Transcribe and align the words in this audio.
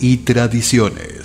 y 0.00 0.18
tradiciones. 0.18 1.17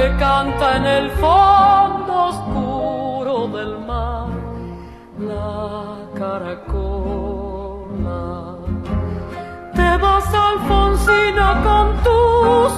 Que 0.00 0.08
canta 0.16 0.76
en 0.78 0.86
el 0.86 1.10
fondo 1.22 2.12
oscuro 2.32 3.48
del 3.48 3.78
mar, 3.80 4.28
la 5.18 5.98
caracola. 6.18 7.42
Te 9.74 9.88
vas 10.02 10.28
Alfonsina 10.48 11.48
con 11.66 11.86
tu 12.06 12.20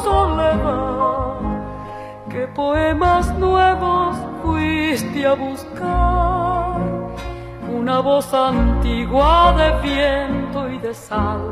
soledad, 0.06 1.34
que 2.28 2.42
poemas 2.48 3.26
nuevos 3.38 4.16
fuiste 4.42 5.24
a 5.24 5.34
buscar 5.34 6.80
una 7.80 8.00
voz 8.00 8.34
antigua 8.34 9.54
de 9.60 9.68
viento 9.88 10.68
y 10.68 10.78
de 10.78 10.92
sal. 10.92 11.44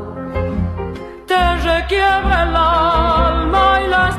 Te 1.25 1.43
requiebra 1.71 2.43
el 2.43 2.55
alma 2.57 3.79
y 3.85 3.87
la 3.87 4.09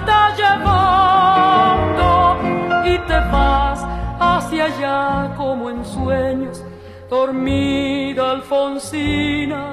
hacia 3.33 4.65
allá 4.65 5.35
como 5.37 5.71
en 5.71 5.85
sueños, 5.85 6.63
dormida 7.09 8.33
Alfonsina, 8.33 9.72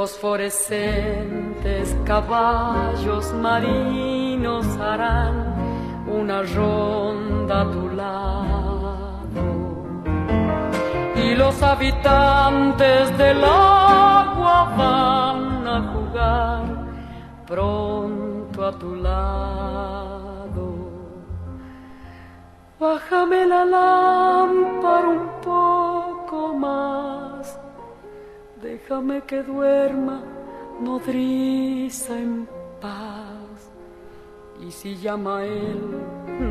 fosforescentes 0.00 1.94
caballos 2.06 3.34
marinos 3.34 4.66
harán 4.78 5.36
una 6.06 6.40
ronda 6.42 7.60
a 7.60 7.70
tu 7.70 7.84
lado. 7.90 9.42
Y 11.22 11.34
los 11.34 11.62
habitantes 11.62 13.18
del 13.18 13.44
agua 13.44 14.56
van 14.78 15.68
a 15.68 15.78
jugar 15.92 16.62
pronto 17.46 18.58
a 18.64 18.72
tu 18.78 18.94
lado. 18.94 20.66
Bájame 22.80 23.44
la 23.44 23.66
lámpara 23.66 25.08
un 25.08 25.28
poco 25.42 26.54
más, 26.54 27.29
déjame 28.62 29.22
que 29.22 29.42
duerma 29.42 30.22
nodriza 30.80 32.16
en 32.18 32.48
paz. 32.80 33.70
Y 34.60 34.70
si 34.70 34.96
llama 34.96 35.38
a 35.38 35.44
él, 35.46 35.80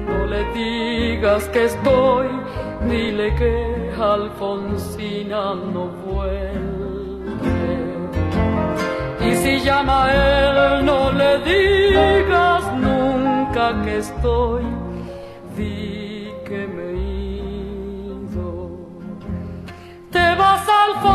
no 0.08 0.26
le 0.26 0.44
digas 0.54 1.48
que 1.50 1.66
estoy, 1.66 2.28
dile 2.90 3.36
que 3.36 3.92
Alfonsina 4.02 5.54
no 5.54 5.88
vuelve. 6.06 7.00
Y 9.28 9.36
si 9.36 9.60
llama 9.60 10.06
a 10.06 10.80
él, 10.80 10.86
no 10.86 11.12
le 11.12 11.38
digas 11.40 12.64
nunca 12.78 13.82
que 13.84 13.98
estoy, 13.98 14.64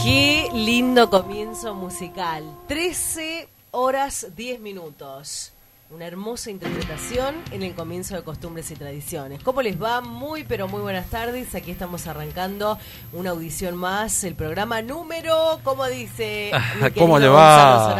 Qué 0.00 0.48
lindo 0.52 1.10
comienzo 1.10 1.74
musical. 1.74 2.44
13 2.68 3.48
horas 3.72 4.28
10 4.36 4.60
minutos. 4.60 5.52
Una 5.90 6.04
hermosa 6.06 6.50
interpretación 6.50 7.34
en 7.50 7.62
el 7.62 7.74
comienzo 7.74 8.14
de 8.14 8.22
Costumbres 8.22 8.70
y 8.70 8.74
Tradiciones. 8.74 9.42
¿Cómo 9.42 9.62
les 9.62 9.82
va? 9.82 10.02
Muy, 10.02 10.44
pero 10.44 10.68
muy 10.68 10.82
buenas 10.82 11.08
tardes. 11.08 11.54
Aquí 11.54 11.70
estamos 11.70 12.06
arrancando 12.06 12.78
una 13.14 13.30
audición 13.30 13.74
más, 13.74 14.22
el 14.24 14.34
programa 14.34 14.82
número, 14.82 15.60
¿cómo 15.64 15.86
dice? 15.86 16.50
¿Cómo 16.98 17.18
le 17.18 17.28
va? 17.28 17.96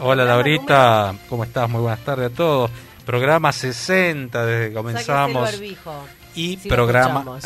Hola 0.00 0.24
Laurita, 0.24 1.14
¿cómo 1.28 1.44
estás? 1.44 1.70
Muy 1.70 1.82
buenas 1.82 2.00
tardes 2.00 2.32
a 2.32 2.34
todos. 2.34 2.72
Programa 3.06 3.52
60 3.52 4.44
desde 4.44 4.68
que 4.68 4.74
comenzamos. 4.74 5.62
Y 6.34 6.56
programa... 6.56 7.38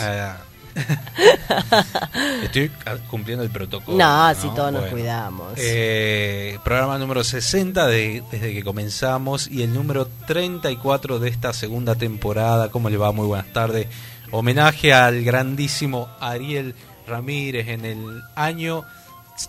Estoy 2.42 2.70
cumpliendo 3.08 3.42
el 3.44 3.50
protocolo. 3.50 3.96
No, 3.96 4.34
si 4.34 4.48
todos 4.54 4.72
nos 4.72 4.84
cuidamos. 4.86 5.54
Eh, 5.56 6.58
programa 6.64 6.98
número 6.98 7.24
60 7.24 7.86
desde 7.86 8.52
que 8.52 8.62
comenzamos 8.62 9.48
y 9.48 9.62
el 9.62 9.72
número 9.72 10.08
34 10.26 11.18
de 11.18 11.28
esta 11.28 11.52
segunda 11.52 11.94
temporada. 11.94 12.70
¿Cómo 12.70 12.90
le 12.90 12.96
va? 12.96 13.12
Muy 13.12 13.26
buenas 13.26 13.52
tardes. 13.52 13.88
Homenaje 14.30 14.92
al 14.92 15.22
grandísimo 15.24 16.08
Ariel 16.20 16.74
Ramírez 17.06 17.68
en 17.68 17.84
el 17.84 18.22
año 18.34 18.84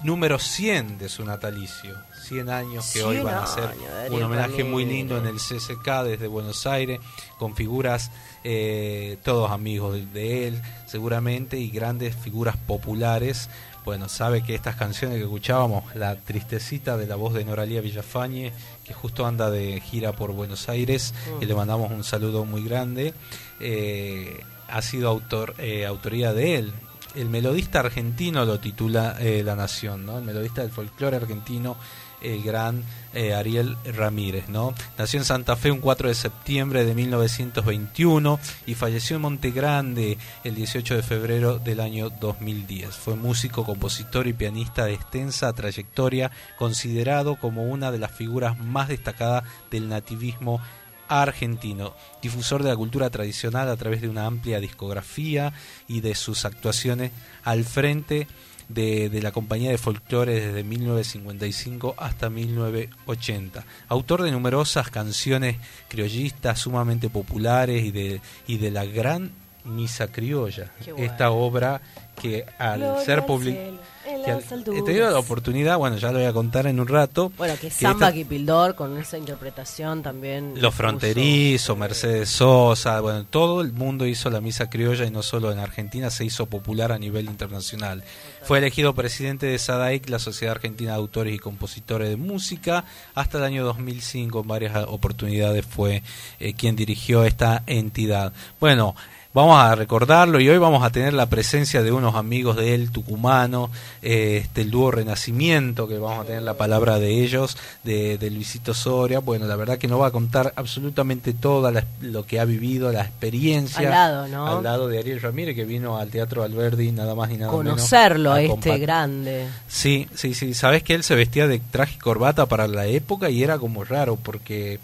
número 0.03 0.39
100 0.39 0.97
de 0.97 1.09
su 1.09 1.25
natalicio. 1.25 1.95
100 2.27 2.49
años 2.49 2.91
que 2.91 3.03
hoy 3.03 3.19
van 3.19 3.35
a 3.35 3.47
ser 3.47 3.69
un 4.09 4.21
homenaje 4.21 4.63
muy 4.63 4.85
lindo 4.85 5.17
en 5.17 5.27
el 5.27 5.37
CCK 5.37 6.03
desde 6.03 6.27
Buenos 6.27 6.67
Aires, 6.67 6.99
con 7.37 7.55
figuras, 7.55 8.11
eh, 8.43 9.17
todos 9.23 9.51
amigos 9.51 9.97
de 10.13 10.47
él 10.47 10.61
seguramente, 10.85 11.59
y 11.59 11.69
grandes 11.69 12.15
figuras 12.15 12.57
populares 12.57 13.49
bueno, 13.87 14.09
sabe 14.09 14.43
que 14.43 14.53
estas 14.53 14.75
canciones 14.75 15.17
que 15.17 15.23
escuchábamos, 15.23 15.95
la 15.95 16.17
tristecita 16.17 16.97
de 16.97 17.07
la 17.07 17.15
voz 17.15 17.33
de 17.33 17.45
Noralía 17.45 17.79
Villafañe, 17.79 18.51
que 18.83 18.93
justo 18.93 19.25
anda 19.25 19.49
de 19.49 19.79
gira 19.79 20.11
por 20.11 20.33
Buenos 20.33 20.67
Aires, 20.67 21.13
y 21.39 21.45
le 21.45 21.55
mandamos 21.55 21.89
un 21.89 22.03
saludo 22.03 22.43
muy 22.43 22.65
grande, 22.65 23.13
eh, 23.61 24.41
ha 24.67 24.81
sido 24.81 25.07
autor, 25.07 25.55
eh, 25.57 25.85
autoría 25.85 26.33
de 26.33 26.55
él. 26.55 26.73
El 27.15 27.29
melodista 27.29 27.79
argentino 27.79 28.43
lo 28.43 28.59
titula 28.59 29.15
eh, 29.21 29.41
La 29.41 29.55
Nación, 29.55 30.05
¿no? 30.05 30.17
El 30.17 30.25
melodista 30.25 30.63
del 30.63 30.71
folclore 30.71 31.15
argentino 31.15 31.77
el 32.21 32.43
gran 32.43 32.83
eh, 33.13 33.33
Ariel 33.33 33.77
Ramírez, 33.85 34.49
¿no? 34.49 34.73
Nació 34.97 35.19
en 35.19 35.25
Santa 35.25 35.55
Fe 35.55 35.71
un 35.71 35.79
4 35.79 36.09
de 36.09 36.15
septiembre 36.15 36.85
de 36.85 36.93
1921 36.93 38.39
y 38.65 38.75
falleció 38.75 39.15
en 39.15 39.21
Monte 39.23 39.51
Grande 39.51 40.17
el 40.43 40.55
18 40.55 40.95
de 40.95 41.03
febrero 41.03 41.59
del 41.59 41.79
año 41.79 42.09
2010. 42.09 42.95
Fue 42.95 43.15
músico, 43.15 43.65
compositor 43.65 44.27
y 44.27 44.33
pianista 44.33 44.85
de 44.85 44.93
extensa 44.93 45.53
trayectoria, 45.53 46.31
considerado 46.57 47.37
como 47.37 47.63
una 47.63 47.91
de 47.91 47.99
las 47.99 48.11
figuras 48.11 48.59
más 48.59 48.87
destacadas 48.87 49.43
del 49.71 49.89
nativismo 49.89 50.61
argentino, 51.07 51.95
difusor 52.21 52.63
de 52.63 52.69
la 52.69 52.75
cultura 52.75 53.09
tradicional 53.09 53.69
a 53.69 53.77
través 53.77 54.01
de 54.01 54.09
una 54.09 54.25
amplia 54.25 54.59
discografía 54.59 55.53
y 55.87 56.01
de 56.01 56.15
sus 56.15 56.45
actuaciones 56.45 57.11
al 57.43 57.63
frente 57.63 58.27
de 58.69 59.19
la 59.21 59.31
compañía 59.31 59.71
de 59.71 59.77
folclore 59.77 60.39
desde 60.39 60.63
1955 60.63 61.95
hasta 61.97 62.29
1980. 62.29 63.65
Autor 63.87 64.23
de 64.23 64.31
numerosas 64.31 64.89
canciones 64.89 65.57
criollistas 65.87 66.59
sumamente 66.59 67.09
populares 67.09 67.83
y 67.83 67.91
de, 67.91 68.21
y 68.47 68.57
de 68.57 68.71
la 68.71 68.85
gran 68.85 69.31
Misa 69.63 70.07
Criolla. 70.07 70.71
Bueno. 70.85 71.03
Esta 71.03 71.31
obra 71.31 71.81
que 72.21 72.45
al 72.57 72.79
Gloria 72.79 73.05
ser 73.05 73.25
publicada... 73.25 73.77
en 74.07 74.23
Que 74.23 74.31
al- 74.31 74.37
las 74.39 74.51
he 74.51 74.55
alturas. 74.55 74.83
tenido 74.85 75.09
la 75.11 75.19
oportunidad, 75.19 75.77
bueno, 75.77 75.97
ya 75.97 76.11
lo 76.11 76.19
voy 76.19 76.27
a 76.27 76.33
contar 76.33 76.65
en 76.67 76.79
un 76.79 76.87
rato. 76.87 77.31
Bueno, 77.37 77.53
que 77.55 77.67
que 77.67 77.71
Samba 77.71 78.07
esta- 78.07 78.13
Kipildor 78.13 78.75
con 78.75 78.97
esa 78.97 79.17
interpretación 79.17 80.01
también. 80.01 80.53
Los 80.61 80.73
Fronterizos, 80.73 81.77
Mercedes 81.77 82.29
Sosa, 82.29 82.99
bueno, 83.01 83.25
todo 83.25 83.61
el 83.61 83.73
mundo 83.73 84.05
hizo 84.05 84.29
la 84.29 84.41
misa 84.41 84.69
criolla 84.69 85.05
y 85.05 85.11
no 85.11 85.21
solo 85.23 85.51
en 85.51 85.59
Argentina, 85.59 86.09
se 86.09 86.25
hizo 86.25 86.45
popular 86.47 86.91
a 86.91 86.97
nivel 86.99 87.25
internacional. 87.25 88.03
Fue 88.43 88.57
elegido 88.59 88.93
presidente 88.95 89.45
de 89.45 89.59
SADAIC, 89.59 90.09
la 90.09 90.19
Sociedad 90.19 90.55
Argentina 90.55 90.91
de 90.91 90.97
Autores 90.97 91.35
y 91.35 91.39
Compositores 91.39 92.09
de 92.09 92.15
Música, 92.17 92.85
hasta 93.15 93.37
el 93.39 93.43
año 93.43 93.65
2005, 93.65 94.41
en 94.41 94.47
varias 94.47 94.75
oportunidades 94.87 95.65
fue 95.65 96.03
eh, 96.39 96.53
quien 96.53 96.75
dirigió 96.75 97.25
esta 97.25 97.63
entidad. 97.67 98.31
Bueno, 98.59 98.95
Vamos 99.37 99.59
a 99.59 99.75
recordarlo 99.75 100.39
y 100.39 100.49
hoy 100.49 100.57
vamos 100.57 100.83
a 100.83 100.89
tener 100.89 101.13
la 101.13 101.27
presencia 101.27 101.83
de 101.83 101.91
unos 101.91 102.15
amigos 102.15 102.55
de 102.55 102.73
él, 102.73 102.89
tucumano, 102.89 103.69
eh, 104.01 104.41
este, 104.41 104.61
el 104.61 104.71
dúo 104.71 104.89
Renacimiento, 104.89 105.87
que 105.87 105.99
vamos 105.99 106.23
a 106.23 106.25
tener 106.25 106.41
la 106.41 106.55
palabra 106.55 106.97
de 106.97 107.23
ellos, 107.23 107.55
de, 107.83 108.17
de 108.17 108.31
Luisito 108.31 108.73
Soria. 108.73 109.19
Bueno, 109.19 109.45
la 109.45 109.55
verdad 109.55 109.77
que 109.77 109.87
nos 109.87 110.01
va 110.01 110.07
a 110.07 110.11
contar 110.11 110.53
absolutamente 110.55 111.33
todo 111.33 111.71
lo 112.01 112.25
que 112.25 112.39
ha 112.39 112.45
vivido, 112.45 112.91
la 112.91 113.01
experiencia. 113.01 113.81
Al 113.81 113.91
lado, 113.91 114.27
¿no? 114.27 114.57
Al 114.57 114.63
lado 114.63 114.87
de 114.87 114.97
Ariel 114.97 115.21
Ramírez, 115.21 115.55
que 115.55 115.65
vino 115.65 115.99
al 115.99 116.09
Teatro 116.09 116.41
Alberdi, 116.41 116.91
nada 116.91 117.13
más 117.13 117.29
ni 117.29 117.37
nada 117.37 117.51
Conocerlo 117.51 118.31
a 118.31 118.37
menos. 118.37 118.57
este 118.57 118.79
grande. 118.79 119.45
Sí, 119.67 120.07
sí, 120.15 120.33
sí. 120.33 120.55
Sabes 120.55 120.81
que 120.81 120.95
él 120.95 121.03
se 121.03 121.13
vestía 121.13 121.45
de 121.45 121.59
traje 121.59 121.93
y 121.93 121.99
corbata 121.99 122.47
para 122.47 122.67
la 122.67 122.87
época 122.87 123.29
y 123.29 123.43
era 123.43 123.59
como 123.59 123.83
raro 123.83 124.15
porque 124.15 124.79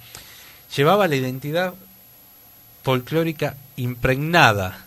llevaba 0.75 1.07
la 1.07 1.15
identidad 1.15 1.74
folclórica 2.83 3.55
impregnada. 3.75 4.86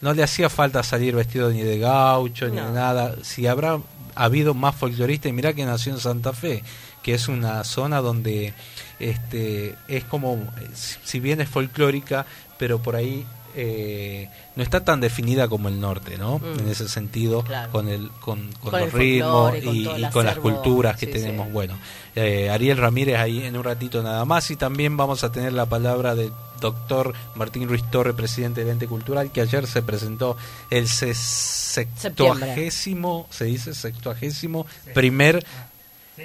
No 0.00 0.14
le 0.14 0.22
hacía 0.22 0.48
falta 0.48 0.82
salir 0.82 1.14
vestido 1.14 1.50
ni 1.50 1.62
de 1.62 1.78
gaucho 1.78 2.48
ni 2.48 2.56
de 2.56 2.72
nada. 2.72 3.16
Si 3.22 3.46
habrá 3.46 3.80
habido 4.14 4.54
más 4.54 4.74
folcloristas, 4.74 5.30
y 5.30 5.32
mirá 5.32 5.52
que 5.52 5.64
nació 5.64 5.92
en 5.92 6.00
Santa 6.00 6.32
Fe, 6.32 6.62
que 7.02 7.14
es 7.14 7.28
una 7.28 7.64
zona 7.64 8.00
donde 8.00 8.54
este 8.98 9.76
es 9.88 10.04
como, 10.04 10.38
si 10.74 11.20
bien 11.20 11.40
es 11.40 11.48
folclórica, 11.48 12.26
pero 12.58 12.82
por 12.82 12.96
ahí 12.96 13.26
eh, 13.56 14.28
no 14.56 14.62
está 14.62 14.84
tan 14.84 15.00
definida 15.00 15.48
como 15.48 15.68
el 15.68 15.80
norte, 15.80 16.18
¿no? 16.18 16.38
Mm. 16.38 16.60
En 16.60 16.68
ese 16.68 16.88
sentido, 16.88 17.42
Claro. 17.42 17.72
con 17.72 17.88
el 17.88 18.10
con, 18.20 18.50
con 18.60 18.70
Con 18.70 18.80
los 18.80 18.82
el 18.82 18.92
ritmos 18.92 19.54
y, 19.62 19.84
con 20.12 20.26
las 20.26 20.38
culturas 20.38 20.96
que 20.96 21.06
sí, 21.06 21.12
tenemos. 21.12 21.46
sí. 21.46 21.52
Bueno, 21.52 21.78
eh, 22.14 22.50
Ariel 22.50 22.76
Ramírez 22.78 23.18
ahí 23.18 23.42
en 23.44 23.56
un 23.56 23.64
ratito 23.64 24.02
nada 24.02 24.24
más 24.24 24.50
y 24.50 24.56
también 24.56 24.96
vamos 24.96 25.24
a 25.24 25.32
tener 25.32 25.52
la 25.52 25.66
palabra 25.66 26.14
del 26.14 26.32
doctor 26.60 27.14
Martín 27.36 27.68
Ruiz 27.68 27.82
Torre, 27.90 28.12
presidente 28.12 28.60
del 28.62 28.72
ente 28.74 28.86
cultural, 28.86 29.32
que 29.32 29.40
ayer 29.40 29.66
se 29.66 29.82
presentó 29.82 30.36
el 30.70 30.88
se- 30.88 31.14
sextuagésimo, 31.14 33.26
se 33.30 33.46
dice 33.46 33.74
sextuagésimo 33.74 34.66
primer 34.94 35.44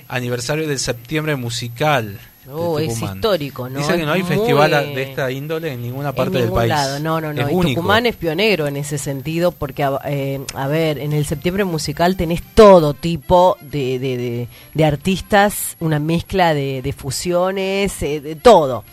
aniversario 0.07 0.67
del 0.67 0.79
septiembre 0.79 1.35
musical. 1.35 2.19
De 2.45 2.51
Oh, 2.53 2.79
es 2.79 3.01
histórico, 3.01 3.67
¿no? 3.69 3.79
Dice 3.79 3.97
que 3.97 4.05
no 4.05 4.11
hay 4.11 4.21
Es 4.21 4.27
festival 4.27 4.71
de 4.71 5.01
esta 5.03 5.31
índole 5.31 5.73
en 5.73 5.81
ninguna 5.81 6.09
en 6.09 6.15
parte 6.15 6.37
del 6.39 6.51
país. 6.51 6.69
lado. 6.69 6.99
No, 6.99 7.19
no, 7.19 7.33
no. 7.33 7.41
Es 7.41 7.51
y 7.51 7.55
único. 7.55 7.79
Tucumán 7.81 8.05
es 8.05 8.15
pionero 8.15 8.67
en 8.67 8.77
ese 8.77 8.97
sentido 8.97 9.51
porque, 9.51 9.83
a, 9.83 9.99
eh, 10.05 10.39
a 10.53 10.67
ver, 10.67 10.99
en 10.99 11.13
el 11.13 11.25
septiembre 11.25 11.63
musical 11.63 12.15
tenés 12.15 12.41
todo 12.53 12.93
tipo 12.93 13.57
de, 13.61 13.97
de, 13.99 14.17
de- 14.17 14.47
de 14.73 14.85
artistas, 14.85 15.75
una 15.79 15.99
mezcla 15.99 16.53
de, 16.53 16.81
de 16.81 16.93
fusiones, 16.93 18.01
eh, 18.03 18.21
de 18.21 18.35
todo. 18.35 18.83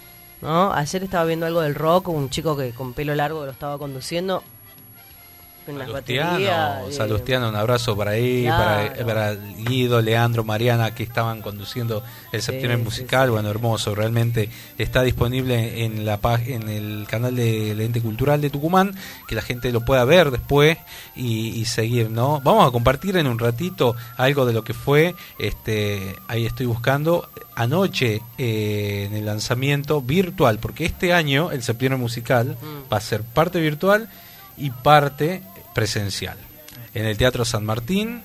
¿no? 0.40 0.72
Ayer 0.72 1.04
estaba 1.04 1.24
viendo 1.24 1.46
algo 1.46 1.60
del 1.60 1.74
rock, 1.74 2.08
un 2.08 2.28
chico 2.30 2.56
que 2.56 2.70
con 2.70 2.94
pelo 2.94 3.14
largo 3.14 3.44
lo 3.44 3.52
estaba 3.52 3.78
conduciendo. 3.78 4.42
Con 5.64 5.78
Salustiano, 5.78 6.38
eh, 6.88 6.92
Salustiano, 6.92 7.48
un 7.48 7.56
abrazo 7.56 7.96
para 7.96 8.12
ahí, 8.12 8.44
Claro. 8.44 8.92
para, 8.92 9.06
para 9.06 9.34
Guido, 9.34 10.00
Leandro, 10.00 10.44
Mariana, 10.44 10.94
que 10.94 11.02
estaban 11.02 11.40
conduciendo 11.42 12.02
el 12.32 12.42
septiembre 12.42 12.78
sí, 12.78 12.84
musical. 12.84 13.26
sí. 13.28 13.32
Bueno, 13.32 13.48
hermoso, 13.50 13.94
realmente 13.94 14.48
está 14.78 15.02
disponible 15.02 15.84
en 15.84 16.04
la 16.04 16.18
en 16.46 16.68
el 16.68 17.06
canal 17.08 17.36
del 17.36 17.80
Ente 17.80 18.00
Cultural 18.00 18.40
de 18.40 18.50
Tucumán, 18.50 18.94
que 19.28 19.34
la 19.34 19.42
gente 19.42 19.70
lo 19.72 19.84
pueda 19.84 20.04
ver 20.04 20.30
después 20.30 20.78
y, 21.14 21.48
y 21.50 21.64
seguir, 21.66 22.10
¿no? 22.10 22.40
Vamos 22.42 22.66
a 22.66 22.70
compartir 22.70 23.16
en 23.16 23.26
un 23.26 23.38
ratito 23.38 23.94
algo 24.16 24.46
de 24.46 24.52
lo 24.52 24.64
que 24.64 24.74
fue, 24.74 25.14
este 25.38 26.16
ahí 26.28 26.46
estoy 26.46 26.66
buscando, 26.66 27.28
anoche 27.54 28.22
eh, 28.38 29.06
en 29.08 29.14
el 29.16 29.26
lanzamiento 29.26 30.00
virtual, 30.00 30.58
porque 30.58 30.84
este 30.84 31.12
año 31.12 31.50
el 31.50 31.62
septiembre 31.62 31.98
musical 31.98 32.56
Mm. 32.62 32.92
va 32.92 32.96
a 32.96 33.00
ser 33.00 33.22
parte 33.22 33.60
virtual 33.60 34.08
y 34.56 34.70
parte 34.70 35.42
presencial. 35.74 36.36
En 36.94 37.06
el 37.06 37.16
Teatro 37.16 37.44
San 37.44 37.64
Martín, 37.64 38.22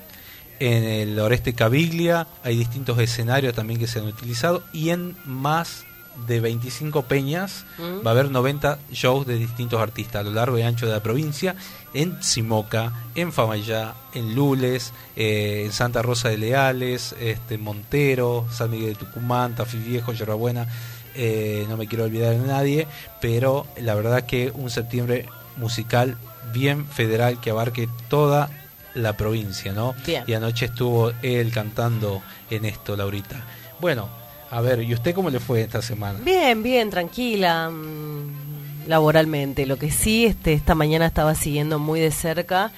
en 0.60 0.84
el 0.84 1.18
Oreste 1.18 1.54
Caviglia, 1.54 2.26
hay 2.42 2.56
distintos 2.56 2.98
escenarios 2.98 3.54
también 3.54 3.78
que 3.78 3.86
se 3.86 4.00
han 4.00 4.06
utilizado 4.06 4.62
y 4.72 4.90
en 4.90 5.16
más 5.24 5.84
de 6.26 6.40
25 6.40 7.02
peñas 7.02 7.64
Mm. 7.78 8.04
va 8.04 8.10
a 8.10 8.12
haber 8.12 8.28
90 8.30 8.78
shows 8.90 9.24
de 9.24 9.38
distintos 9.38 9.80
artistas 9.80 10.16
a 10.16 10.24
lo 10.24 10.32
largo 10.32 10.58
y 10.58 10.62
ancho 10.62 10.84
de 10.84 10.92
la 10.92 11.00
provincia, 11.02 11.54
en 11.94 12.20
Simoca, 12.22 12.92
en 13.14 13.32
Famayá, 13.32 13.94
en 14.14 14.34
Lules, 14.34 14.92
eh, 15.14 15.62
en 15.64 15.72
Santa 15.72 16.02
Rosa 16.02 16.28
de 16.28 16.38
Leales, 16.38 17.14
este, 17.20 17.56
Montero, 17.56 18.46
San 18.50 18.70
Miguel 18.70 18.94
de 18.94 18.96
Tucumán, 18.96 19.54
Tafí 19.54 19.78
Viejo, 19.78 20.12
Yerbabuena, 20.12 20.66
eh, 21.14 21.64
no 21.68 21.76
me 21.76 21.86
quiero 21.86 22.04
olvidar 22.04 22.36
de 22.36 22.46
nadie, 22.46 22.88
pero 23.20 23.68
la 23.80 23.94
verdad 23.94 24.26
que 24.26 24.50
un 24.54 24.70
septiembre 24.70 25.26
musical 25.56 26.16
bien 26.52 26.86
federal 26.86 27.40
que 27.40 27.50
abarque 27.50 27.88
toda 28.08 28.50
la 28.94 29.16
provincia, 29.16 29.72
¿no? 29.72 29.94
Bien. 30.06 30.24
Y 30.26 30.34
anoche 30.34 30.66
estuvo 30.66 31.12
él 31.22 31.52
cantando 31.52 32.22
en 32.50 32.64
esto, 32.64 32.96
Laurita. 32.96 33.44
Bueno, 33.80 34.08
a 34.50 34.60
ver, 34.60 34.82
¿y 34.82 34.94
usted 34.94 35.14
cómo 35.14 35.30
le 35.30 35.40
fue 35.40 35.62
esta 35.62 35.82
semana? 35.82 36.18
Bien, 36.22 36.62
bien, 36.62 36.90
tranquila, 36.90 37.70
mm, 37.70 38.88
laboralmente. 38.88 39.66
Lo 39.66 39.76
que 39.76 39.90
sí, 39.90 40.26
este, 40.26 40.52
esta 40.52 40.74
mañana 40.74 41.06
estaba 41.06 41.34
siguiendo 41.34 41.78
muy 41.78 42.00
de 42.00 42.10
cerca 42.10 42.72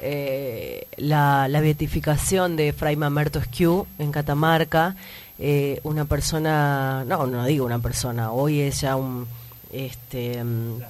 eh, 0.00 0.86
la, 0.96 1.48
la 1.48 1.60
beatificación 1.60 2.56
de 2.56 2.72
Fray 2.72 2.96
Mamerto 2.96 3.38
Esquiú 3.38 3.86
en 3.98 4.12
Catamarca. 4.12 4.96
Eh, 5.38 5.80
una 5.82 6.04
persona, 6.04 7.04
no, 7.06 7.26
no 7.26 7.44
digo 7.46 7.64
una 7.64 7.78
persona, 7.78 8.30
hoy 8.30 8.60
es 8.60 8.82
ya 8.82 8.96
un, 8.96 9.26
este, 9.72 10.44
mm, 10.44 10.82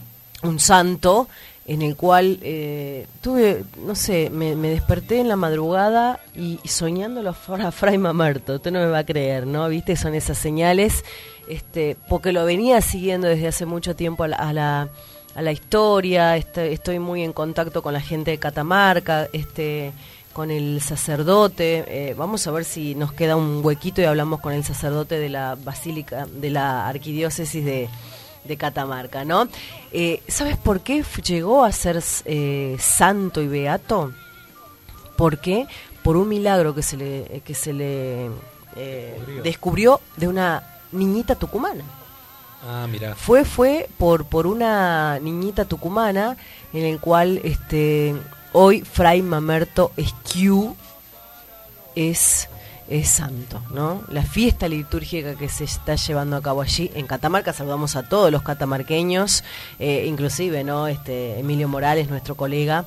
un 0.43 0.59
santo 0.59 1.29
en 1.67 1.81
el 1.81 1.97
cual 1.97 2.39
eh, 2.43 3.07
tuve, 3.23 3.65
no 3.85 3.95
sé, 3.95 4.29
me, 4.31 4.55
desperté 4.55 5.21
en 5.21 5.29
la 5.29 5.37
madrugada 5.37 6.21
y, 6.35 6.61
y 6.63 6.69
soñándolo 6.69 7.31
a 7.31 7.71
Fray 7.73 7.97
Mamerto, 7.97 8.57
usted 8.57 8.71
no 8.71 8.81
me 8.81 8.87
va 8.87 8.99
a 8.99 9.07
creer, 9.07 9.47
¿no? 9.47 9.69
¿Viste? 9.69 9.97
Son 9.97 10.15
esas 10.15 10.37
señales, 10.37 11.05
este, 11.49 11.97
porque 12.09 12.33
lo 12.33 12.45
venía 12.45 12.81
siguiendo 12.83 13.29
desde 13.29 13.49
hace 13.49 13.67
mucho 13.67 13.97
tiempo 13.97 14.25
a 14.25 14.29
la, 14.29 14.37
a 14.37 14.53
la, 14.53 14.89
a 15.35 15.43
la 15.43 15.53
historia, 15.53 16.37
este, 16.37 16.73
estoy 16.73 16.99
muy 16.99 17.23
en 17.23 17.33
contacto 17.33 17.83
con 17.83 17.95
la 17.95 18.01
gente 18.01 18.33
de 18.33 18.39
Catamarca, 18.39 19.29
este 19.33 19.93
con 20.35 20.51
el 20.51 20.81
sacerdote, 20.81 21.85
eh, 21.87 22.15
vamos 22.15 22.45
a 22.49 22.51
ver 22.51 22.65
si 22.65 22.97
nos 22.97 23.13
queda 23.13 23.37
un 23.37 23.65
huequito 23.65 24.03
y 24.03 24.05
hablamos 24.05 24.41
con 24.41 24.53
el 24.53 24.65
sacerdote 24.65 25.17
de 25.21 25.29
la 25.29 25.55
basílica, 25.55 26.27
de 26.27 26.51
la 26.51 26.89
arquidiócesis 26.89 27.65
de, 27.65 27.89
de 28.45 28.57
Catamarca, 28.57 29.25
¿no? 29.25 29.49
Eh, 29.93 30.23
¿Sabes 30.29 30.57
por 30.57 30.81
qué 30.81 31.03
llegó 31.25 31.65
a 31.65 31.73
ser 31.73 32.03
eh, 32.27 32.77
santo 32.79 33.41
y 33.43 33.49
beato? 33.49 34.13
¿Por 35.17 35.39
qué? 35.39 35.67
Por 36.03 36.17
un 36.17 36.29
milagro 36.29 36.75
que 36.75 36.83
se 36.83 36.97
le, 36.97 37.43
que 37.45 37.55
se 37.55 37.73
le 37.73 38.27
eh, 38.77 39.15
Descubrió. 39.17 39.43
descubrió 39.43 40.01
de 40.17 40.29
una 40.29 40.63
niñita 40.93 41.35
tucumana. 41.35 41.85
Ah, 42.67 42.87
mira. 42.91 43.15
Fue, 43.15 43.45
fue 43.45 43.89
por, 43.99 44.25
por 44.27 44.47
una 44.47 45.19
niñita 45.21 45.65
tucumana 45.65 46.37
en 46.73 46.85
el 46.85 46.99
cual 46.99 47.41
este 47.45 48.15
hoy 48.53 48.81
Fray 48.83 49.21
Mamerto 49.23 49.93
Esquiu 49.97 50.75
es, 51.95 52.49
es 52.89 53.09
santo, 53.09 53.63
¿no? 53.71 54.03
La 54.11 54.23
fiesta 54.23 54.69
litúrgica 54.69 55.35
que 55.37 55.49
se 55.49 55.65
está 55.65 55.95
llevando 55.95 56.37
a 56.37 56.43
cabo 56.43 56.63
allí 56.63 56.91
en 56.95 57.07
Catamarca, 57.07 57.53
saludamos 57.53 57.97
a 57.97 58.03
todos 58.09 58.31
los 58.31 58.43
catamarqueños, 58.43 59.45
eh, 59.79 60.05
inclusive, 60.07 60.65
¿no? 60.65 60.87
Este 60.87 61.39
Emilio 61.39 61.69
Morales, 61.69 62.09
nuestro 62.09 62.35
colega, 62.35 62.85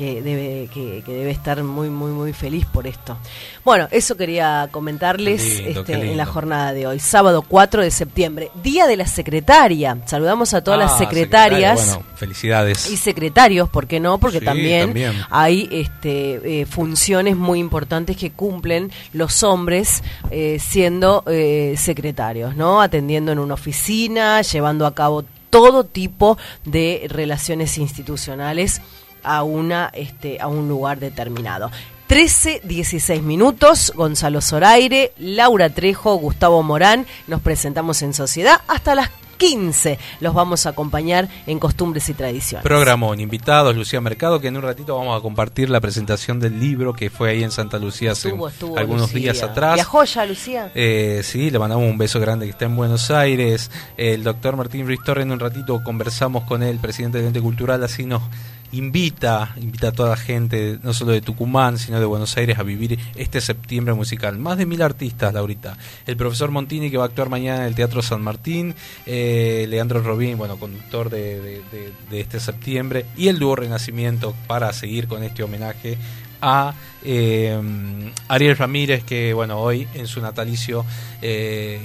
que 0.00 0.22
debe, 0.22 0.66
que, 0.72 1.02
que 1.04 1.12
debe 1.12 1.30
estar 1.30 1.62
muy, 1.62 1.90
muy, 1.90 2.10
muy 2.10 2.32
feliz 2.32 2.64
por 2.64 2.86
esto. 2.86 3.18
Bueno, 3.66 3.86
eso 3.90 4.16
quería 4.16 4.66
comentarles 4.70 5.60
lindo, 5.60 5.80
este, 5.80 5.92
en 5.92 6.16
la 6.16 6.24
jornada 6.24 6.72
de 6.72 6.86
hoy, 6.86 6.98
sábado 7.00 7.42
4 7.46 7.82
de 7.82 7.90
septiembre, 7.90 8.50
Día 8.62 8.86
de 8.86 8.96
la 8.96 9.06
Secretaria. 9.06 9.98
Saludamos 10.06 10.54
a 10.54 10.64
todas 10.64 10.80
las 10.80 10.92
Ah, 10.92 10.98
secretarias. 10.98 11.78
secretaria, 11.80 11.98
Bueno, 12.04 12.16
felicidades. 12.16 12.90
Y 12.90 12.96
secretarios, 12.96 13.68
¿por 13.68 13.86
qué 13.86 14.00
no? 14.00 14.16
Porque 14.16 14.38
Sí, 14.38 14.44
también, 14.46 14.86
también. 14.86 15.12
hay 15.28 15.68
este, 15.70 16.62
eh, 16.62 16.64
funciones 16.64 17.36
muy 17.36 17.58
importantes 17.58 18.16
que 18.16 18.30
cumplen 18.30 18.90
los 19.12 19.42
hombres 19.42 20.02
eh, 20.30 20.56
siendo 20.60 21.24
eh, 21.26 21.74
secretarios, 21.76 22.56
¿no? 22.56 22.80
Atendiendo 22.80 23.32
en 23.32 23.38
una 23.38 23.52
oficina, 23.52 24.40
llevando 24.40 24.86
a 24.86 24.94
cabo 24.94 25.24
todo 25.50 25.84
tipo 25.84 26.38
de 26.64 27.06
relaciones 27.10 27.76
institucionales 27.76 28.80
a 29.22 29.42
una 29.42 29.90
este 29.94 30.40
a 30.40 30.46
un 30.48 30.68
lugar 30.68 30.98
determinado. 30.98 31.70
13, 32.06 32.62
16 32.64 33.22
minutos, 33.22 33.92
Gonzalo 33.94 34.40
Zoraire, 34.40 35.12
Laura 35.16 35.70
Trejo, 35.70 36.16
Gustavo 36.16 36.60
Morán, 36.62 37.06
nos 37.28 37.40
presentamos 37.40 38.02
en 38.02 38.14
sociedad 38.14 38.62
hasta 38.66 38.96
las 38.96 39.10
15. 39.40 39.98
Los 40.20 40.34
vamos 40.34 40.66
a 40.66 40.70
acompañar 40.70 41.28
en 41.46 41.58
costumbres 41.58 42.08
y 42.10 42.14
tradiciones. 42.14 42.62
Programón, 42.62 43.20
invitados, 43.20 43.74
Lucía 43.74 44.00
Mercado, 44.00 44.38
que 44.38 44.48
en 44.48 44.56
un 44.56 44.62
ratito 44.62 44.96
vamos 44.96 45.18
a 45.18 45.22
compartir 45.22 45.70
la 45.70 45.80
presentación 45.80 46.38
del 46.40 46.60
libro 46.60 46.92
que 46.92 47.10
fue 47.10 47.30
ahí 47.30 47.42
en 47.42 47.50
Santa 47.50 47.78
Lucía 47.78 48.12
hace 48.12 48.28
Estuvo, 48.28 48.48
estuvo 48.48 48.76
algunos 48.76 49.12
Lucía. 49.12 49.32
días 49.32 49.42
atrás. 49.42 49.74
¿Viajó 49.74 50.04
ya, 50.04 50.26
Lucía? 50.26 50.70
Eh, 50.74 51.22
sí, 51.24 51.50
le 51.50 51.58
mandamos 51.58 51.88
un 51.88 51.96
beso 51.96 52.20
grande 52.20 52.44
que 52.44 52.50
está 52.50 52.66
en 52.66 52.76
Buenos 52.76 53.10
Aires. 53.10 53.70
El 53.96 54.22
doctor 54.22 54.56
Martín 54.56 54.84
Ruiz 54.86 55.00
Torres, 55.02 55.22
en 55.22 55.32
un 55.32 55.40
ratito 55.40 55.82
conversamos 55.82 56.44
con 56.44 56.62
él, 56.62 56.78
presidente 56.78 57.18
del 57.18 57.28
ente 57.28 57.40
cultural, 57.40 57.82
así 57.82 58.04
nos 58.04 58.22
invita, 58.72 59.54
invita 59.60 59.88
a 59.88 59.92
toda 59.92 60.10
la 60.10 60.16
gente, 60.16 60.78
no 60.82 60.92
solo 60.94 61.12
de 61.12 61.20
Tucumán, 61.20 61.78
sino 61.78 61.98
de 61.98 62.06
Buenos 62.06 62.36
Aires, 62.36 62.58
a 62.58 62.62
vivir 62.62 62.98
este 63.16 63.40
septiembre 63.40 63.94
musical. 63.94 64.38
Más 64.38 64.58
de 64.58 64.66
mil 64.66 64.82
artistas, 64.82 65.34
Laurita. 65.34 65.76
El 66.06 66.16
profesor 66.16 66.50
Montini, 66.50 66.90
que 66.90 66.96
va 66.96 67.04
a 67.04 67.06
actuar 67.06 67.28
mañana 67.28 67.62
en 67.62 67.66
el 67.68 67.74
Teatro 67.74 68.02
San 68.02 68.22
Martín, 68.22 68.74
eh, 69.06 69.66
Leandro 69.68 70.02
Robín, 70.02 70.38
bueno, 70.38 70.56
conductor 70.58 71.10
de, 71.10 71.40
de- 71.40 71.62
de- 71.72 71.92
de 72.10 72.20
este 72.20 72.38
septiembre, 72.40 73.06
y 73.16 73.28
el 73.28 73.38
dúo 73.38 73.56
Renacimiento 73.56 74.34
para 74.46 74.72
seguir 74.72 75.08
con 75.08 75.22
este 75.22 75.42
homenaje 75.42 75.98
a 76.40 76.74
eh, 77.02 77.58
Ariel 78.28 78.56
Ramírez, 78.56 79.04
que 79.04 79.32
bueno, 79.32 79.58
hoy 79.58 79.88
en 79.94 80.06
su 80.06 80.20
natalicio 80.20 80.84
eh, 81.22 81.80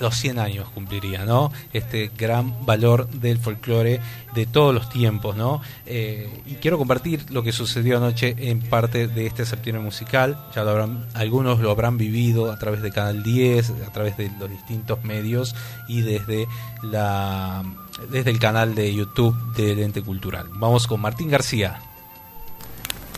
los 0.00 0.16
100 0.16 0.38
años 0.38 0.68
cumpliría, 0.70 1.24
¿no? 1.24 1.52
Este 1.72 2.10
gran 2.16 2.64
valor 2.64 3.08
del 3.08 3.38
folclore 3.38 4.00
de 4.34 4.46
todos 4.46 4.74
los 4.74 4.88
tiempos, 4.88 5.36
¿no? 5.36 5.60
Eh, 5.86 6.42
y 6.46 6.54
quiero 6.54 6.78
compartir 6.78 7.30
lo 7.30 7.42
que 7.42 7.52
sucedió 7.52 7.96
anoche 7.96 8.36
en 8.38 8.60
parte 8.60 9.08
de 9.08 9.26
este 9.26 9.44
septiembre 9.44 9.82
musical, 9.84 10.38
ya 10.54 10.62
lo 10.62 10.70
habrán, 10.70 11.06
algunos 11.14 11.60
lo 11.60 11.70
habrán 11.70 11.98
vivido 11.98 12.50
a 12.52 12.58
través 12.58 12.82
de 12.82 12.90
Canal 12.92 13.22
10, 13.22 13.70
a 13.86 13.92
través 13.92 14.16
de 14.16 14.30
los 14.38 14.48
distintos 14.48 15.02
medios 15.04 15.54
y 15.88 16.02
desde 16.02 16.46
la 16.82 17.62
desde 18.10 18.30
el 18.30 18.38
canal 18.38 18.74
de 18.74 18.94
YouTube 18.94 19.36
del 19.54 19.80
ente 19.80 20.00
cultural. 20.00 20.48
Vamos 20.54 20.86
con 20.86 21.00
Martín 21.02 21.28
García. 21.28 21.89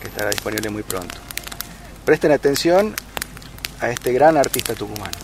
Que 0.03 0.09
estará 0.09 0.29
disponible 0.31 0.69
muy 0.69 0.83
pronto. 0.83 1.15
Presten 2.03 2.33
atención 2.33 2.93
a 3.79 3.89
este 3.89 4.11
gran 4.11 4.35
artista 4.35 4.75
tucumano. 4.75 5.17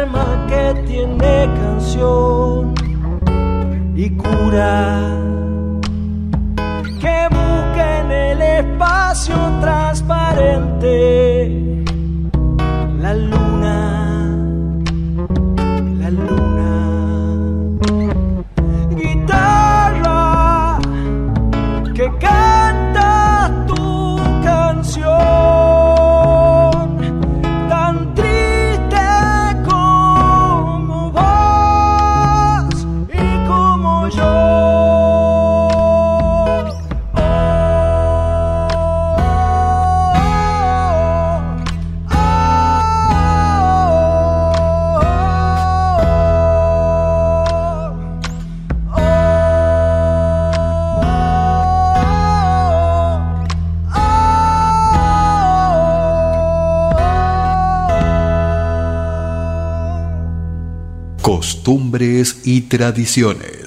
Alma 0.00 0.46
que 0.48 0.74
tiene 0.86 1.48
canción 1.60 2.74
y 3.94 4.10
cura. 4.10 5.16
Que 7.00 7.28
busque 7.30 7.98
en 8.00 8.10
el 8.10 8.42
espacio 8.42 9.34
transparente 9.60 11.29
costumbres 61.70 62.40
y 62.42 62.62
tradiciones. 62.62 63.59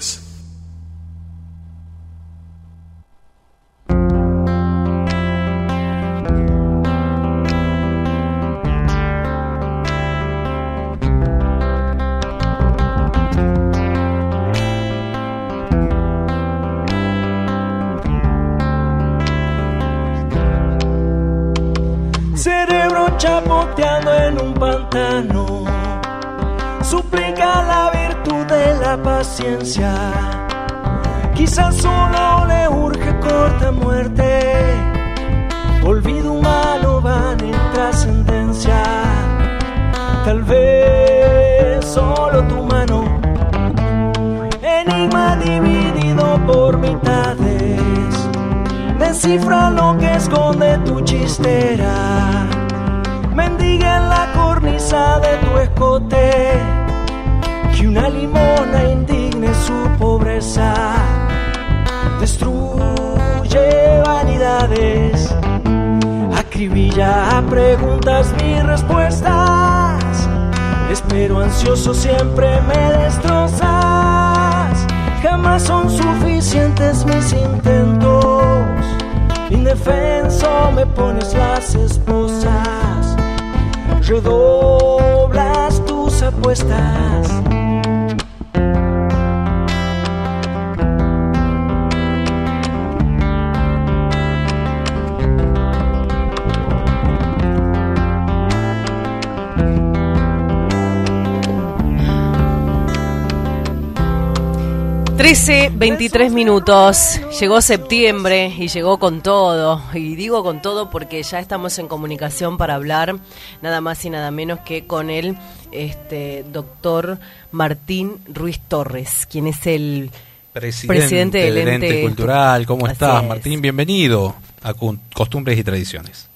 23 106.13 106.32
minutos. 106.32 107.19
Llegó 107.39 107.60
septiembre 107.60 108.54
y 108.56 108.67
llegó 108.67 108.99
con 108.99 109.23
todo. 109.23 109.82
Y 109.95 110.15
digo 110.15 110.43
con 110.43 110.62
todo 110.62 110.91
porque 110.91 111.23
ya 111.23 111.39
estamos 111.39 111.80
en 111.80 111.88
comunicación 111.88 112.56
para 112.56 112.76
hablar 112.76 113.15
nada 113.63 113.82
más 113.82 114.06
y 114.06 114.12
nada 114.12 114.30
menos 114.30 114.60
que 114.60 114.86
con 114.86 115.10
el 115.10 115.36
este, 115.71 116.45
doctor 116.52 117.17
Martín 117.52 118.19
Ruiz 118.28 118.60
Torres, 118.60 119.26
quien 119.26 119.47
es 119.47 119.65
el 119.65 120.12
Presidente, 120.54 120.99
Presidente 120.99 121.38
del 121.39 121.56
del 121.56 121.67
ente 121.67 121.88
ente 121.88 122.02
cultural. 122.04 122.67
¿Cómo 122.67 122.86
Así 122.86 122.93
estás, 122.93 123.23
es. 123.23 123.30
Martín? 123.30 123.60
Bienvenido 123.60 124.36
a 124.62 124.76
Costumbres 124.76 125.58
y 125.58 125.63
Tradiciones. 125.63 126.30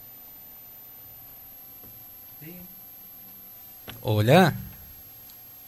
Hola. 4.01 4.55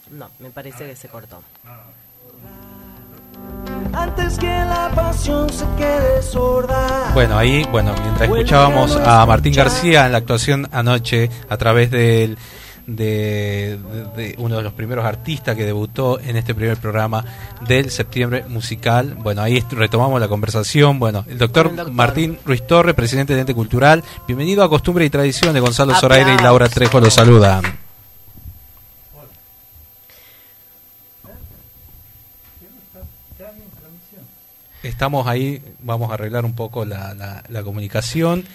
No, 0.09 0.31
me 0.39 0.49
parece 0.49 0.87
que 0.87 0.95
se 0.95 1.07
cortó. 1.09 1.43
Antes 3.93 4.37
que 4.37 4.47
la 4.47 4.91
pasión 4.95 5.49
se 5.51 5.65
quede 5.77 6.21
sorda. 6.21 7.11
Bueno, 7.13 7.37
ahí, 7.37 7.65
bueno, 7.71 7.93
mientras 8.01 8.29
escuchábamos 8.29 8.95
a 8.95 9.25
Martín 9.25 9.53
García 9.53 10.05
en 10.05 10.11
la 10.11 10.19
actuación 10.19 10.67
anoche 10.71 11.29
a 11.49 11.57
través 11.57 11.89
del- 11.91 12.37
de, 12.87 13.77
de- 14.15 14.23
de 14.23 14.35
uno 14.39 14.57
de 14.57 14.63
los 14.63 14.73
primeros 14.73 15.05
artistas 15.05 15.55
que 15.55 15.63
debutó 15.65 16.19
en 16.19 16.37
este 16.37 16.55
primer 16.55 16.77
programa 16.77 17.23
del 17.67 17.91
septiembre 17.91 18.45
musical. 18.47 19.15
Bueno, 19.19 19.41
ahí 19.43 19.63
retomamos 19.71 20.19
la 20.19 20.27
conversación. 20.27 20.97
Bueno, 20.97 21.23
el 21.27 21.37
doctor, 21.37 21.65
Con 21.65 21.71
el 21.73 21.77
doctor. 21.77 21.93
Martín 21.93 22.39
Ruiz 22.45 22.65
Torres, 22.65 22.95
presidente 22.95 23.33
del 23.33 23.41
ente 23.41 23.53
cultural. 23.53 24.03
Bienvenido 24.27 24.63
a 24.63 24.69
Costumbre 24.69 25.05
y 25.05 25.09
Tradiciones. 25.11 25.61
Gonzalo 25.61 25.93
Aplausos. 25.93 26.17
Zoraire 26.17 26.39
y 26.39 26.43
Laura 26.43 26.67
Trejo 26.69 26.99
los 26.99 27.13
saludan. 27.13 27.61
Estamos 34.83 35.27
ahí, 35.27 35.61
vamos 35.79 36.09
a 36.09 36.13
arreglar 36.13 36.45
un 36.45 36.53
poco 36.55 36.85
la, 36.85 37.13
la- 37.13 37.43
la 37.49 37.63
comunicación 37.63 38.45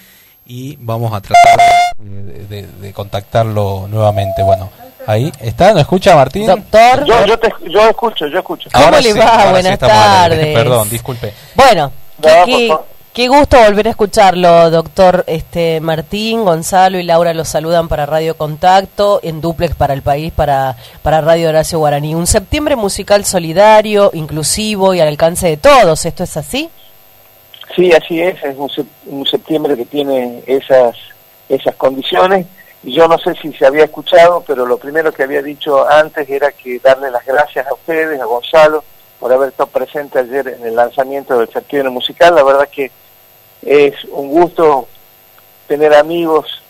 y 0.46 0.76
vamos 0.80 1.12
a 1.12 1.20
tratar 1.20 1.58
de, 1.98 2.46
de- 2.46 2.66
de 2.66 2.92
contactarlo 2.92 3.86
nuevamente. 3.88 4.42
Bueno, 4.42 4.70
ahí 5.06 5.30
está, 5.40 5.72
¿no 5.74 5.80
escucha 5.80 6.14
Martín? 6.16 6.46
Doctor, 6.46 7.04
Yo, 7.04 7.26
yo, 7.26 7.38
te, 7.38 7.52
yo 7.70 7.88
escucho, 7.88 8.26
yo 8.26 8.38
escucho. 8.38 8.70
¿Cómo 8.72 8.84
Ahora 8.86 9.00
le 9.02 9.12
sí, 9.12 9.18
va? 9.18 9.42
sí 9.44 9.48
Buenas 9.50 9.78
tardes. 9.78 10.54
Perdón, 10.54 10.88
disculpe. 10.90 11.34
bueno, 11.54 11.92
No, 12.22 12.84
qué, 13.14 13.28
gusto 13.28 13.56
volver 13.62 13.86
a 13.86 13.90
escucharlo, 13.90 14.70
doctor 14.70 15.22
este 15.28 15.80
Martín, 15.80 16.44
Gonzalo 16.44 16.98
y 16.98 17.04
Laura 17.04 17.32
los 17.32 17.48
saludan 17.48 17.86
para 17.86 18.06
Radio 18.06 18.36
Contacto, 18.36 19.20
en 19.22 19.40
duplex 19.40 19.76
para 19.76 19.94
el 19.94 20.02
país, 20.02 20.32
para, 20.32 20.76
para 21.00 21.20
Radio 21.20 21.48
Horacio 21.48 21.78
Guaraní. 21.78 22.16
Un 22.16 22.26
septiembre 22.26 22.74
musical 22.74 23.24
solidario, 23.24 24.10
inclusivo 24.14 24.94
y 24.94 25.00
al 25.00 25.06
alcance 25.06 25.46
de 25.46 25.56
todos, 25.56 26.04
¿esto 26.04 26.24
es 26.24 26.36
así? 26.36 26.68
Sí, 27.76 27.92
así 27.92 28.20
es, 28.20 28.42
es 28.42 28.56
un, 28.56 28.68
sep- 28.68 28.86
un 29.06 29.24
septiembre 29.24 29.76
que 29.76 29.84
tiene 29.86 30.42
esas, 30.46 30.96
esas 31.48 31.76
condiciones. 31.76 32.46
Y 32.82 32.94
yo 32.94 33.06
no 33.06 33.16
sé 33.18 33.34
si 33.40 33.52
se 33.52 33.64
había 33.64 33.84
escuchado, 33.84 34.42
pero 34.44 34.66
lo 34.66 34.76
primero 34.76 35.12
que 35.12 35.22
había 35.22 35.40
dicho 35.40 35.88
antes 35.88 36.28
era 36.28 36.50
que 36.50 36.80
darle 36.80 37.12
las 37.12 37.24
gracias 37.24 37.64
a 37.66 37.74
ustedes, 37.74 38.20
a 38.20 38.24
Gonzalo, 38.24 38.82
por 39.20 39.32
haber 39.32 39.50
estado 39.50 39.68
presente 39.68 40.18
ayer 40.18 40.48
en 40.48 40.66
el 40.66 40.74
lanzamiento 40.74 41.38
del 41.38 41.48
septiembre 41.48 41.90
musical. 41.90 42.34
La 42.34 42.42
verdad 42.42 42.68
que 42.68 42.90
es 43.64 43.94
un 44.04 44.28
gusto 44.28 44.88
tener 45.66 45.94
amigos 45.94 46.62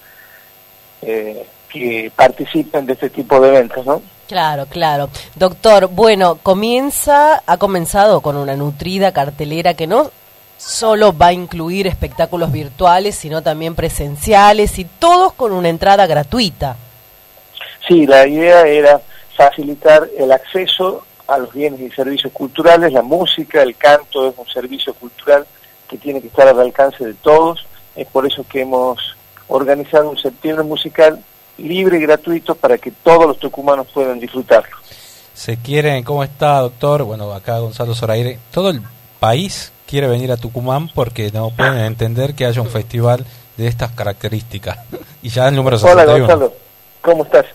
eh, 1.03 1.47
que 1.69 2.13
participen 2.15 2.87
de 2.87 2.93
este 2.95 3.11
tipo 3.11 3.41
de 3.41 3.49
eventos, 3.49 3.85
¿no? 3.85 4.03
Claro, 4.29 4.67
claro. 4.67 5.11
Doctor, 5.35 5.89
bueno, 5.89 6.39
comienza, 6.43 7.43
ha 7.47 7.57
comenzado 7.59 8.21
con 8.21 8.37
una 8.37 8.57
nutrida 8.57 9.13
cartelera 9.13 9.75
que 9.75 9.87
no 9.87 10.11
solo 10.57 11.17
va 11.17 11.27
a 11.27 11.33
incluir 11.33 11.87
espectáculos 11.87 12.51
virtuales, 12.51 13.17
sino 13.17 13.43
también 13.43 13.75
presenciales 13.75 14.79
y 14.79 14.85
todos 14.85 15.35
con 15.35 15.53
una 15.53 15.69
entrada 15.69 16.07
gratuita. 16.07 16.77
Sí, 17.87 18.07
la 18.07 18.27
idea 18.27 18.63
era 18.63 19.01
facilitar 19.37 20.09
el 20.17 20.33
acceso 20.33 21.05
a 21.27 21.39
los 21.39 21.53
bienes 21.53 21.81
y 21.81 21.91
servicios 21.91 22.33
culturales, 22.33 22.93
la 22.93 23.03
música, 23.03 23.63
el 23.63 23.77
canto 23.77 24.29
es 24.29 24.35
un 24.39 24.47
servicio 24.47 24.95
cultural 24.95 25.47
que 25.89 25.99
tiene 25.99 26.21
que 26.21 26.29
estar 26.29 26.49
al 26.49 26.61
alcance 26.61 27.05
de 27.05 27.15
todos, 27.15 27.67
es 27.97 28.07
por 28.09 28.27
eso 28.27 28.45
que 28.49 28.63
hemos 28.63 28.99
organizado 29.49 30.11
un 30.11 30.19
septiembre 30.19 30.65
musical 30.65 31.23
libre 31.59 31.99
y 31.99 32.03
gratuito 32.03 32.55
para 32.55 32.79
que 32.79 32.91
todos 32.91 33.27
los 33.27 33.39
tucumanos 33.39 33.87
puedan 33.93 34.19
disfrutarlo. 34.19 34.77
¿Se 35.35 35.57
quieren? 35.57 36.05
¿Cómo 36.05 36.25
está, 36.25 36.61
doctor? 36.61 37.05
Bueno, 37.05 37.33
acá 37.33 37.59
Gonzalo 37.59 37.95
Zoraire. 37.95 38.39
Todo 38.53 38.71
el 38.71 38.81
país 39.21 39.73
quiere 39.87 40.07
venir 40.07 40.33
a 40.33 40.37
Tucumán 40.37 40.89
porque 40.95 41.31
no 41.33 41.51
pueden 41.51 41.79
entender 41.79 42.35
que 42.35 42.47
haya 42.47 42.61
un 42.61 42.69
festival 42.69 43.25
de 43.57 43.67
estas 43.67 43.93
características. 43.93 44.79
Y 45.23 45.31
ya 45.31 45.49
el 45.49 45.57
número 45.57 45.79
Hola 45.79 46.03
61. 46.03 46.19
Gonzalo, 46.19 46.53
¿cómo 47.01 47.25
estás? 47.25 47.47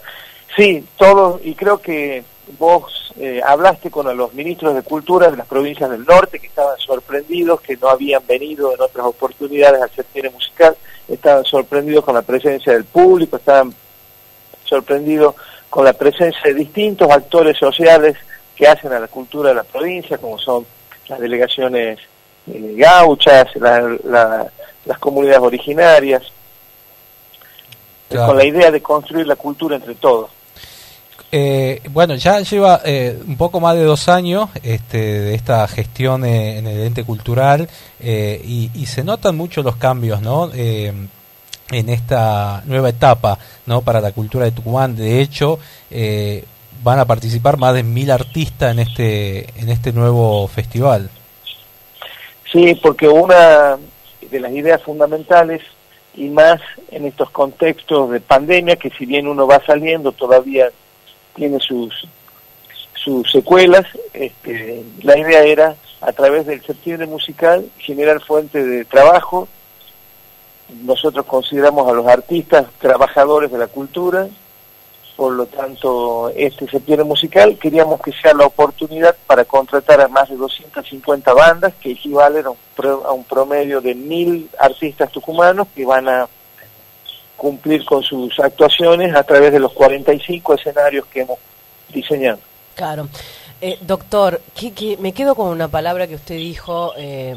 Sí, 0.55 0.83
todos, 0.97 1.39
y 1.43 1.53
creo 1.53 1.79
que 1.79 2.23
vos 2.57 3.08
eh, 3.17 3.41
hablaste 3.45 3.89
con 3.89 4.15
los 4.15 4.33
ministros 4.33 4.75
de 4.75 4.83
Cultura 4.83 5.29
de 5.31 5.37
las 5.37 5.47
provincias 5.47 5.89
del 5.89 6.05
norte 6.05 6.39
que 6.39 6.47
estaban 6.47 6.77
sorprendidos, 6.77 7.61
que 7.61 7.77
no 7.77 7.89
habían 7.89 8.25
venido 8.27 8.73
en 8.73 8.81
otras 8.81 9.05
oportunidades 9.05 9.81
al 9.81 9.89
septiembre 9.91 10.31
musical, 10.31 10.75
estaban 11.07 11.43
sorprendidos 11.45 12.03
con 12.05 12.15
la 12.15 12.21
presencia 12.21 12.73
del 12.73 12.85
público, 12.85 13.37
estaban 13.37 13.73
sorprendidos 14.65 15.35
con 15.69 15.85
la 15.85 15.93
presencia 15.93 16.41
de 16.43 16.53
distintos 16.53 17.09
actores 17.09 17.57
sociales 17.57 18.15
que 18.55 18.67
hacen 18.67 18.91
a 18.93 18.99
la 18.99 19.07
cultura 19.07 19.49
de 19.49 19.55
la 19.55 19.63
provincia, 19.63 20.17
como 20.17 20.37
son 20.37 20.65
las 21.07 21.19
delegaciones 21.19 21.99
eh, 22.51 22.73
gauchas, 22.77 23.47
la- 23.55 23.97
la- 24.03 24.51
las 24.85 24.99
comunidades 24.99 25.41
originarias, 25.41 26.23
Claro. 28.09 28.27
con 28.27 28.37
la 28.37 28.45
idea 28.45 28.71
de 28.71 28.81
construir 28.81 29.27
la 29.27 29.35
cultura 29.35 29.75
entre 29.75 29.93
todos. 29.95 30.31
Eh, 31.31 31.81
bueno, 31.91 32.15
ya 32.15 32.39
lleva 32.39 32.81
eh, 32.83 33.19
un 33.27 33.37
poco 33.37 33.59
más 33.59 33.75
de 33.75 33.83
dos 33.83 34.09
años 34.09 34.49
este, 34.63 34.97
de 34.97 35.35
esta 35.35 35.67
gestión 35.67 36.25
eh, 36.25 36.57
en 36.57 36.65
el 36.65 36.79
ente 36.81 37.03
cultural 37.03 37.69
y, 38.01 38.71
y, 38.73 38.85
se 38.87 39.03
notan 39.03 39.37
mucho 39.37 39.61
los 39.61 39.75
cambios, 39.75 40.21
¿no? 40.21 40.49
en 40.53 41.89
esta 41.89 42.63
nueva 42.65 42.89
etapa, 42.89 43.37
¿no? 43.67 43.81
Para 43.81 44.01
la 44.01 44.11
cultura 44.11 44.45
de 44.45 44.51
Tucumán. 44.51 44.95
De 44.95 45.21
hecho, 45.21 45.59
van 46.81 46.97
a 46.97 47.05
participar 47.05 47.57
más 47.57 47.75
de 47.75 47.83
mil 47.83 48.09
artistas 48.09 48.71
en 48.71 48.79
este 48.79 49.59
en 49.59 49.69
este 49.69 49.91
nuevo 49.91 50.47
festival. 50.47 51.11
Sí, 52.51 52.73
porque 52.81 53.07
una 53.07 53.77
de 54.31 54.39
las 54.39 54.51
ideas 54.51 54.81
fundamentales 54.81 55.61
y 56.15 56.29
más 56.29 56.59
en 56.89 57.05
estos 57.05 57.29
contextos 57.29 58.09
de 58.09 58.19
pandemia 58.19 58.75
que 58.77 58.89
si 58.89 59.05
bien 59.05 59.27
uno 59.27 59.45
va 59.45 59.63
saliendo 59.63 60.11
todavía 60.11 60.71
tiene 61.39 61.59
sus, 61.61 62.05
sus 62.93 63.31
secuelas. 63.31 63.85
Este, 64.13 64.83
la 65.01 65.17
idea 65.17 65.43
era, 65.43 65.75
a 66.01 66.11
través 66.11 66.45
del 66.45 66.61
septiembre 66.61 67.07
musical, 67.07 67.65
generar 67.77 68.21
fuente 68.21 68.61
de 68.61 68.83
trabajo. 68.83 69.47
Nosotros 70.83 71.25
consideramos 71.25 71.89
a 71.89 71.93
los 71.93 72.05
artistas 72.07 72.65
trabajadores 72.79 73.49
de 73.51 73.57
la 73.57 73.67
cultura, 73.67 74.27
por 75.15 75.33
lo 75.33 75.47
tanto, 75.47 76.29
este 76.29 76.65
septiembre 76.69 77.03
musical 77.03 77.57
queríamos 77.57 77.99
que 77.99 78.13
sea 78.13 78.33
la 78.33 78.45
oportunidad 78.45 79.17
para 79.27 79.43
contratar 79.43 79.99
a 79.99 80.07
más 80.07 80.29
de 80.29 80.37
250 80.37 81.33
bandas, 81.33 81.73
que 81.81 81.91
equivalen 81.91 82.45
a 82.45 82.51
un, 82.51 82.57
a 83.05 83.11
un 83.11 83.23
promedio 83.25 83.81
de 83.81 83.95
mil 83.95 84.49
artistas 84.57 85.11
tucumanos 85.11 85.67
que 85.75 85.85
van 85.85 86.07
a 86.07 86.29
cumplir 87.39 87.83
con 87.85 88.03
sus 88.03 88.39
actuaciones 88.39 89.15
a 89.15 89.23
través 89.23 89.51
de 89.51 89.59
los 89.59 89.73
45 89.73 90.53
escenarios 90.53 91.07
que 91.07 91.21
hemos 91.21 91.39
diseñado. 91.91 92.37
Claro. 92.75 93.07
Eh, 93.61 93.79
doctor, 93.81 94.41
me 94.99 95.11
quedo 95.11 95.33
con 95.35 95.47
una 95.47 95.67
palabra 95.67 96.05
que 96.07 96.15
usted 96.15 96.35
dijo, 96.35 96.93
eh, 96.97 97.35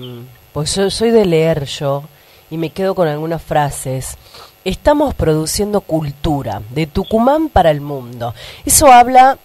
pues 0.52 0.70
soy 0.70 1.10
de 1.10 1.24
leer 1.24 1.64
yo 1.64 2.04
y 2.50 2.58
me 2.58 2.70
quedo 2.70 2.94
con 2.94 3.08
algunas 3.08 3.42
frases. 3.42 4.18
Estamos 4.64 5.14
produciendo 5.14 5.80
cultura 5.80 6.62
de 6.70 6.86
Tucumán 6.86 7.48
para 7.48 7.70
el 7.70 7.80
mundo. 7.80 8.34
Eso 8.66 8.92
habla 8.92 9.38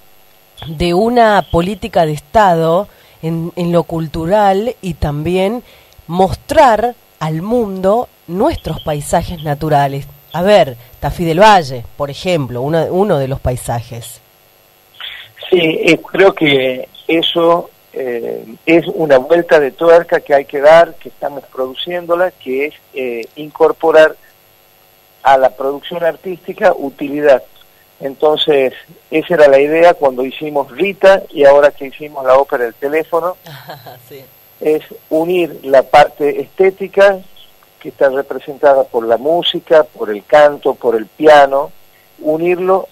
de 0.68 0.94
una 0.94 1.48
política 1.50 2.06
de 2.06 2.14
Estado 2.14 2.88
en 3.22 3.72
lo 3.72 3.84
cultural 3.84 4.76
y 4.82 4.94
también 4.94 5.64
mostrar 6.06 6.96
al 7.20 7.42
mundo 7.42 8.08
nuestros 8.28 8.82
paisajes 8.82 9.44
naturales, 9.44 10.08
a 10.38 10.44
ver, 10.44 10.78
Tafí 11.00 11.26
del 11.26 11.40
Valle, 11.40 11.84
por 11.98 12.12
ejemplo, 12.12 12.62
uno, 12.62 12.86
uno 12.92 13.18
de 13.18 13.28
los 13.28 13.40
paisajes. 13.40 14.22
Sí, 15.50 15.60
eh, 15.60 16.00
creo 16.12 16.36
que 16.36 16.88
eso 17.08 17.72
eh, 17.92 18.46
es 18.64 18.86
una 18.86 19.18
vuelta 19.18 19.60
de 19.60 19.72
tuerca 19.72 20.20
que 20.20 20.36
hay 20.36 20.46
que 20.46 20.62
dar, 20.62 20.94
que 20.94 21.10
estamos 21.10 21.44
produciéndola, 21.46 22.30
que 22.30 22.68
es 22.68 22.76
eh, 22.94 23.26
incorporar 23.36 24.16
a 25.24 25.40
la 25.40 25.50
producción 25.50 26.04
artística 26.04 26.72
utilidad. 26.72 27.42
Entonces, 28.00 28.74
esa 29.10 29.34
era 29.34 29.48
la 29.48 29.60
idea 29.60 29.96
cuando 29.96 30.24
hicimos 30.24 30.70
Rita 30.70 31.24
y 31.32 31.46
ahora 31.46 31.72
que 31.72 31.88
hicimos 31.88 32.24
la 32.24 32.38
ópera 32.38 32.66
del 32.66 32.76
teléfono, 32.76 33.38
es 34.62 34.84
unir 35.10 35.62
la 35.64 35.82
parte 35.82 36.42
estética 36.42 37.22
está 37.90 38.10
representada 38.10 38.84
por 38.84 39.06
la 39.06 39.18
música, 39.18 39.84
por 39.84 40.10
el 40.10 40.24
canto, 40.26 40.74
por 40.74 40.96
el 40.96 41.06
piano, 41.06 41.72
unirlo 42.20 42.88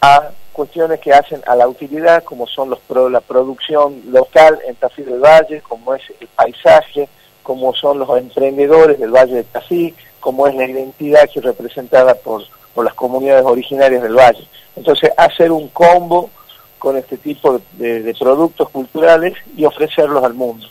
a 0.00 0.30
cuestiones 0.52 1.00
que 1.00 1.12
hacen 1.12 1.42
a 1.46 1.54
la 1.56 1.68
utilidad, 1.68 2.24
como 2.24 2.46
son 2.46 2.70
los 2.70 2.80
la 3.10 3.20
producción 3.20 4.02
local 4.10 4.58
en 4.66 4.74
Tafí 4.76 5.02
del 5.02 5.20
Valle, 5.20 5.62
como 5.62 5.94
es 5.94 6.02
el 6.20 6.26
paisaje, 6.28 7.08
como 7.42 7.74
son 7.74 7.98
los 7.98 8.18
emprendedores 8.18 8.98
del 8.98 9.10
Valle 9.10 9.36
de 9.36 9.44
Tafí, 9.44 9.94
como 10.18 10.46
es 10.46 10.54
la 10.54 10.66
identidad 10.66 11.28
que 11.32 11.38
es 11.38 11.44
representada 11.44 12.14
por 12.14 12.44
las 12.84 12.94
comunidades 12.94 13.44
originarias 13.44 14.02
del 14.02 14.14
Valle. 14.14 14.46
Entonces, 14.76 15.10
hacer 15.16 15.50
un 15.52 15.68
combo 15.68 16.30
con 16.78 16.96
este 16.96 17.16
tipo 17.18 17.60
de 17.72 18.14
productos 18.18 18.68
culturales 18.70 19.34
y 19.56 19.64
ofrecerlos 19.64 20.24
al 20.24 20.34
mundo. 20.34 20.66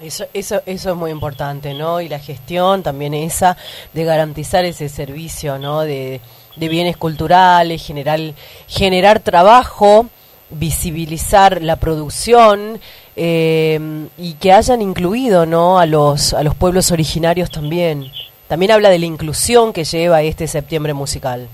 Eso, 0.00 0.26
eso, 0.32 0.62
eso 0.64 0.90
es 0.90 0.96
muy 0.96 1.10
importante, 1.10 1.74
¿no? 1.74 2.00
Y 2.00 2.08
la 2.08 2.20
gestión 2.20 2.82
también 2.82 3.14
esa 3.14 3.56
de 3.92 4.04
garantizar 4.04 4.64
ese 4.64 4.88
servicio, 4.88 5.58
¿no? 5.58 5.80
De, 5.80 6.20
bienes 6.56 6.96
culturales, 6.96 7.84
generar, 7.84 8.18
generar 8.66 9.20
trabajo, 9.20 10.06
visibilizar 10.50 11.62
la 11.62 11.76
producción 11.76 12.80
eh, 13.14 14.08
y 14.18 14.34
que 14.34 14.52
hayan 14.52 14.82
incluido, 14.82 15.46
¿no? 15.46 15.78
A 15.78 15.86
los, 15.86 16.34
a 16.34 16.42
los 16.42 16.54
pueblos 16.54 16.90
originarios 16.90 17.50
también. 17.50 18.10
También 18.48 18.72
habla 18.72 18.88
de 18.88 18.98
la 18.98 19.06
inclusión 19.06 19.72
que 19.72 19.84
lleva 19.84 20.22
este 20.22 20.46
septiembre 20.46 20.94
musical. 20.94 21.48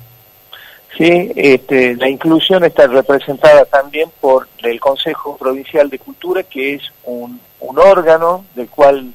Sí, 0.96 1.32
este, 1.34 1.96
la 1.96 2.08
inclusión 2.08 2.62
está 2.64 2.86
representada 2.86 3.64
también 3.64 4.10
por 4.20 4.48
el 4.62 4.78
Consejo 4.78 5.36
Provincial 5.36 5.90
de 5.90 5.98
Cultura, 5.98 6.44
que 6.44 6.74
es 6.74 6.82
un, 7.04 7.40
un 7.64 7.78
órgano 7.78 8.44
del 8.54 8.68
cual 8.68 9.12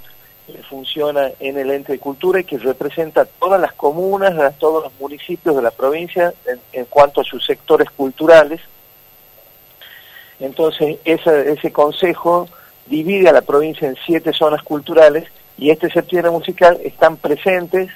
eh, 0.47 0.61
funciona 0.69 1.29
en 1.39 1.57
el 1.57 1.69
ente 1.71 1.93
de 1.93 1.99
cultura 1.99 2.39
y 2.39 2.43
que 2.43 2.57
representa 2.57 3.25
todas 3.25 3.61
las 3.61 3.73
comunas, 3.73 4.37
a 4.37 4.51
todos 4.51 4.83
los 4.83 4.93
municipios 4.99 5.55
de 5.55 5.61
la 5.61 5.71
provincia 5.71 6.33
en, 6.73 6.85
cuanto 6.85 7.21
a 7.21 7.23
sus 7.23 7.45
sectores 7.45 7.89
culturales. 7.91 8.59
Entonces, 10.39 10.97
ese 11.03 11.71
consejo 11.71 12.47
divide 12.87 13.29
a 13.29 13.33
la 13.33 13.41
provincia 13.41 13.87
en 13.87 13.97
siete 14.05 14.33
zonas 14.33 14.63
culturales 14.63 15.25
y 15.57 15.69
este 15.69 15.91
septiembre 15.91 16.31
musical 16.31 16.79
están 16.83 17.17
presentes 17.17 17.91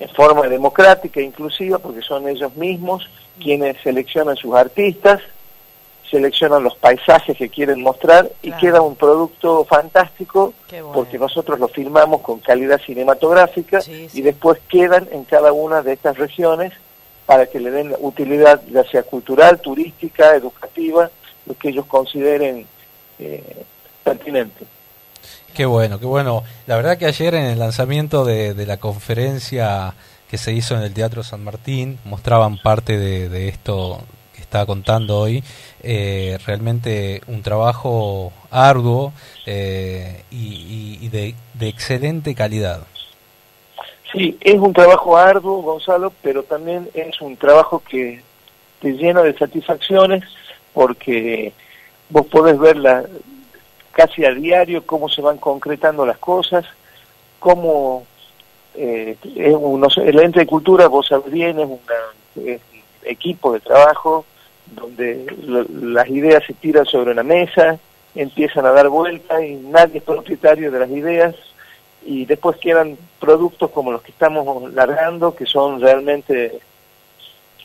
en 0.00 0.08
forma 0.10 0.48
democrática 0.48 1.20
e 1.20 1.24
inclusiva, 1.24 1.78
porque 1.78 2.02
son 2.02 2.28
ellos 2.28 2.54
mismos 2.56 3.08
quienes 3.38 3.76
seleccionan 3.82 4.36
sus 4.36 4.54
artistas, 4.54 5.20
seleccionan 6.10 6.62
los 6.62 6.76
paisajes 6.76 7.36
que 7.36 7.48
quieren 7.48 7.82
mostrar 7.82 8.30
y 8.42 8.52
queda 8.52 8.80
un 8.80 8.96
producto 8.96 9.64
fantástico 9.64 10.54
porque 10.92 11.18
nosotros 11.18 11.58
lo 11.58 11.68
filmamos 11.68 12.22
con 12.22 12.40
calidad 12.40 12.80
cinematográfica 12.80 13.80
y 13.86 14.20
después 14.22 14.58
quedan 14.68 15.08
en 15.12 15.24
cada 15.24 15.52
una 15.52 15.82
de 15.82 15.92
estas 15.92 16.16
regiones 16.16 16.72
para 17.26 17.46
que 17.46 17.60
le 17.60 17.70
den 17.70 17.94
utilidad 18.00 18.62
ya 18.70 18.84
sea 18.84 19.02
cultural, 19.02 19.60
turística, 19.60 20.34
educativa, 20.34 21.10
lo 21.44 21.54
que 21.54 21.68
ellos 21.68 21.84
consideren 21.86 22.66
eh, 23.18 23.64
pertinente. 24.02 24.64
Qué 25.54 25.66
bueno, 25.66 25.98
qué 25.98 26.06
bueno. 26.06 26.44
La 26.66 26.76
verdad 26.76 26.96
que 26.96 27.06
ayer 27.06 27.34
en 27.34 27.44
el 27.44 27.58
lanzamiento 27.58 28.24
de, 28.24 28.54
la 28.64 28.76
conferencia 28.78 29.94
que 30.30 30.38
se 30.38 30.52
hizo 30.52 30.76
en 30.76 30.82
el 30.82 30.94
Teatro 30.94 31.22
San 31.22 31.42
Martín 31.42 31.98
mostraban 32.04 32.58
parte 32.58 32.96
de, 32.96 33.48
esto 33.48 34.00
estaba 34.48 34.64
contando 34.64 35.20
hoy. 35.20 35.44
Eh, 35.82 36.38
realmente 36.46 37.20
un 37.26 37.42
trabajo 37.42 38.32
arduo 38.50 39.12
eh, 39.44 40.24
y, 40.30 41.08
de, 41.08 41.34
excelente 41.60 42.34
calidad. 42.34 42.80
Sí, 44.10 44.38
es 44.40 44.54
un 44.54 44.72
trabajo 44.72 45.18
arduo, 45.18 45.60
Gonzalo, 45.60 46.12
pero 46.22 46.42
también 46.42 46.88
es 46.94 47.20
un 47.20 47.36
trabajo 47.36 47.82
que 47.86 48.22
te 48.80 48.92
llena 48.92 49.22
de 49.22 49.36
satisfacciones 49.36 50.24
porque 50.72 51.52
vos 52.08 52.26
podés 52.26 52.58
ver 52.58 52.76
la, 52.78 53.04
casi 53.92 54.24
a 54.24 54.32
diario 54.32 54.86
cómo 54.86 55.10
se 55.10 55.20
van 55.20 55.36
concretando 55.36 56.06
las 56.06 56.16
cosas, 56.16 56.64
cómo 57.38 58.06
eh, 58.74 59.16
el 59.36 60.18
ente 60.20 60.40
de 60.40 60.46
cultura, 60.46 60.88
vos 60.88 61.06
sabés 61.08 61.30
bien, 61.30 61.58
es, 61.58 61.66
un 61.66 61.80
equipo 63.04 63.52
de 63.52 63.60
trabajo 63.60 64.24
donde 64.74 65.26
las 65.82 66.08
ideas 66.08 66.42
se 66.46 66.54
tiran 66.54 66.86
sobre 66.86 67.12
una 67.12 67.22
mesa, 67.22 67.78
empiezan 68.14 68.66
a 68.66 68.72
dar 68.72 68.88
vuelta 68.88 69.44
y 69.44 69.54
nadie 69.54 69.98
es 69.98 70.04
propietario 70.04 70.70
de 70.70 70.78
las 70.78 70.90
ideas 70.90 71.34
y 72.04 72.24
después 72.24 72.56
quedan 72.58 72.96
productos 73.20 73.70
como 73.70 73.92
los 73.92 74.02
que 74.02 74.12
estamos 74.12 74.72
largando 74.72 75.34
que 75.34 75.46
son 75.46 75.80
realmente 75.80 76.58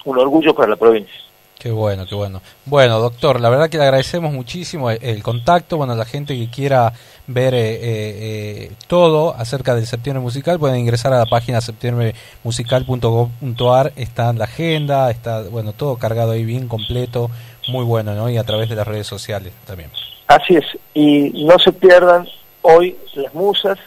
un 0.06 0.18
orgullo 0.18 0.54
para 0.54 0.70
la 0.70 0.76
provincia. 0.76 1.24
Qué 1.63 1.72
bueno, 1.72 2.06
qué 2.06 2.13
bueno. 2.13 2.42
Bueno, 2.66 3.00
doctor, 3.00 3.39
la 3.39 3.50
verdad 3.50 3.70
que 3.70 3.78
le 3.78 3.84
agradecemos 3.84 4.34
muchísimo 4.34 4.92
el, 4.92 5.24
contacto. 5.24 5.78
Bueno, 5.78 5.96
la 5.96 6.04
gente 6.04 6.36
que 6.36 6.50
quiera 6.50 6.92
ver 7.28 7.54
eh, 7.54 7.80
eh, 7.82 8.72
todo 8.88 9.36
acerca 9.36 9.76
del 9.76 9.86
septiembre 9.88 10.22
musical 10.22 10.60
pueden 10.60 10.80
ingresar 10.80 11.12
a 11.14 11.20
la 11.20 11.26
página 11.26 11.62
septiembremusical.gov.ar. 11.62 13.94
Está 13.96 14.30
en 14.30 14.40
la 14.40 14.46
agenda, 14.46 15.10
está, 15.10 15.44
bueno, 15.44 15.72
todo 15.74 15.98
cargado 15.98 16.32
ahí 16.32 16.46
bien 16.46 16.68
completo, 16.68 17.30
muy 17.70 17.86
bueno, 17.86 18.14
¿no? 18.16 18.30
Y 18.30 18.38
a 18.38 18.44
través 18.44 18.70
de 18.70 18.76
las 18.76 18.88
redes 18.88 19.08
sociales 19.08 19.54
también. 19.66 19.90
Así 20.28 20.56
es, 20.56 20.66
y 20.94 21.46
no 21.46 21.58
se 21.60 21.74
pierdan 21.74 22.28
hoy 22.62 22.96
las 23.16 23.34
musas 23.34 23.78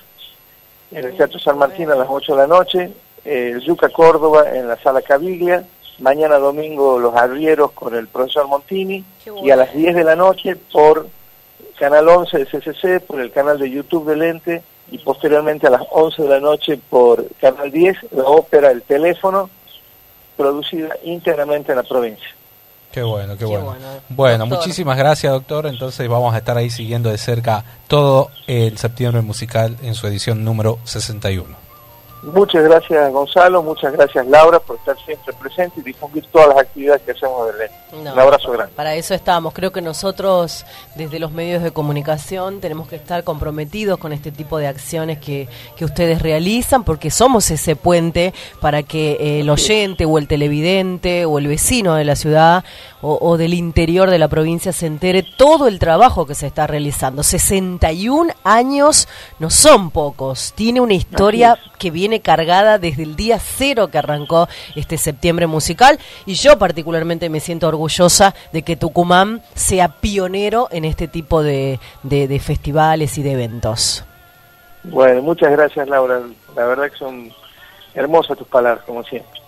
en 0.93 1.05
el 1.05 1.17
Teatro 1.17 1.39
San 1.39 1.57
Martín 1.59 1.91
a 1.91 1.95
las 1.95 2.09
8 2.09 2.33
de 2.33 2.39
la 2.39 2.47
noche, 2.47 2.91
el 3.25 3.61
Yuca 3.61 3.89
Córdoba 3.89 4.45
en 4.55 4.69
la 4.69 4.77
Sala 4.77 5.03
Caviglia 5.03 5.65
mañana 5.99 6.39
domingo 6.39 6.99
Los 6.99 7.15
Arrieros 7.15 7.73
con 7.73 7.95
el 7.95 8.09
profesor 8.09 8.49
Montini 8.49 9.05
y 9.43 9.51
a 9.51 9.57
las 9.57 9.75
10 9.75 9.95
de 9.95 10.05
la 10.05 10.17
noche 10.17 10.57
por 10.73 11.09
Canal 11.79 12.09
11 12.09 12.39
de 12.39 12.47
CCC, 12.47 13.01
por 13.07 13.21
el 13.21 13.31
canal 13.31 13.59
de 13.59 13.71
YouTube 13.71 14.09
del 14.09 14.23
ente 14.23 14.63
y 14.91 14.99
posteriormente 14.99 15.67
a 15.67 15.71
las 15.71 15.83
11 15.91 16.23
de 16.23 16.29
la 16.29 16.41
noche 16.41 16.79
por 16.89 17.27
Canal 17.41 17.71
10, 17.71 18.13
la 18.13 18.25
ópera 18.25 18.71
El 18.71 18.83
Teléfono, 18.83 19.51
producida 20.37 20.97
íntegramente 21.05 21.73
en 21.73 21.77
la 21.77 21.83
provincia. 21.83 22.29
Qué 22.93 23.03
bueno, 23.03 23.35
qué, 23.35 23.41
Qué 23.41 23.45
bueno. 23.45 23.75
bueno. 24.09 24.47
Muchísimas 24.47 24.97
gracias, 24.97 25.31
doctor. 25.31 25.67
Entonces 25.67 26.09
vamos 26.09 26.35
a 26.35 26.39
estar 26.39 26.57
ahí 26.57 26.71
siguiendo 26.71 27.11
de 27.11 27.19
cerca 27.19 27.63
todo 27.89 28.31
el 28.47 28.79
septiembre 28.79 29.21
musical 29.21 29.77
en 29.83 29.95
su 29.95 30.07
edición 30.07 30.45
número 30.45 30.79
61. 30.85 31.66
Muchas 32.23 32.65
gracias 32.65 33.13
Gonzalo, 33.13 33.63
muchas 33.63 33.93
gracias 33.93 34.27
Laura 34.27 34.59
por 34.59 34.77
estar 34.77 34.97
siempre 35.05 35.33
presente 35.35 35.81
y 35.81 35.83
difundir 35.83 36.25
todas 36.33 36.49
las 36.49 36.59
actividades 36.59 37.03
que 37.03 37.13
hacemos 37.13 37.47
del. 37.47 37.71
No, 38.03 38.13
Un 38.13 38.19
abrazo 38.19 38.51
grande. 38.53 38.73
Para 38.75 38.95
eso 38.95 39.15
estamos. 39.15 39.53
Creo 39.55 39.71
que 39.71 39.81
nosotros, 39.81 40.67
desde 40.97 41.19
los 41.19 41.31
medios 41.31 41.63
de 41.63 41.71
comunicación, 41.71 42.61
tenemos 42.61 42.89
que 42.89 42.97
estar 42.97 43.23
comprometidos 43.23 43.99
con 43.99 44.13
este 44.13 44.33
tipo 44.33 44.59
de 44.59 44.67
acciones 44.67 45.19
que, 45.19 45.49
que 45.77 45.85
ustedes 45.85 46.21
realizan, 46.21 46.85
porque 46.85 47.11
somos 47.11 47.51
ese 47.51 47.77
puente 47.77 48.35
para 48.61 48.83
que 48.83 49.13
eh, 49.13 49.41
el 49.41 49.51
oyente 49.51 50.05
o 50.05 50.19
el 50.19 50.27
televidente 50.27 51.27
o 51.27 51.39
el 51.39 51.47
vecino 51.47 51.95
de 51.95 52.05
la 52.05 52.17
ciudad 52.17 52.65
o, 53.03 53.19
o 53.21 53.37
del 53.37 53.55
interior 53.55 54.11
de 54.11 54.19
la 54.19 54.29
provincia 54.29 54.73
se 54.73 54.87
entere 54.87 55.23
todo 55.37 55.69
el 55.69 55.79
trabajo 55.79 56.27
que 56.27 56.35
se 56.35 56.47
está 56.47 56.67
realizando. 56.67 57.23
61 57.23 58.33
años 58.43 59.09
no 59.39 59.51
son 59.51 59.91
pocos. 59.91 60.53
Tiene 60.55 60.81
una 60.81 60.95
historia 60.95 61.59
que 61.79 61.91
viene 61.91 62.06
cargada 62.21 62.79
desde 62.79 63.03
el 63.03 63.17
día 63.17 63.39
cero 63.39 63.89
que 63.89 63.99
arrancó 63.99 64.49
este 64.75 64.97
septiembre 64.99 65.47
musical 65.47 65.99
y 66.25 66.35
yo 66.35 66.59
particularmente 66.59 67.29
me 67.29 67.41
siento 67.41 67.69
orgullosa 67.69 68.35
de 68.53 68.63
que 68.63 68.77
Tucumán 68.77 69.43
sea 69.55 69.89
pionero 69.89 70.69
en 70.71 70.85
este 70.85 71.09
tipo 71.09 71.43
de- 71.43 71.79
de 72.03 72.39
festivales 72.41 73.19
y 73.19 73.23
de 73.23 73.33
eventos. 73.33 74.05
Bueno, 74.85 75.21
muchas 75.23 75.51
gracias 75.51 75.89
Laura, 75.89 76.21
la 76.55 76.65
verdad 76.67 76.91
que 76.91 76.97
son 76.97 77.31
hermosas 77.95 78.39
tus 78.39 78.47
palabras, 78.47 78.85
como 78.87 79.03
siempre. 79.05 79.41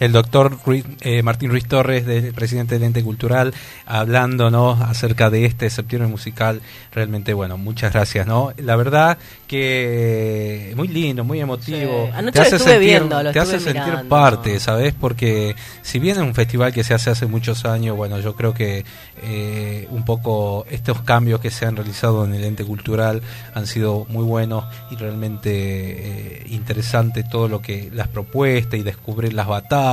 El 0.00 0.12
doctor 0.12 0.58
Ruiz- 0.64 0.86
eh, 1.02 1.22
Martín 1.22 1.50
Ruiz 1.50 1.66
Torres, 1.66 2.06
del 2.06 2.32
presidente 2.32 2.74
del 2.74 2.84
ente 2.84 3.04
cultural, 3.04 3.54
hablándonos 3.86 4.80
acerca 4.80 5.28
de 5.30 5.44
este 5.44 5.68
septiembre 5.68 6.08
musical. 6.08 6.62
Realmente, 6.90 7.34
bueno, 7.34 7.58
muchas 7.58 7.92
gracias, 7.92 8.26
¿no? 8.26 8.52
La 8.56 8.76
verdad 8.76 9.18
que 9.46 10.72
muy 10.74 10.88
lindo, 10.88 11.22
muy 11.22 11.40
emotivo. 11.40 12.06
Sí. 12.06 12.12
Anoche 12.14 12.42
estuve 12.42 12.78
viendo, 12.78 13.22
lo 13.22 13.30
te 13.30 13.40
hace 13.40 13.60
sentir 13.60 14.08
parte, 14.08 14.58
¿sabes? 14.58 14.94
Porque 14.98 15.54
si 15.82 15.98
bien 15.98 16.16
es 16.16 16.22
un 16.22 16.34
festival 16.34 16.72
que 16.72 16.82
se 16.82 16.94
hace 16.94 17.10
hace 17.10 17.26
muchos 17.26 17.66
años, 17.66 17.96
bueno, 17.96 18.18
yo 18.20 18.34
creo 18.34 18.54
que 18.54 18.84
eh, 19.22 19.86
un 19.90 20.04
poco 20.04 20.64
estos 20.70 21.02
cambios 21.02 21.40
que 21.40 21.50
se 21.50 21.66
han 21.66 21.76
realizado 21.76 22.24
en 22.24 22.34
el 22.34 22.44
ente 22.44 22.64
cultural 22.64 23.20
han 23.54 23.66
sido 23.66 24.06
muy 24.08 24.24
buenos 24.24 24.64
y 24.90 24.96
realmente 24.96 25.50
eh, 25.52 26.46
interesante 26.48 27.22
todo 27.22 27.48
lo 27.48 27.60
que 27.60 27.90
las 27.92 28.08
propuestas 28.08 28.80
y 28.80 28.82
descubrir 28.82 29.34
las 29.34 29.46
batallas 29.46 29.89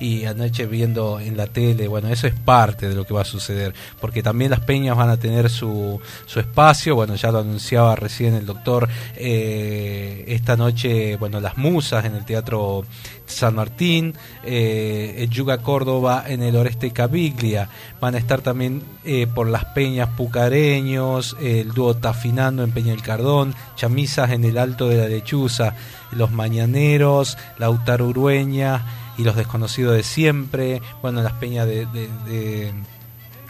y 0.00 0.24
anoche 0.24 0.66
viendo 0.66 1.20
en 1.20 1.36
la 1.36 1.46
tele, 1.46 1.88
bueno, 1.88 2.08
eso 2.08 2.26
es 2.26 2.34
parte 2.34 2.88
de 2.88 2.94
lo 2.94 3.04
que 3.04 3.14
va 3.14 3.22
a 3.22 3.24
suceder, 3.24 3.74
porque 4.00 4.22
también 4.22 4.50
las 4.50 4.60
peñas 4.60 4.96
van 4.96 5.10
a 5.10 5.16
tener 5.16 5.50
su, 5.50 6.00
su 6.26 6.40
espacio, 6.40 6.94
bueno, 6.94 7.14
ya 7.14 7.30
lo 7.30 7.40
anunciaba 7.40 7.96
recién 7.96 8.34
el 8.34 8.46
doctor, 8.46 8.88
eh, 9.16 10.24
esta 10.28 10.56
noche, 10.56 11.16
bueno, 11.16 11.40
las 11.40 11.56
musas 11.56 12.04
en 12.04 12.14
el 12.14 12.24
Teatro 12.24 12.84
San 13.28 13.54
Martín, 13.54 14.14
eh, 14.42 15.26
Yuga 15.30 15.58
Córdoba 15.58 16.24
en 16.26 16.42
el 16.42 16.56
Oreste 16.56 16.90
Caviglia, 16.92 17.68
van 18.00 18.14
a 18.14 18.18
estar 18.18 18.40
también 18.40 18.82
eh, 19.04 19.26
por 19.32 19.48
las 19.48 19.64
peñas 19.66 20.08
Pucareños, 20.16 21.36
el 21.40 21.72
dúo 21.72 21.94
Tafinando 21.94 22.64
en 22.64 22.72
Peña 22.72 22.92
el 22.92 23.02
Cardón, 23.02 23.54
Chamisas 23.76 24.30
en 24.30 24.44
el 24.44 24.58
Alto 24.58 24.88
de 24.88 24.96
la 24.96 25.08
Lechuza, 25.08 25.74
los 26.12 26.30
Mañaneros, 26.32 27.36
Lautaro 27.58 28.06
Urueña 28.08 28.84
y 29.18 29.24
los 29.24 29.36
desconocidos 29.36 29.94
de 29.94 30.02
siempre, 30.02 30.80
bueno, 31.02 31.22
las 31.22 31.34
peñas 31.34 31.66
de- 31.66 31.86
de- 31.86 32.72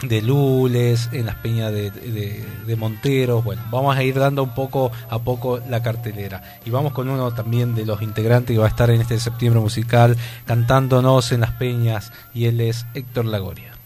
de 0.01 0.21
Lules, 0.21 1.09
en 1.11 1.25
las 1.25 1.35
peñas 1.35 1.71
de, 1.71 1.91
de, 1.91 2.75
Monteros, 2.75 3.43
bueno, 3.43 3.61
vamos 3.69 3.97
a 3.97 4.03
ir 4.03 4.17
dando 4.17 4.43
un 4.43 4.53
poco 4.53 4.91
a 5.09 5.19
poco 5.19 5.59
la 5.69 5.81
cartelera. 5.81 6.59
Y 6.65 6.69
vamos 6.69 6.93
con 6.93 7.09
uno 7.09 7.31
también 7.33 7.75
de 7.75 7.85
los 7.85 8.01
integrantes 8.01 8.53
que 8.53 8.59
va 8.59 8.65
a 8.65 8.69
estar 8.69 8.89
en 8.89 9.01
este 9.01 9.19
septiembre 9.19 9.59
musical 9.59 10.15
cantándonos 10.45 11.31
en 11.31 11.41
las 11.41 11.51
peñas 11.51 12.11
y 12.33 12.45
él 12.45 12.61
es 12.61 12.85
Héctor 12.93 13.25
Lagoria. 13.25 13.78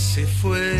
Se 0.00 0.26
fue, 0.26 0.78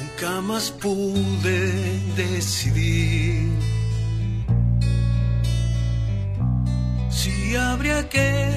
nunca 0.00 0.40
más 0.40 0.70
pude 0.70 2.00
decidir 2.16 3.50
si 7.10 7.54
habría 7.54 8.08
que 8.08 8.50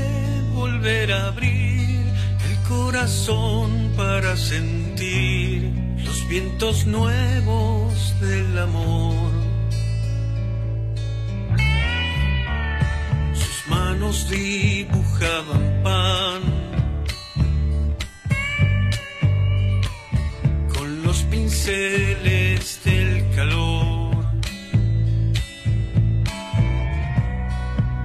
volver 0.56 1.12
a 1.12 1.28
abrir 1.28 2.00
el 2.50 2.58
corazón 2.70 3.92
para 3.98 4.38
sentir 4.38 5.70
los 6.06 6.28
vientos 6.30 6.86
nuevos 6.86 8.16
del 8.22 8.58
amor. 8.58 9.41
Manos 14.02 14.28
dibujaban 14.28 15.84
pan 15.84 16.42
con 20.74 21.04
los 21.04 21.22
pinceles 21.26 22.80
del 22.84 23.30
calor. 23.36 24.26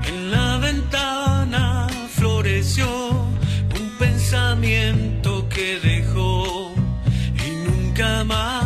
En 0.07 0.31
la 0.31 0.59
ventana 0.59 1.89
floreció 2.11 2.89
un 3.81 3.89
pensamiento 3.99 5.49
que 5.49 5.81
dejó 5.81 6.75
y 7.43 7.51
nunca 7.71 8.23
más 8.25 8.66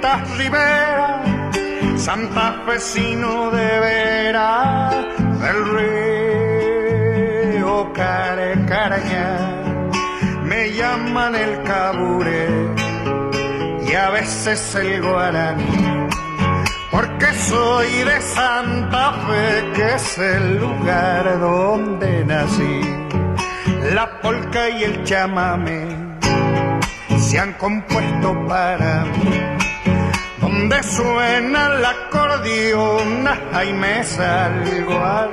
de 0.00 0.06
estas 0.06 0.36
riberas, 0.36 1.26
santafesino 1.96 3.50
de 3.50 3.80
veras, 3.80 4.94
del 5.40 5.64
río 7.54 7.92
Carcarañal 7.92 9.58
me 10.44 10.72
llaman 10.72 11.34
el 11.34 11.62
cabure 11.62 12.48
y 13.86 13.94
a 13.94 14.10
veces 14.10 14.74
el 14.76 15.02
guaraní, 15.02 16.08
porque 16.90 17.32
soy 17.34 18.04
de 18.04 18.20
Santa 18.20 19.12
Fe, 19.12 19.72
que 19.74 19.94
es 19.94 20.18
el 20.18 20.58
lugar 20.58 21.38
donde 21.40 22.24
nací. 22.24 22.80
La 23.94 24.20
polca 24.20 24.68
y 24.70 24.84
el 24.84 25.04
chamame 25.04 25.96
se 27.18 27.38
han 27.38 27.52
compuesto 27.54 28.46
para 28.46 29.04
mí. 29.04 29.57
Donde 30.58 30.82
suena 30.82 31.76
el 31.76 31.84
acordeón, 31.84 33.28
ahí 33.52 33.72
me 33.72 34.02
salgo 34.02 34.98
a 34.98 35.28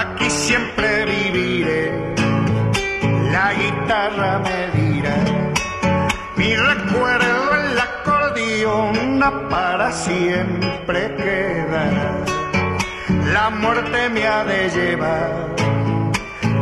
Aquí 0.00 0.28
siempre 0.30 1.04
viviré, 1.04 2.14
la 3.30 3.52
guitarra 3.52 4.40
me 4.40 4.80
dirá, 4.80 5.16
mi 6.36 6.56
recuerdo 6.56 7.56
en 7.56 7.76
la 7.76 7.82
acordeón 7.82 9.06
para 9.50 9.92
siempre 9.92 11.14
quedará. 11.16 12.24
La 13.32 13.50
muerte 13.50 14.08
me 14.10 14.26
ha 14.26 14.44
de 14.44 14.68
llevar. 14.70 15.54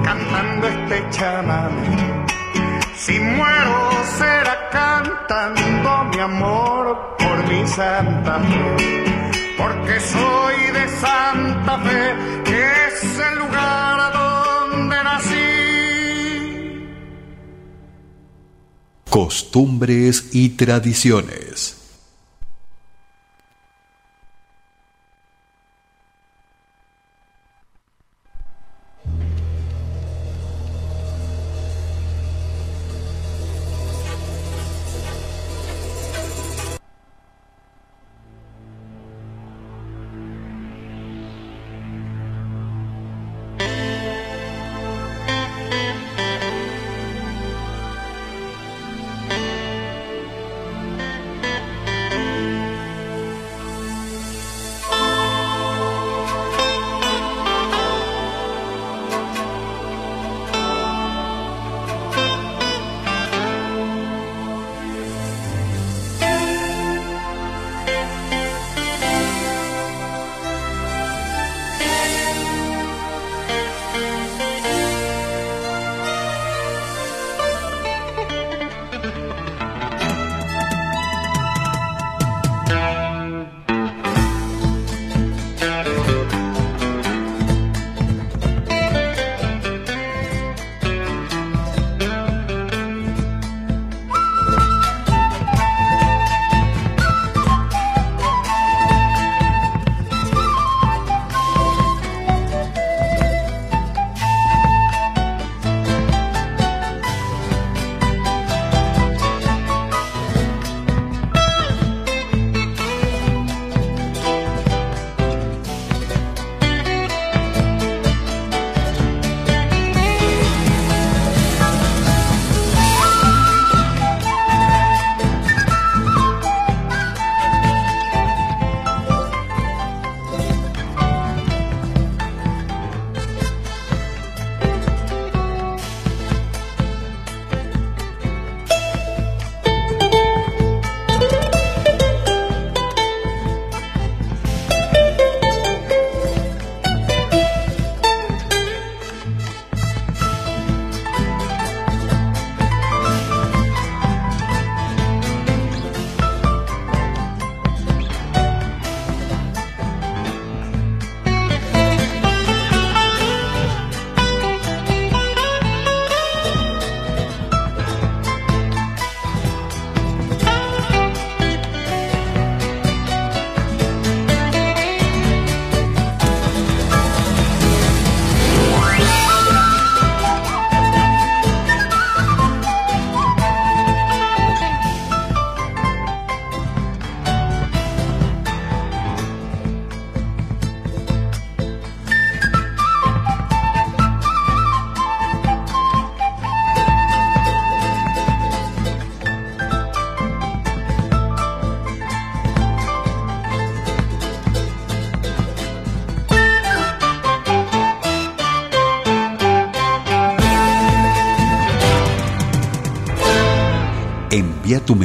Cantando 0.02 0.68
este 0.68 1.06
chamamé. 1.10 2.24
Si 2.94 3.18
muero 3.20 3.90
será 4.18 4.70
cantando 4.70 6.04
mi 6.10 6.18
amor 6.20 7.16
por 7.18 7.36
mi 7.48 7.66
Santa 7.66 8.38
Fe, 8.38 9.04
porque 9.58 10.00
soy 10.00 10.43
Santa 11.04 11.78
Fe, 11.80 12.02
que 12.44 12.60
es 12.86 12.98
el 13.28 13.38
lugar 13.40 14.12
donde 14.14 14.96
nací. 15.04 15.50
Costumbres 19.10 20.30
y 20.32 20.48
tradiciones. 20.50 21.43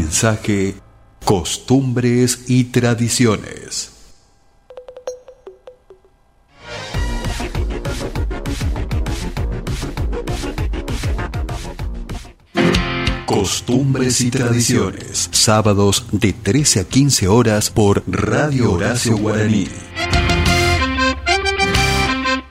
Mensaje 0.09 0.73
Costumbres 1.23 2.45
y 2.47 2.63
Tradiciones. 2.63 3.91
Costumbres 13.27 14.21
y 14.21 14.31
Tradiciones, 14.31 15.29
sábados 15.31 16.07
de 16.11 16.33
13 16.33 16.79
a 16.79 16.83
15 16.85 17.27
horas 17.27 17.69
por 17.69 18.01
Radio 18.07 18.71
Horacio 18.71 19.15
Guaraní. 19.15 19.67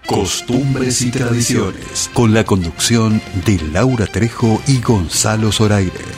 Costumbres 0.06 1.02
y 1.02 1.10
Tradiciones, 1.10 2.08
con 2.14 2.32
la 2.32 2.44
conducción 2.44 3.20
de 3.44 3.60
Laura 3.72 4.06
Trejo 4.06 4.62
y 4.68 4.80
Gonzalo 4.80 5.50
Zoraire. 5.50 6.17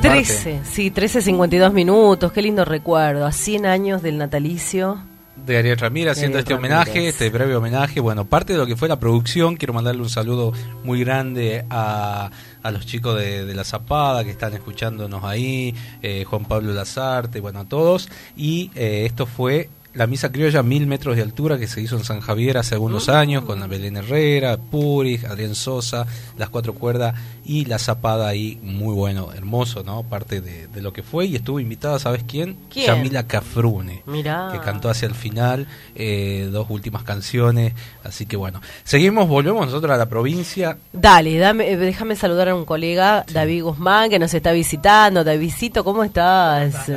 13, 0.00 0.54
parte. 0.54 0.70
sí, 0.70 0.90
13, 0.90 1.22
52 1.22 1.72
minutos. 1.72 2.32
Qué 2.32 2.42
lindo 2.42 2.64
recuerdo. 2.64 3.26
A 3.26 3.32
100 3.32 3.66
años 3.66 4.02
del 4.02 4.18
natalicio 4.18 4.98
de 5.46 5.56
Ariel 5.56 5.78
Ramírez 5.78 6.12
haciendo 6.12 6.38
este 6.38 6.54
homenaje, 6.54 7.08
este 7.08 7.30
breve 7.30 7.56
homenaje. 7.56 8.00
Bueno, 8.00 8.24
parte 8.24 8.52
de 8.52 8.58
lo 8.58 8.66
que 8.66 8.76
fue 8.76 8.88
la 8.88 8.98
producción, 8.98 9.56
quiero 9.56 9.72
mandarle 9.72 10.02
un 10.02 10.10
saludo 10.10 10.52
muy 10.84 11.00
grande 11.00 11.64
a, 11.70 12.30
a 12.62 12.70
los 12.70 12.86
chicos 12.86 13.18
de, 13.18 13.52
La 13.54 13.64
Zapada 13.64 14.24
que 14.24 14.30
están 14.30 14.54
escuchándonos 14.54 15.24
ahí, 15.24 15.74
eh, 16.02 16.24
Juan 16.24 16.44
Pablo 16.44 16.72
Lazarte, 16.72 17.40
bueno, 17.40 17.60
a 17.60 17.64
todos. 17.64 18.08
Y 18.36 18.70
eh, 18.74 19.04
esto 19.06 19.26
fue 19.26 19.68
la 19.94 20.06
misa 20.06 20.32
criolla 20.32 20.62
mil 20.62 20.86
metros 20.86 21.16
de 21.16 21.22
altura 21.22 21.58
que 21.58 21.66
se 21.66 21.80
hizo 21.80 21.96
en 21.96 22.04
San 22.04 22.20
Javier 22.20 22.56
hace 22.58 22.74
algunos 22.74 23.08
años 23.08 23.44
con 23.44 23.68
Belén 23.68 23.96
Herrera, 23.98 24.56
Purig, 24.56 25.26
Adrián 25.26 25.54
Sosa, 25.54 26.06
las 26.38 26.48
cuatro 26.48 26.74
cuerdas 26.74 27.14
y 27.44 27.64
la 27.66 27.78
zapada 27.78 28.28
ahí, 28.28 28.58
muy 28.62 28.94
bueno, 28.94 29.32
hermoso, 29.34 29.82
¿no? 29.82 30.02
Parte 30.04 30.40
de, 30.40 30.66
de 30.68 30.80
lo 30.80 30.92
que 30.92 31.02
fue 31.02 31.26
y 31.26 31.36
estuvo 31.36 31.60
invitada, 31.60 31.98
¿sabes 31.98 32.24
quién? 32.26 32.56
¿Quién? 32.70 32.86
Yamila 32.86 33.26
Cafrune 33.26 34.02
Mirá. 34.06 34.48
que 34.52 34.60
cantó 34.60 34.88
hacia 34.88 35.06
el 35.06 35.14
final 35.14 35.66
eh, 35.94 36.48
dos 36.50 36.66
últimas 36.70 37.02
canciones. 37.02 37.74
Así 38.04 38.26
que 38.26 38.36
bueno, 38.36 38.60
seguimos, 38.84 39.28
volvemos 39.28 39.66
nosotros 39.66 39.92
a 39.92 39.96
la 39.98 40.06
provincia. 40.06 40.78
Dale, 40.92 41.36
dame, 41.38 41.70
eh, 41.70 41.76
déjame 41.76 42.16
saludar 42.16 42.48
a 42.48 42.54
un 42.54 42.64
colega, 42.64 43.24
David 43.32 43.64
Guzmán, 43.64 44.08
que 44.08 44.18
nos 44.18 44.32
está 44.32 44.52
visitando. 44.52 45.24
Davidcito, 45.24 45.84
¿cómo 45.84 46.04
estás? 46.04 46.90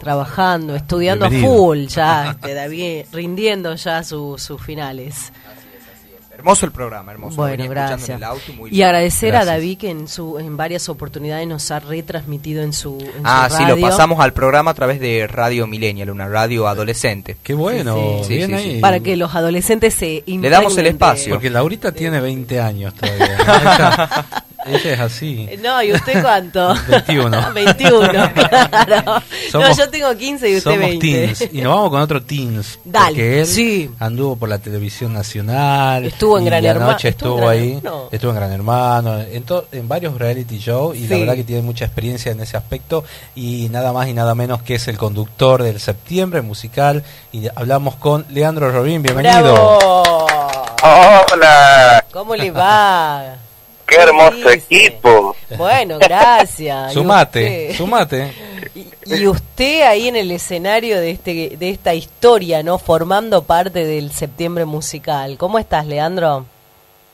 Trabajando, 0.00 0.74
estudiando 0.74 1.28
Bienvenido. 1.28 1.52
a 1.54 1.56
full 1.56 1.78
ya, 1.86 2.13
este, 2.30 2.54
David, 2.54 3.04
rindiendo 3.12 3.74
ya 3.74 4.02
su- 4.02 4.36
sus 4.38 4.62
finales. 4.62 5.32
Hermoso 6.36 6.66
el 6.66 6.72
programa, 6.72 7.12
hermoso. 7.12 7.36
Bueno, 7.36 7.64
gracias. 7.68 8.08
en 8.08 8.16
el 8.16 8.24
auto, 8.24 8.52
muy 8.54 8.68
y 8.68 8.72
lindo. 8.72 8.86
agradecer 8.86 9.30
Gracias. 9.30 9.48
a 9.48 9.52
David 9.54 9.78
que 9.78 9.90
en, 9.90 10.08
su, 10.08 10.38
en 10.38 10.56
varias 10.56 10.88
oportunidades 10.88 11.46
nos 11.46 11.70
ha 11.70 11.78
retransmitido 11.78 12.62
en 12.62 12.72
su, 12.72 12.98
en 13.00 13.22
Ah, 13.22 13.48
su 13.48 13.56
sí, 13.58 13.64
lo 13.66 13.78
pasamos 13.80 14.18
al 14.20 14.32
programa 14.32 14.72
a 14.72 14.74
través 14.74 14.98
de 15.00 15.26
Radio 15.28 15.66
Millennial, 15.68 16.10
una 16.10 16.28
radio 16.28 16.66
adolescente. 16.66 17.36
Qué 17.42 17.54
bueno, 17.54 18.22
Sí, 18.24 18.34
bien 18.36 18.48
sí, 18.48 18.54
ahí. 18.54 18.74
sí. 18.74 18.80
Para 18.80 18.98
que 19.00 19.16
los 19.16 19.32
adolescentes 19.34 19.94
se 19.94 20.24
Le 20.26 20.50
damos 20.50 20.76
el 20.76 20.88
espacio. 20.88 21.34
Porque 21.34 21.48
Laurita 21.50 21.92
tiene 21.92 22.20
20 22.20 22.60
años 22.60 22.92
todavía. 22.94 23.38
¿no? 23.38 24.34
Ella, 24.66 24.92
es 24.94 25.00
así. 25.00 25.48
No, 25.62 25.82
¿y 25.82 25.92
usted 25.92 26.22
cuánto? 26.22 26.74
21. 26.88 27.52
21, 27.52 28.08
claro. 28.34 29.22
Somos- 29.50 29.68
no, 29.70 29.76
yo 29.76 29.90
tengo 29.90 30.16
15 30.16 30.50
y 30.50 30.56
usted 30.56 30.70
Somos 30.72 30.88
20. 30.88 31.06
teens. 31.06 31.48
Y 31.52 31.60
nos 31.62 31.74
vamos 31.74 31.90
con 31.90 32.00
otro 32.00 32.22
teens. 32.22 32.78
Dale, 32.84 33.06
Porque 33.08 33.40
él 33.40 33.46
sí. 33.46 33.90
anduvo 33.98 34.36
por 34.36 34.48
la 34.48 34.58
televisión 34.58 35.12
nacional. 35.12 36.04
Estuvo 36.06 36.38
en 36.38 36.44
y 36.44 36.46
Gran 36.46 36.64
Hermano. 36.64 36.92
noche 36.92 37.08
Estuvo 37.08 37.36
estuvo, 37.36 37.52
en 37.52 37.58
Gran 37.58 37.62
ahí. 37.68 37.76
Hermano. 37.78 38.08
Estuvo 38.12 38.30
en 38.30 38.36
Gran 38.36 38.52
Hermano. 38.52 39.20
En, 39.20 39.42
to- 39.44 39.66
en 39.72 39.88
varios 39.88 40.18
reality 40.18 40.58
shows. 40.58 40.96
Y 40.96 41.06
la 41.08 41.18
verdad 41.18 41.34
que 41.34 41.44
tiene 41.44 41.62
mucha 41.62 41.84
experiencia 41.84 42.32
en 42.32 42.40
ese 42.40 42.56
aspecto. 42.56 43.04
Y 43.34 43.68
nada 43.70 43.92
más 43.92 44.08
y 44.08 44.14
nada 44.14 44.34
menos 44.34 44.62
que 44.62 44.76
es 44.76 44.88
el 44.88 44.96
conductor 44.98 45.62
del 45.62 45.80
septiembre 45.80 46.40
musical. 46.42 47.02
Y 47.32 47.46
hablamos 47.54 47.96
con 47.96 48.24
Leandro 48.30 48.70
Robín. 48.72 49.02
Bienvenido. 49.02 49.78
¡Bravo! 49.78 50.26
Hola, 50.82 52.04
¿Cómo 52.12 52.36
le 52.36 52.50
va? 52.50 53.36
qué 53.86 53.96
hermoso 53.96 54.36
dice? 54.36 54.52
equipo. 54.54 55.36
Bueno, 55.56 55.98
gracias. 56.00 56.92
¿Y 56.92 56.94
Sumate, 56.94 57.66
usted? 57.70 57.76
sumate. 57.76 58.32
Y 59.06 59.26
usted 59.26 59.82
ahí 59.82 60.08
en 60.08 60.16
el 60.16 60.30
escenario 60.30 60.98
de 60.98 61.10
este 61.10 61.56
de 61.58 61.70
esta 61.70 61.92
historia, 61.94 62.62
¿no? 62.62 62.78
Formando 62.78 63.42
parte 63.44 63.84
del 63.84 64.10
septiembre 64.10 64.64
musical. 64.64 65.36
¿Cómo 65.36 65.58
estás, 65.58 65.86
Leandro? 65.86 66.46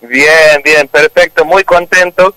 Bien, 0.01 0.63
bien, 0.65 0.87
perfecto, 0.89 1.45
muy 1.45 1.65
contento. 1.65 2.35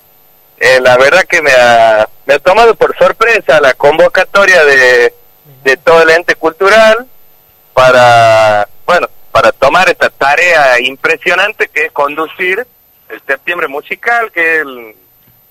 Eh, 0.58 0.80
la 0.82 0.98
verdad 0.98 1.24
que 1.24 1.42
me 1.42 1.52
ha, 1.52 2.10
me 2.26 2.34
ha 2.34 2.40
tomado 2.40 2.74
por 2.76 2.98
sorpresa 2.98 3.62
la 3.62 3.74
convocatoria 3.76 4.64
de, 4.66 5.14
de 5.64 5.78
todo 5.78 6.02
el 6.02 6.10
ente 6.10 6.36
cultural 6.36 7.08
para, 7.74 8.68
bueno, 8.86 9.08
para 9.32 9.52
tomar 9.52 9.90
esta 9.90 10.10
tarea 10.10 10.80
impresionante 10.80 11.70
que 11.70 11.86
es 11.86 11.92
conducir 11.92 12.66
el 13.14 13.22
septiembre 13.26 13.68
musical, 13.68 14.32
que 14.32 14.56
es 14.56 14.62
el- 14.62 14.96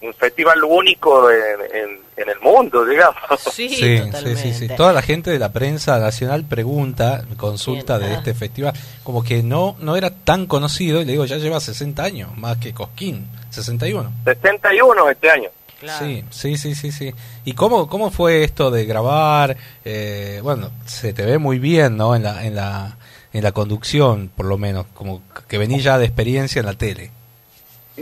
un 0.02 0.12
festival 0.14 0.64
único 0.64 1.30
en, 1.30 1.60
en- 1.76 2.00
en 2.16 2.28
el 2.28 2.40
mundo, 2.40 2.84
digamos. 2.84 3.14
Sí, 3.52 3.68
Sí, 3.68 3.76
sí, 3.76 4.36
sí, 4.36 4.52
sí. 4.54 4.68
Toda 4.76 4.92
la 4.92 5.00
gente 5.02 5.30
de 5.30 5.38
la 5.38 5.52
prensa 5.52 5.98
nacional 6.00 6.44
pregunta, 6.44 7.24
consulta 7.36 7.98
de 8.00 8.14
este 8.14 8.34
festival, 8.34 8.74
como 9.04 9.22
que 9.22 9.42
no 9.44 9.76
no 9.78 9.94
era 9.96 10.10
tan 10.10 10.46
conocido, 10.46 11.00
y 11.00 11.04
le 11.04 11.12
digo, 11.12 11.24
ya 11.24 11.36
lleva 11.36 11.60
60 11.60 12.02
años, 12.02 12.36
más 12.36 12.56
que 12.58 12.74
Cosquín, 12.74 13.28
61. 13.50 14.12
61 14.24 15.08
este 15.10 15.30
año. 15.30 15.50
Sí, 15.98 16.24
sí, 16.30 16.56
sí, 16.56 16.74
sí, 16.74 16.92
sí. 16.92 17.12
¿Y 17.44 17.54
cómo, 17.54 17.88
cómo 17.88 18.10
fue 18.10 18.44
esto 18.44 18.70
de 18.72 18.84
grabar? 18.84 19.56
Eh, 19.84 20.40
bueno, 20.42 20.70
se 20.86 21.12
te 21.12 21.24
ve 21.24 21.38
muy 21.38 21.58
bien, 21.60 21.96
¿no? 21.96 22.14
En 22.16 22.22
la, 22.24 22.44
en 22.44 22.54
la, 22.56 22.96
en 23.32 23.42
la 23.42 23.52
conducción, 23.52 24.30
por 24.36 24.46
lo 24.46 24.58
menos, 24.58 24.86
como 24.94 25.22
que 25.48 25.58
venís 25.58 25.82
ya 25.84 25.98
de 25.98 26.04
experiencia 26.06 26.60
en 26.60 26.66
la 26.66 26.74
tele. 26.74 27.10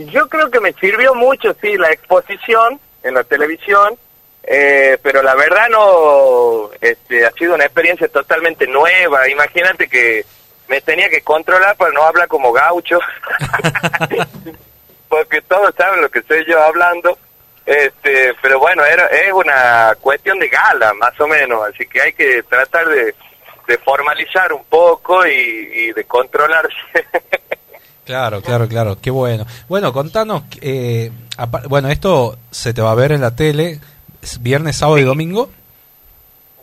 Yo 0.06 0.28
creo 0.28 0.50
que 0.50 0.60
me 0.60 0.72
sirvió 0.74 1.14
mucho, 1.14 1.54
sí, 1.60 1.76
la 1.76 1.90
exposición 1.90 2.80
en 3.02 3.14
la 3.14 3.24
televisión, 3.24 3.98
eh, 4.42 4.98
pero 5.02 5.22
la 5.22 5.34
verdad 5.34 5.68
no, 5.68 6.70
este, 6.80 7.26
ha 7.26 7.30
sido 7.32 7.54
una 7.54 7.64
experiencia 7.64 8.08
totalmente 8.08 8.66
nueva. 8.66 9.28
Imagínate 9.28 9.88
que 9.88 10.24
me 10.68 10.80
tenía 10.80 11.10
que 11.10 11.20
controlar 11.20 11.76
para 11.76 11.92
no 11.92 12.02
hablar 12.02 12.28
como 12.28 12.52
gaucho, 12.52 12.98
porque 15.08 15.42
todos 15.42 15.74
saben 15.74 16.00
lo 16.00 16.08
que 16.08 16.20
estoy 16.20 16.44
yo 16.46 16.62
hablando. 16.62 17.18
Este, 17.66 18.34
pero 18.40 18.58
bueno, 18.58 18.84
era, 18.84 19.06
es 19.06 19.32
una 19.32 19.94
cuestión 20.00 20.38
de 20.38 20.48
gala, 20.48 20.94
más 20.94 21.18
o 21.20 21.26
menos, 21.26 21.62
así 21.68 21.86
que 21.86 22.00
hay 22.00 22.12
que 22.14 22.42
tratar 22.44 22.88
de, 22.88 23.14
de 23.66 23.78
formalizar 23.78 24.52
un 24.52 24.64
poco 24.64 25.26
y, 25.26 25.70
y 25.72 25.92
de 25.92 26.04
controlarse. 26.04 26.74
Claro, 28.10 28.42
claro, 28.42 28.66
claro, 28.66 28.98
qué 29.00 29.12
bueno. 29.12 29.46
Bueno, 29.68 29.92
contanos, 29.92 30.42
eh, 30.60 31.12
bueno, 31.68 31.88
esto 31.90 32.36
se 32.50 32.74
te 32.74 32.82
va 32.82 32.90
a 32.90 32.96
ver 32.96 33.12
en 33.12 33.20
la 33.20 33.36
tele 33.36 33.78
es 34.20 34.42
viernes, 34.42 34.78
sábado 34.78 34.98
y 34.98 35.04
domingo. 35.04 35.48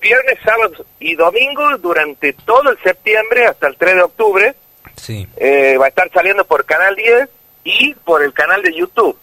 viernes, 0.01 0.37
sábado 0.43 0.85
y 0.99 1.15
domingo 1.15 1.77
durante 1.77 2.33
todo 2.33 2.71
el 2.71 2.77
septiembre 2.83 3.45
hasta 3.45 3.67
el 3.67 3.77
3 3.77 3.95
de 3.95 4.01
octubre. 4.01 4.55
Sí, 4.97 5.25
eh, 5.37 5.77
va 5.79 5.85
a 5.85 5.87
estar 5.87 6.11
saliendo 6.11 6.43
por 6.43 6.65
Canal 6.65 6.97
10 6.97 7.29
y 7.63 7.93
por 7.93 8.21
el 8.23 8.33
canal 8.33 8.61
de 8.61 8.73
YouTube 8.73 9.17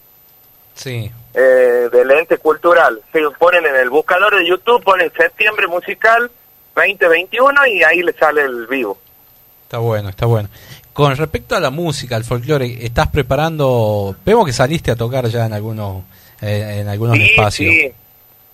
sí, 0.73 1.13
eh, 1.35 1.89
del 1.93 2.11
ente 2.11 2.39
cultural. 2.39 3.03
Se 3.13 3.21
ponen 3.39 3.67
en 3.67 3.77
el 3.77 3.91
buscador 3.91 4.35
de 4.35 4.49
YouTube, 4.49 4.83
ponen 4.83 5.13
septiembre 5.15 5.67
musical 5.67 6.31
2021 6.75 7.67
y 7.67 7.83
ahí 7.83 8.03
le 8.03 8.15
sale 8.15 8.41
el 8.41 8.67
vivo. 8.67 8.97
está 9.65 9.77
bueno, 9.77 10.09
está 10.09 10.25
bueno. 10.25 10.49
Con 10.95 11.15
respecto 11.17 11.57
a 11.57 11.61
la 11.61 11.71
música, 11.71 12.15
al 12.17 12.25
folclore, 12.25 12.79
¿estás 12.87 13.09
preparando? 13.09 14.15
Vemos 14.25 14.47
que 14.47 14.53
saliste 14.53 14.93
a 14.93 14.97
tocar 14.97 15.27
ya 15.27 15.45
en 15.45 15.53
algunos, 15.53 16.05
eh, 16.41 16.79
en 16.81 16.89
algunos 16.89 17.17
Sí, 17.17 17.25
espacios. 17.25 17.75
sí. 17.75 17.93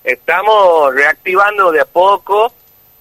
Estamos 0.03 0.95
reactivando 0.95 1.71
de 1.71 1.83
a 1.83 1.85
poco. 1.85 2.53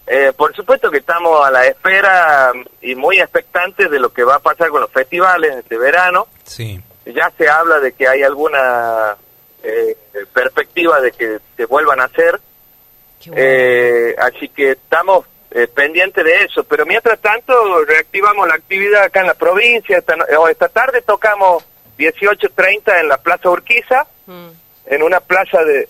Eh, 0.05 0.33
por 0.35 0.53
supuesto 0.55 0.91
que 0.91 0.97
estamos 0.97 1.45
a 1.45 1.51
la 1.51 1.65
espera 1.67 2.51
y 2.81 2.95
muy 2.95 3.19
expectantes 3.19 3.89
de 3.89 3.99
lo 3.99 4.11
que 4.11 4.23
va 4.23 4.35
a 4.35 4.39
pasar 4.39 4.69
con 4.69 4.81
los 4.81 4.91
festivales 4.91 5.55
este 5.55 5.77
verano. 5.77 6.27
Sí, 6.43 6.81
ya 7.05 7.31
se 7.37 7.47
habla 7.47 7.79
de 7.79 7.93
que 7.93 8.07
hay 8.09 8.23
alguna 8.23 9.15
eh, 9.63 9.95
perspectiva 10.33 10.99
de 10.99 11.11
que 11.13 11.37
se 11.55 11.65
vuelvan 11.65 12.01
a 12.01 12.05
hacer. 12.05 12.41
Eh, 13.35 14.15
así 14.17 14.49
que 14.49 14.71
estamos 14.71 15.25
eh, 15.51 15.67
pendientes 15.67 16.23
de 16.23 16.43
eso. 16.43 16.63
Pero 16.63 16.85
mientras 16.85 17.19
tanto, 17.19 17.83
reactivamos 17.85 18.47
la 18.47 18.55
actividad 18.55 19.03
acá 19.03 19.21
en 19.21 19.27
la 19.27 19.33
provincia. 19.33 19.97
Esta, 19.97 20.15
esta 20.49 20.69
tarde 20.69 21.01
tocamos 21.01 21.65
18.30 21.97 22.99
en 23.01 23.07
la 23.07 23.17
Plaza 23.17 23.49
Urquiza, 23.49 24.07
en 24.85 25.03
una 25.03 25.19
plaza 25.19 25.63
de, 25.63 25.87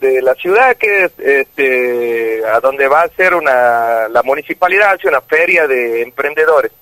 de 0.00 0.22
la 0.22 0.34
ciudad 0.34 0.76
que 0.76 1.04
es 1.04 1.12
este, 1.18 2.42
a 2.46 2.60
donde 2.60 2.88
va 2.88 3.02
a 3.02 3.08
ser 3.08 3.34
una, 3.34 4.08
la 4.08 4.22
municipalidad, 4.22 4.92
hace 4.92 5.08
una 5.08 5.20
feria 5.20 5.66
de 5.66 6.02
emprendedores. 6.02 6.72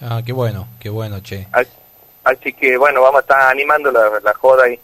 Ah, 0.00 0.22
qué 0.24 0.32
bueno, 0.32 0.68
qué 0.78 0.88
bueno, 0.88 1.20
che. 1.20 1.46
Así 2.24 2.52
que 2.52 2.76
bueno, 2.76 3.02
vamos 3.02 3.18
a 3.18 3.20
estar 3.20 3.40
animando 3.50 3.90
la, 3.90 4.20
la 4.22 4.34
joda 4.34 4.64
ahí. 4.64 4.78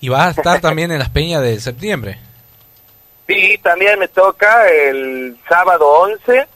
Y 0.00 0.08
vas 0.08 0.26
a 0.26 0.40
estar 0.40 0.60
también 0.60 0.92
en 0.92 0.98
las 0.98 1.08
peñas 1.08 1.42
de 1.42 1.58
septiembre. 1.60 2.18
Sí, 3.26 3.58
también 3.62 3.98
me 3.98 4.08
toca 4.08 4.68
el 4.70 5.36
sábado 5.48 5.88
11, 5.88 6.46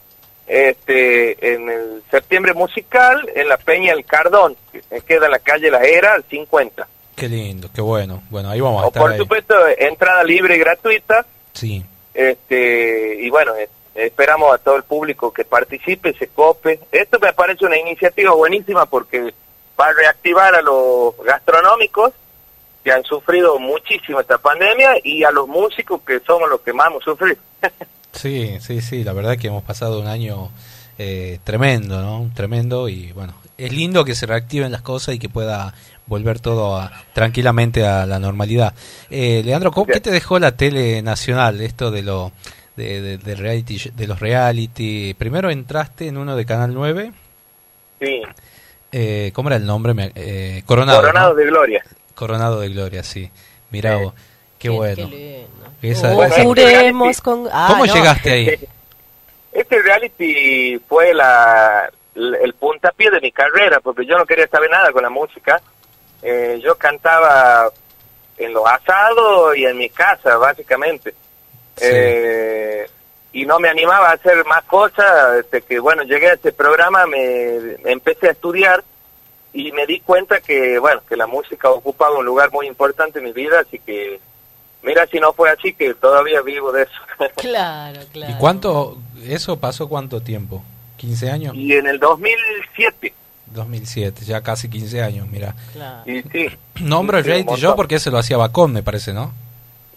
este, 0.47 1.55
en 1.55 1.69
el 1.69 2.03
septiembre 2.11 2.53
musical, 2.55 3.29
en 3.35 3.49
la 3.49 3.57
Peña 3.57 3.93
El 3.93 4.05
Cardón, 4.05 4.57
que 4.73 4.83
queda 5.03 5.27
en 5.27 5.33
la 5.33 5.39
calle 5.39 5.71
La 5.71 5.81
Era, 5.83 6.14
al 6.14 6.25
50. 6.25 6.87
Qué 7.16 7.29
lindo, 7.29 7.69
qué 7.75 7.81
bueno. 7.81 8.23
Bueno, 8.31 8.51
ahí 8.51 8.61
vamos 8.61 8.83
a 8.83 8.87
O 8.87 8.89
estar 8.89 9.03
por 9.03 9.12
ahí. 9.12 9.19
supuesto, 9.19 9.55
entrada 9.79 10.23
libre 10.25 10.57
y 10.57 10.59
gratuita, 10.59 11.25
Sí, 11.53 11.85
este, 12.14 13.16
y 13.21 13.29
bueno, 13.31 13.55
eh, 13.57 13.69
esperamos 13.95 14.55
a 14.55 14.59
todo 14.59 14.77
el 14.77 14.85
público 14.85 15.33
que 15.33 15.45
participe, 15.45 16.12
se 16.14 16.29
cope. 16.29 16.79
Esto 16.93 17.19
me 17.19 17.33
parece 17.33 17.64
una 17.66 17.77
iniciativa 17.79 18.33
buenísima 18.33 18.87
porque 18.87 19.33
va 19.81 19.87
a 19.87 19.93
reactivar 19.93 20.55
a 20.55 20.62
los 20.62 21.16
gastronómicos 21.25 22.12
que 22.85 22.93
han 22.93 23.05
sufrido 23.05 23.59
muchísimo 23.59 24.20
esta 24.20 24.39
pandemia 24.39 24.93
y 25.05 25.24
a 25.24 25.31
los 25.31 25.47
músicos 25.49 26.01
que 26.07 26.20
somos 26.26 26.49
los 26.49 26.61
que 26.61 26.72
más 26.72 26.89
hemos 26.89 27.05
sufrido. 27.05 27.37
sí, 28.12 28.57
sí, 28.61 28.81
sí. 28.81 29.05
La 29.05 29.12
verdad 29.12 29.37
que 29.37 29.49
hemos 29.49 29.62
pasado 29.64 30.01
un 30.01 30.07
año 30.07 30.51
eh, 30.99 31.39
tremendo, 31.45 32.01
¿no? 32.01 32.31
Tremendo 32.35 32.89
y 32.89 33.12
bueno, 33.12 33.35
es 33.57 33.72
lindo 33.72 34.05
que 34.05 34.14
se 34.14 34.26
reactiven 34.26 34.72
las 34.72 34.83
cosas 34.83 35.14
y 35.14 35.18
que 35.18 35.29
pueda 35.29 35.74
volver 36.07 36.41
todo 36.41 36.76
a- 36.76 36.91
tranquilamente 37.12 37.87
a 37.87 38.07
la 38.07 38.18
normalidad. 38.18 38.72
Eh, 39.11 39.43
Leandro, 39.45 39.70
¿cómo- 39.72 39.87
¿qué 39.87 40.01
te 40.01 40.11
dejó 40.11 40.39
la 40.39 40.57
tele 40.57 41.03
nacional? 41.03 41.61
Esto 41.61 41.91
de 41.91 42.03
lo 42.03 42.33
de, 42.76 43.01
de- 43.03 43.18
de 43.18 43.35
reality, 43.35 43.91
de 43.95 44.07
los 44.07 44.18
reality. 44.20 45.12
Primero 45.14 45.51
entraste 45.51 46.07
en 46.09 46.16
uno 46.16 46.35
de 46.37 46.47
Canal 46.47 46.72
9. 46.72 47.12
Sí. 48.01 48.22
Eh, 48.93 49.33
¿Cómo 49.35 49.49
era 49.51 49.57
el 49.57 49.66
nombre? 49.66 50.12
Eh, 50.14 50.62
Coronado. 50.64 51.01
Coronado 51.01 51.31
¿no? 51.31 51.35
de 51.35 51.45
Gloria. 51.47 51.85
Coronado 52.19 52.61
de 52.61 52.69
Gloria, 52.71 53.03
sí. 53.05 53.31
Mirá 53.71 53.97
vos, 53.99 54.12
qué, 54.59 54.69
bueno. 54.71 55.09
Esa- 55.81 56.16
Oh, 56.16 56.25
esa- 56.25 56.43
juremos 56.43 57.21
con... 57.21 57.49
ah, 57.53 57.69
¿Cómo 57.71 57.87
no. 57.87 57.95
llegaste 57.95 58.33
ahí? 58.33 58.69
Este 59.53 59.81
reality 59.83 60.79
fue 60.89 61.14
la, 61.14 61.89
el 62.14 62.53
puntapié 62.55 63.11
de 63.11 63.21
mi 63.21 63.31
carrera, 63.31 63.79
porque 63.81 64.05
yo 64.05 64.19
no 64.19 64.27
quería 64.27 64.49
saber 64.49 64.69
nada 64.71 64.91
con 64.93 65.03
la 65.03 65.11
música. 65.11 65.61
Eh, 66.23 66.61
yo 66.62 66.75
cantaba 66.77 67.71
en 68.37 68.53
los 68.53 68.64
asados 68.66 69.57
y 69.57 69.64
en 69.64 69.77
mi 69.79 69.89
casa, 69.89 70.37
básicamente. 70.37 71.14
Eh, 71.81 72.87
y 73.33 73.47
no 73.47 73.61
me 73.61 73.69
animaba 73.69 74.11
a 74.11 74.14
hacer 74.14 74.45
más 74.47 74.64
cosas. 74.64 75.37
Desde 75.45 75.62
que, 75.62 75.79
bueno, 75.79 76.03
llegué 76.03 76.31
a 76.31 76.35
este 76.35 76.51
programa, 76.53 77.07
me, 77.07 77.77
me 77.85 77.93
empecé 77.93 78.29
a 78.29 78.33
estudiar 78.33 78.83
y 79.53 79.73
me 79.73 79.87
di 79.87 80.01
cuenta 80.01 80.41
que, 80.41 80.79
bueno, 80.79 81.01
que 81.09 81.17
la 81.17 81.27
música 81.27 81.71
ocupaba 81.71 82.19
un 82.19 82.25
lugar 82.27 82.51
muy 82.53 82.67
importante 82.67 83.19
en 83.19 83.25
mi 83.27 83.33
vida, 83.33 83.61
así 83.61 83.79
que, 83.79 84.21
mira 84.83 85.07
si 85.07 85.19
no 85.19 85.33
fue 85.33 85.51
así, 85.51 85.73
que 85.73 85.95
todavía 85.95 86.41
vivo 86.43 86.73
de 86.73 86.83
eso. 86.83 86.93
Claro, 87.37 88.01
claro. 88.13 88.33
¿Y 88.33 88.39
cuánto, 88.39 88.99
eso 89.27 89.59
pasó 89.59 89.89
cuánto 89.89 90.21
tiempo? 90.21 90.63
¿15 91.01 91.31
años? 91.31 91.55
Y 91.55 91.73
en 91.73 91.87
el 91.87 91.99
2007. 91.99 93.13
2007, 93.47 94.25
ya 94.25 94.43
casi 94.43 94.69
15 94.69 95.03
años, 95.03 95.27
mira. 95.29 95.55
Y 96.07 96.23
sí, 96.23 96.47
Nombro 96.81 97.23
Sí, 97.23 97.31
montón. 97.31 97.57
show 97.57 97.75
porque 97.77 97.97
ese 97.97 98.11
lo 98.11 98.19
hacía 98.19 98.37
Bacón, 98.37 98.73
me 98.73 98.83
parece, 98.83 99.13
¿no? 99.13 99.33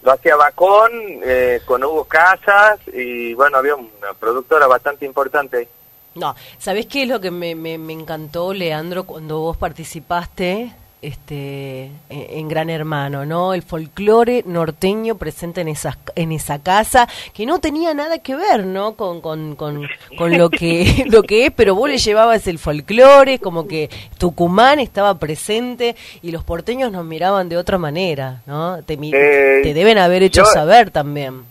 lo 0.02 0.12
hacía 0.12 0.34
Bacón 0.34 0.90
eh, 1.24 1.60
con 1.64 1.84
Hugo 1.84 2.04
Casas 2.04 2.80
y 2.92 3.34
bueno, 3.34 3.58
había 3.58 3.76
una 3.76 4.14
productora 4.18 4.66
bastante 4.66 5.06
importante 5.06 5.58
ahí. 5.58 5.68
No, 6.14 6.34
¿sabés 6.58 6.86
qué 6.86 7.02
es 7.04 7.08
lo 7.08 7.20
que 7.20 7.30
me, 7.30 7.54
me, 7.54 7.78
me 7.78 7.92
encantó, 7.92 8.52
Leandro, 8.52 9.04
cuando 9.04 9.40
vos 9.40 9.56
participaste 9.56 10.72
este, 11.00 11.84
en, 11.84 11.92
en 12.10 12.48
Gran 12.48 12.70
Hermano, 12.70 13.26
¿no? 13.26 13.54
El 13.54 13.62
folclore 13.62 14.44
norteño 14.46 15.16
presente 15.16 15.60
en 15.62 15.68
esa, 15.68 15.98
en 16.14 16.30
esa 16.30 16.60
casa, 16.60 17.08
que 17.34 17.44
no 17.46 17.58
tenía 17.58 17.92
nada 17.92 18.18
que 18.18 18.36
ver, 18.36 18.64
¿no? 18.66 18.94
Con, 18.94 19.20
con, 19.20 19.56
con, 19.56 19.88
con 20.16 20.38
lo, 20.38 20.48
que, 20.50 21.04
lo 21.10 21.22
que 21.22 21.46
es, 21.46 21.52
pero 21.52 21.74
vos 21.74 21.88
le 21.90 21.98
llevabas 21.98 22.46
el 22.46 22.58
folclore, 22.60 23.38
como 23.40 23.66
que 23.66 23.90
Tucumán 24.18 24.78
estaba 24.78 25.18
presente 25.18 25.96
y 26.22 26.30
los 26.30 26.44
porteños 26.44 26.92
nos 26.92 27.04
miraban 27.04 27.48
de 27.48 27.56
otra 27.56 27.78
manera, 27.78 28.42
¿no? 28.46 28.82
Te, 28.84 28.94
Eh, 28.94 29.60
te 29.62 29.74
deben 29.74 29.98
haber 29.98 30.22
hecho 30.22 30.42
yo- 30.44 30.50
saber 30.52 30.90
también. 30.90 31.50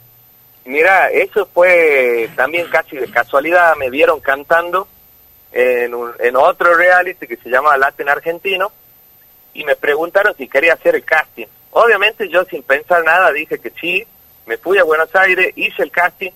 Mira, 0.71 1.09
eso 1.09 1.47
fue 1.53 2.29
también 2.35 2.67
casi 2.67 2.95
de 2.95 3.09
casualidad, 3.11 3.75
me 3.75 3.89
vieron 3.89 4.19
cantando 4.21 4.87
en, 5.51 5.93
un- 5.93 6.13
en 6.19 6.35
otro 6.37 6.73
reality 6.75 7.27
que 7.27 7.35
se 7.37 7.49
llama 7.49 7.75
Latin 7.77 8.07
Argentino 8.07 8.71
y 9.53 9.65
me 9.65 9.75
preguntaron 9.75 10.33
si 10.37 10.47
quería 10.47 10.73
hacer 10.73 10.95
el 10.95 11.03
casting. 11.03 11.47
Obviamente 11.71 12.29
yo 12.29 12.45
sin 12.45 12.63
pensar 12.63 13.03
nada 13.03 13.33
dije 13.33 13.59
que 13.59 13.71
sí, 13.81 14.05
me 14.45 14.57
fui 14.57 14.77
a 14.77 14.83
Buenos 14.85 15.13
Aires, 15.13 15.51
hice 15.57 15.83
el 15.83 15.91
casting 15.91 16.31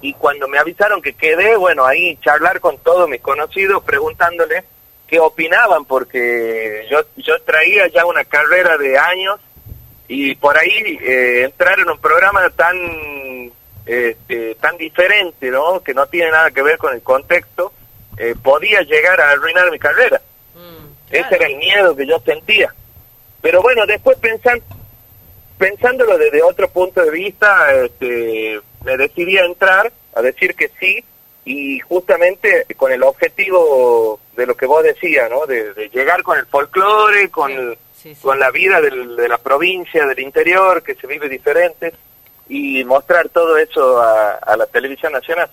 y 0.00 0.14
cuando 0.14 0.48
me 0.48 0.58
avisaron 0.58 1.02
que 1.02 1.12
quedé, 1.12 1.54
bueno, 1.56 1.84
ahí 1.84 2.16
charlar 2.22 2.58
con 2.60 2.78
todos 2.78 3.06
mis 3.08 3.20
conocidos 3.20 3.84
preguntándole 3.84 4.64
qué 5.06 5.20
opinaban 5.20 5.84
porque 5.84 6.86
yo, 6.90 7.00
yo 7.18 7.40
traía 7.42 7.86
ya 7.88 8.06
una 8.06 8.24
carrera 8.24 8.78
de 8.78 8.98
años 8.98 9.38
y 10.08 10.34
por 10.34 10.58
ahí 10.58 10.98
eh, 11.02 11.42
entrar 11.44 11.78
en 11.80 11.88
un 11.90 11.98
programa 11.98 12.48
tan 12.50 12.76
este, 13.86 14.54
tan 14.56 14.76
diferente, 14.76 15.50
¿no? 15.50 15.82
Que 15.82 15.94
no 15.94 16.06
tiene 16.06 16.30
nada 16.30 16.50
que 16.50 16.62
ver 16.62 16.78
con 16.78 16.94
el 16.94 17.02
contexto, 17.02 17.72
eh, 18.16 18.34
podía 18.42 18.82
llegar 18.82 19.20
a 19.20 19.30
arruinar 19.30 19.70
mi 19.70 19.78
carrera. 19.78 20.20
Ese 21.10 21.34
era 21.36 21.46
el 21.46 21.56
miedo 21.56 21.94
que 21.96 22.06
yo 22.06 22.18
sentía. 22.20 22.74
Pero 23.40 23.60
bueno, 23.60 23.84
después 23.86 24.16
pensan, 24.18 24.60
pensándolo 25.58 26.18
desde 26.18 26.42
otro 26.42 26.68
punto 26.68 27.02
de 27.04 27.10
vista, 27.10 27.74
este, 27.74 28.60
me 28.84 28.96
decidí 28.96 29.36
a 29.38 29.44
entrar, 29.44 29.92
a 30.14 30.22
decir 30.22 30.54
que 30.54 30.70
sí, 30.80 31.04
y 31.44 31.80
justamente 31.80 32.66
con 32.76 32.92
el 32.92 33.02
objetivo 33.02 34.20
de 34.36 34.46
lo 34.46 34.56
que 34.56 34.66
vos 34.66 34.82
decías, 34.82 35.28
¿no? 35.30 35.46
De, 35.46 35.72
de 35.74 35.88
llegar 35.90 36.22
con 36.22 36.38
el 36.38 36.46
folclore, 36.46 37.30
con, 37.30 37.50
con 38.22 38.38
la 38.38 38.50
vida 38.50 38.80
del- 38.80 39.16
de 39.16 39.28
la 39.28 39.38
provincia, 39.38 40.06
del 40.06 40.20
interior, 40.20 40.82
que 40.82 40.94
se 40.94 41.06
vive 41.06 41.28
diferente, 41.28 41.92
y 42.54 42.84
mostrar 42.84 43.28
todo 43.30 43.56
eso 43.56 44.00
a, 44.00 44.32
a 44.34 44.56
la 44.56 44.66
televisión 44.66 45.12
nacional. 45.12 45.48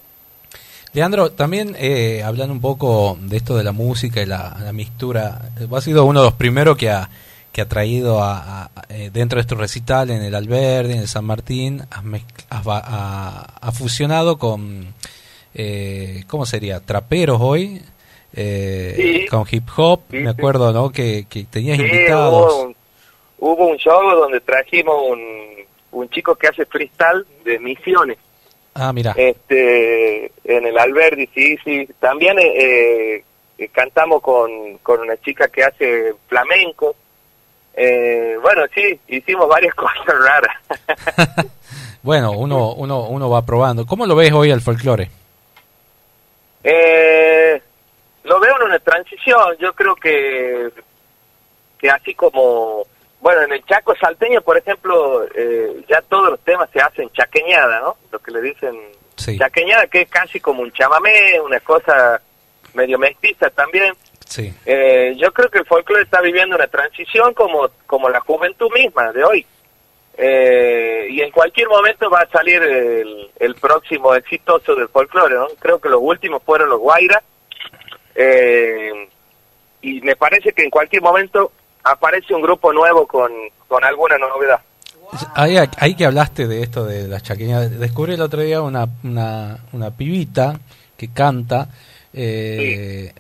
Leandro, 0.92 1.32
también 1.32 1.76
eh, 1.78 2.24
hablando 2.24 2.52
un 2.54 2.62
poco 2.62 3.18
de 3.22 3.38
esto 3.38 3.56
de 3.56 3.64
la 3.64 3.72
música 3.72 4.22
y 4.22 4.26
la, 4.26 4.58
la 4.64 4.74
mixtura, 4.74 5.40
eh, 5.60 5.66
vos 5.66 5.78
has 5.80 5.84
sido 5.84 6.04
uno 6.06 6.22
de 6.22 6.26
los 6.26 6.34
primeros 6.34 6.76
que 6.78 6.90
ha, 6.90 7.08
que 7.52 7.62
ha 7.62 7.68
traído 7.70 8.24
a, 8.24 8.64
a- 8.64 8.72
eh, 8.90 9.12
dentro 9.14 9.38
de 9.38 9.42
este 9.42 9.54
recital 9.56 10.10
en 10.10 10.24
el 10.24 10.34
Alberdi, 10.34 10.94
en 10.94 11.00
el 11.02 11.08
San 11.08 11.26
Martín, 11.26 11.84
ha- 11.92 13.72
fusionado 13.72 14.38
con, 14.40 14.94
eh, 15.54 16.24
¿cómo 16.28 16.46
sería? 16.48 16.80
Traperos 16.80 17.38
hoy, 17.40 17.82
eh, 18.34 18.94
Sí. 18.98 19.26
con 19.28 19.46
hip 19.50 19.68
hop, 19.78 20.02
Sí, 20.10 20.18
me 20.18 20.30
acuerdo, 20.32 20.74
¿no? 20.74 20.90
Que, 20.92 21.26
que 21.30 21.44
tenías 21.44 21.78
Sí, 21.78 21.84
invitados. 21.84 22.52
Hubo 22.54 22.64
un, 22.64 22.76
hubo 23.40 23.68
un 23.68 23.78
show 23.78 24.02
donde 24.20 24.40
trajimos 24.42 24.96
un, 25.08 25.20
un 25.92 26.10
chico 26.10 26.36
que 26.36 26.48
hace 26.48 26.66
freestyle 26.66 27.26
de 27.44 27.60
misiones. 27.60 28.18
Ah, 28.74 28.94
mira. 28.94 29.14
este 29.18 30.32
en 30.44 30.66
el 30.66 30.78
Alberdi, 30.78 31.28
sí, 31.34 31.58
sí. 31.64 31.88
También 32.00 32.38
eh, 32.40 33.24
eh, 33.58 33.70
cantamos 33.72 34.22
con, 34.22 34.78
con 34.80 35.02
una 35.02 35.18
chica 35.18 35.48
que 35.48 35.64
hace 35.64 36.14
flamenco. 36.28 36.96
Eh, 37.74 38.38
bueno, 38.42 38.64
sí, 38.74 39.00
hicimos 39.08 39.48
varias 39.48 39.74
cosas 39.76 40.06
raras. 40.06 41.46
Bueno, 42.02 42.32
uno, 42.32 42.74
uno, 42.74 43.08
uno 43.08 43.30
va 43.30 43.46
probando. 43.46 43.86
¿Cómo 43.86 44.06
lo 44.06 44.16
ves 44.16 44.32
hoy 44.32 44.52
al 44.52 44.62
folclore? 44.62 45.10
Eh, 46.64 47.62
lo 48.24 48.40
veo 48.40 48.56
en 48.58 48.68
una 48.68 48.80
transición, 48.80 49.58
yo 49.60 49.74
creo 49.74 49.96
que, 49.96 50.70
que 51.78 51.90
así 51.90 52.14
como, 52.16 52.86
bueno, 53.22 53.42
en 53.42 53.52
el 53.54 53.66
Chaco 53.66 53.94
salteño, 53.96 54.42
por 54.42 54.58
ejemplo, 54.58 55.26
eh, 55.36 55.84
ya 55.90 56.02
todos 56.02 56.32
los 56.32 56.40
temas 56.42 56.70
se 56.72 56.80
hacen 56.80 57.10
chaqueñada, 57.12 57.80
¿no? 57.82 57.98
Lo 58.12 58.20
que 58.20 58.32
le 58.32 58.42
dicen 58.42 58.78
Sí. 59.16 59.38
chaqueñada, 59.38 59.88
que 59.88 60.02
es 60.02 60.10
casi 60.10 60.40
como 60.40 60.62
un 60.62 60.72
chamamé, 60.72 61.40
una 61.42 61.60
cosa 61.60 62.22
medio 62.74 62.98
mestiza 62.98 63.50
también. 63.50 63.94
Sí. 64.26 64.54
Eh, 64.66 65.16
yo 65.18 65.34
creo 65.34 65.50
que 65.50 65.60
el 65.60 65.66
folclore 65.66 66.04
está 66.04 66.22
viviendo 66.22 66.56
una 66.56 66.68
transición 66.68 67.34
como, 67.34 67.70
como 67.86 68.10
la 68.10 68.22
juventud 68.22 68.70
misma 68.74 69.12
de 69.12 69.24
hoy. 69.24 69.46
Eh, 70.22 71.08
y 71.10 71.22
en 71.22 71.32
cualquier 71.32 71.68
momento 71.68 72.10
va 72.10 72.22
a 72.22 72.30
salir 72.30 72.62
el, 72.62 73.32
el 73.40 73.56
próximo 73.56 74.14
exitoso 74.16 74.76
del 74.76 74.88
folclore, 74.90 75.36
¿no? 75.36 75.48
Creo 75.60 75.80
que 75.80 75.90
los 75.90 76.00
últimos 76.02 76.44
fueron 76.44 76.70
los 76.70 76.80
Guaira. 76.80 77.22
Eh, 78.16 79.08
y 79.82 80.02
me 80.02 80.16
parece 80.16 80.52
que 80.54 80.64
en 80.64 80.70
cualquier 80.70 81.02
momento 81.02 81.52
aparece 81.84 82.34
un 82.34 82.42
grupo 82.42 82.72
nuevo 82.74 83.06
con, 83.08 83.32
con 83.68 83.84
alguna 83.84 84.18
novedad. 84.18 84.60
Ahí, 85.34 85.58
ahí 85.78 85.96
que 85.96 86.06
hablaste 86.06 86.48
de 86.48 86.62
esto 86.62 86.86
de 86.86 87.08
las 87.08 87.24
chaqueñas, 87.24 87.72
descubrí 87.80 88.14
el 88.14 88.22
otro 88.22 88.42
día 88.42 88.62
una, 88.62 88.88
una, 89.04 89.58
una 89.72 89.90
pibita 89.92 90.60
que 90.96 91.08
canta, 91.08 91.68
eh, 92.14 93.12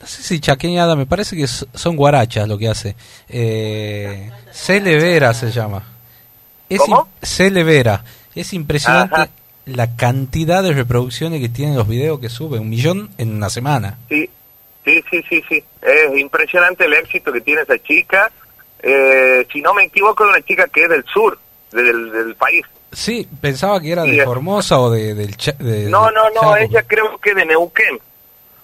no 0.00 0.06
sé 0.06 0.22
si 0.22 0.40
chaqueñada, 0.40 0.94
me 0.94 1.06
parece 1.06 1.36
que 1.36 1.46
son 1.46 1.96
guarachas 1.96 2.46
lo 2.48 2.58
que 2.58 2.68
hace. 2.68 2.96
Eh, 3.28 4.30
Celevera 4.52 5.32
se 5.34 5.50
llama. 5.50 5.82
Es 6.68 6.80
¿Cómo? 6.80 6.96
im- 7.04 7.06
Celevera. 7.26 8.04
Es 8.34 8.52
impresionante 8.52 9.30
la 9.66 9.96
cantidad 9.96 10.62
de 10.62 10.72
reproducciones 10.72 11.40
que 11.40 11.48
tienen 11.48 11.76
los 11.76 11.88
videos 11.88 12.20
que 12.20 12.28
sube, 12.28 12.58
un 12.58 12.68
millón 12.68 13.10
en 13.18 13.34
una 13.34 13.48
semana. 13.50 13.98
Sí, 14.08 14.28
sí, 14.88 15.04
sí, 15.10 15.24
sí, 15.28 15.44
sí. 15.48 15.64
Es 15.82 16.18
impresionante 16.18 16.84
el 16.84 16.94
éxito 16.94 17.32
que 17.32 17.40
tiene 17.40 17.62
esa 17.62 17.78
chica. 17.78 18.30
Eh, 18.82 19.46
si 19.52 19.60
no 19.60 19.74
me 19.74 19.84
equivoco, 19.84 20.24
es 20.24 20.30
una 20.36 20.42
chica 20.44 20.66
que 20.68 20.84
es 20.84 20.88
del 20.88 21.04
sur 21.04 21.38
del, 21.72 22.10
del 22.12 22.34
país. 22.36 22.64
Sí, 22.92 23.28
pensaba 23.40 23.80
que 23.80 23.92
era 23.92 24.04
de 24.04 24.24
Formosa 24.24 24.78
o 24.80 24.90
de, 24.90 25.14
del 25.14 25.36
de- 25.58 25.90
No, 25.90 26.10
no, 26.10 26.30
no, 26.30 26.40
Chaco. 26.40 26.56
ella 26.56 26.82
creo 26.86 27.18
que 27.18 27.34
de 27.34 27.44
Neuquén, 27.44 27.98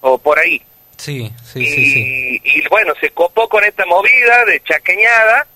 o 0.01 0.17
por 0.19 0.39
ahí. 0.39 0.63
Sí, 0.97 1.31
sí, 1.45 1.61
y, 1.61 1.67
sí, 1.67 1.93
sí. 1.93 2.43
y 2.45 2.69
bueno, 2.69 2.95
se 3.01 3.11
copó 3.11 3.49
con 3.49 3.63
esta 3.65 3.85
movida 3.85 4.45
de 4.47 4.61
chaqueñada 4.63 5.47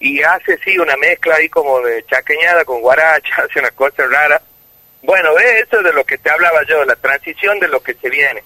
y 0.00 0.20
hace 0.22 0.58
sí 0.64 0.76
una 0.78 0.96
mezcla 0.96 1.36
ahí 1.36 1.48
como 1.48 1.80
de 1.80 2.04
chaqueñada 2.06 2.64
con 2.64 2.80
guaracha, 2.82 3.30
hace 3.48 3.60
una 3.60 3.70
cosa 3.70 4.04
rara. 4.10 4.42
Bueno, 5.02 5.30
eso 5.38 5.78
es 5.78 5.84
de 5.84 5.92
lo 5.92 6.04
que 6.04 6.18
te 6.18 6.28
hablaba 6.28 6.58
yo, 6.68 6.84
la 6.84 6.96
transición 6.96 7.58
de 7.60 7.68
lo 7.68 7.80
que 7.80 7.94
se 7.94 8.10
viene. 8.10 8.42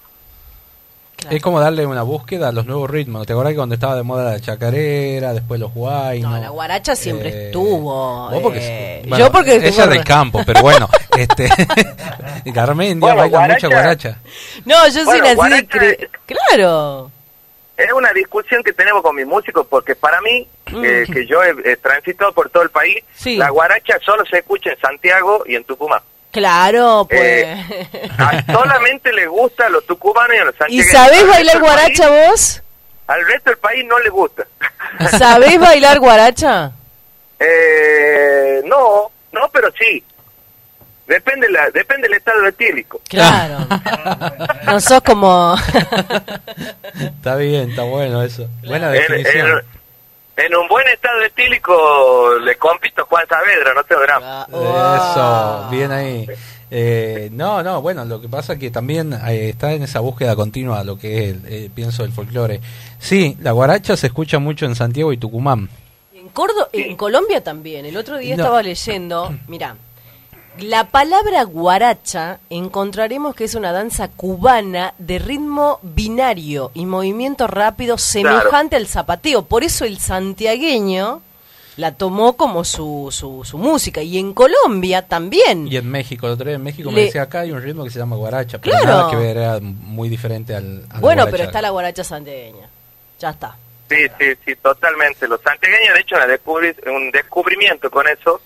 Es 1.30 1.40
como 1.42 1.60
darle 1.60 1.86
una 1.86 2.02
búsqueda 2.02 2.48
a 2.48 2.52
los 2.52 2.66
nuevos 2.66 2.90
ritmos. 2.90 3.26
¿Te 3.26 3.32
acordás 3.32 3.52
que 3.52 3.56
cuando 3.56 3.74
estaba 3.74 3.96
de 3.96 4.02
moda 4.02 4.32
la 4.32 4.40
chacarera, 4.40 5.32
después 5.32 5.58
los 5.60 5.72
guaynos? 5.72 6.30
No, 6.32 6.38
la 6.40 6.48
guaracha 6.50 6.94
siempre 6.96 7.28
Eh, 7.30 7.46
estuvo. 7.46 8.30
vos 8.30 8.42
porque- 8.42 8.58
eh, 8.60 9.02
bueno, 9.08 9.24
yo 9.26 9.32
porque 9.32 9.56
ella 9.56 9.70
tengo- 9.70 9.86
del 9.88 10.04
campo, 10.04 10.40
pero 10.46 10.60
bueno, 10.62 10.88
este 11.16 11.48
Garmendia 12.46 13.00
Bueno, 13.00 13.16
baila 13.22 13.38
guaracha- 13.38 13.66
mucha 13.66 13.68
guaracha. 13.68 14.18
No, 14.64 14.86
yo 14.86 14.92
soy 14.92 15.04
Bueno, 15.04 15.24
nací 15.24 15.34
guaracha 15.36 15.66
cre- 15.78 16.08
Claro. 16.26 17.10
Es 17.76 17.92
una 17.92 18.12
discusión 18.12 18.62
que 18.62 18.72
tenemos 18.72 19.02
con 19.02 19.16
mis 19.16 19.26
músicos 19.26 19.66
porque 19.68 19.96
para 19.96 20.20
mí, 20.20 20.46
eh, 20.84 21.04
que 21.12 21.26
yo 21.26 21.42
he, 21.42 21.72
he 21.72 21.76
transitado 21.78 22.32
por 22.32 22.50
todo 22.50 22.62
el 22.62 22.70
país, 22.70 22.96
Sí. 23.14 23.36
la 23.36 23.48
guaracha 23.50 23.98
solo 24.04 24.24
se 24.26 24.38
escucha 24.38 24.70
en 24.70 24.78
Santiago 24.78 25.42
y 25.46 25.56
en 25.56 25.64
Tucumán. 25.64 26.00
Claro, 26.32 27.06
pues. 27.08 27.20
Eh, 27.20 28.10
A- 28.18 28.52
solamente 28.52 29.12
le 29.12 29.26
gusta 29.28 29.66
a 29.66 29.68
los 29.68 29.86
tucumanos 29.86 30.34
y 30.34 30.38
a 30.40 30.44
los 30.46 30.54
¿Y 30.54 30.58
santiagueños. 30.58 30.90
sabés 30.92 31.28
bailar 31.28 31.60
guaracha 31.60 32.08
país- 32.08 32.28
vos? 32.28 32.62
Al 33.06 33.26
resto 33.26 33.50
del 33.50 33.58
país 33.58 33.84
no 33.86 33.98
le 34.00 34.08
gusta. 34.10 34.44
¿Sabés 35.18 35.60
bailar 35.60 35.98
guaracha? 36.00 36.72
Eh, 37.38 38.62
no, 38.64 39.10
no, 39.32 39.48
pero 39.52 39.70
sí. 39.78 40.02
Depende 41.06 41.50
la, 41.50 41.68
depende 41.70 42.08
del 42.08 42.16
estado 42.16 42.46
etílico. 42.46 43.00
Claro. 43.08 43.58
No 44.64 44.80
sos 44.80 45.02
como. 45.02 45.54
Está 47.00 47.36
bien, 47.36 47.70
está 47.70 47.82
bueno 47.82 48.22
eso. 48.22 48.48
Buena 48.64 48.86
En, 48.86 48.92
definición. 48.94 49.62
En 50.36 50.54
un 50.56 50.66
buen 50.68 50.86
estado 50.88 51.20
etílico 51.22 52.34
le 52.40 52.56
compito 52.56 53.04
Juan 53.06 53.26
Saavedra, 53.28 53.74
no 53.74 53.84
tengo 53.84 54.02
drama. 54.02 54.46
Eso, 54.48 55.68
bien 55.70 55.92
ahí. 55.92 56.26
Eh, 56.74 57.28
no, 57.32 57.62
no, 57.62 57.82
bueno, 57.82 58.04
lo 58.06 58.18
que 58.20 58.28
pasa 58.28 58.54
es 58.54 58.58
que 58.58 58.70
también 58.70 59.12
eh, 59.12 59.50
está 59.50 59.72
en 59.74 59.82
esa 59.82 60.00
búsqueda 60.00 60.34
continua 60.34 60.82
lo 60.84 60.98
que 60.98 61.24
es, 61.24 61.30
el, 61.34 61.42
eh, 61.46 61.70
pienso, 61.74 62.02
el 62.02 62.12
folclore. 62.12 62.60
Sí, 62.98 63.36
la 63.40 63.52
guaracha 63.52 63.94
se 63.96 64.06
escucha 64.06 64.38
mucho 64.38 64.64
en 64.64 64.74
Santiago 64.74 65.12
y 65.12 65.18
Tucumán. 65.18 65.68
En 66.14 66.28
Córdoba, 66.30 66.68
en 66.72 66.96
Colombia 66.96 67.44
también. 67.44 67.84
El 67.84 67.96
otro 67.98 68.16
día 68.16 68.36
No. 68.36 68.42
estaba 68.44 68.62
leyendo, 68.62 69.34
mira, 69.48 69.76
la 70.60 70.88
palabra 70.88 71.44
guaracha 71.44 72.38
encontraremos 72.50 73.34
que 73.34 73.44
es 73.44 73.54
una 73.54 73.72
danza 73.72 74.08
cubana 74.08 74.94
de 74.98 75.18
ritmo 75.18 75.80
binario 75.82 76.70
y 76.74 76.84
movimiento 76.86 77.46
rápido 77.46 77.96
semejante 77.98 78.76
al 78.76 78.86
zapateo. 78.86 79.44
Por 79.46 79.64
eso 79.64 79.84
el 79.84 79.98
santiagueño 79.98 81.22
la 81.76 81.94
tomó 81.94 82.36
como 82.36 82.64
su, 82.64 83.08
su, 83.10 83.44
su 83.44 83.56
música. 83.56 84.02
Y 84.02 84.18
en 84.18 84.34
Colombia 84.34 85.02
también. 85.08 85.68
Y 85.68 85.76
en 85.76 85.90
México, 85.90 86.26
el 86.26 86.34
otro 86.34 86.46
día 86.46 86.56
en 86.56 86.62
México 86.62 86.90
me 86.90 87.02
decía 87.02 87.22
acá 87.22 87.40
hay 87.40 87.50
un 87.52 87.62
ritmo 87.62 87.84
que 87.84 87.90
se 87.90 87.98
llama 87.98 88.16
guaracha, 88.16 88.58
pero 88.58 88.76
Claro. 88.76 88.86
nada 88.98 89.10
que 89.10 89.16
ver, 89.16 89.36
era 89.38 89.58
muy 89.60 90.08
diferente 90.10 90.54
al. 90.54 90.80
Bueno, 91.00 91.22
guaracha. 91.22 91.30
pero 91.30 91.44
está 91.44 91.62
la 91.62 91.70
guaracha 91.70 92.04
santiagueña. 92.04 92.68
Ya 93.18 93.30
está. 93.30 93.56
Sí, 93.88 93.96
sí, 94.18 94.26
sí, 94.44 94.54
totalmente. 94.56 95.26
Los 95.26 95.40
santiagueños, 95.40 95.94
de 95.94 96.00
hecho, 96.00 96.16
un 96.94 97.10
descubrimiento 97.10 97.90
con 97.90 98.06
eso 98.08 98.40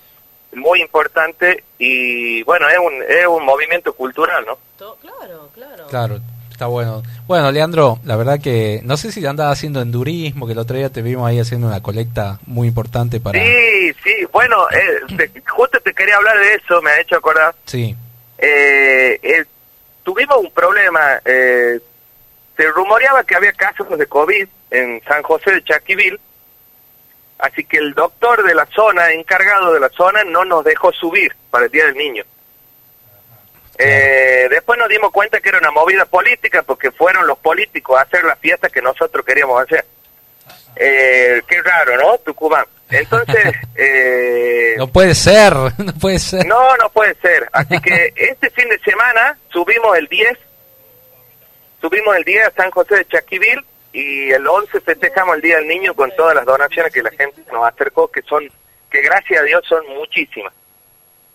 muy 0.57 0.81
importante 0.81 1.63
y 1.79 2.43
bueno, 2.43 2.67
es 2.69 2.77
un, 2.77 2.93
es 3.07 3.27
un 3.27 3.43
movimiento 3.45 3.93
cultural, 3.93 4.45
¿no? 4.45 4.57
Claro, 5.01 5.49
claro. 5.53 5.87
Claro, 5.89 6.19
está 6.51 6.67
bueno. 6.67 7.03
Bueno, 7.27 7.51
Leandro, 7.51 7.99
la 8.03 8.15
verdad 8.15 8.39
que 8.41 8.81
no 8.83 8.97
sé 8.97 9.11
si 9.11 9.25
andaba 9.25 9.51
haciendo 9.51 9.81
endurismo, 9.81 10.45
que 10.45 10.53
el 10.53 10.59
otro 10.59 10.77
día 10.77 10.89
te 10.89 11.01
vimos 11.01 11.27
ahí 11.27 11.39
haciendo 11.39 11.67
una 11.67 11.81
colecta 11.81 12.39
muy 12.45 12.67
importante 12.67 13.19
para... 13.19 13.39
Sí, 13.39 13.93
sí, 14.03 14.25
bueno, 14.31 14.67
eh, 14.71 15.15
te- 15.17 15.41
justo 15.49 15.79
te 15.79 15.93
quería 15.93 16.17
hablar 16.17 16.37
de 16.39 16.53
eso, 16.55 16.81
me 16.81 16.91
ha 16.91 16.99
hecho 17.01 17.15
acordar. 17.17 17.55
Sí, 17.65 17.95
Eh, 18.39 19.19
eh, 19.23 19.45
tuvimos 20.03 20.37
un 20.37 20.51
problema, 20.51 21.19
eh, 21.25 21.79
se 22.55 22.67
rumoreaba 22.71 23.23
que 23.23 23.35
había 23.35 23.51
casos 23.53 23.97
de 23.97 24.05
COVID 24.07 24.47
en 24.71 25.01
San 25.07 25.23
José 25.23 25.51
de 25.51 25.63
Chaquivil 25.63 26.19
Así 27.39 27.63
que 27.65 27.77
el 27.77 27.93
doctor 27.93 28.43
de 28.43 28.55
la 28.55 28.65
zona, 28.67 29.11
encargado 29.11 29.73
de 29.73 29.79
la 29.79 29.89
zona, 29.89 30.23
no 30.23 30.43
nos 30.43 30.63
dejó 30.63 30.91
subir 30.91 31.35
para 31.51 31.65
el 31.65 31.71
Día 31.71 31.85
del 31.85 31.95
Niño. 31.95 32.23
Eh, 33.77 34.47
después 34.49 34.79
nos 34.79 34.89
dimos 34.89 35.11
cuenta 35.11 35.39
que 35.39 35.49
era 35.49 35.59
una 35.59 35.69
movida 35.69 36.05
política 36.05 36.63
porque 36.63 36.89
fueron 36.91 37.27
los 37.27 37.37
políticos 37.37 37.97
a 37.97 38.01
hacer 38.01 38.23
la 38.23 38.35
fiesta 38.35 38.69
que 38.69 38.81
nosotros 38.81 39.23
queríamos 39.23 39.61
hacer. 39.61 39.85
Eh, 40.75 41.41
qué 41.47 41.61
raro, 41.61 41.95
¿no? 41.97 42.17
Tucumán. 42.19 42.65
Entonces, 42.89 43.55
eh, 43.75 44.75
No 44.77 44.87
puede 44.87 45.13
ser, 45.13 45.53
no 45.77 45.93
puede 45.99 46.17
ser. 46.17 46.45
no, 46.47 46.75
no 46.77 46.89
puede 46.89 47.13
ser. 47.15 47.47
Así 47.51 47.79
que 47.81 48.13
este 48.15 48.49
fin 48.49 48.67
de 48.69 48.79
semana 48.79 49.37
subimos 49.49 49.95
el 49.97 50.07
10, 50.07 50.37
subimos 51.81 52.15
el 52.15 52.23
10 52.23 52.47
a 52.47 52.51
San 52.51 52.71
José 52.71 52.95
de 52.95 53.05
Chaquivil 53.05 53.63
y 53.97 54.29
el 54.31 54.45
11 54.47 54.79
festejamos 54.81 55.35
el 55.37 55.41
Día 55.41 55.57
del 55.57 55.67
Niño 55.67 55.93
con 55.95 56.11
todas 56.15 56.35
las 56.35 56.45
donaciones 56.45 56.93
que 56.93 57.01
la 57.01 57.09
gente 57.09 57.41
nos 57.51 57.65
acercó, 57.67 58.07
que 58.09 58.21
son, 58.21 58.43
que 58.91 59.01
gracias 59.01 59.41
a 59.41 59.43
Dios 59.43 59.61
son 59.67 59.83
muchísimas. 59.95 60.53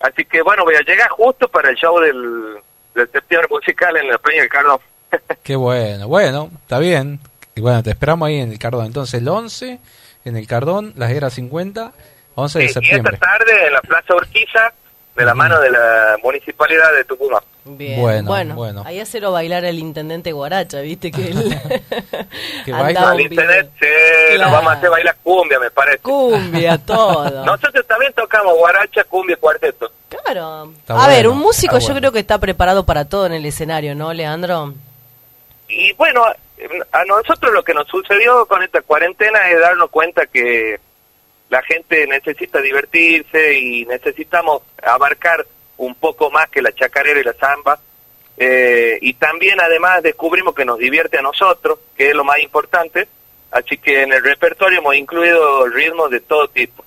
Así 0.01 0.25
que 0.25 0.43
bueno, 0.43 0.65
voy 0.65 0.77
a 0.77 0.83
llegar 0.83 1.09
justo 1.11 1.49
para 1.49 1.71
el 1.71 1.77
show 1.77 1.99
del, 1.99 2.59
del 2.95 3.11
septiembre 3.11 3.49
musical 3.51 3.97
en 3.97 4.09
la 4.09 4.19
Peña 4.19 4.41
del 4.43 4.49
Cardón. 4.49 4.79
Qué 5.43 5.57
bueno, 5.57 6.07
bueno, 6.07 6.51
está 6.63 6.79
bien. 6.79 7.19
Y 7.57 7.61
bueno, 7.61 7.83
te 7.83 7.91
esperamos 7.91 8.29
ahí 8.29 8.41
en 8.41 8.53
el 8.53 8.59
Cardón. 8.59 8.87
Entonces, 8.87 9.21
el 9.21 9.29
11 9.29 9.81
en 10.25 10.37
el 10.37 10.47
Cardón, 10.47 10.93
las 10.97 11.11
eras 11.11 11.35
50, 11.35 11.93
11 12.37 12.59
de 12.59 12.65
Y 12.65 12.69
esta 12.69 12.81
septiembre. 12.81 13.17
tarde 13.19 13.67
en 13.67 13.73
la 13.73 13.81
Plaza 13.83 14.15
Urquiza, 14.15 14.73
de 15.17 15.25
la 15.25 15.35
mano 15.35 15.61
de 15.61 15.71
la 15.71 16.17
Municipalidad 16.23 16.93
de 16.95 17.05
Tucumán. 17.05 17.43
Bien. 17.65 18.01
Bueno, 18.01 18.29
Bueno, 18.29 18.55
bueno. 18.57 18.83
ahí 18.85 18.99
hacerlo 18.99 19.31
bailar 19.31 19.65
el 19.65 19.79
intendente 19.79 20.33
Guaracha, 20.33 20.81
viste 20.81 21.11
que 21.13 21.29
él 21.29 21.61
Que 22.65 22.73
baila. 22.73 23.11
Al 23.11 23.21
internet, 23.21 23.71
sí, 23.79 23.87
Claro. 24.35 24.43
nos 24.45 24.53
vamos 24.53 24.73
a 24.73 24.77
hacer 24.77 24.91
bailar 24.91 25.17
cumbia, 25.23 25.61
me 25.61 25.71
parece. 25.71 25.99
Cumbia, 25.99 26.79
todo. 26.87 27.45
Nosotros 27.45 27.87
también 27.87 28.13
tocamos 28.15 28.57
guaracha, 28.57 29.05
cumbia 29.05 29.35
y 29.35 29.39
cuarteto. 29.39 29.93
Claro. 30.09 30.73
Está 30.79 31.05
a 31.05 31.09
ver, 31.09 31.29
un 31.29 31.39
músico 31.39 31.79
yo 31.79 31.87
bueno. 31.87 32.01
creo 32.01 32.13
que 32.13 32.19
está 32.21 32.39
preparado 32.39 32.85
para 32.85 33.05
todo 33.05 33.27
en 33.27 33.33
el 33.35 33.45
escenario, 33.47 33.95
¿no, 33.95 34.13
Leandro? 34.13 34.75
Y 35.69 35.93
bueno, 35.95 36.25
a 36.93 37.05
nosotros 37.05 37.53
lo 37.53 37.63
que 37.63 37.75
nos 37.75 37.87
sucedió 37.89 38.45
con 38.47 38.63
esta 38.63 38.81
cuarentena 38.83 39.51
es 39.51 39.61
darnos 39.61 39.91
cuenta 39.91 40.27
que 40.27 40.81
la 41.53 41.61
gente 41.61 42.07
necesita 42.07 42.63
divertirse 42.63 43.59
y 43.59 43.85
necesitamos 43.85 44.63
abarcar 44.83 45.47
un 45.77 45.95
poco 45.95 46.31
más 46.31 46.49
que 46.49 46.63
la 46.63 46.73
chacarera 46.73 47.21
y 47.21 47.25
la 47.25 47.35
samba. 47.35 47.79
Eh, 48.39 48.99
y 49.03 49.13
también 49.13 49.61
además 49.61 50.03
descubrimos 50.03 50.55
que 50.55 50.65
nos 50.65 50.79
divierte 50.79 51.19
a 51.19 51.23
nosotros, 51.23 51.79
que 51.95 52.09
es 52.09 52.15
lo 52.15 52.25
más 52.25 52.39
importante. 52.39 53.07
Así 53.51 53.77
que 53.77 54.01
en 54.01 54.15
el 54.15 54.25
repertorio 54.25 54.79
hemos 54.79 54.97
incluido 54.97 55.69
ritmos 55.69 56.11
de 56.11 56.21
todo 56.21 56.49
tipo. 56.49 56.83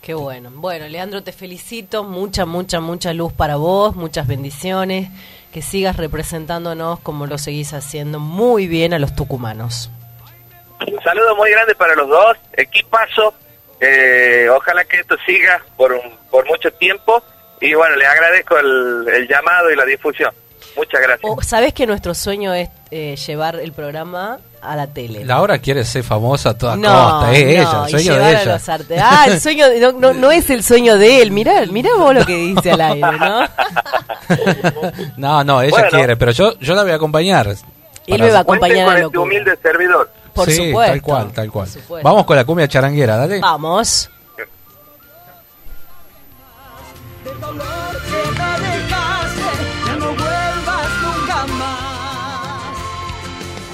Qué 0.00 0.14
bueno. 0.14 0.52
Bueno, 0.54 0.86
Leandro, 0.86 1.24
te 1.24 1.32
felicito. 1.32 2.04
Mucha, 2.04 2.46
mucha, 2.46 2.78
mucha 2.78 3.12
luz 3.12 3.32
para 3.32 3.56
vos. 3.56 3.96
Muchas 3.96 4.28
bendiciones. 4.28 5.10
Que 5.52 5.60
sigas 5.60 5.96
representándonos 5.96 7.00
como 7.00 7.26
lo 7.26 7.36
seguís 7.36 7.74
haciendo 7.74 8.20
muy 8.20 8.68
bien 8.68 8.94
a 8.94 9.00
los 9.00 9.16
tucumanos. 9.16 9.90
Un 10.86 11.00
saludo 11.02 11.36
muy 11.36 11.50
grande 11.50 11.74
para 11.74 11.94
los 11.94 12.08
dos, 12.08 12.36
equipazo. 12.52 13.34
Eh, 13.80 14.46
ojalá 14.54 14.84
que 14.84 14.98
esto 15.00 15.16
siga 15.26 15.62
por, 15.76 15.92
un- 15.92 16.16
por 16.30 16.46
mucho 16.46 16.70
tiempo. 16.72 17.22
Y 17.60 17.74
bueno, 17.74 17.96
les 17.96 18.08
agradezco 18.08 18.56
el, 18.58 19.06
el 19.14 19.28
llamado 19.28 19.70
y 19.70 19.76
la 19.76 19.84
difusión. 19.84 20.32
Muchas 20.76 21.00
gracias. 21.00 21.30
O, 21.30 21.42
¿Sabés 21.42 21.74
que 21.74 21.86
nuestro 21.86 22.14
sueño 22.14 22.54
es 22.54 22.68
eh, 22.90 23.16
llevar 23.26 23.56
el 23.56 23.72
programa 23.72 24.38
a 24.62 24.76
la 24.76 24.86
tele? 24.86 25.24
Laura 25.24 25.58
quiere 25.58 25.84
ser 25.84 26.04
famosa 26.04 26.50
a 26.50 26.58
toda 26.58 26.76
No, 26.76 26.88
costa, 27.20 27.32
es 27.32 27.44
no, 27.44 27.50
ella, 27.50 27.82
el 27.84 27.90
sueño 27.90 28.14
de 28.18 28.30
ella. 28.30 28.44
los 28.44 28.68
arte- 28.68 28.98
Ah, 29.00 29.24
el 29.26 29.40
sueño, 29.40 29.68
de- 29.68 29.80
no, 29.80 29.92
no, 29.92 30.12
no 30.14 30.30
es 30.30 30.48
el 30.48 30.62
sueño 30.62 30.96
de 30.96 31.22
él. 31.22 31.32
Mirá, 31.32 31.66
mirá 31.66 31.90
vos 31.98 32.14
lo 32.14 32.24
que 32.24 32.34
dice 32.34 32.70
al 32.72 32.80
aire, 32.80 33.00
¿no? 33.18 33.46
No, 35.16 35.44
no, 35.44 35.62
ella 35.62 35.70
Bueno. 35.70 35.88
quiere, 35.90 36.16
pero 36.16 36.32
yo, 36.32 36.58
yo 36.60 36.74
la 36.74 36.82
voy 36.82 36.92
a 36.92 36.96
acompañar. 36.96 37.48
Él 38.06 38.20
me 38.22 38.30
va 38.30 38.38
a 38.38 38.40
acompañar 38.42 38.86
con 38.86 38.96
a 38.96 39.00
este 39.00 39.18
humilde 39.18 39.58
servidor. 39.62 40.10
Por 40.40 40.50
sí, 40.50 40.68
supuesto. 40.68 40.92
tal 40.92 41.02
cual, 41.02 41.32
tal 41.32 41.50
cual. 41.50 41.68
Vamos 42.02 42.24
con 42.24 42.36
la 42.36 42.44
cumbia 42.44 42.66
charanguera, 42.68 43.16
dale. 43.16 43.40
Vamos. 43.40 44.10
de 47.24 47.34
dolor 47.34 47.92
que 48.10 48.22
me 48.38 48.52
dejaste, 48.66 49.50
ya 49.86 49.96
no 49.96 50.06
vuelvas 50.06 50.90
nunca 51.02 51.46
más. 51.58 52.76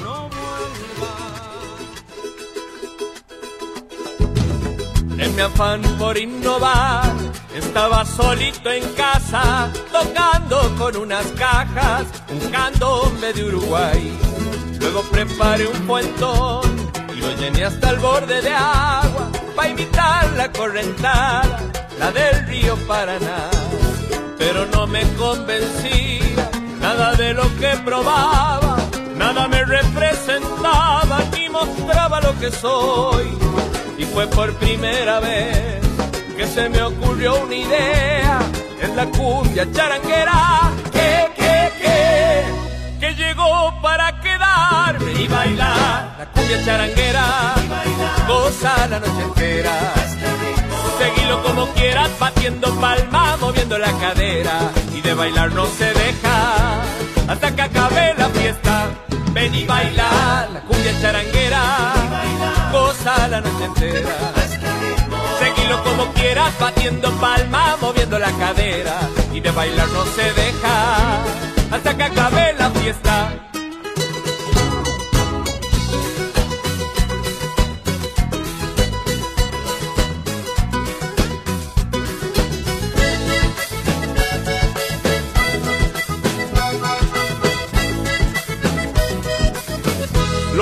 No 0.02 0.30
En 5.22 5.36
mi 5.36 5.42
afán 5.42 5.82
por 5.98 6.18
innovar, 6.18 7.14
estaba 7.54 8.04
solito 8.04 8.70
en 8.70 8.82
casa, 8.94 9.70
tocando 9.92 10.74
con 10.76 10.96
unas 10.96 11.26
cajas, 11.38 12.04
un 12.28 12.50
candombe 12.50 13.32
de 13.32 13.44
Uruguay. 13.44 14.18
Luego 14.80 15.02
preparé 15.10 15.66
un 15.66 15.86
puentón 15.86 16.62
y 17.14 17.20
lo 17.20 17.30
llené 17.36 17.64
hasta 17.64 17.90
el 17.90 17.98
borde 17.98 18.42
de 18.42 18.52
agua, 18.52 19.30
para 19.54 19.68
imitar 19.68 20.32
la 20.32 20.52
correntada, 20.52 21.60
la 21.98 22.10
del 22.12 22.46
río 22.46 22.76
Paraná. 22.86 23.50
Pero 24.38 24.66
no 24.66 24.86
me 24.86 25.02
convencía 25.14 26.50
nada 26.80 27.14
de 27.14 27.34
lo 27.34 27.44
que 27.56 27.70
probaba, 27.84 28.76
nada 29.16 29.48
me 29.48 29.64
representaba 29.64 31.20
ni 31.34 31.48
mostraba 31.48 32.20
lo 32.20 32.38
que 32.38 32.50
soy. 32.50 33.26
Y 33.98 34.04
fue 34.04 34.26
por 34.26 34.52
primera 34.54 35.20
vez 35.20 35.80
que 36.36 36.46
se 36.46 36.68
me 36.68 36.82
ocurrió 36.82 37.42
una 37.42 37.54
idea. 37.54 38.38
Es 38.80 38.94
la 38.94 39.06
cumbia 39.06 39.66
charanguera 39.72 40.70
que, 40.92 41.28
que, 41.34 41.72
que, 41.80 42.44
que 43.00 43.14
llegó 43.14 43.72
para 43.80 44.15
quedarme 44.96 45.20
y 45.20 45.28
bailar. 45.28 46.16
La 46.18 46.26
cumbia 46.32 46.64
charanguera, 46.64 47.54
goza 48.26 48.88
la 48.88 49.00
noche 49.00 49.22
entera. 49.22 49.94
Seguilo 50.98 51.42
como 51.42 51.66
quieras, 51.74 52.10
batiendo 52.18 52.74
palma, 52.80 53.36
moviendo 53.40 53.78
la 53.78 53.92
cadera. 53.92 54.70
Y 54.94 55.00
de 55.00 55.14
bailar 55.14 55.52
no 55.52 55.66
se 55.66 55.92
deja 55.92 56.82
hasta 57.28 57.54
que 57.54 57.62
acabe 57.62 58.14
la 58.16 58.28
fiesta. 58.30 58.88
Ven 59.32 59.54
y 59.54 59.64
baila 59.66 60.48
la 60.52 60.60
cumbia 60.62 60.98
charanguera, 61.00 61.92
goza 62.72 63.28
la 63.28 63.40
noche 63.40 63.64
entera. 63.64 64.16
Seguilo 65.38 65.84
como 65.84 66.10
quieras, 66.14 66.58
batiendo 66.58 67.10
palma, 67.20 67.76
moviendo 67.80 68.18
la 68.18 68.30
cadera. 68.32 68.98
Y 69.34 69.40
de 69.40 69.50
bailar 69.50 69.88
no 69.88 70.04
se 70.06 70.32
deja 70.32 71.22
hasta 71.70 71.96
que 71.96 72.04
acabe 72.04 72.54
la 72.54 72.70
fiesta. 72.70 73.46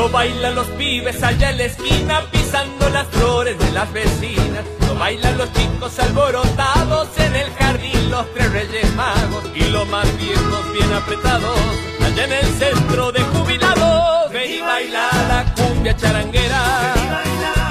Lo 0.05 0.11
bailan 0.11 0.55
los 0.55 0.67
pibes 0.77 1.23
allá 1.23 1.49
en 1.49 1.57
la 1.57 1.65
esquina, 1.65 2.21
pisando 2.31 2.91
las 2.91 3.07
flores 3.07 3.59
de 3.59 3.73
las 3.73 3.91
vecinas. 3.91 4.63
Lo 4.87 4.97
bailan 4.97 5.39
los 5.39 5.51
chicos 5.55 5.99
alborotados 5.99 7.09
en 7.17 7.35
el 7.35 7.51
jardín, 7.55 8.11
los 8.11 8.31
tres 8.35 8.53
reyes 8.53 8.95
magos. 8.97 9.45
Y 9.55 9.65
los 9.71 9.89
más 9.89 10.07
viejos 10.19 10.73
bien 10.75 10.93
apretados, 10.93 11.59
allá 12.05 12.25
en 12.25 12.33
el 12.35 12.47
centro 12.59 13.13
de 13.13 13.21
jubilados. 13.23 14.31
Ven 14.31 14.53
y 14.53 14.61
baila 14.61 15.09
la 15.27 15.55
cumbia 15.55 15.97
charanguera, 15.97 16.93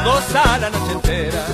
goza 0.04 0.58
la 0.58 0.70
noche 0.72 0.92
entera. 0.92 1.46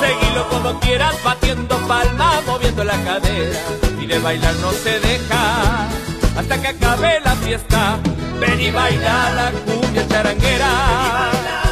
Seguilo 0.00 0.48
como 0.50 0.80
quieras, 0.80 1.14
batiendo 1.24 1.78
palmas, 1.88 2.44
moviendo 2.44 2.84
la 2.84 3.02
cadera. 3.04 3.58
Y 3.98 4.06
de 4.06 4.18
bailar 4.18 4.54
no 4.56 4.70
se 4.72 5.00
deja 5.00 5.88
hasta 6.36 6.60
que 6.60 6.68
acabe 6.68 7.20
la 7.20 7.34
fiesta. 7.36 7.98
Ven 8.40 8.60
y 8.60 8.70
baila 8.70 9.32
la 9.34 9.50
cumbia 9.52 10.06
charanguera, 10.08 11.30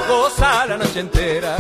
goza 0.09 0.67
la 0.67 0.77
noche 0.77 1.01
entera. 1.01 1.57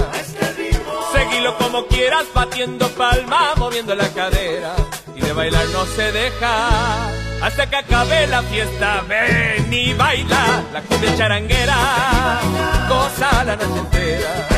Seguilo 1.13 1.57
como 1.59 1.87
quieras, 1.87 2.27
batiendo 2.33 2.89
palma, 2.91 3.55
moviendo 3.57 3.95
la 3.95 4.09
cadera. 4.11 4.75
Y 5.17 5.21
de 5.21 5.33
bailar 5.33 5.67
no 5.73 5.85
se 5.87 6.13
deja 6.13 7.11
hasta 7.43 7.69
que 7.69 7.77
acabe 7.77 8.27
la 8.29 8.43
fiesta. 8.43 9.03
Ven 9.09 9.73
y 9.73 9.95
baila 9.95 10.63
la 10.73 10.83
cumbia 10.83 11.17
charanguera, 11.17 12.41
goza 12.89 13.45
la 13.45 13.57
noche 13.57 13.79
entera. 13.79 14.49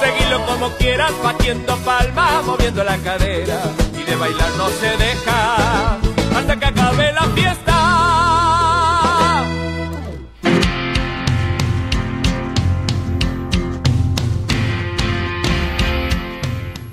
Seguilo 0.00 0.46
como 0.46 0.70
quieras, 0.76 1.12
batiendo 1.22 1.76
palma, 1.78 2.42
moviendo 2.42 2.84
la 2.84 2.96
cadera. 2.98 3.60
Y 3.98 4.04
de 4.04 4.14
bailar 4.14 4.50
no 4.56 4.68
se 4.68 4.96
deja 4.96 5.98
hasta 6.48 6.60
que 6.60 6.66
acabe 6.66 7.12
la 7.12 7.24
fiesta. 7.34 7.87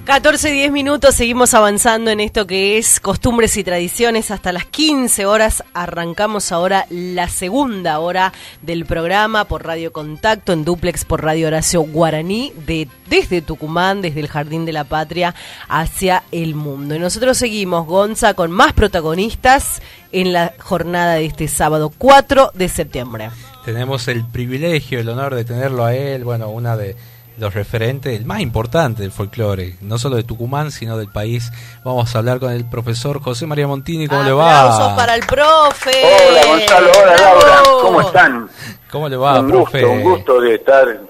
14 0.05 0.51
y 0.51 0.53
10 0.53 0.71
minutos, 0.71 1.15
seguimos 1.15 1.55
avanzando 1.55 2.11
en 2.11 2.19
esto 2.19 2.45
que 2.45 2.77
es 2.77 2.99
costumbres 2.99 3.57
y 3.57 3.63
tradiciones. 3.63 4.29
Hasta 4.29 4.51
las 4.51 4.65
15 4.65 5.25
horas 5.25 5.63
arrancamos 5.73 6.51
ahora 6.51 6.85
la 6.91 7.27
segunda 7.27 7.97
hora 7.97 8.31
del 8.61 8.85
programa 8.85 9.45
por 9.45 9.65
Radio 9.65 9.91
Contacto, 9.91 10.53
en 10.53 10.63
duplex 10.63 11.05
por 11.05 11.23
Radio 11.23 11.47
Horacio 11.47 11.81
Guaraní, 11.81 12.53
de, 12.67 12.87
desde 13.09 13.41
Tucumán, 13.41 14.03
desde 14.03 14.19
el 14.19 14.27
Jardín 14.27 14.63
de 14.65 14.73
la 14.73 14.83
Patria 14.83 15.33
hacia 15.67 16.21
el 16.31 16.53
mundo. 16.53 16.93
Y 16.93 16.99
nosotros 16.99 17.39
seguimos, 17.39 17.87
Gonza, 17.87 18.35
con 18.35 18.51
más 18.51 18.73
protagonistas 18.73 19.81
en 20.11 20.33
la 20.33 20.53
jornada 20.59 21.15
de 21.15 21.25
este 21.25 21.47
sábado 21.47 21.91
4 21.97 22.51
de 22.53 22.69
septiembre. 22.69 23.31
Tenemos 23.65 24.07
el 24.07 24.23
privilegio, 24.23 24.99
el 24.99 25.09
honor 25.09 25.33
de 25.33 25.45
tenerlo 25.45 25.83
a 25.83 25.95
él, 25.95 26.23
bueno, 26.23 26.49
una 26.49 26.77
de 26.77 26.95
los 27.37 27.53
referentes, 27.53 28.17
el 28.17 28.25
más 28.25 28.39
importante 28.39 29.01
del 29.01 29.11
folclore, 29.11 29.75
no 29.81 29.97
solo 29.97 30.15
de 30.15 30.23
Tucumán, 30.23 30.71
sino 30.71 30.97
del 30.97 31.09
país. 31.09 31.51
Vamos 31.83 32.15
a 32.15 32.19
hablar 32.19 32.39
con 32.39 32.51
el 32.51 32.65
profesor 32.65 33.21
José 33.21 33.45
María 33.45 33.67
Montini. 33.67 34.07
¿Cómo 34.07 34.23
le 34.23 34.31
va? 34.31 34.61
Aplausos 34.61 34.93
para 34.93 35.15
el 35.15 35.25
profe. 35.25 35.91
Hola 36.29 36.45
Gonzalo, 36.47 36.87
hola 37.03 37.15
Laura. 37.17 37.63
¿cómo 37.81 38.01
están? 38.01 38.49
¿Cómo 38.89 39.09
le 39.09 39.17
va, 39.17 39.39
un 39.41 39.49
profe? 39.49 39.81
gusto, 39.81 39.91
un 39.93 40.03
gusto 40.03 40.41
de 40.41 40.55
estar, 40.55 41.01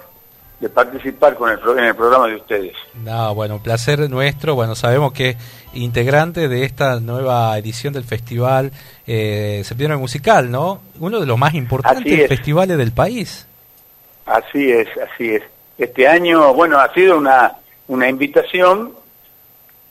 de 0.60 0.69
participar 0.69 1.35
con 1.35 1.52
el, 1.52 1.60
pro- 1.60 1.77
en 1.77 1.84
el 1.85 1.95
programa 1.95 2.27
de 2.27 2.35
ustedes. 2.38 2.73
No, 3.03 3.35
bueno, 3.35 3.56
un 3.56 3.61
placer 3.61 4.10
nuestro. 4.10 4.56
Bueno, 4.56 4.73
sabemos 4.73 5.14
que 5.14 5.30
es 5.31 5.38
integrante 5.73 6.47
de 6.47 6.64
esta 6.64 6.99
nueva 6.99 7.56
edición 7.60 7.93
del 7.93 8.03
festival 8.03 8.72
eh, 9.06 9.61
Septiembre 9.64 9.97
Musical, 9.97 10.49
¿no? 10.49 10.81
Uno 10.99 11.19
de 11.19 11.27
los 11.27 11.38
más 11.38 11.53
importantes 11.53 12.27
festivales 12.27 12.77
del 12.80 12.91
país. 12.93 13.45
Así 14.26 14.72
es, 14.72 14.88
así 15.14 15.30
es. 15.35 15.43
Este 15.77 16.07
año, 16.07 16.53
bueno, 16.53 16.80
ha 16.80 16.93
sido 16.93 17.18
una, 17.18 17.53
una 17.88 18.07
invitación, 18.07 18.93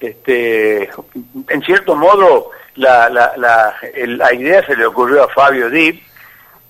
este, 0.00 0.90
en 1.48 1.62
cierto 1.62 1.94
modo, 1.94 2.50
la, 2.76 3.08
la, 3.10 3.32
la, 3.36 3.74
la 4.06 4.34
idea 4.34 4.64
se 4.66 4.76
le 4.76 4.86
ocurrió 4.86 5.24
a 5.24 5.28
Fabio 5.28 5.68
Dip, 5.70 6.02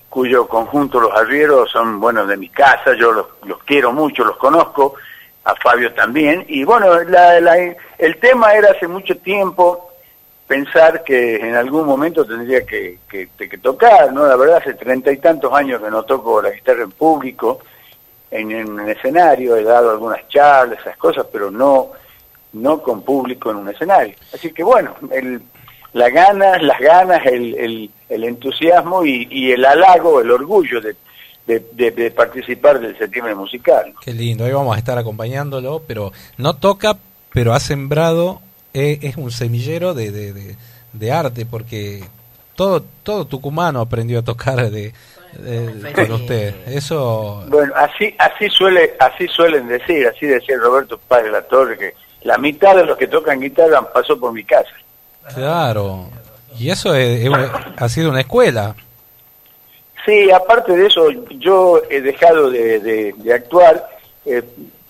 cuyo 0.09 0.47
conjunto 0.47 0.99
Los 0.99 1.11
Arrieros 1.13 1.71
son, 1.71 1.99
bueno, 1.99 2.25
de 2.25 2.37
mi 2.37 2.49
casa, 2.49 2.93
yo 2.97 3.11
los, 3.11 3.25
los 3.45 3.63
quiero 3.63 3.91
mucho, 3.91 4.23
los 4.23 4.37
conozco, 4.37 4.95
a 5.43 5.55
Fabio 5.55 5.93
también, 5.93 6.43
y 6.47 6.63
bueno, 6.63 7.01
la- 7.03 7.37
el 7.97 8.17
tema 8.19 8.53
era 8.53 8.71
hace 8.71 8.87
mucho 8.87 9.15
tiempo 9.17 9.91
pensar 10.47 11.03
que 11.03 11.35
en 11.37 11.55
algún 11.55 11.85
momento 11.85 12.25
tendría 12.25 12.65
que, 12.65 12.99
que 13.09 13.57
tocar, 13.61 14.11
¿no? 14.13 14.25
La 14.27 14.35
verdad, 14.35 14.57
hace 14.57 14.73
treinta 14.73 15.11
y 15.11 15.17
tantos 15.17 15.51
años 15.53 15.81
que 15.81 15.89
no 15.89 16.03
toco 16.03 16.41
la 16.41 16.49
guitarra 16.51 16.83
en 16.83 16.91
público, 16.91 17.59
en, 18.31 18.51
en 18.51 18.69
un 18.71 18.89
escenario, 18.89 19.55
he 19.55 19.63
dado 19.63 19.91
algunas 19.91 20.27
charlas, 20.27 20.79
esas 20.79 20.97
cosas, 20.97 21.25
pero 21.31 21.49
no, 21.51 21.91
no 22.53 22.81
con 22.81 23.01
público 23.03 23.51
en 23.51 23.57
un 23.57 23.69
escenario. 23.69 24.15
Así 24.33 24.51
que 24.51 24.63
bueno, 24.63 24.95
el, 25.11 25.41
las 25.93 26.11
ganas, 26.11 26.61
las 26.61 26.79
ganas, 26.79 27.25
el, 27.25 27.55
el, 27.55 27.91
el 28.09 28.23
entusiasmo 28.23 29.05
y, 29.05 29.27
y 29.31 29.51
el 29.51 29.63
halago, 29.65 30.19
el 30.21 30.31
orgullo 30.31 30.81
de, 30.81 30.95
de, 31.45 32.11
participar 32.11 32.79
del 32.79 32.97
septiembre 32.97 33.35
musical. 33.35 33.93
Qué 34.01 34.13
lindo, 34.13 34.45
hoy 34.45 34.51
vamos 34.51 34.75
a 34.75 34.79
estar 34.79 34.97
acompañándolo, 34.97 35.83
pero 35.87 36.11
no 36.37 36.55
toca, 36.55 36.97
pero 37.31 37.53
ha 37.53 37.59
sembrado, 37.59 38.41
eh, 38.73 38.99
es 39.03 39.15
un 39.17 39.31
semillero 39.31 39.93
de- 39.93 40.55
de 40.93 41.11
arte, 41.11 41.45
porque 41.45 42.03
todo 42.55 42.83
todo 43.03 43.25
tucumano 43.27 43.81
aprendió 43.81 44.19
a 44.19 44.21
tocar 44.23 44.71
de, 44.71 44.93
de- 45.39 45.93
con 45.93 46.11
usted. 46.13 46.55
Eso, 46.67 47.43
Bueno, 47.47 47.73
así 47.75 48.15
así 48.17 48.49
suele 48.49 48.93
así 48.99 49.27
suelen 49.27 49.67
decir, 49.67 50.07
así 50.07 50.25
decía 50.25 50.55
Roberto 50.57 50.97
Padre 51.07 51.31
La 51.31 51.41
Torre, 51.43 51.77
que 51.77 51.93
la 52.23 52.37
mitad 52.37 52.75
de 52.75 52.85
los 52.85 52.97
que 52.97 53.07
tocan 53.07 53.39
guitarra 53.39 53.81
pasó 53.91 54.19
por 54.19 54.31
mi 54.33 54.43
casa. 54.43 54.69
claro, 55.33 56.09
y 56.57 56.69
eso 56.69 56.93
es- 56.95 57.25
es- 57.25 57.31
ha 57.77 57.89
sido 57.89 58.09
una 58.09 58.21
escuela. 58.21 58.75
Sí, 60.05 60.29
aparte 60.31 60.75
de 60.77 60.85
eso, 60.87 61.09
yo 61.31 61.81
he 61.89 61.99
dejado 62.01 62.51
de, 62.51 62.79
de- 62.79 63.13
de 63.17 63.33
actuar 63.33 63.89
eh, 64.27 64.43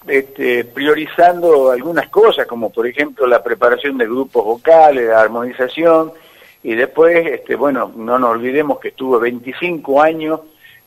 este, 0.08 0.64
priorizando 0.66 1.72
algunas 1.72 2.08
cosas, 2.10 2.46
como 2.48 2.70
por 2.70 2.86
ejemplo 2.88 3.26
la 3.28 3.42
preparación 3.44 3.98
de 3.98 4.06
grupos 4.06 4.44
vocales, 4.46 5.08
la 5.10 5.20
armonización, 5.22 6.12
y 6.66 6.74
después, 6.76 7.26
este, 7.28 7.56
bueno, 7.56 7.92
no 7.96 8.18
nos 8.18 8.32
olvidemos 8.32 8.80
que 8.80 8.88
estuve 8.90 9.20
25 9.20 10.02
años 10.02 10.40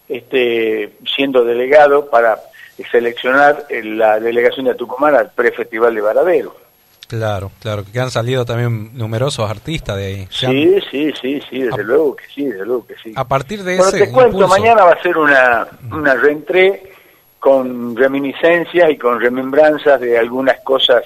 este, 0.08 0.92
siendo 1.14 1.44
delegado 1.44 2.08
para 2.10 2.38
seleccionar 2.90 3.66
la 3.70 4.18
delegación 4.20 4.66
de 4.66 4.74
Tucumán 4.74 5.14
al 5.14 5.30
prefestival 5.30 5.94
de 5.94 6.00
Varadero. 6.00 6.56
Claro, 7.06 7.50
claro, 7.60 7.84
que 7.90 7.98
han 8.00 8.10
salido 8.10 8.44
también 8.44 8.90
numerosos 8.96 9.48
artistas 9.50 9.96
de 9.96 10.06
ahí. 10.06 10.20
Han- 10.22 10.28
Sí, 10.52 10.78
sí, 10.90 11.12
sí, 11.20 11.42
sí, 11.48 11.62
desde 11.62 11.82
luego 11.84 12.14
que 12.16 12.24
sí, 12.34 12.44
desde 12.44 12.66
luego 12.66 12.86
que 12.86 12.94
sí. 13.02 13.12
A 13.16 13.26
partir 13.26 13.62
de 13.64 13.76
Bueno, 13.76 13.88
ese 13.96 14.06
te 14.06 14.12
cuento, 14.12 14.36
impulso- 14.38 14.48
mañana 14.48 14.84
va 14.84 14.92
a 14.92 15.02
ser 15.02 15.16
una, 15.16 15.68
una 15.90 16.14
reentré 16.14 16.92
con 17.38 17.96
reminiscencias 17.96 18.90
y 18.90 18.96
con 18.98 19.20
remembranzas 19.20 20.00
de 20.00 20.18
algunas 20.18 20.60
cosas 20.60 21.04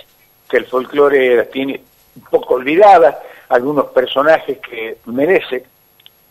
que 0.49 0.57
el 0.57 0.65
folclore 0.67 1.45
tiene 1.53 1.81
un 2.17 2.23
poco 2.23 2.55
olvidadas, 2.55 3.17
algunos 3.53 3.87
personajes 3.87 4.59
que 4.59 4.97
merecen, 5.07 5.63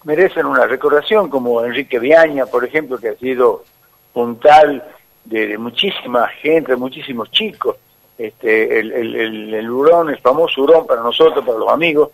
merecen 0.03 0.47
una 0.47 0.65
recordación, 0.65 1.29
como 1.29 1.63
Enrique 1.63 1.99
Viaña, 1.99 2.47
por 2.47 2.65
ejemplo, 2.65 2.97
que 2.97 3.09
ha 3.09 3.15
sido 3.15 3.63
puntal 4.11 4.83
de, 5.23 5.47
de 5.47 5.57
muchísima 5.57 6.27
gente, 6.27 6.71
de 6.71 6.77
muchísimos 6.77 7.29
chicos, 7.29 7.75
este, 8.17 8.79
el, 8.79 8.91
el, 8.91 9.15
el, 9.15 9.53
el 9.53 9.69
hurón, 9.69 10.09
el 10.09 10.17
famoso 10.17 10.63
hurón 10.63 10.87
para 10.87 11.01
nosotros, 11.01 11.45
para 11.45 11.59
los 11.59 11.69
amigos, 11.69 12.09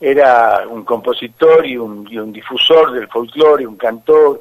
era 0.00 0.64
un 0.68 0.84
compositor 0.84 1.66
y 1.66 1.76
un, 1.76 2.06
y 2.08 2.18
un 2.18 2.32
difusor 2.32 2.92
del 2.92 3.08
folclore, 3.08 3.66
un 3.66 3.76
cantor 3.76 4.40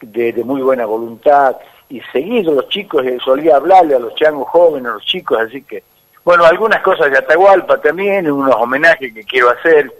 de, 0.00 0.32
de 0.32 0.44
muy 0.44 0.62
buena 0.62 0.86
voluntad, 0.86 1.56
y 1.88 2.00
seguido 2.12 2.54
los 2.54 2.68
chicos, 2.68 3.04
solía 3.24 3.56
hablarle 3.56 3.96
a 3.96 3.98
los 3.98 4.14
changos 4.14 4.48
jóvenes, 4.48 4.88
a 4.88 4.94
los 4.94 5.04
chicos, 5.04 5.38
así 5.40 5.62
que, 5.62 5.82
bueno, 6.24 6.44
algunas 6.44 6.80
cosas 6.82 7.10
de 7.10 7.18
Atahualpa 7.18 7.80
también, 7.80 8.30
unos 8.30 8.54
homenajes 8.56 9.12
que 9.12 9.24
quiero 9.24 9.50
hacer, 9.50 9.92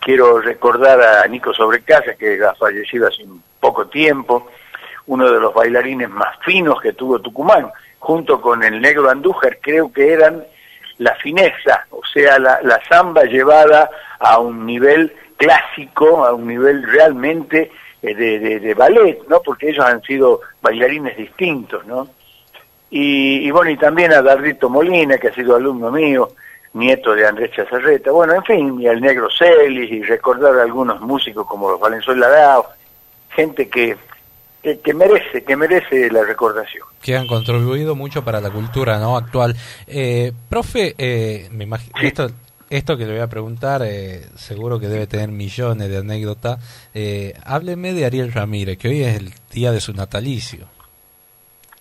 quiero 0.00 0.40
recordar 0.40 1.00
a 1.00 1.26
Nico 1.28 1.54
Sobrecasa, 1.54 2.14
que 2.14 2.42
ha 2.44 2.54
fallecido 2.54 3.06
hace 3.06 3.24
poco 3.60 3.86
tiempo, 3.86 4.48
uno 5.06 5.30
de 5.30 5.40
los 5.40 5.54
bailarines 5.54 6.10
más 6.10 6.36
finos 6.44 6.80
que 6.80 6.92
tuvo 6.92 7.20
Tucumán, 7.20 7.70
junto 7.98 8.40
con 8.40 8.62
el 8.64 8.80
negro 8.80 9.08
Andújar, 9.08 9.58
creo 9.60 9.92
que 9.92 10.12
eran 10.12 10.44
la 10.98 11.14
fineza, 11.16 11.86
o 11.90 12.04
sea, 12.04 12.38
la, 12.38 12.60
la 12.62 12.80
samba 12.88 13.22
llevada 13.24 13.88
a 14.18 14.38
un 14.38 14.66
nivel 14.66 15.14
clásico, 15.36 16.24
a 16.24 16.32
un 16.32 16.46
nivel 16.46 16.82
realmente 16.84 17.70
eh, 18.02 18.14
de, 18.14 18.60
de 18.60 18.74
ballet, 18.74 19.18
¿no? 19.28 19.40
Porque 19.40 19.70
ellos 19.70 19.84
han 19.84 20.02
sido 20.02 20.40
bailarines 20.60 21.16
distintos, 21.16 21.86
¿no? 21.86 22.08
Y, 22.94 23.48
y 23.48 23.50
bueno, 23.50 23.70
y 23.70 23.78
también 23.78 24.12
a 24.12 24.20
Dardito 24.20 24.68
Molina, 24.68 25.16
que 25.16 25.28
ha 25.28 25.34
sido 25.34 25.56
alumno 25.56 25.90
mío, 25.90 26.28
nieto 26.74 27.14
de 27.14 27.26
Andrés 27.26 27.50
Chazarreta, 27.56 28.12
bueno, 28.12 28.34
en 28.34 28.44
fin, 28.44 28.80
y 28.80 28.86
al 28.86 29.00
negro 29.00 29.28
Celis, 29.36 29.90
y 29.90 30.02
recordar 30.02 30.58
a 30.58 30.62
algunos 30.62 31.00
músicos 31.00 31.46
como 31.46 31.70
los 31.70 31.80
Valenzuela 31.80 32.28
Dao, 32.28 32.66
gente 33.30 33.70
que, 33.70 33.96
que, 34.62 34.78
que 34.80 34.92
merece, 34.92 35.42
que 35.42 35.56
merece 35.56 36.10
la 36.10 36.22
recordación. 36.22 36.86
que 37.00 37.16
han 37.16 37.26
contribuido 37.26 37.96
mucho 37.96 38.22
para 38.22 38.42
la 38.42 38.50
cultura 38.50 38.98
no 38.98 39.16
actual. 39.16 39.56
Eh, 39.86 40.32
profe, 40.50 40.94
eh, 40.98 41.48
me 41.50 41.64
imagino 41.64 41.94
esto 41.98 42.28
esto 42.72 42.96
que 42.96 43.04
le 43.04 43.12
voy 43.12 43.20
a 43.20 43.28
preguntar, 43.28 43.82
eh, 43.84 44.22
seguro 44.34 44.80
que 44.80 44.88
debe 44.88 45.06
tener 45.06 45.30
millones 45.30 45.90
de 45.90 45.98
anécdotas. 45.98 46.58
Eh, 46.94 47.34
hábleme 47.44 47.92
de 47.92 48.06
Ariel 48.06 48.32
Ramírez, 48.32 48.78
que 48.78 48.88
hoy 48.88 49.02
es 49.02 49.16
el 49.16 49.34
día 49.52 49.72
de 49.72 49.80
su 49.80 49.92
natalicio. 49.92 50.68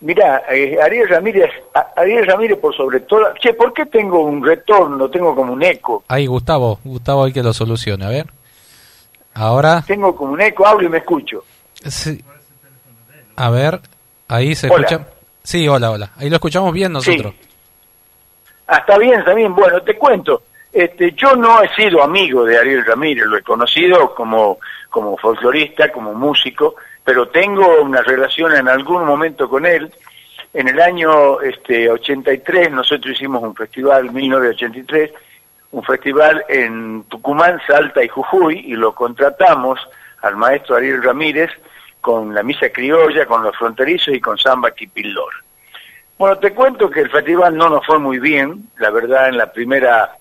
Mira, 0.02 0.44
eh, 0.50 0.78
Ariel 0.82 1.08
Ramírez, 1.08 1.52
a- 1.76 1.92
Ariel 1.96 2.26
Ramírez 2.26 2.58
por 2.60 2.76
sobre 2.76 3.02
todo, 3.02 3.34
che, 3.40 3.54
¿por 3.54 3.72
qué 3.74 3.86
tengo 3.86 4.22
un 4.24 4.44
retorno, 4.44 5.10
tengo 5.10 5.36
como 5.36 5.54
un 5.54 5.62
eco? 5.64 6.04
Ahí, 6.08 6.26
Gustavo, 6.26 6.80
Gustavo, 6.84 7.24
hay 7.26 7.34
que 7.34 7.44
lo 7.44 7.54
solucione. 7.54 8.06
A 8.06 8.10
ver. 8.10 8.26
Ahora, 9.34 9.84
Tengo 9.86 10.16
como 10.16 10.34
un 10.34 10.42
eco, 10.42 10.66
hablo 10.66 10.86
y 10.88 10.90
me 10.90 10.98
escucho. 11.00 11.44
sí. 11.86 12.22
a 13.36 13.50
ver, 13.50 13.80
ahí 14.28 14.56
se 14.56 14.70
Hola. 14.70 14.86
escucha. 14.88 15.08
Sí, 15.44 15.68
hola, 15.68 15.92
hola. 15.92 16.12
Ahí 16.18 16.30
lo 16.30 16.36
escuchamos 16.36 16.74
bien 16.74 16.92
nosotros. 16.92 17.34
Ah, 18.68 18.78
está 18.80 18.98
bien, 18.98 19.20
está 19.20 19.34
bien. 19.34 19.54
Bueno, 19.56 19.82
te 19.82 19.98
cuento. 19.98 20.44
Este, 20.72 21.12
yo 21.14 21.36
no 21.36 21.62
he 21.62 21.70
sido 21.76 22.02
amigo 22.04 22.44
de 22.46 22.58
Ariel 22.58 22.86
Ramírez, 22.86 23.26
lo 23.26 23.38
he 23.38 23.42
conocido 23.42 24.14
como, 24.16 24.60
como 24.90 25.18
folclorista, 25.18 25.92
como 25.92 26.14
músico, 26.14 26.76
pero 27.04 27.28
tengo 27.30 27.82
una 27.82 28.02
relación 28.02 28.56
en 28.56 28.68
algún 28.68 29.06
momento 29.06 29.50
con 29.50 29.66
él. 29.66 29.92
En 30.54 30.68
el 30.68 30.82
año 30.82 31.42
este, 31.42 31.90
83 31.90 32.72
nosotros 32.72 33.16
hicimos 33.16 33.42
un 33.42 33.56
festival, 33.56 34.12
1983, 34.12 35.12
un 35.72 35.84
festival 35.84 36.44
en 36.50 37.04
Tucumán, 37.04 37.62
Salta 37.66 38.04
y 38.04 38.10
Jujuy, 38.10 38.60
y 38.68 38.74
lo 38.74 38.94
contratamos 38.94 39.80
al 40.22 40.36
maestro 40.36 40.76
Ariel 40.76 41.02
Ramírez 41.02 41.50
con 42.02 42.34
la 42.34 42.44
misa 42.44 42.70
criolla, 42.70 43.26
con 43.26 43.44
los 43.44 43.56
fronterizos 43.56 44.14
y 44.14 44.20
con 44.20 44.38
samba 44.38 44.72
Quipildor. 44.72 45.32
Bueno, 46.18 46.38
te 46.38 46.54
cuento 46.54 46.90
que 46.90 47.02
el 47.02 47.10
festival 47.10 47.56
no 47.56 47.70
nos 47.70 47.86
fue 47.86 47.98
muy 47.98 48.20
bien, 48.20 48.70
la 48.78 48.92
verdad, 48.92 49.30
en 49.30 49.38
la 49.38 49.52
primera 49.52 50.18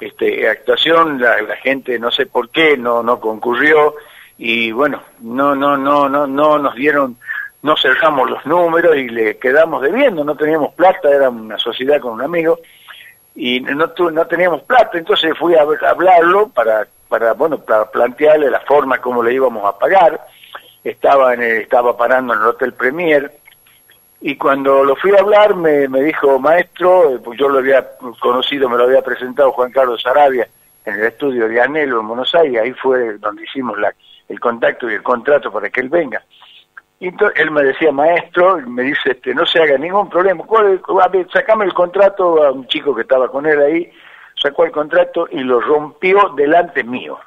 este, 0.00 0.48
actuación 0.48 1.20
la, 1.20 1.40
la 1.42 1.56
gente 1.56 1.98
no 1.98 2.12
sé 2.12 2.26
por 2.26 2.50
qué 2.50 2.76
no 2.76 3.02
no 3.02 3.18
concurrió 3.18 3.96
y 4.38 4.70
bueno, 4.70 5.02
no 5.20 5.54
no 5.54 5.76
no 5.76 6.08
no 6.08 6.26
no 6.26 6.58
nos 6.58 6.74
dieron 6.76 7.16
no 7.60 7.76
cerramos 7.76 8.30
los 8.30 8.46
números 8.46 8.96
y 8.96 9.08
le 9.08 9.36
quedamos 9.36 9.82
debiendo, 9.82 10.22
no 10.22 10.36
teníamos 10.36 10.72
plata, 10.74 11.10
era 11.10 11.28
una 11.28 11.58
sociedad 11.58 12.00
con 12.00 12.12
un 12.12 12.22
amigo 12.22 12.60
y 13.34 13.60
no 13.60 13.92
no 14.12 14.26
teníamos 14.26 14.62
plata, 14.62 14.96
entonces 14.96 15.36
fui 15.36 15.54
a, 15.56 15.62
hablarlo 15.62 16.48
para 16.48 16.86
para 17.08 17.32
bueno, 17.32 17.58
para 17.58 17.90
plantearle 17.90 18.50
la 18.50 18.60
forma 18.60 18.98
como 19.00 19.22
le 19.22 19.34
íbamos 19.34 19.64
a 19.64 19.78
pagar. 19.78 20.20
Estaba 20.84 21.34
en 21.34 21.42
el- 21.42 21.62
estaba 21.62 21.96
parando 21.96 22.34
en 22.34 22.40
el 22.40 22.46
Hotel 22.46 22.72
Premier 22.74 23.32
y 24.20 24.36
cuando 24.36 24.84
lo 24.84 24.94
fui 24.96 25.12
a 25.14 25.20
hablar 25.20 25.54
me, 25.56 25.88
me 25.88 26.02
dijo, 26.02 26.38
maestro, 26.38 27.14
eh, 27.14 27.18
pues 27.24 27.38
yo 27.38 27.48
lo 27.48 27.58
había 27.58 27.86
conocido, 28.20 28.68
me 28.68 28.76
lo 28.76 28.84
había 28.84 29.02
presentado 29.02 29.52
Juan 29.52 29.72
Carlos 29.72 30.02
Sarabia 30.02 30.48
en 30.84 30.94
el 30.94 31.04
estudio 31.06 31.48
de 31.48 31.60
Anelo 31.60 32.00
en 32.00 32.08
Buenos 32.08 32.34
Aires, 32.34 32.62
ahí 32.62 32.72
fue 32.72 33.18
donde 33.18 33.42
hicimos 33.44 33.78
la, 33.78 33.92
el 34.28 34.40
contacto 34.40 34.90
y 34.90 34.94
el 34.94 35.02
contrato 35.02 35.50
para 35.52 35.70
que 35.70 35.80
él 35.80 35.88
venga. 35.88 36.22
Y 37.00 37.08
entonces 37.08 37.38
él 37.40 37.50
me 37.50 37.62
decía, 37.62 37.92
maestro, 37.92 38.58
y 38.58 38.66
me 38.68 38.82
dice, 38.82 39.12
este, 39.12 39.34
no 39.34 39.46
se 39.46 39.60
haga 39.62 39.78
ningún 39.78 40.08
problema, 40.10 40.44
¿cuál- 40.44 40.80
a 41.00 41.08
ver, 41.08 41.28
sacame 41.32 41.64
el 41.64 41.72
contrato 41.72 42.42
a 42.44 42.50
un 42.50 42.66
chico 42.66 42.94
que 42.94 43.02
estaba 43.02 43.28
con 43.30 43.46
él 43.46 43.60
ahí, 43.60 43.92
sacó 44.40 44.64
el 44.64 44.72
contrato 44.72 45.28
y 45.30 45.40
lo 45.40 45.60
rompió 45.60 46.30
delante 46.36 46.82
mío. 46.84 47.18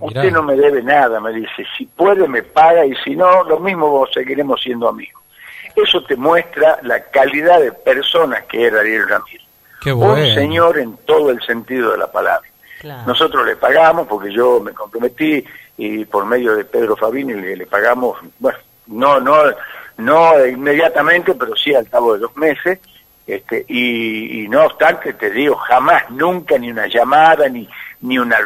Usted 0.00 0.30
no 0.30 0.42
me 0.42 0.56
debe 0.56 0.82
nada, 0.82 1.20
me 1.20 1.32
dice, 1.32 1.66
si 1.76 1.86
puede 1.86 2.28
me 2.28 2.42
paga 2.42 2.84
y 2.86 2.94
si 2.96 3.16
no, 3.16 3.42
lo 3.44 3.58
mismo 3.60 3.88
vos 3.88 4.10
seguiremos 4.12 4.60
siendo 4.62 4.88
amigos. 4.88 5.20
Eso 5.74 6.02
te 6.04 6.16
muestra 6.16 6.78
la 6.82 7.02
calidad 7.04 7.60
de 7.60 7.72
persona 7.72 8.42
que 8.42 8.66
era 8.66 8.80
Ariel 8.80 9.08
Ramírez. 9.08 9.42
Qué 9.80 9.92
Un 9.92 10.00
bueno. 10.00 10.34
señor 10.34 10.78
en 10.78 10.96
todo 10.98 11.30
el 11.30 11.40
sentido 11.42 11.92
de 11.92 11.98
la 11.98 12.10
palabra. 12.12 12.48
Nosotros 13.06 13.46
le 13.46 13.56
pagamos 13.56 14.06
porque 14.06 14.32
yo 14.32 14.60
me 14.60 14.72
comprometí 14.72 15.44
y 15.76 16.04
por 16.04 16.24
medio 16.26 16.54
de 16.56 16.64
Pedro 16.64 16.96
Fabini 16.96 17.34
le, 17.34 17.66
pagamos, 17.66 18.18
bueno, 18.38 18.58
no, 18.86 19.20
no, 19.20 19.36
no 19.98 20.46
inmediatamente, 20.46 21.34
pero 21.34 21.56
sí 21.56 21.74
al 21.74 21.88
cabo 21.88 22.14
de 22.14 22.20
dos 22.20 22.36
meses. 22.36 22.78
Este, 23.26 23.64
y, 23.68 24.42
y 24.44 24.48
no 24.48 24.64
obstante, 24.64 25.12
te 25.12 25.30
digo, 25.30 25.54
jamás, 25.56 26.10
nunca, 26.10 26.58
ni 26.58 26.70
una 26.70 26.88
llamada, 26.88 27.48
ni, 27.48 27.68
ni 28.00 28.18
una, 28.18 28.36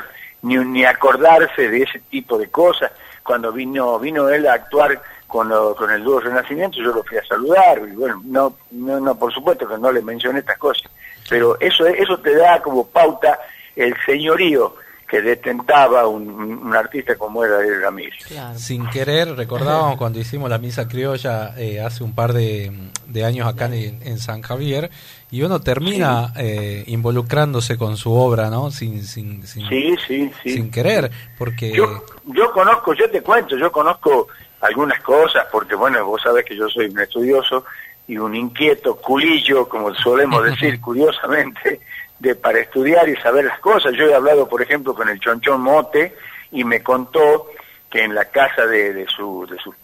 ni, 0.43 0.57
ni 0.57 0.85
acordarse 0.85 1.69
de 1.71 1.83
ese 1.83 1.99
tipo 2.11 2.37
de 2.39 2.49
cosas. 2.51 2.93
Cuando 3.23 3.53
vino, 3.53 3.99
vino 3.99 4.29
él 4.29 4.47
a 4.47 4.53
actuar 4.53 5.01
con, 5.27 5.49
lo- 5.49 5.75
con 5.75 5.91
el 5.91 6.05
dúo 6.05 6.21
Renacimiento, 6.21 6.77
yo 6.77 6.93
lo 6.93 7.03
fui 7.05 7.17
a 7.17 7.25
saludar, 7.25 7.79
y 7.89 7.93
bueno, 7.97 8.21
no, 8.27 8.55
no, 8.71 9.01
no, 9.01 9.19
por 9.19 9.33
supuesto 9.33 9.67
que 9.67 9.79
no 9.79 9.91
le 9.91 10.03
mencioné 10.03 10.41
estas 10.41 10.59
cosas, 10.59 10.91
pero 11.29 11.59
eso, 11.59 11.87
eso 11.87 12.19
te 12.19 12.37
da 12.37 12.61
como 12.63 12.87
pauta 12.87 13.41
el 13.75 13.97
señorío 14.05 14.77
que 15.09 15.23
detentaba 15.23 16.07
un, 16.09 16.29
un- 16.29 16.75
artista 16.75 17.15
como 17.17 17.45
era 17.45 17.59
Ariel 17.59 17.81
Ramírez. 17.81 18.27
Sin 18.57 18.89
querer, 18.91 19.35
recordábamos 19.37 19.97
cuando 19.99 20.19
hicimos 20.19 20.51
la 20.51 20.59
misa 20.59 20.89
criolla 20.89 21.55
eh, 21.57 21.81
hace 21.81 22.03
un 22.03 22.13
par 22.15 22.33
de, 22.33 22.73
de 23.07 23.25
años 23.25 23.47
acá 23.47 23.67
en, 23.67 24.01
en 24.03 24.19
San 24.19 24.43
Javier, 24.43 24.91
y 25.31 25.43
uno 25.43 25.61
termina 25.61 26.33
eh, 26.37 26.85
involucrándose 26.89 27.77
con 27.79 27.97
su 27.97 28.13
obra, 28.13 28.51
¿no? 28.51 28.71
Sin, 28.71 29.05
sin, 29.05 29.47
sin, 29.47 29.69
Sí, 29.69 29.95
sí, 30.07 30.31
sí. 30.43 30.51
sin 30.51 30.71
querer, 30.71 31.11
porque... 31.39 31.73
Yo, 31.73 32.05
yo 32.27 32.53
conozco, 32.53 32.93
yo 32.95 33.09
te 33.11 33.23
cuento, 33.23 33.57
yo 33.57 33.71
conozco 33.71 34.29
algunas 34.61 35.01
cosas, 35.03 35.47
porque 35.53 35.75
bueno, 35.75 36.05
vos 36.05 36.21
sabés 36.23 36.45
que 36.45 36.57
yo 36.57 36.69
soy 36.69 36.87
un 36.87 36.99
estudioso 36.99 37.65
y 38.09 38.19
un 38.19 38.35
inquieto 38.35 38.97
culillo, 38.97 39.69
como 39.69 39.95
solemos 39.95 40.43
decir 40.51 40.81
curiosamente, 40.81 41.81
de 42.19 42.35
para 42.35 42.59
estudiar 42.61 43.09
y 43.09 43.17
saber 43.17 43.45
las 43.45 43.59
cosas. 43.61 43.93
Yo 43.95 44.07
he 44.07 44.15
hablado, 44.15 44.49
por 44.49 44.63
ejemplo, 44.63 44.95
con 44.95 45.09
el 45.09 45.21
Chonchón 45.21 45.61
Mote 45.61 46.15
y 46.53 46.65
me 46.65 46.83
contó 46.83 47.51
que 47.91 48.03
en 48.03 48.15
la 48.15 48.25
casa 48.27 48.67
de, 48.67 48.93
de 48.93 49.07
su, 49.07 49.47
de 49.49 49.57
su 49.59 49.75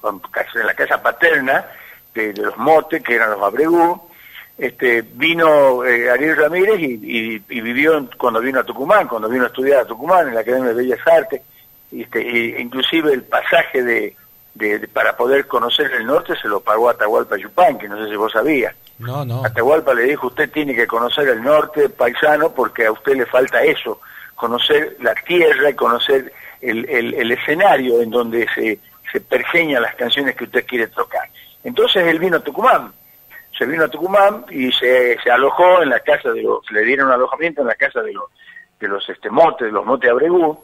en 0.59 0.67
la 0.67 0.75
casa 0.75 1.03
paterna 1.03 1.65
de, 2.15 2.33
de 2.33 2.43
los 2.43 2.57
Mote, 2.57 3.03
que 3.03 3.15
eran 3.15 3.31
los 3.31 3.43
Abregú, 3.43 4.09
este, 4.59 5.03
vino 5.03 5.85
eh, 5.85 6.11
Ariel 6.11 6.37
Ramírez 6.37 6.79
y, 6.81 7.39
y- 7.49 7.61
vivió 7.61 8.09
cuando 8.19 8.41
vino 8.41 8.61
a 8.61 8.65
Tucumán, 8.65 9.09
cuando 9.09 9.29
vino 9.29 9.45
a 9.45 9.49
estudiar 9.49 9.81
a 9.81 9.85
Tucumán 9.87 10.29
en 10.29 10.35
la 10.35 10.41
Academia 10.41 10.69
de 10.69 10.75
Bellas 10.75 11.07
Artes, 11.07 11.41
este, 11.91 12.21
e 12.21 12.61
inclusive 12.61 13.13
el 13.13 13.23
pasaje 13.23 13.83
de, 13.83 14.17
de- 14.55 14.89
para 14.89 15.17
poder 15.17 15.47
conocer 15.47 15.91
el 15.93 16.07
norte 16.07 16.35
se 16.41 16.49
lo 16.49 16.61
pagó 16.61 16.89
a 16.89 16.93
Atahualpa 16.93 17.37
Yupanqui, 17.39 17.89
no 17.89 18.03
sé 18.05 18.11
si 18.11 18.17
vos 18.17 18.33
sabías. 18.33 18.75
No, 18.99 19.25
no. 19.25 19.45
Atahualpa 19.45 19.95
le 19.95 20.05
dijo, 20.05 20.29
usted 20.29 20.51
tiene 20.51 20.75
que 20.75 20.87
conocer 20.87 21.29
el 21.29 21.43
norte 21.43 21.89
paisano 21.89 22.53
porque 22.53 22.87
a 22.87 22.93
usted 22.93 23.17
le 23.17 23.27
falta 23.27 23.63
eso, 23.63 24.01
conocer 24.35 24.97
la 25.01 25.15
tierra 25.15 25.71
y 25.71 25.75
conocer 25.75 26.33
el, 26.61 26.89
el- 26.89 27.15
el 27.15 27.33
escenario 27.33 28.01
en 28.01 28.11
donde 28.11 28.47
se, 28.55 28.79
se 29.11 29.21
pergeñan 29.21 29.83
las 29.83 29.95
canciones 29.97 30.37
que 30.37 30.45
usted 30.45 30.65
quiere 30.67 30.87
tocar. 30.89 31.29
Entonces 31.65 32.07
él 32.07 32.19
vino 32.19 32.37
a 32.37 32.41
Tucumán, 32.41 32.93
se 33.59 33.67
vino 33.67 33.85
a 33.85 33.89
Tucumán 33.89 34.47
y 34.51 34.71
se, 34.73 35.19
se 35.23 35.31
alojó 35.31 35.83
en 35.83 35.91
la 35.91 36.01
casa 36.01 36.31
de 36.33 36.43
los, 36.43 36.69
le 36.71 36.83
dieron 36.85 37.11
alojamiento 37.11 37.63
en 37.63 37.69
la 37.69 37.75
casa 37.75 38.03
de 38.03 38.13
los, 38.13 38.25
de 38.81 38.89
los 38.89 39.09
este, 39.09 39.31
motes, 39.31 39.67
de 39.67 39.73
los 39.73 39.85
motes 39.85 40.11
Abregú, 40.11 40.63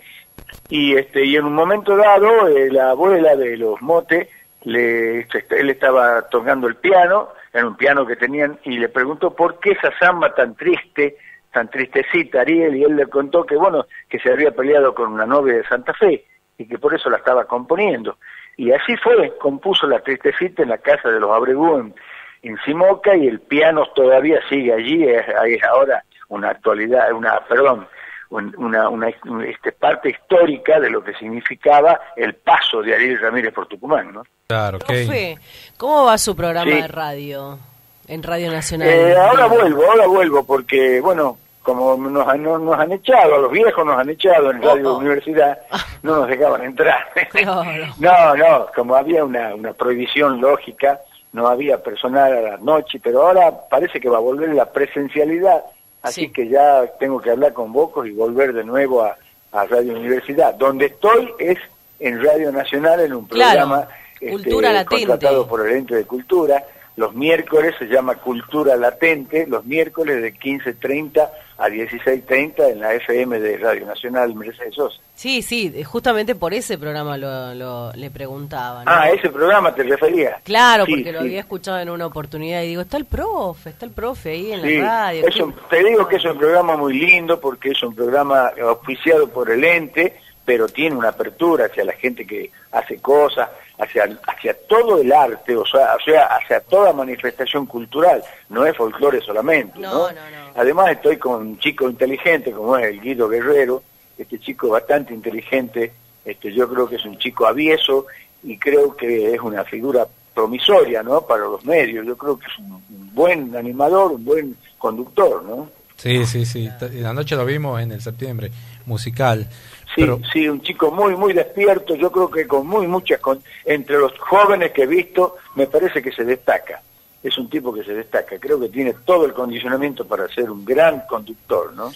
y 0.69 0.97
este 0.97 1.25
y 1.25 1.37
en 1.37 1.45
un 1.45 1.55
momento 1.55 1.97
dado 1.97 2.47
eh, 2.49 2.71
la 2.71 2.91
abuela 2.91 3.35
de 3.35 3.57
los 3.57 3.81
motes 3.83 4.29
le 4.63 5.21
este, 5.21 5.45
él 5.59 5.71
estaba 5.71 6.23
tocando 6.29 6.69
el 6.69 6.77
piano 6.77 7.31
era 7.59 7.67
un 7.67 7.77
piano 7.77 8.07
que 8.07 8.17
tenían 8.17 8.59
y 8.65 8.79
le 8.79 8.89
preguntó 8.89 9.35
por 9.35 9.59
qué 9.59 9.73
esa 9.73 9.91
samba 9.99 10.35
tan 10.35 10.55
triste 10.55 11.17
tan 11.53 11.69
tristecita 11.69 12.43
Ariel 12.43 12.77
y 12.77 12.85
él 12.85 12.97
le 12.97 13.07
contó 13.07 13.45
que 13.45 13.57
bueno 13.57 13.87
que 14.09 14.19
se 14.19 14.31
había 14.31 14.53
peleado 14.53 14.95
con 14.95 15.13
una 15.13 15.27
novia 15.27 15.55
de 15.55 15.65
Santa 15.65 15.93
Fe 15.95 16.25
y 16.57 16.67
que 16.67 16.79
por 16.79 16.95
eso 16.95 17.09
la 17.09 17.19
estaba 17.19 17.45
componiendo. 17.45 18.19
Y 18.57 18.73
así 18.73 18.97
fue 18.97 19.37
compuso 19.39 19.87
la 19.87 20.01
tristecita 20.01 20.63
en 20.63 20.71
la 20.71 20.79
casa 20.79 21.09
de 21.09 21.21
los 21.21 21.31
Abregú 21.31 21.79
en, 21.79 21.95
en 22.43 22.59
Simoca 22.65 23.17
y 23.17 23.29
el 23.29 23.41
piano 23.41 23.87
todavía 23.95 24.41
sigue 24.49 24.73
allí 24.73 25.05
es, 25.05 25.25
es 25.47 25.65
ahora 25.65 26.05
una 26.29 26.51
actualidad 26.51 27.13
una 27.13 27.41
perdón 27.49 27.87
una, 28.31 28.89
una 28.89 29.09
este, 29.09 29.73
parte 29.73 30.11
histórica 30.11 30.79
de 30.81 30.91
lo 30.91 31.03
que 31.03 31.15
significaba 31.15 31.99
el 32.17 32.35
paso 32.35 32.83
de 32.83 32.95
Ariel 32.95 33.19
Ramírez 33.21 33.55
por 33.55 33.67
Tucumán, 33.67 34.13
¿no? 34.13 34.23
Claro, 34.49 34.79
Profe, 34.79 35.39
¿cómo 35.77 36.05
va 36.05 36.19
su 36.19 36.35
programa 36.37 36.71
Sí. 36.71 36.83
de 36.83 36.89
radio? 36.89 37.59
En 38.07 38.23
Radio 38.23 38.51
Nacional. 38.51 38.89
Eh, 38.89 39.15
ahora 39.17 39.47
vuelvo, 39.47 39.83
ahora 39.91 40.07
vuelvo, 40.07 40.43
porque, 40.45 40.99
bueno, 41.01 41.37
como 41.63 41.95
nos 41.97 42.27
han, 42.27 42.43
no- 42.43 42.59
nos 42.59 42.79
han 42.79 42.93
echado, 42.93 43.35
a 43.35 43.39
los 43.39 43.51
viejos 43.53 43.85
nos 43.85 43.99
han 43.99 44.09
echado 44.09 44.51
en 44.51 44.63
Radio 44.63 44.97
Universidad, 44.97 45.59
no 46.03 46.17
nos 46.21 46.29
dejaban 46.29 46.65
entrar. 46.65 47.07
no, 47.99 48.35
no, 48.37 48.67
como 48.75 48.95
había 48.97 49.25
una, 49.25 49.55
una 49.55 49.73
prohibición 49.75 50.41
lógica, 50.41 50.99
no 51.33 51.47
había 51.49 51.83
personal 51.83 52.33
a 52.35 52.41
la 52.41 52.57
noche, 52.57 52.99
pero 53.03 53.27
ahora 53.27 53.53
parece 53.69 54.01
que 54.01 54.09
va 54.09 54.17
a 54.17 54.21
volver 54.21 54.49
la 54.55 54.65
presencialidad, 54.73 55.63
así 56.03 56.31
que 56.31 56.49
ya 56.49 56.85
tengo 56.99 57.21
que 57.21 57.31
hablar 57.31 57.53
con 57.53 57.73
Bocos 57.73 58.07
y 58.07 58.11
volver 58.11 58.53
de 58.53 58.65
nuevo 58.65 59.03
a, 59.03 59.17
a 59.53 59.65
Radio 59.67 59.95
Universidad. 59.95 60.55
Donde 60.55 60.87
estoy 60.87 61.31
es 61.39 61.59
en 62.01 62.23
Radio 62.23 62.53
Nacional, 62.53 63.01
en 63.01 63.13
un 63.15 63.27
Claro, 63.27 63.61
programa 63.69 63.89
este, 64.15 64.31
Cultura 64.31 64.73
Latente. 64.73 65.07
contratado 65.07 65.47
por 65.49 65.67
el 65.69 65.77
ente 65.77 65.95
de 65.97 66.05
cultura. 66.05 66.65
Los 66.97 67.15
miércoles 67.15 67.75
se 67.79 67.87
llama 67.87 68.17
Cultura 68.17 68.77
Latente, 68.77 69.47
los 69.47 69.65
miércoles 69.65 70.21
de 70.23 70.35
15.30 70.35 71.29
a 71.59 71.69
16.30 71.69 72.71
en 72.71 72.81
la 72.81 72.95
FM 72.95 73.41
de 73.41 73.57
Radio 73.59 73.85
Nacional 73.85 74.33
Mercedes 74.35 74.75
Sosa. 74.77 75.01
Sí, 75.15 75.43
sí, 75.43 75.83
justamente 75.83 76.37
por 76.37 76.55
ese 76.55 76.79
programa 76.79 77.17
lo, 77.17 77.53
lo- 77.55 77.93
le 77.95 78.11
preguntaba. 78.11 78.85
¿no? 78.85 78.91
Ah, 78.91 79.03
¿a 79.03 79.11
ese 79.11 79.29
programa 79.29 79.75
te 79.75 79.83
referías? 79.83 80.41
Claro, 80.45 80.85
Sí, 80.87 80.93
porque 80.95 81.11
lo 81.13 81.21
sí. 81.21 81.27
había 81.27 81.41
escuchado 81.41 81.79
en 81.81 81.91
una 81.91 82.07
oportunidad 82.07 82.63
y 82.63 82.69
digo, 82.69 82.83
está 82.83 82.97
el 82.97 83.07
profe, 83.07 83.71
está 83.71 83.87
el 83.87 83.91
profe 83.93 84.31
ahí 84.31 84.53
en 84.53 84.63
Sí, 84.63 84.77
la 84.79 84.85
radio. 84.87 85.27
es 85.27 85.35
¿qué- 85.35 85.43
un- 85.43 85.55
te 85.69 85.83
digo 85.85 86.07
que 86.07 86.17
es 86.17 86.25
un 86.25 86.39
programa 86.39 86.77
muy 86.77 86.95
lindo 86.99 87.41
porque 87.41 87.71
es 87.71 87.83
un 87.83 87.95
programa 87.95 88.53
auspiciado 88.63 89.29
por 89.29 89.51
el 89.51 89.65
ente, 89.65 90.15
pero 90.45 90.69
tiene 90.69 90.95
una 90.95 91.09
apertura 91.09 91.67
hacia 91.67 91.85
la 91.85 91.93
gente 91.95 92.25
que 92.25 92.51
hace 92.71 92.99
cosas, 92.99 93.49
hacia, 93.79 94.09
hacia 94.27 94.55
todo 94.67 95.01
el 95.01 95.13
arte, 95.13 95.57
o 95.57 95.65
sea, 95.65 95.95
o 95.95 96.01
sea, 96.05 96.27
hacia 96.27 96.61
toda 96.61 96.93
manifestación 96.93 97.67
cultural, 97.67 98.23
no 98.49 98.67
es 98.67 98.77
folclore 98.77 99.21
solamente, 99.21 99.79
¿no? 99.79 100.09
Además 100.55 100.91
estoy 100.91 101.17
con 101.17 101.47
un 101.47 101.59
chico 101.59 101.89
inteligente 101.89 102.53
como 102.53 102.77
es 102.77 102.87
el 102.87 103.01
Guido 103.01 103.29
Guerrero, 103.29 103.83
este 104.17 104.39
chico 104.41 104.69
bastante 104.69 105.15
inteligente, 105.15 105.93
este 106.25 106.53
yo 106.53 106.69
creo 106.69 106.89
que 106.89 106.97
es 106.97 107.05
un 107.05 107.19
chico 107.19 107.47
avieso 107.47 108.07
y 108.43 108.59
creo 108.59 108.97
que 108.97 109.35
es 109.35 109.41
una 109.41 109.65
figura 109.65 110.07
promisoria, 110.35 111.03
¿no? 111.03 111.23
Para 111.23 111.45
los 111.45 111.65
medios, 111.65 112.07
yo 112.07 112.17
creo 112.17 112.39
que 112.39 112.47
es 112.47 112.59
un, 112.59 112.73
un 112.73 113.15
buen 113.15 113.57
animador, 113.57 114.13
un 114.13 114.25
buen 114.25 114.57
conductor, 114.79 115.43
¿no? 115.45 115.69
Sí, 115.99 116.25
sí, 116.27 116.47
sí. 116.47 116.71
Y 116.95 117.03
Anoche 117.03 117.35
lo 117.35 117.45
vimos 117.45 117.81
en 117.83 117.91
el 117.91 118.01
septiembre, 118.01 118.53
musical. 118.87 119.49
Sí, 119.95 120.03
Pero 120.03 120.21
sí, 120.33 120.49
un 120.49 120.61
chico 120.61 120.91
muy, 120.91 121.17
muy 121.17 121.33
despierto, 121.33 121.95
yo 121.95 122.13
creo 122.13 122.31
que 122.31 122.47
con 122.47 122.67
muy 122.67 122.87
muchas, 122.87 123.21
con, 123.21 123.43
entre 123.65 123.99
los 123.99 124.13
jóvenes 124.19 124.73
que 124.73 124.83
he 124.83 124.87
visto, 124.87 125.37
me 125.55 125.67
parece 125.67 126.03
que 126.03 126.13
se 126.13 126.25
destaca. 126.25 126.83
es 127.23 127.37
un 127.39 127.49
tipo 127.51 127.73
que 127.73 127.83
se 127.83 127.95
destaca. 127.95 128.39
Creo 128.39 128.61
que 128.61 128.69
tiene 128.69 128.95
todo 129.05 129.25
el 129.25 129.33
condicionamiento 129.33 130.07
para 130.07 130.29
ser 130.29 130.51
un 130.51 130.65
gran 130.65 131.03
conductor, 131.09 131.73
¿no? 131.73 131.91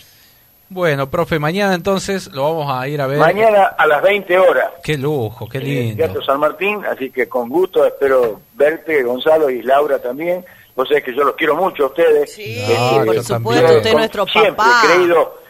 Bueno, 0.69 1.11
profe, 1.11 1.39
mañana 1.39 1.75
entonces 1.75 2.33
lo 2.33 2.45
vamos 2.45 2.73
a 2.75 2.89
ir 2.89 3.01
a 3.03 3.07
ver. 3.07 3.19
Mañana 3.19 3.65
a 3.77 3.87
las 3.87 4.03
20 4.03 4.39
horas. 4.39 4.71
Qué 4.83 4.97
lujo, 4.97 5.47
qué 5.47 5.59
en 5.59 5.65
lindo. 5.65 5.97
Teatro 5.97 6.25
San 6.25 6.41
Martín, 6.41 6.83
así 6.87 7.11
que 7.11 7.29
con 7.29 7.51
gusto 7.51 7.85
espero 7.85 8.41
verte, 8.55 9.03
Gonzalo 9.03 9.51
y 9.51 9.61
Laura 9.63 9.99
también. 10.01 10.43
Vos 10.75 10.89
sabés 10.89 11.05
que 11.05 11.15
yo 11.15 11.25
los 11.25 11.37
quiero 11.37 11.55
mucho 11.57 11.85
a 11.85 11.87
ustedes. 11.89 12.33
Sí, 12.33 12.65
por 13.05 13.23
supuesto, 13.23 13.77
usted 13.77 13.91
es 13.91 13.95
nuestro 13.95 14.27
siempre 14.27 14.53
papá. 14.53 14.83
he 14.83 14.95
creído, 14.95 15.42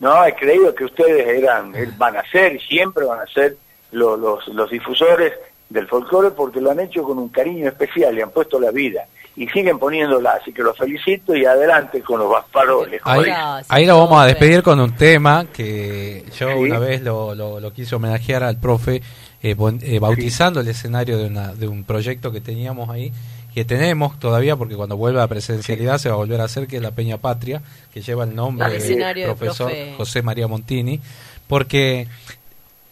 no, 0.00 0.24
he 0.24 0.34
creído 0.34 0.74
que 0.74 0.84
ustedes 0.84 1.26
eran, 1.26 1.74
eh, 1.74 1.90
van 1.96 2.16
a 2.16 2.22
ser 2.30 2.54
y 2.56 2.60
siempre 2.60 3.04
van 3.04 3.20
a 3.20 3.26
ser 3.26 3.56
lo- 3.92 4.16
los, 4.16 4.46
los 4.48 4.70
difusores 4.70 5.32
del 5.68 5.86
folclore 5.86 6.30
porque 6.30 6.60
lo 6.60 6.70
han 6.70 6.80
hecho 6.80 7.02
con 7.02 7.18
un 7.18 7.28
cariño 7.28 7.68
especial, 7.68 8.14
le 8.14 8.22
han 8.22 8.30
puesto 8.30 8.58
la 8.60 8.70
vida 8.70 9.06
y 9.36 9.46
siguen 9.48 9.78
poniéndola, 9.78 10.32
así 10.40 10.52
que 10.52 10.62
los 10.62 10.76
felicito 10.76 11.34
y 11.36 11.44
adelante 11.44 12.00
con 12.02 12.18
los 12.18 12.28
vasparoles. 12.30 13.00
Ahí, 13.04 13.24
ahí 13.68 13.86
lo 13.86 13.98
vamos 13.98 14.20
a 14.20 14.26
despedir 14.26 14.62
con 14.64 14.80
un 14.80 14.96
tema 14.96 15.46
que 15.52 16.24
yo 16.36 16.48
Sí. 16.48 16.54
una 16.54 16.78
vez 16.80 17.02
lo, 17.02 17.34
lo, 17.36 17.60
lo 17.60 17.72
quise 17.72 17.94
homenajear 17.94 18.42
al 18.42 18.58
profe 18.58 19.00
eh, 19.40 19.54
bon- 19.54 19.78
eh, 19.82 20.00
bautizando 20.00 20.58
el 20.60 20.66
escenario 20.68 21.16
de, 21.18 21.26
una, 21.26 21.54
de 21.54 21.68
un 21.68 21.84
proyecto 21.84 22.32
que 22.32 22.40
teníamos 22.40 22.90
ahí, 22.90 23.12
que 23.58 23.64
tenemos 23.64 24.18
todavía, 24.20 24.54
porque 24.56 24.76
cuando 24.76 24.96
vuelva 24.96 25.24
a 25.24 25.26
presencialidad 25.28 25.98
se 25.98 26.08
va 26.08 26.14
a 26.14 26.18
volver 26.18 26.40
a 26.40 26.44
hacer, 26.44 26.66
que 26.68 26.76
es 26.76 26.82
la 26.82 26.92
Peña 26.92 27.18
Patria, 27.18 27.60
que 27.92 28.02
lleva 28.02 28.22
el 28.24 28.34
nombre 28.36 28.66
El 28.76 28.82
del 29.26 29.34
profesor 29.34 29.66
profe. 29.70 29.94
José 29.96 30.22
María 30.22 30.46
Montini, 30.46 31.00
porque 31.48 32.06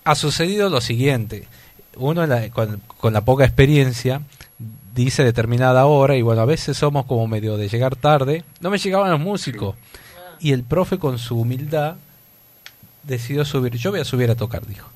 ha 0.05 0.15
sucedido 0.17 0.69
lo 0.69 0.81
siguiente, 0.81 1.47
uno 1.97 2.27
la- 2.27 2.51
con, 2.51 2.81
con 2.99 3.13
la 3.13 3.21
poca 3.21 3.45
experiencia 3.45 4.23
dice 4.93 5.23
determinada 5.23 5.87
hora 5.87 6.17
y 6.17 6.23
bueno, 6.23 6.41
a 6.43 6.47
veces 6.47 6.77
somos 6.77 7.07
como 7.07 7.27
medio 7.29 7.57
de 7.57 7.69
llegar 7.69 7.95
tarde, 7.97 8.43
no 8.61 8.71
me 8.71 8.79
llegaban 8.79 9.11
los 9.11 9.21
músicos. 9.21 9.77
Y 10.41 10.53
el 10.53 10.65
profe 10.65 10.99
con 10.99 11.19
su 11.19 11.39
humildad 11.39 11.95
decidió 13.05 13.45
subir, 13.45 13.75
yo 13.77 13.91
voy 13.93 14.01
a 14.01 14.05
subir 14.05 14.31
a 14.31 14.35
tocar, 14.35 14.67
dijo. 14.67 14.89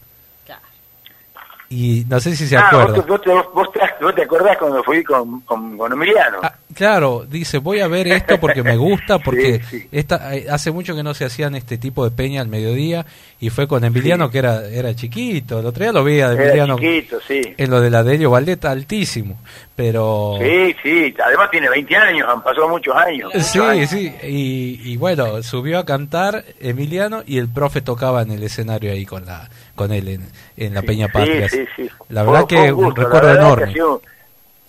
Y 1.73 2.05
no 2.09 2.19
sé 2.19 2.35
si 2.35 2.49
se 2.49 2.57
Ah, 2.57 2.67
acuerda. 2.67 3.01
vos, 3.07 3.23
te- 3.23 3.31
vos 3.31 3.45
vos 3.55 3.69
vos 4.01 4.15
te 4.17 4.23
acordás 4.23 4.59
cuando 4.59 4.83
fui 4.83 5.05
con, 5.05 5.41
con, 5.43 5.79
con 5.79 5.93
Emiliano. 5.93 6.39
Ah, 6.43 6.55
Claro, 6.75 7.27
dice, 7.29 7.59
voy 7.59 7.81
a 7.81 7.89
ver 7.89 8.07
esto 8.09 8.39
porque 8.39 8.63
me 8.63 8.77
gusta, 8.77 9.19
porque 9.25 9.61
Esta, 9.91 10.35
eh, 10.37 10.47
hace 10.51 10.71
mucho 10.71 10.95
que 10.97 11.03
no 11.03 11.15
se 11.15 11.25
hacían 11.25 11.55
este 11.57 11.79
tipo 11.79 12.05
de 12.05 12.11
peña 12.15 12.41
al 12.41 12.49
mediodía 12.49 13.05
y 13.41 13.51
fue 13.51 13.67
con 13.69 13.85
Emiliano 13.85 14.31
que 14.31 14.39
era 14.39 14.67
era 14.69 14.95
chiquito, 14.95 15.59
el 15.61 15.67
otro 15.67 15.83
día 15.83 15.93
lo 15.93 16.05
vi 16.05 16.21
a 16.21 16.33
Emiliano 16.33 16.77
chiquito, 16.79 17.19
sí. 17.27 17.41
en 17.57 17.71
lo 17.71 17.81
de 17.81 17.91
la 17.91 18.03
Delio 18.05 18.31
Valdeta 18.31 18.71
altísimo, 18.71 19.37
pero 19.77 20.39
Sí, 20.41 20.75
sí, 20.83 21.15
además 21.25 21.51
tiene 21.51 21.69
20 21.71 21.97
años, 21.97 22.29
han 22.29 22.43
pasado 22.43 22.69
muchos 22.69 22.95
años. 22.97 23.31
muchos 23.35 23.47
Sí, 23.49 23.59
años. 23.59 23.91
sí, 23.91 24.13
y, 24.25 24.81
y 24.93 24.97
bueno, 24.97 25.43
subió 25.43 25.79
a 25.81 25.85
cantar 25.85 26.45
Emiliano 26.61 27.23
y 27.27 27.39
el 27.39 27.49
profe 27.49 27.81
tocaba 27.81 28.23
en 28.23 28.31
el 28.31 28.43
escenario 28.45 28.93
ahí 28.93 29.05
con 29.07 29.27
la 29.27 29.49
con 29.81 29.93
él 29.93 30.09
en, 30.09 30.29
en 30.59 30.75
la 30.75 30.83
Peña 30.83 31.09
Patria. 31.09 31.49
Sí, 31.49 31.65
sí, 31.75 31.85
sí. 31.89 31.91
La 32.11 32.23
verdad 32.23 32.41
fue 32.41 32.49
que 32.49 32.71
un 32.73 32.79
un 32.81 32.85
gusto, 32.85 33.01
la 33.01 33.07
recuerdo 33.07 33.35
enorme. 33.35 33.65
ha 33.65 33.73
sido 33.73 34.03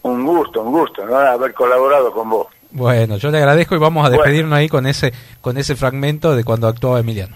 un 0.03 0.25
gusto, 0.25 0.61
un 0.61 0.71
gusto, 0.71 1.05
¿no? 1.05 1.17
Haber 1.17 1.53
colaborado 1.53 2.13
con 2.13 2.29
vos. 2.29 2.47
Bueno, 2.71 3.17
yo 3.17 3.29
le 3.29 3.39
agradezco 3.39 3.75
y 3.75 3.77
vamos 3.77 4.05
a 4.05 4.07
Bueno. 4.07 4.23
despedirnos 4.23 4.57
ahí 4.57 4.69
con 4.69 4.87
ese 4.87 5.11
con 5.41 5.57
ese 5.57 5.75
fragmento 5.75 6.33
de 6.33 6.45
cuando 6.45 6.69
actuaba 6.69 7.01
Emiliano. 7.01 7.35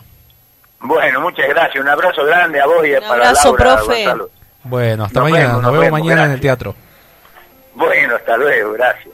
Bueno, 0.79 1.19
muchas 1.19 1.49
gracias. 1.49 1.83
Un 1.83 1.89
abrazo 1.89 2.23
grande 2.23 2.61
a 2.61 2.65
vos 2.65 2.87
y 2.87 2.93
para 2.93 3.07
abrazo, 3.13 3.57
Laura, 3.57 3.75
profe. 3.75 4.05
Gonzalo. 4.05 4.29
Bueno, 4.63 5.03
hasta 5.03 5.19
Nos 5.19 5.29
mañana, 5.29 5.47
vemos, 5.47 5.61
nos, 5.63 5.63
nos 5.63 5.71
vemos, 5.73 5.85
vemos, 5.85 5.99
mañana 5.99 6.25
en 6.27 6.31
el 6.31 6.39
teatro. 6.39 6.75
Bueno, 7.75 8.15
hasta 8.15 8.37
luego, 8.37 8.71
gracias. 8.71 9.13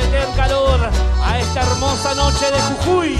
meter 0.00 0.26
calor 0.36 0.80
a 1.24 1.38
esta 1.38 1.62
hermosa 1.62 2.14
noche 2.14 2.46
de 2.50 2.60
Jujuy. 2.60 3.16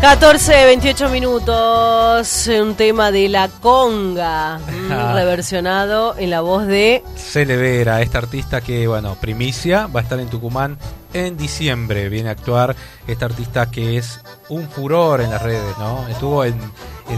14, 0.00 0.66
28 0.66 1.08
minutos, 1.08 2.48
un 2.48 2.74
tema 2.76 3.10
de 3.10 3.28
la 3.28 3.48
conga, 3.48 4.58
reversionado 5.14 6.14
en 6.16 6.30
la 6.30 6.42
voz 6.42 6.66
de... 6.66 7.02
Celevera, 7.16 8.00
esta 8.02 8.18
artista 8.18 8.60
que, 8.60 8.86
bueno, 8.86 9.16
primicia, 9.20 9.88
va 9.88 10.00
a 10.00 10.02
estar 10.04 10.20
en 10.20 10.28
Tucumán 10.28 10.78
en 11.16 11.36
diciembre. 11.36 12.08
Viene 12.08 12.28
a 12.28 12.32
actuar 12.32 12.76
esta 13.06 13.26
artista 13.26 13.70
que 13.70 13.96
es 13.96 14.20
un 14.48 14.68
furor 14.68 15.20
en 15.20 15.30
las 15.30 15.42
redes, 15.42 15.76
¿no? 15.78 16.06
Estuvo 16.08 16.44
en, 16.44 16.56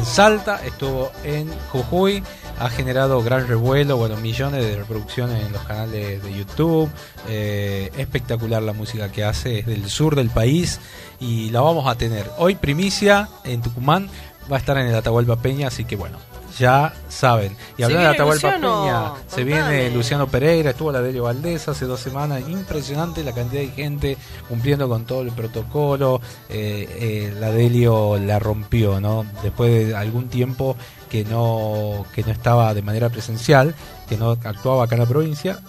Salta, 0.05 0.61
estuvo 0.65 1.11
en 1.25 1.51
Jujuy, 1.71 2.23
ha 2.59 2.69
generado 2.69 3.23
gran 3.23 3.49
revuelo, 3.49 3.97
bueno, 3.97 4.17
millones 4.17 4.63
de 4.63 4.77
reproducciones 4.77 5.45
en 5.45 5.53
los 5.53 5.63
canales 5.63 6.23
de 6.23 6.37
YouTube. 6.37 6.91
Eh, 7.29 7.91
espectacular 7.97 8.63
la 8.63 8.73
música 8.73 9.11
que 9.11 9.25
hace, 9.25 9.61
es 9.61 9.67
del 9.67 9.89
sur 9.89 10.15
del 10.15 10.31
país 10.31 10.79
y 11.21 11.51
la 11.51 11.63
vamos 11.63 11.87
a 11.87 11.97
tener. 11.97 12.31
Hoy 12.39 12.55
primicia 12.55 13.29
en 13.45 13.63
Tucumán, 13.63 14.09
va 14.51 14.57
a 14.57 14.61
estar 14.61 14.77
en 14.79 14.87
el 14.87 14.95
Atahualpa 14.95 15.37
Peña, 15.37 15.69
así 15.69 15.85
que 15.85 15.97
bueno. 15.97 16.28
Ya 16.59 16.93
saben. 17.09 17.57
Y 17.77 17.85
hablando 17.85 18.09
de 18.09 18.15
Atahualpa 18.15 18.57
Luciano, 18.57 18.83
Peña, 18.83 19.13
se 19.29 19.45
viene 19.45 19.91
Luciano 19.91 20.27
Pereira, 20.27 20.71
estuvo 20.71 20.91
la 20.91 21.01
Delio 21.01 21.25
Valdés 21.25 21.69
hace 21.69 21.85
dos 21.85 22.01
semanas, 22.01 22.43
impresionante 22.49 23.23
la 23.23 23.33
cantidad 23.33 23.63
de 23.63 23.69
gente 23.69 24.17
cumpliendo 24.49 24.89
con 24.89 25.05
todo 25.05 25.23
el 25.23 25.31
protocolo, 25.31 26.21
eh, 26.49 26.89
eh, 26.99 27.35
la 27.39 27.53
Delio 27.53 28.19
la 28.19 28.39
rompió, 28.41 29.01
¿no? 29.01 29.25
Después 29.43 29.89
de 29.89 29.97
algún 29.97 30.29
tiempo 30.29 30.77
que 31.09 31.25
no, 31.25 32.05
que 32.15 32.23
no 32.25 32.33
estaba 32.33 32.75
de 32.75 32.83
manera 32.83 33.09
presencial, 33.09 33.75
que 34.09 34.17
no 34.17 34.33
actuaba 34.33 34.85
acá 34.85 34.97
en 34.97 35.03
la 35.03 35.07
provincia, 35.07 35.61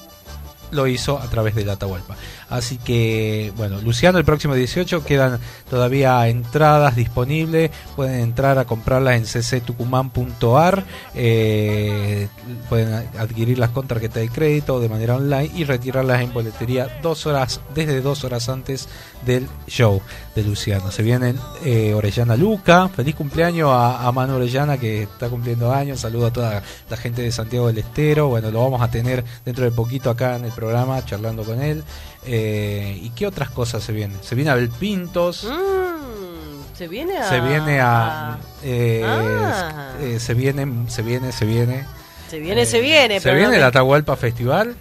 lo 0.71 0.87
hizo 0.87 1.19
a 1.19 1.29
través 1.29 1.55
del 1.55 1.69
Atahualpa. 1.69 2.15
Así 2.49 2.77
que, 2.77 3.53
bueno, 3.57 3.79
Luciano, 3.81 4.17
el 4.17 4.25
próximo 4.25 4.55
18 4.55 5.03
quedan 5.03 5.39
todavía 5.69 6.27
entradas 6.27 6.95
disponibles. 6.95 7.71
Pueden 7.95 8.21
entrar 8.21 8.57
a 8.57 8.65
comprarlas 8.65 9.15
en 9.15 9.61
cctucumán.ar. 9.61 10.83
Eh, 11.15 12.27
pueden 12.69 12.93
adquirirlas 13.17 13.69
con 13.69 13.87
tarjeta 13.87 14.19
de 14.19 14.29
crédito 14.29 14.79
de 14.79 14.89
manera 14.89 15.15
online 15.15 15.51
y 15.55 15.63
retirarlas 15.63 16.21
en 16.21 16.33
boletería 16.33 16.99
dos 17.01 17.25
horas, 17.25 17.61
desde 17.75 18.01
dos 18.01 18.23
horas 18.23 18.49
antes 18.49 18.87
del 19.25 19.47
show 19.67 20.01
de 20.35 20.43
Luciano. 20.43 20.91
Se 20.91 21.03
vienen 21.03 21.37
eh, 21.63 21.93
Orellana 21.93 22.35
Luca. 22.35 22.87
Feliz 22.89 23.15
cumpleaños 23.15 23.69
a, 23.71 24.07
a 24.07 24.11
Manu 24.11 24.35
Orellana 24.35 24.77
que 24.77 25.03
está 25.03 25.29
cumpliendo 25.29 25.71
años. 25.73 25.99
Saludo 25.99 26.27
a 26.27 26.33
toda 26.33 26.63
la 26.89 26.97
gente 26.97 27.21
de 27.21 27.31
Santiago 27.31 27.67
del 27.67 27.77
Estero. 27.79 28.27
Bueno, 28.29 28.51
lo 28.51 28.61
vamos 28.61 28.81
a 28.81 28.89
tener 28.89 29.23
dentro 29.45 29.65
de 29.65 29.71
poquito 29.71 30.09
acá 30.09 30.35
en 30.35 30.45
el 30.45 30.51
programa 30.51 31.03
charlando 31.05 31.43
con 31.43 31.61
él. 31.61 31.83
Eh, 32.25 32.99
¿Y 33.01 33.09
qué 33.11 33.27
otras 33.27 33.49
cosas 33.49 33.83
se 33.83 33.91
vienen? 33.91 34.17
Se 34.21 34.35
viene 34.35 34.51
Abel 34.51 34.69
Pintos. 34.69 35.45
Mm, 35.45 36.77
se 36.77 36.87
viene 36.87 37.17
a... 37.17 37.29
Se 37.29 37.39
viene 37.41 37.79
a. 37.81 38.37
eh, 38.63 39.03
Ah. 39.05 39.93
eh, 40.01 40.19
se 40.19 40.33
viene, 40.33 40.65
se 40.87 41.01
viene, 41.01 41.31
se 41.31 41.45
viene. 41.45 41.85
Se 42.29 42.39
viene, 42.39 42.65
se 42.65 42.79
viene. 42.79 43.19
Se 43.19 43.23
pero 43.23 43.35
viene 43.35 43.51
no 43.53 43.57
el 43.57 43.63
Atahualpa 43.63 44.15
Festival. 44.15 44.75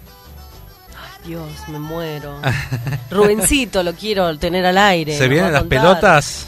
Dios, 1.25 1.49
me 1.67 1.79
muero. 1.79 2.39
Rubencito, 3.11 3.83
lo 3.83 3.93
quiero 3.93 4.37
tener 4.37 4.65
al 4.65 4.77
aire. 4.77 5.17
Se 5.17 5.27
vienen 5.27 5.51
las 5.53 5.61
contar. 5.63 5.79
pelotas. 5.81 6.47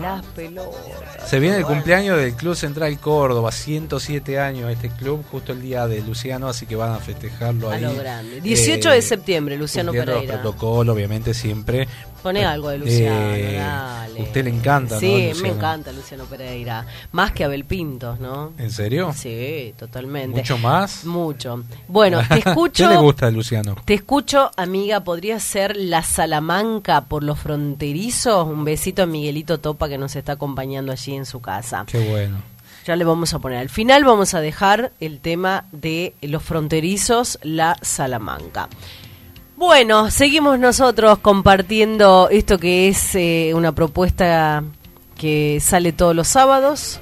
Las 0.00 0.24
pelotas. 0.26 1.28
Se 1.28 1.38
viene 1.38 1.58
el 1.58 1.64
cumpleaños 1.64 2.16
del 2.18 2.34
Club 2.34 2.54
Central 2.56 2.98
Córdoba, 2.98 3.52
107 3.52 4.38
años 4.40 4.70
este 4.70 4.88
club, 4.88 5.22
justo 5.30 5.52
el 5.52 5.60
día 5.62 5.86
de 5.86 6.00
Luciano, 6.00 6.48
así 6.48 6.66
que 6.66 6.76
van 6.76 6.92
a 6.92 6.98
festejarlo 6.98 7.70
A 7.70 7.74
ahí. 7.74 7.82
lo 7.82 7.94
grande. 7.94 8.40
18 8.40 8.90
de 8.90 9.02
septiembre, 9.02 9.56
Luciano 9.56 9.92
Pereira. 9.92 10.32
Los 10.34 10.40
protocolos, 10.40 10.94
obviamente, 10.94 11.32
siempre. 11.34 11.86
Poné 12.22 12.44
algo 12.44 12.68
de 12.70 12.78
Luciano, 12.78 13.34
Eh, 13.34 13.56
dale. 13.58 14.22
Usted 14.22 14.44
le 14.44 14.50
encanta, 14.50 14.98
Sí, 15.00 15.32
¿no? 15.34 15.42
me 15.42 15.48
encanta 15.48 15.90
Luciano 15.92 16.24
Pereira. 16.24 16.86
Más 17.12 17.32
que 17.32 17.44
Abel 17.44 17.64
Pintos, 17.64 18.20
¿no? 18.20 18.52
¿En 18.58 18.70
serio? 18.70 19.12
Sí, 19.16 19.74
totalmente. 19.76 20.38
¿Mucho 20.40 20.58
más? 20.58 21.04
Mucho. 21.04 21.64
Bueno, 21.88 22.20
te 22.28 22.38
escucho. 22.48 22.84
¿Qué 22.88 22.94
le 22.94 23.00
gusta 23.00 23.26
de 23.26 23.32
Luciano? 23.32 23.76
Te 23.84 23.94
escucho, 23.94 24.50
amiga, 24.56 25.00
¿podría 25.00 25.40
ser 25.40 25.76
la 25.76 26.02
Salamanca 26.02 27.02
por 27.06 27.24
los 27.24 27.38
fronterizos? 27.40 28.46
Un 28.46 28.64
besito 28.64 29.02
a 29.02 29.06
Miguelito 29.06 29.58
Topa 29.58 29.88
que 29.88 29.98
nos 29.98 30.14
está 30.14 30.32
acompañando 30.32 30.92
allí 30.92 31.14
en 31.14 31.26
su 31.26 31.40
casa. 31.40 31.84
Qué 31.88 31.98
bueno. 32.08 32.40
Ya 32.86 32.96
le 32.96 33.04
vamos 33.04 33.32
a 33.32 33.38
poner. 33.38 33.58
Al 33.58 33.68
final 33.68 34.02
vamos 34.04 34.34
a 34.34 34.40
dejar 34.40 34.90
el 34.98 35.20
tema 35.20 35.66
de 35.70 36.14
los 36.22 36.42
fronterizos, 36.42 37.38
la 37.42 37.76
Salamanca. 37.80 38.68
Bueno, 39.64 40.10
seguimos 40.10 40.58
nosotros 40.58 41.20
compartiendo 41.20 42.28
esto 42.32 42.58
que 42.58 42.88
es 42.88 43.14
eh, 43.14 43.52
una 43.54 43.70
propuesta 43.70 44.64
que 45.16 45.60
sale 45.60 45.92
todos 45.92 46.16
los 46.16 46.26
sábados. 46.26 46.98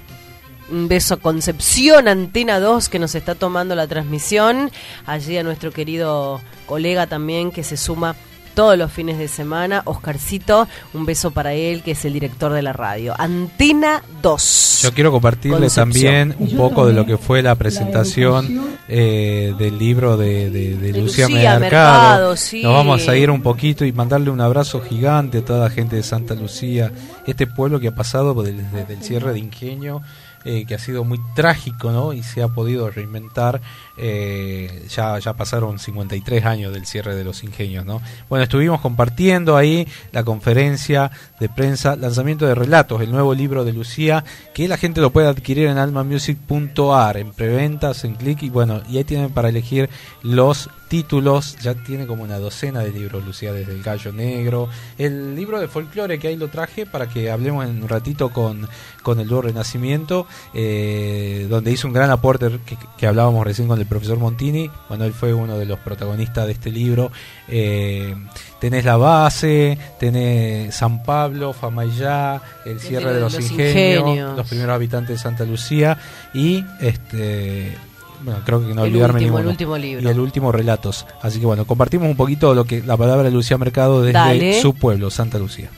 Un 0.70 0.87
beso 0.87 1.15
a 1.15 1.16
Concepción, 1.16 2.07
Antena 2.07 2.61
2, 2.61 2.91
que 2.91 2.99
nos 2.99 3.15
está 3.15 3.35
tomando 3.35 3.74
la 3.74 3.87
transmisión. 3.87 4.70
Allí 5.07 5.39
a 5.39 5.43
nuestro 5.43 5.73
querido 5.73 6.43
colega 6.66 7.07
también 7.07 7.51
que 7.51 7.65
se 7.65 7.78
suma 7.78 8.15
todos 8.55 8.77
los 8.78 8.90
fines 8.93 9.18
de 9.18 9.28
semana. 9.28 9.82
Oscarcito, 9.85 10.68
un 10.94 11.06
beso 11.06 11.31
para 11.31 11.55
él, 11.55 11.82
que 11.82 11.93
es 11.93 12.05
el 12.05 12.12
director 12.12 12.52
de 12.52 12.62
la 12.62 12.72
radio. 12.72 13.14
Antena 13.18 14.02
2. 14.22 14.81
Yo 14.82 14.93
quiero 14.93 15.10
compartirle 15.12 15.59
Concepción. 15.59 15.93
también 16.31 16.36
un 16.39 16.56
poco 16.56 16.86
de 16.86 16.93
lo 16.93 17.05
que 17.06 17.16
fue 17.18 17.43
la 17.43 17.55
presentación 17.55 18.70
eh, 18.89 19.55
del 19.59 19.78
libro 19.78 20.16
de, 20.16 20.51
de- 20.51 20.77
de 20.77 20.93
De 20.93 21.01
Lucía, 21.01 21.28
Lucía 21.28 21.59
Mercado. 21.59 21.60
Mercado, 21.60 22.36
sí. 22.36 22.62
Nos 22.62 22.74
vamos 22.74 23.09
a 23.09 23.16
ir 23.16 23.31
un 23.31 23.43
poquito 23.43 23.85
y 23.85 23.93
mandarle 23.93 24.31
un 24.31 24.40
abrazo 24.40 24.81
gigante 24.81 25.39
a 25.39 25.44
toda 25.44 25.64
la 25.64 25.70
gente 25.70 25.97
de 25.97 26.02
Santa 26.02 26.35
Lucía, 26.35 26.90
este 27.27 27.47
pueblo 27.47 27.78
que 27.81 27.89
ha 27.89 27.94
pasado 27.94 28.35
desde, 28.43 28.62
desde 28.72 28.94
el 28.94 29.02
cierre 29.02 29.32
de 29.32 29.39
Ingenio. 29.39 30.02
Eh, 30.45 30.65
que 30.67 30.75
ha 30.75 30.79
sido 30.79 31.05
muy 31.05 31.21
trágico, 31.35 31.91
¿no? 31.93 32.12
Y 32.12 32.23
se 32.23 32.43
ha 32.43 32.49
podido 32.49 32.91
reinventar. 32.91 33.61
eh, 34.03 34.87
ya, 34.89 35.19
ya 35.19 35.35
pasaron 35.35 35.79
53 35.79 36.45
años 36.47 36.73
del 36.73 36.87
cierre 36.87 37.15
de 37.15 37.23
los 37.23 37.45
ingenios, 37.45 37.85
¿no? 37.85 38.01
Bueno, 38.31 38.45
estuvimos 38.45 38.81
compartiendo 38.81 39.57
ahí 39.59 39.87
la 40.12 40.25
conferencia 40.25 41.11
de 41.39 41.51
prensa, 41.51 41.97
lanzamiento 41.97 42.47
de 42.47 42.55
relatos, 42.55 43.03
el 43.03 43.11
nuevo 43.11 43.35
libro 43.35 43.65
de 43.65 43.75
Lucía, 43.75 44.25
que 44.55 44.69
la 44.69 44.79
gente 44.79 45.03
lo 45.03 45.11
puede 45.11 45.29
adquirir 45.29 45.67
en 45.69 45.77
almamusic.ar, 45.77 47.19
en 47.19 47.33
preventas, 47.33 48.05
en 48.05 48.15
clic, 48.15 48.43
y 48.43 48.49
bueno, 48.49 48.81
y 48.89 48.97
ahí 48.97 49.05
tienen 49.05 49.31
para 49.31 49.51
elegir 49.51 49.91
los 50.23 50.71
títulos, 50.89 51.57
ya 51.62 51.75
tiene 51.75 52.07
como 52.07 52.25
una 52.25 52.39
docena 52.39 52.81
de 52.81 52.91
libros, 52.91 53.25
Lucía, 53.25 53.53
desde 53.53 53.73
El 53.73 53.83
Gallo 53.83 54.12
Negro, 54.12 54.69
el 54.99 55.37
libro 55.37 55.61
de 55.61 55.69
folclore 55.69 56.19
que 56.19 56.29
ahí 56.29 56.37
lo 56.37 56.49
traje 56.49 56.85
para 56.85 57.09
que 57.09 57.31
hablemos 57.31 57.65
en 57.65 57.83
un 57.83 57.89
ratito 57.89 58.31
con, 58.31 58.67
con 59.03 59.21
el 59.21 59.29
dúo 59.29 59.43
Renacimiento, 59.43 60.27
eh, 60.55 61.47
donde 61.48 61.73
hizo 61.73 61.86
un 61.86 61.94
gran 61.94 62.11
aporte 62.11 62.48
que, 62.65 62.77
que 62.97 63.07
hablábamos 63.07 63.44
recién 63.44 63.69
con 63.69 63.78
el 63.78 63.86
profesor 63.86 64.19
Montini, 64.19 64.70
bueno, 64.89 65.05
él 65.05 65.12
fue 65.12 65.32
uno 65.35 65.59
de 65.59 65.66
los 65.66 65.78
protagonistas 65.78 66.47
de 66.47 66.52
este 66.52 66.70
libro, 66.70 67.11
eh, 67.48 68.15
tenés 68.61 68.85
la 68.85 68.97
base, 68.97 69.78
tenés 69.98 70.74
San 70.74 71.02
Pablo, 71.02 71.52
Famayá, 71.52 72.40
el 72.65 72.81
cierre 72.81 73.15
de 73.15 73.20
los, 73.20 73.35
ingenios, 73.35 74.01
ingenios. 74.01 74.36
los 74.36 74.48
primeros 74.48 74.74
habitantes 74.74 75.16
de 75.16 75.23
Santa 75.23 75.44
Lucía 75.44 75.98
y 76.35 76.65
este 76.81 77.77
bueno, 78.23 78.40
creo 78.44 78.61
que 78.61 78.74
no 78.74 78.85
El 78.85 78.90
olvidarme 78.90 79.20
último, 79.20 79.39
el 79.39 79.44
ninguno. 79.44 79.51
último 79.51 79.78
libro. 79.78 80.02
Y 80.07 80.12
el 80.12 80.20
último 80.20 80.52
relatos. 80.52 81.07
Así 81.23 81.40
que 81.40 81.47
bueno, 81.47 81.65
compartimos 81.65 82.07
un 82.09 82.16
poquito 82.16 82.55
lo 82.55 82.65
que 82.65 82.82
la 82.82 82.97
palabra 82.97 83.24
de 83.24 83.31
Lucía 83.31 83.57
Mercado 83.57 84.02
desde 84.02 84.12
Dale. 84.12 84.61
su 84.61 84.74
pueblo, 84.74 85.11
Santa 85.11 85.39
Lucía. 85.39 85.70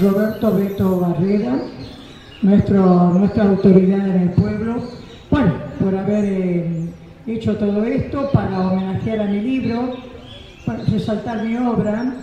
Roberto 0.00 0.52
Beto 0.56 0.98
Barrera, 1.00 1.56
nuestro, 2.44 3.10
nuestra 3.14 3.44
autoridad 3.44 4.06
en 4.06 4.22
el 4.22 4.30
pueblo, 4.30 4.76
bueno, 5.30 5.54
por 5.80 5.96
haber 5.96 6.24
eh, 6.26 6.86
hecho 7.26 7.56
todo 7.56 7.82
esto 7.84 8.30
para 8.32 8.68
homenajear 8.68 9.20
a 9.20 9.24
mi 9.24 9.40
libro, 9.40 9.96
para 10.66 10.84
resaltar 10.84 11.42
mi 11.42 11.56
obra, 11.56 12.16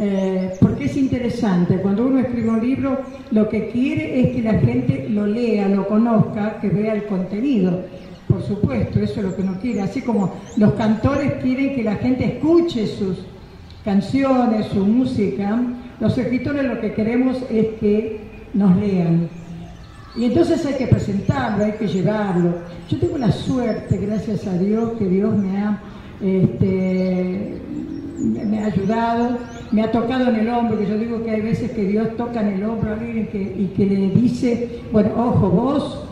eh, 0.00 0.54
porque 0.60 0.86
es 0.86 0.96
interesante, 0.96 1.76
cuando 1.76 2.06
uno 2.06 2.18
escribe 2.18 2.50
un 2.50 2.60
libro, 2.60 3.00
lo 3.30 3.48
que 3.48 3.68
quiere 3.68 4.20
es 4.20 4.36
que 4.36 4.42
la 4.42 4.54
gente 4.54 5.06
lo 5.08 5.26
lea, 5.26 5.68
lo 5.68 5.86
conozca, 5.86 6.58
que 6.60 6.68
vea 6.68 6.94
el 6.94 7.04
contenido. 7.04 7.84
Por 8.26 8.42
supuesto, 8.42 8.98
eso 9.00 9.20
es 9.20 9.26
lo 9.26 9.36
que 9.36 9.42
uno 9.42 9.58
quiere, 9.60 9.82
así 9.82 10.02
como 10.02 10.34
los 10.56 10.72
cantores 10.74 11.34
quieren 11.42 11.76
que 11.76 11.84
la 11.84 11.96
gente 11.96 12.24
escuche 12.24 12.86
sus 12.86 13.18
canciones, 13.84 14.66
su 14.66 14.84
música, 14.84 15.60
los 16.00 16.16
escritores 16.18 16.64
lo 16.64 16.80
que 16.80 16.92
queremos 16.92 17.38
es 17.50 17.66
que 17.80 18.20
nos 18.54 18.76
lean. 18.76 19.39
Y 20.16 20.24
entonces 20.24 20.64
hay 20.66 20.74
que 20.74 20.86
presentarlo, 20.86 21.64
hay 21.64 21.72
que 21.72 21.86
llevarlo. 21.86 22.54
Yo 22.88 22.98
tengo 22.98 23.18
la 23.18 23.30
suerte, 23.30 23.96
gracias 23.96 24.46
a 24.46 24.58
Dios, 24.58 24.92
que 24.98 25.06
Dios 25.06 25.36
me 25.36 25.58
ha, 25.58 25.80
este, 26.20 27.60
me 28.18 28.60
ha 28.60 28.66
ayudado, 28.66 29.38
me 29.70 29.82
ha 29.82 29.92
tocado 29.92 30.30
en 30.30 30.36
el 30.36 30.48
hombro, 30.48 30.78
que 30.78 30.86
yo 30.86 30.98
digo 30.98 31.22
que 31.22 31.30
hay 31.30 31.40
veces 31.42 31.70
que 31.70 31.84
Dios 31.84 32.16
toca 32.16 32.40
en 32.40 32.54
el 32.54 32.64
hombro 32.64 32.90
a 32.90 32.94
alguien 32.94 33.28
que, 33.28 33.40
y 33.40 33.72
que 33.76 33.86
le 33.86 34.10
dice, 34.10 34.80
bueno, 34.90 35.10
ojo, 35.16 35.48
vos 35.48 36.04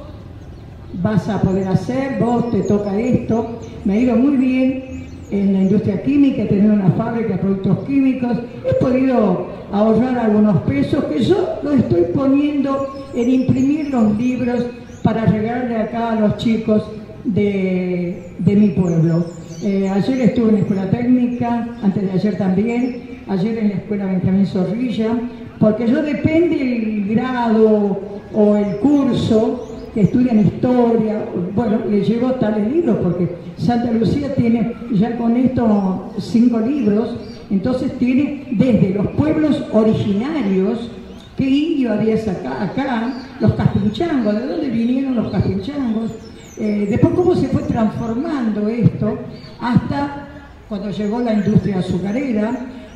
vas 1.03 1.29
a 1.29 1.41
poder 1.41 1.67
hacer, 1.67 2.19
vos 2.21 2.51
te 2.51 2.63
toca 2.63 2.99
esto. 2.99 3.59
Me 3.85 3.95
ha 3.95 4.01
ido 4.01 4.17
muy 4.17 4.37
bien 4.37 5.07
en 5.31 5.53
la 5.53 5.63
industria 5.63 6.03
química, 6.03 6.43
he 6.43 6.47
tenido 6.47 6.73
una 6.73 6.91
fábrica 6.93 7.35
de 7.35 7.39
productos 7.39 7.79
químicos, 7.81 8.39
he 8.65 8.75
podido 8.75 9.49
ahorrar 9.73 10.19
algunos 10.19 10.63
pesos 10.63 11.05
que 11.05 11.23
yo 11.23 11.59
lo 11.63 11.73
estoy 11.73 12.03
poniendo 12.15 12.98
en 13.19 13.31
imprimir 13.31 13.91
los 13.91 14.17
libros 14.17 14.65
para 15.03 15.27
regalarle 15.27 15.77
acá 15.77 16.13
a 16.13 16.21
los 16.21 16.37
chicos 16.37 16.83
de, 17.25 18.33
de 18.39 18.57
mi 18.57 18.69
pueblo. 18.69 19.27
Eh, 19.63 19.89
ayer 19.89 20.21
estuve 20.21 20.51
en 20.51 20.55
la 20.55 20.61
escuela 20.61 20.91
técnica, 20.91 21.69
antes 21.83 22.03
de 22.05 22.13
ayer 22.13 22.39
también, 22.39 23.21
ayer 23.29 23.59
en 23.59 23.69
la 23.71 23.75
escuela 23.75 24.07
Benjamín 24.07 24.47
Zorrilla, 24.47 25.19
porque 25.59 25.89
yo 25.89 26.01
depende 26.03 26.57
del 26.57 27.09
grado 27.09 28.01
o 28.33 28.57
el 28.57 28.77
curso 28.77 29.65
que 29.95 30.03
estudian 30.03 30.39
historia, 30.41 31.25
bueno, 31.57 31.81
le 31.91 32.03
llevo 32.03 32.33
tales 32.33 32.71
libros, 32.73 32.99
porque 33.03 33.35
Santa 33.57 33.91
Lucía 33.91 34.33
tiene 34.37 34.75
ya 34.93 35.17
con 35.17 35.37
esto 35.37 36.13
cinco 36.19 36.61
libros, 36.61 37.17
entonces 37.51 37.91
tiene 37.99 38.45
desde 38.53 38.91
los 38.91 39.09
pueblos 39.09 39.65
originarios, 39.73 40.91
qué 41.39 41.49
indio 41.49 41.93
había 41.93 42.17
acá, 42.17 42.65
acá, 42.65 43.13
los 43.39 43.55
caspinchangos, 43.55 44.35
¿de 44.35 44.47
dónde 44.47 44.69
vinieron 44.69 45.15
los 45.15 45.31
caspinchangos? 45.31 46.11
Eh, 46.59 46.89
después 46.91 47.15
cómo 47.15 47.37
se 47.37 47.47
fue 47.49 47.63
transformando 47.63 48.69
esto 48.69 49.17
hasta 49.61 50.27
cuando 50.69 50.91
llegó 50.91 51.21
la 51.21 51.35
industria 51.35 51.79
azucarera, 51.79 52.51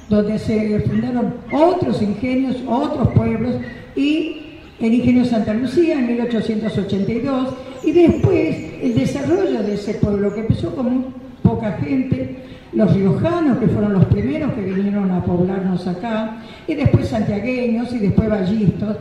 donde 0.09 0.39
se 0.41 0.81
fundaron 0.81 1.35
otros 1.53 2.03
ingenios, 2.03 2.57
otros 2.67 3.09
pueblos 3.15 3.55
y 3.95 4.59
el 4.81 4.95
ingenio 4.95 5.25
Santa 5.25 5.55
Lucía 5.55 6.01
en 6.01 6.09
1882 6.09 7.55
y 7.85 7.93
después 7.93 8.57
el 8.83 8.95
desarrollo 8.97 9.63
de 9.63 9.75
ese 9.75 9.95
pueblo 9.95 10.35
que 10.35 10.41
empezó 10.41 10.75
con 10.75 10.93
muy 10.93 11.05
poca 11.43 11.73
gente, 11.73 12.37
los 12.73 12.95
riojanos 12.95 13.59
que 13.59 13.69
fueron 13.69 13.93
los 13.95 14.05
primeros 14.07 14.53
que 14.55 14.63
vinieron 14.63 15.11
a 15.11 15.23
poblarnos 15.25 15.87
acá 15.87 16.39
y 16.67 16.75
después 16.75 17.09
santiagueños 17.09 17.93
y 17.93 17.99
después 17.99 18.29
vallistos, 18.31 18.97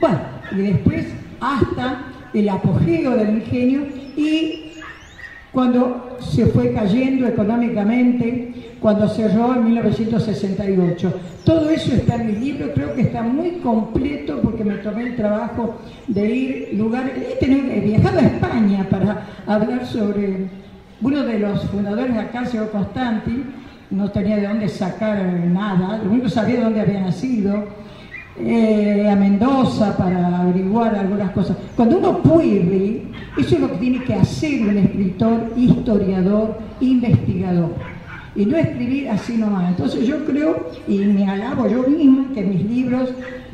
bueno, 0.00 0.18
y 0.52 0.56
después 0.56 1.06
hasta 1.40 2.02
el 2.34 2.48
apogeo 2.48 3.12
del 3.12 3.36
ingenio 3.36 3.82
y 4.16 4.60
cuando 5.52 6.16
se 6.20 6.46
fue 6.46 6.72
cayendo 6.72 7.28
económicamente, 7.28 8.74
cuando 8.80 9.08
cerró 9.08 9.54
en 9.54 9.64
1968. 9.66 11.14
Todo 11.44 11.70
eso 11.70 11.94
está 11.94 12.16
en 12.16 12.26
mi 12.26 12.32
libro, 12.44 12.72
creo 12.74 12.94
que 12.94 13.02
está 13.02 13.22
muy 13.22 13.52
completo 13.62 14.40
porque 14.42 14.64
me 14.64 14.74
tomé 14.76 15.04
el 15.08 15.16
trabajo 15.16 15.76
de 16.08 16.28
ir 16.34 16.68
tenido- 17.38 17.70
he 17.72 17.80
viajado 17.80 18.18
a 18.18 18.22
España 18.22 18.86
para 18.90 19.26
hablar 19.46 19.86
sobre 19.86 20.48
uno 21.04 21.22
de 21.22 21.38
los 21.38 21.62
fundadores 21.66 22.14
de 22.14 22.46
señor 22.46 22.70
Constanti, 22.70 23.44
no 23.90 24.10
tenía 24.10 24.36
de 24.36 24.48
dónde 24.48 24.68
sacar 24.68 25.22
nada, 25.22 25.98
lo 26.02 26.10
único 26.10 26.30
sabía 26.30 26.56
de 26.56 26.62
dónde 26.62 26.80
había 26.80 27.00
nacido, 27.00 27.66
eh, 28.40 29.06
a 29.08 29.14
Mendoza 29.14 29.94
para 29.98 30.40
averiguar 30.40 30.94
algunas 30.94 31.30
cosas. 31.32 31.58
Cuando 31.76 31.98
uno 31.98 32.22
puede, 32.22 33.02
eso 33.36 33.54
es 33.54 33.60
lo 33.60 33.70
que 33.72 33.76
tiene 33.76 34.02
que 34.02 34.14
hacer 34.14 34.62
un 34.62 34.78
escritor, 34.78 35.52
historiador, 35.56 36.58
investigador. 36.80 37.74
Y 38.34 38.46
no 38.46 38.56
escribir 38.56 39.10
así 39.10 39.36
nomás. 39.36 39.68
Entonces 39.68 40.06
yo 40.06 40.24
creo, 40.24 40.70
y 40.88 41.00
me 41.00 41.28
alabo 41.28 41.68
yo 41.68 41.86
misma, 41.86 42.32
que 42.34 42.42
mis 42.42 42.64
libros 42.64 43.10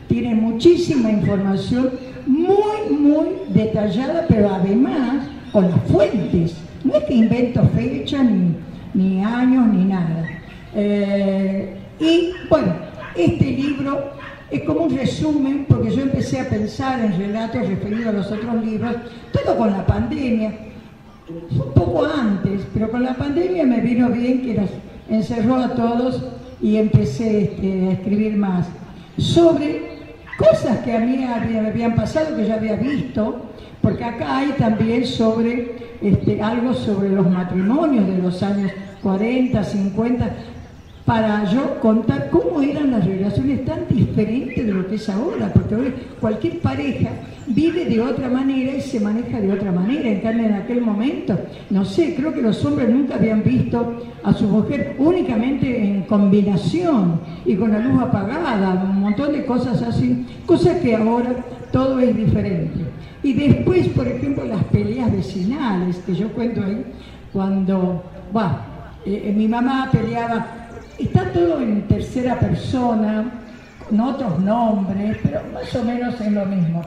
tienen 0.06 0.40
muchísima 0.40 1.10
información 1.10 1.90
muy, 2.26 2.96
muy 2.96 3.26
detallada, 3.48 4.24
pero 4.28 4.54
además 4.54 5.26
con 5.52 5.68
las 5.68 5.80
fuentes. 5.90 6.69
No 6.84 6.94
es 6.94 7.04
que 7.04 7.14
invento 7.14 7.62
fecha, 7.74 8.22
ni, 8.22 8.56
ni 8.94 9.24
años, 9.24 9.66
ni 9.68 9.84
nada. 9.84 10.28
Eh, 10.74 11.76
y 11.98 12.32
bueno, 12.48 12.74
este 13.16 13.44
libro 13.44 14.12
es 14.50 14.62
como 14.62 14.84
un 14.84 14.96
resumen, 14.96 15.66
porque 15.68 15.90
yo 15.90 16.02
empecé 16.02 16.40
a 16.40 16.48
pensar 16.48 17.00
en 17.00 17.16
relatos 17.18 17.68
referidos 17.68 18.06
a 18.06 18.12
los 18.12 18.32
otros 18.32 18.64
libros, 18.64 18.96
todo 19.32 19.56
con 19.56 19.70
la 19.70 19.86
pandemia, 19.86 20.52
un 21.28 21.72
poco 21.74 22.04
antes, 22.04 22.62
pero 22.74 22.90
con 22.90 23.04
la 23.04 23.14
pandemia 23.14 23.64
me 23.64 23.80
vino 23.80 24.08
bien 24.08 24.42
que 24.42 24.54
nos 24.54 24.70
encerró 25.08 25.56
a 25.56 25.74
todos 25.74 26.24
y 26.60 26.76
empecé 26.76 27.44
este, 27.44 27.88
a 27.88 27.92
escribir 27.92 28.36
más 28.36 28.66
sobre 29.18 29.98
cosas 30.36 30.78
que 30.78 30.96
a 30.96 31.00
mí 31.00 31.18
me 31.18 31.68
habían 31.68 31.94
pasado, 31.94 32.36
que 32.36 32.46
yo 32.46 32.54
había 32.54 32.76
visto, 32.76 33.49
porque 33.82 34.04
acá 34.04 34.38
hay 34.38 34.52
también 34.58 35.02
este, 35.02 36.42
algo 36.42 36.74
sobre 36.74 37.10
los 37.10 37.30
matrimonios 37.30 38.06
de 38.06 38.18
los 38.18 38.42
años 38.42 38.70
40, 39.02 39.64
50, 39.64 40.30
para 41.04 41.44
yo 41.50 41.80
contar 41.80 42.30
cómo 42.30 42.62
eran 42.62 42.90
las 42.92 43.04
relaciones 43.04 43.64
tan 43.64 43.80
diferentes 43.88 44.64
de 44.64 44.72
lo 44.72 44.86
que 44.86 44.96
es 44.96 45.08
ahora, 45.08 45.52
porque 45.52 45.74
hoy 45.74 45.94
cualquier 46.20 46.60
pareja 46.60 47.10
vive 47.48 47.86
de 47.86 48.00
otra 48.00 48.28
manera 48.28 48.76
y 48.76 48.80
se 48.80 49.00
maneja 49.00 49.40
de 49.40 49.52
otra 49.52 49.72
manera. 49.72 50.08
En 50.08 50.20
cambio, 50.20 50.46
en 50.46 50.54
aquel 50.54 50.82
momento, 50.82 51.38
no 51.70 51.84
sé, 51.84 52.14
creo 52.14 52.32
que 52.32 52.42
los 52.42 52.64
hombres 52.64 52.90
nunca 52.90 53.16
habían 53.16 53.42
visto 53.42 54.04
a 54.22 54.32
su 54.32 54.46
mujer 54.46 54.94
únicamente 54.98 55.82
en 55.82 56.02
combinación 56.02 57.20
y 57.44 57.56
con 57.56 57.72
la 57.72 57.80
luz 57.80 58.00
apagada, 58.00 58.84
un 58.84 59.00
montón 59.00 59.32
de 59.32 59.44
cosas 59.44 59.82
así, 59.82 60.26
cosas 60.46 60.78
que 60.78 60.94
ahora 60.94 61.34
todo 61.72 61.98
es 61.98 62.14
diferente. 62.16 62.89
Y 63.22 63.32
después, 63.34 63.88
por 63.88 64.06
ejemplo, 64.08 64.44
las 64.46 64.64
peleas 64.64 65.12
vecinales 65.12 65.96
que 66.06 66.14
yo 66.14 66.28
cuento 66.32 66.62
ahí, 66.64 66.84
cuando, 67.32 68.02
va, 68.34 68.64
eh, 69.04 69.32
mi 69.36 69.46
mamá 69.46 69.88
peleaba, 69.92 70.46
está 70.98 71.24
todo 71.32 71.60
en 71.60 71.82
tercera 71.82 72.38
persona, 72.38 73.24
con 73.88 74.00
otros 74.00 74.38
nombres, 74.40 75.18
pero 75.22 75.40
más 75.52 75.74
o 75.74 75.84
menos 75.84 76.20
es 76.20 76.32
lo 76.32 76.46
mismo. 76.46 76.82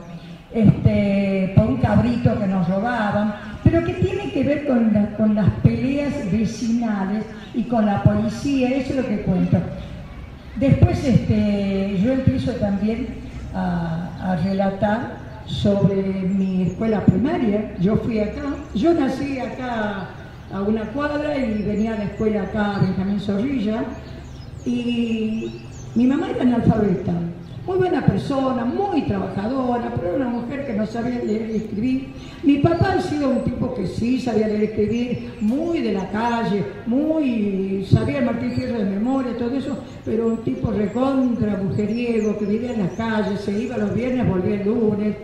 Este, 0.54 1.52
por 1.56 1.66
un 1.68 1.78
cabrito 1.78 2.38
que 2.40 2.48
nos 2.48 2.68
robaban, 2.70 3.36
pero 3.64 3.84
que 3.84 3.94
tiene 3.94 4.32
que 4.32 4.44
ver 4.44 4.68
con, 4.68 4.94
la- 4.94 5.16
con 5.18 5.36
las 5.36 5.50
peleas 5.64 6.14
vecinales 6.32 7.26
y 7.56 7.64
con 7.64 7.86
la 7.86 8.04
policía, 8.04 8.70
eso 8.70 8.92
es 8.92 8.96
lo 8.98 9.08
que 9.08 9.22
cuento. 9.22 9.58
Después 10.60 11.04
este, 11.04 12.00
yo 12.04 12.14
empiezo 12.14 12.52
también 12.54 13.08
a, 13.56 14.10
a 14.32 14.36
relatar 14.38 15.23
sobre 15.46 15.96
mi 15.96 16.64
escuela 16.64 17.06
primaria. 17.06 17.76
Yo 17.80 17.98
fui 17.98 18.20
acá, 18.20 18.56
yo 18.74 18.94
nací 18.94 19.40
acá 19.40 20.08
a 20.54 20.62
una 20.62 20.84
cuadra 20.92 21.38
y 21.38 21.64
venía 21.64 21.94
a 21.94 21.98
la 21.98 22.04
escuela 22.06 22.44
acá 22.44 22.76
a 22.76 22.80
Benjamín 22.80 23.20
Zorrilla 23.20 23.84
y 24.66 25.62
mi 25.96 26.06
mamá 26.08 26.30
era 26.30 26.42
analfabeta, 26.44 27.14
muy 27.66 27.78
buena 27.78 28.06
persona, 28.06 28.66
muy 28.66 29.04
trabajadora, 29.04 29.94
pero 29.96 30.16
era 30.16 30.26
una 30.28 30.40
mujer 30.40 30.68
que 30.68 30.74
no 30.74 30.86
sabía 30.86 31.24
leer 31.24 31.50
y 31.50 31.56
escribir. 31.58 32.14
Mi 32.44 32.58
papá 32.58 32.96
ha 32.98 33.02
sido 33.02 33.30
un 33.30 33.44
tipo 33.44 33.74
que 33.74 33.88
sí 33.88 34.20
sabía 34.20 34.48
leer 34.48 34.62
y 34.62 34.66
escribir, 34.66 35.34
muy 35.40 35.80
de 35.82 35.94
la 35.94 36.10
calle, 36.10 36.64
muy 36.86 37.88
sabía 37.90 38.20
el 38.20 38.26
Martín 38.26 38.54
de 38.56 38.86
memoria, 38.86 39.38
todo 39.38 39.56
eso, 39.56 39.78
pero 40.04 40.28
un 40.28 40.38
tipo 40.38 40.72
recontra, 40.72 41.58
mujeriego, 41.58 42.38
que 42.38 42.46
vivía 42.46 42.74
en 42.74 42.84
la 42.84 42.90
calle, 42.90 43.38
se 43.38 43.58
iba 43.58 43.78
los 43.78 43.94
viernes, 43.94 44.30
volvía 44.30 44.62
el 44.62 44.68
lunes. 44.68 45.16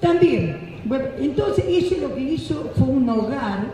También, 0.00 0.80
bueno, 0.84 1.04
entonces 1.18 1.64
eso 1.66 1.96
lo 2.00 2.14
que 2.14 2.20
hizo 2.20 2.72
fue 2.76 2.88
un 2.88 3.08
hogar 3.08 3.64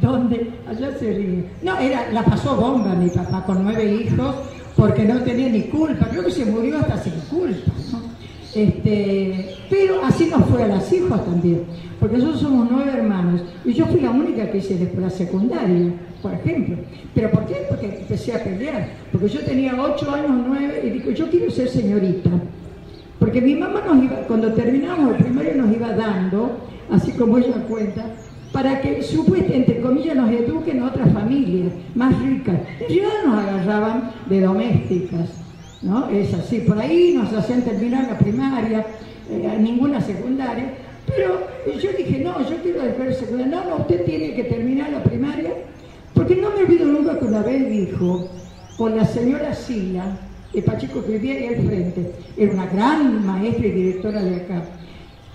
donde, 0.00 0.50
allá 0.68 0.96
se 0.98 1.12
ríe, 1.12 1.46
no, 1.62 1.78
era, 1.78 2.12
la 2.12 2.22
pasó 2.22 2.54
bomba 2.54 2.94
mi 2.94 3.08
papá 3.08 3.44
con 3.44 3.64
nueve 3.64 3.92
hijos, 3.92 4.36
porque 4.76 5.04
no 5.04 5.20
tenía 5.22 5.48
ni 5.48 5.62
culpa, 5.62 6.06
creo 6.10 6.24
que 6.24 6.30
se 6.30 6.44
murió 6.44 6.78
hasta 6.78 6.98
sin 6.98 7.14
culpa, 7.30 7.72
¿no? 7.92 8.02
Este, 8.54 9.54
pero 9.68 10.02
así 10.04 10.26
nos 10.26 10.44
fue 10.46 10.62
a 10.62 10.68
las 10.68 10.92
hijas 10.92 11.24
también, 11.24 11.62
porque 11.98 12.16
nosotros 12.16 12.42
somos 12.42 12.68
nueve 12.70 12.92
hermanos 12.92 13.42
y 13.64 13.72
yo 13.72 13.86
fui 13.86 14.00
la 14.00 14.10
única 14.10 14.50
que 14.50 14.58
hice 14.58 14.78
la 14.78 14.84
escuela 14.84 15.10
secundaria, 15.10 15.92
por 16.22 16.34
ejemplo. 16.34 16.76
¿Pero 17.14 17.30
por 17.30 17.46
qué? 17.46 17.66
Porque 17.68 17.86
empecé 18.00 18.34
a 18.34 18.44
pelear, 18.44 18.88
porque 19.12 19.28
yo 19.28 19.40
tenía 19.40 19.74
ocho 19.82 20.10
años, 20.10 20.30
nueve, 20.46 20.82
y 20.84 20.90
digo, 20.90 21.10
yo 21.10 21.28
quiero 21.30 21.50
ser 21.50 21.68
señorita. 21.68 22.30
Porque 23.18 23.40
mi 23.40 23.54
mamá 23.54 23.82
nos 23.86 24.04
iba, 24.04 24.16
cuando 24.28 24.52
terminamos 24.52 25.16
el 25.16 25.24
primario 25.24 25.54
nos 25.56 25.74
iba 25.74 25.92
dando, 25.92 26.58
así 26.90 27.12
como 27.12 27.38
ella 27.38 27.62
cuenta, 27.68 28.04
para 28.56 28.80
que 28.80 29.02
supuestamente, 29.02 29.54
entre 29.54 29.80
comillas, 29.82 30.16
nos 30.16 30.30
eduquen 30.30 30.82
otras 30.82 31.12
familias 31.12 31.70
más 31.94 32.18
ricas. 32.22 32.56
Ya 32.88 33.22
nos 33.26 33.38
agarraban 33.38 34.12
de 34.30 34.40
domésticas, 34.40 35.28
¿no? 35.82 36.08
Es 36.08 36.32
así, 36.32 36.60
por 36.60 36.78
ahí 36.78 37.12
nos 37.14 37.30
hacían 37.34 37.60
terminar 37.60 38.08
la 38.08 38.16
primaria, 38.16 38.86
eh, 39.28 39.58
ninguna 39.60 40.00
secundaria, 40.00 40.72
pero 41.06 41.38
yo 41.78 41.90
dije, 41.98 42.20
no, 42.24 42.48
yo 42.48 42.56
quiero 42.62 42.80
dejar 42.80 43.12
secundaria. 43.12 43.54
No, 43.54 43.68
no, 43.68 43.76
usted 43.82 44.06
tiene 44.06 44.32
que 44.32 44.44
terminar 44.44 44.90
la 44.90 45.02
primaria, 45.02 45.50
porque 46.14 46.36
no 46.36 46.48
me 46.48 46.62
olvido 46.62 46.86
nunca 46.86 47.18
que 47.18 47.26
una 47.26 47.42
vez 47.42 47.68
dijo, 47.68 48.26
con 48.78 48.96
la 48.96 49.04
señora 49.04 49.54
Sila, 49.54 50.16
el 50.54 50.62
Pacheco 50.62 51.04
que 51.04 51.18
vivía 51.18 51.34
ahí 51.34 51.46
al 51.48 51.56
frente, 51.56 52.10
era 52.38 52.52
una 52.54 52.66
gran 52.68 53.26
maestra 53.26 53.66
y 53.66 53.70
directora 53.70 54.22
de 54.22 54.36
acá. 54.36 54.62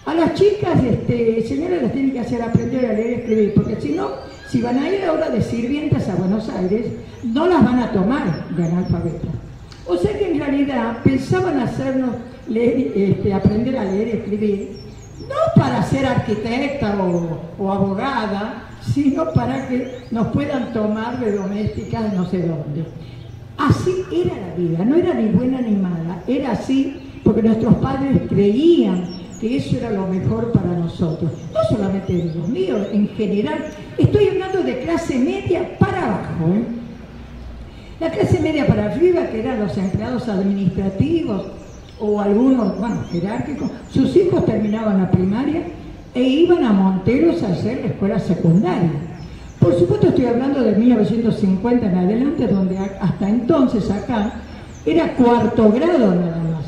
A 0.06 0.16
las 0.16 0.34
chicas, 0.34 0.84
este, 0.84 1.44
señoras, 1.48 1.84
las 1.84 1.94
tienen 1.94 2.12
que 2.12 2.20
hacer 2.20 2.42
aprender 2.42 2.86
a 2.88 2.94
leer 2.94 3.10
y 3.10 3.14
escribir, 3.22 3.54
porque 3.54 3.80
si 3.80 3.94
no, 3.94 4.10
si 4.50 4.60
van 4.60 4.80
a 4.80 4.90
ir 4.90 5.06
ahora 5.06 5.30
de 5.30 5.42
sirvientas 5.44 6.10
a 6.10 6.16
Buenos 6.16 6.50
Aires, 6.50 6.88
no 7.24 7.46
las 7.46 7.64
van 7.64 7.80
a 7.80 7.92
tomar 7.92 8.50
de 8.50 8.64
analfabetas. 8.66 9.30
O 9.86 9.96
sea 9.98 10.18
que 10.18 10.32
en 10.32 10.40
realidad 10.40 10.98
pensaban 11.04 11.60
hacernos 11.60 12.16
leer, 12.48 12.92
este, 12.96 13.32
aprender 13.32 13.78
a 13.78 13.84
leer 13.84 14.08
y 14.08 14.12
escribir, 14.12 14.70
no 15.22 15.62
para 15.62 15.84
ser 15.84 16.08
arquitecta 16.08 16.98
o, 17.60 17.72
abogada, 17.72 18.70
sino 18.82 19.32
para 19.34 19.68
que 19.68 20.00
nos 20.10 20.28
puedan 20.28 20.74
tomar 20.74 21.20
de 21.20 21.34
domésticas 21.34 22.12
no 22.14 22.28
sé 22.28 22.40
dónde. 22.40 22.86
Así 23.56 24.04
era 24.12 24.36
la 24.36 24.56
vida, 24.56 24.84
no 24.84 24.96
era 24.96 25.14
ni 25.14 25.30
buena 25.30 25.62
ni 25.62 25.76
mala, 25.76 26.24
era 26.26 26.54
así 26.54 27.20
porque 27.24 27.44
nuestros 27.44 27.76
padres 27.76 28.22
creían 28.28 29.21
que 29.42 29.58
eso 29.58 29.76
era 29.76 29.90
lo 29.90 30.06
mejor 30.06 30.52
para 30.52 30.68
nosotros. 30.68 31.32
No 31.52 31.76
solamente 31.76 32.14
Dios 32.14 32.48
mío, 32.48 32.78
en 32.92 33.08
general, 33.10 33.66
estoy 33.98 34.28
hablando 34.28 34.62
de 34.62 34.82
clase 34.82 35.18
media 35.18 35.78
para 35.80 36.06
abajo. 36.06 36.46
¿eh? 36.54 36.64
La 38.00 38.12
clase 38.12 38.40
media 38.40 38.68
para 38.68 38.86
arriba, 38.86 39.26
que 39.28 39.40
eran 39.40 39.60
los 39.60 39.76
empleados 39.78 40.30
administrativos 40.30 41.48
o 42.00 42.22
algunos, 42.22 42.80
bueno, 42.80 43.04
jerárquicos, 43.12 43.72
sus 43.92 44.16
hijos 44.16 44.46
terminaban 44.46 45.00
la 45.00 45.10
primaria 45.10 45.64
e 46.14 46.22
iban 46.22 46.64
a 46.64 46.72
Monteros 46.72 47.42
a 47.42 47.48
hacer 47.48 47.82
la 47.82 47.88
escuela 47.88 48.20
secundaria. 48.20 48.92
Por 49.60 49.78
supuesto 49.78 50.10
estoy 50.10 50.26
hablando 50.26 50.62
de 50.62 50.76
1950 50.76 51.86
en 51.86 51.98
adelante, 51.98 52.48
donde 52.48 52.78
hasta 52.78 53.28
entonces 53.28 53.90
acá 53.90 54.34
era 54.86 55.14
cuarto 55.14 55.72
grado 55.72 56.16
nada 56.16 56.42
más, 56.44 56.66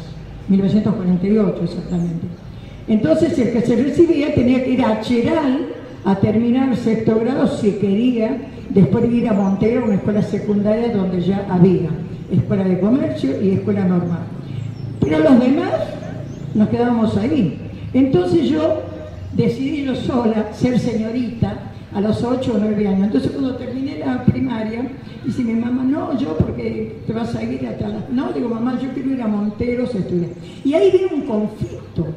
1948 0.48 1.64
exactamente. 1.64 2.43
Entonces 2.88 3.38
el 3.40 3.52
que 3.54 3.62
se 3.62 3.76
recibía 3.76 4.34
tenía 4.34 4.64
que 4.64 4.72
ir 4.72 4.84
a 4.84 5.02
Cheral 5.02 5.68
a 6.06 6.16
terminar 6.16 6.76
sexto 6.76 7.20
grado 7.20 7.48
si 7.48 7.74
quería, 7.74 8.38
después 8.70 9.10
de 9.10 9.16
ir 9.16 9.30
a 9.30 9.34
Montero, 9.34 9.86
una 9.86 9.96
escuela 9.96 10.22
secundaria 10.22 10.94
donde 10.94 11.22
ya 11.22 11.46
había 11.50 11.90
escuela 12.32 12.64
de 12.64 12.80
comercio 12.80 13.42
y 13.42 13.52
escuela 13.52 13.86
normal. 13.86 14.24
Pero 15.00 15.20
los 15.20 15.40
demás 15.40 15.74
nos 16.54 16.70
quedábamos 16.70 17.18
ahí. 17.18 17.58
Entonces 17.94 18.50
yo 18.50 18.82
decidí 19.34 19.84
yo 19.84 19.96
sola 19.96 20.52
ser 20.54 20.80
señorita 20.80 21.72
a 21.94 22.02
los 22.02 22.24
8 22.24 22.54
o 22.56 22.58
9 22.58 22.88
años. 22.88 23.06
Entonces 23.06 23.32
cuando 23.32 23.56
terminé 23.56 24.00
la 24.00 24.24
primaria, 24.24 24.88
dice 25.26 25.44
mi 25.44 25.54
mamá, 25.54 25.84
no, 25.84 26.18
yo 26.18 26.38
porque 26.38 26.98
te 27.06 27.14
vas 27.14 27.36
a 27.36 27.44
ir 27.44 27.68
a 27.68 27.88
la... 27.88 28.06
No, 28.10 28.32
digo, 28.34 28.50
mamá, 28.50 28.80
yo 28.82 28.90
quiero 28.94 29.12
ir 29.12 29.22
a 29.22 29.28
Monteros 29.28 29.94
a 29.94 30.00
estudiar. 30.00 30.32
Y 30.64 30.74
ahí 30.74 30.92
viene 30.92 31.14
un 31.14 31.22
conflicto. 31.22 32.08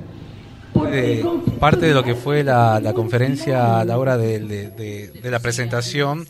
Eh, 0.92 1.24
parte 1.60 1.86
de 1.86 1.94
lo 1.94 2.02
que 2.02 2.14
fue 2.14 2.42
la, 2.44 2.80
la 2.80 2.92
conferencia 2.92 3.80
a 3.80 3.84
la 3.84 3.98
hora 3.98 4.16
de, 4.16 4.38
de- 4.40 4.68
de- 4.70 5.08
de 5.08 5.30
la 5.30 5.38
presentación 5.40 6.26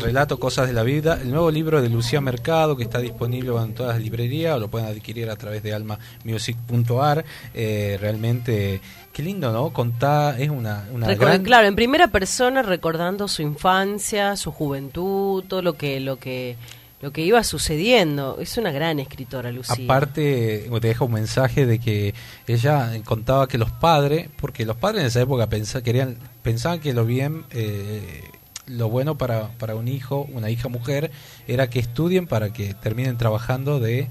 relato 0.00 0.38
Cosas 0.38 0.66
de 0.66 0.72
la 0.72 0.82
Vida, 0.82 1.18
el 1.22 1.30
nuevo 1.30 1.50
libro 1.50 1.82
de 1.82 1.88
Lucía 1.88 2.20
Mercado 2.20 2.76
que 2.76 2.82
está 2.84 2.98
disponible 2.98 3.50
en 3.56 3.74
todas 3.74 3.94
las 3.96 4.02
librerías 4.02 4.56
o 4.56 4.58
lo 4.60 4.68
pueden 4.68 4.88
adquirir 4.88 5.30
a 5.30 5.36
través 5.36 5.62
de 5.62 5.74
almamusic.ar. 5.74 7.24
Eh, 7.54 7.98
realmente, 8.00 8.80
qué 9.12 9.22
lindo, 9.22 9.52
¿no? 9.52 9.70
Contar, 9.72 10.40
es 10.40 10.50
una, 10.50 10.86
una 10.92 11.06
gran... 11.14 11.42
Claro, 11.42 11.66
en 11.68 11.74
primera 11.76 12.08
persona 12.08 12.62
recordando 12.62 13.28
su 13.28 13.42
infancia, 13.42 14.36
su 14.36 14.52
juventud, 14.52 15.44
todo 15.46 15.62
lo 15.62 15.74
que 15.74 16.00
lo 16.00 16.18
que 16.18 16.56
lo 17.02 17.12
que 17.12 17.20
iba 17.22 17.42
sucediendo. 17.44 18.38
Es 18.40 18.56
una 18.56 18.70
gran 18.72 18.98
escritora, 19.00 19.50
Lucía. 19.52 19.84
Aparte, 19.84 20.68
te 20.70 20.88
deja 20.88 21.04
un 21.04 21.12
mensaje 21.12 21.66
de 21.66 21.78
que 21.78 22.14
ella 22.46 22.90
contaba 23.04 23.48
que 23.48 23.58
los 23.58 23.70
padres, 23.72 24.28
porque 24.40 24.64
los 24.64 24.76
padres 24.76 25.02
en 25.02 25.06
esa 25.08 25.20
época 25.20 25.48
pensa- 25.48 25.82
querían, 25.82 26.16
pensaban 26.42 26.80
que 26.80 26.94
lo 26.94 27.04
bien, 27.04 27.44
eh, 27.50 28.22
lo 28.66 28.88
bueno 28.88 29.18
para, 29.18 29.48
para 29.58 29.74
un 29.74 29.88
hijo, 29.88 30.26
una 30.32 30.48
hija 30.48 30.68
mujer, 30.68 31.10
era 31.48 31.68
que 31.68 31.80
estudien 31.80 32.26
para 32.28 32.52
que 32.52 32.72
terminen 32.74 33.18
trabajando 33.18 33.80
de 33.80 34.08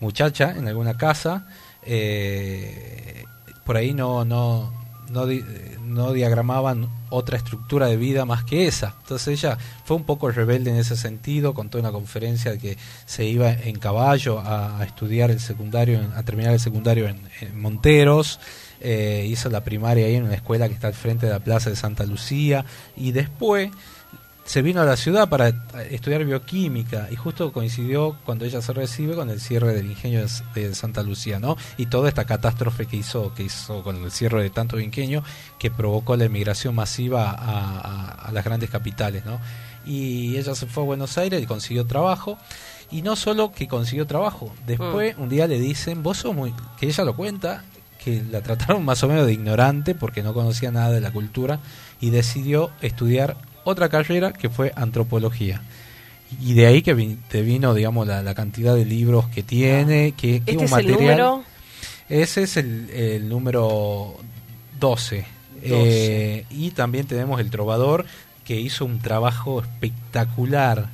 muchacha 0.00 0.54
en 0.56 0.66
alguna 0.66 0.96
casa. 0.96 1.46
eh, 1.82 3.24
por 3.64 3.76
ahí 3.76 3.92
no, 3.94 4.24
no, 4.24 4.72
no, 5.10 5.26
di- 5.26 5.44
no 5.84 6.12
diagramaban 6.12 6.88
otra 7.10 7.36
estructura 7.36 7.86
de 7.86 7.96
vida 7.96 8.24
más 8.24 8.44
que 8.44 8.66
esa. 8.66 8.94
Entonces 9.02 9.28
ella 9.42 9.58
fue 9.84 9.96
un 9.96 10.04
poco 10.04 10.30
rebelde 10.30 10.70
en 10.70 10.76
ese 10.76 10.96
sentido, 10.96 11.54
contó 11.54 11.78
en 11.78 11.84
una 11.84 11.92
conferencia 11.92 12.52
de 12.52 12.58
que 12.58 12.78
se 13.06 13.24
iba 13.26 13.50
en 13.52 13.78
caballo 13.78 14.40
a, 14.40 14.82
estudiar 14.84 15.30
el 15.30 15.40
secundario, 15.40 16.00
a 16.14 16.22
terminar 16.22 16.52
el 16.52 16.60
secundario 16.60 17.08
en, 17.08 17.20
en 17.40 17.60
Monteros, 17.60 18.38
eh, 18.80 19.26
hizo 19.28 19.50
la 19.50 19.62
primaria 19.62 20.06
ahí 20.06 20.14
en 20.14 20.24
una 20.24 20.34
escuela 20.34 20.68
que 20.68 20.74
está 20.74 20.86
al 20.86 20.94
frente 20.94 21.26
de 21.26 21.32
la 21.32 21.40
Plaza 21.40 21.68
de 21.68 21.76
Santa 21.76 22.04
Lucía 22.06 22.64
y 22.96 23.12
después 23.12 23.70
se 24.50 24.62
vino 24.62 24.80
a 24.80 24.84
la 24.84 24.96
ciudad 24.96 25.28
para 25.28 25.52
estudiar 25.90 26.24
bioquímica 26.24 27.06
y 27.08 27.14
justo 27.14 27.52
coincidió 27.52 28.16
cuando 28.24 28.44
ella 28.44 28.60
se 28.60 28.72
recibe 28.72 29.14
con 29.14 29.30
el 29.30 29.40
cierre 29.40 29.72
del 29.74 29.88
ingenio 29.88 30.26
de, 30.56 30.74
Santa 30.74 31.04
Lucía, 31.04 31.38
¿no? 31.38 31.56
Y 31.76 31.86
toda 31.86 32.08
esta 32.08 32.24
catástrofe 32.24 32.86
que 32.86 32.96
hizo, 32.96 33.32
que 33.32 33.44
hizo 33.44 33.84
con 33.84 34.02
el 34.02 34.10
cierre 34.10 34.42
de 34.42 34.50
tantos 34.50 34.80
inquenios 34.82 35.22
que 35.60 35.70
provocó 35.70 36.16
la 36.16 36.24
emigración 36.24 36.74
masiva 36.74 37.30
a, 37.30 37.78
a- 37.78 38.10
a 38.26 38.32
las 38.32 38.44
grandes 38.44 38.70
capitales, 38.70 39.24
¿no? 39.24 39.38
Y 39.86 40.36
ella 40.36 40.56
se 40.56 40.66
fue 40.66 40.82
a 40.82 40.86
Buenos 40.86 41.16
Aires 41.16 41.40
y 41.40 41.46
consiguió 41.46 41.86
trabajo. 41.86 42.36
Y 42.90 43.02
no 43.02 43.14
solo 43.14 43.52
que 43.52 43.68
consiguió 43.68 44.04
trabajo, 44.08 44.52
después 44.66 45.14
un 45.16 45.28
día 45.28 45.46
le 45.46 45.60
dicen, 45.60 46.02
vos 46.02 46.18
sos 46.18 46.34
muy, 46.34 46.52
que 46.76 46.86
ella 46.86 47.04
lo 47.04 47.14
cuenta, 47.14 47.62
que 48.02 48.20
la 48.28 48.40
trataron 48.40 48.84
más 48.84 49.00
o 49.04 49.06
menos 49.06 49.26
de 49.26 49.32
ignorante 49.32 49.94
porque 49.94 50.24
no 50.24 50.34
conocía 50.34 50.72
nada 50.72 50.90
de 50.90 51.00
la 51.00 51.12
cultura 51.12 51.60
y 52.00 52.10
decidió 52.10 52.70
estudiar 52.80 53.36
otra 53.64 53.88
carrera 53.88 54.32
que 54.32 54.48
fue 54.48 54.72
antropología. 54.76 55.62
Y 56.40 56.54
de 56.54 56.66
ahí 56.66 56.82
que 56.82 56.94
te 57.28 57.42
vino, 57.42 57.74
digamos, 57.74 58.06
la, 58.06 58.22
la 58.22 58.34
cantidad 58.34 58.74
de 58.74 58.84
libros 58.84 59.26
que 59.28 59.42
tiene, 59.42 60.12
que, 60.12 60.42
que 60.42 60.52
¿Este 60.52 60.56
un 60.58 60.64
es 60.64 60.70
el 60.72 60.76
material. 60.86 61.00
número? 61.00 61.44
Ese 62.08 62.42
es 62.44 62.56
el, 62.56 62.88
el 62.90 63.28
número 63.28 64.16
12. 64.78 65.16
12. 65.16 65.26
Eh, 65.62 66.44
y 66.50 66.70
también 66.70 67.06
tenemos 67.06 67.40
el 67.40 67.50
Trovador, 67.50 68.06
que 68.44 68.60
hizo 68.60 68.84
un 68.84 69.00
trabajo 69.00 69.60
espectacular, 69.60 70.88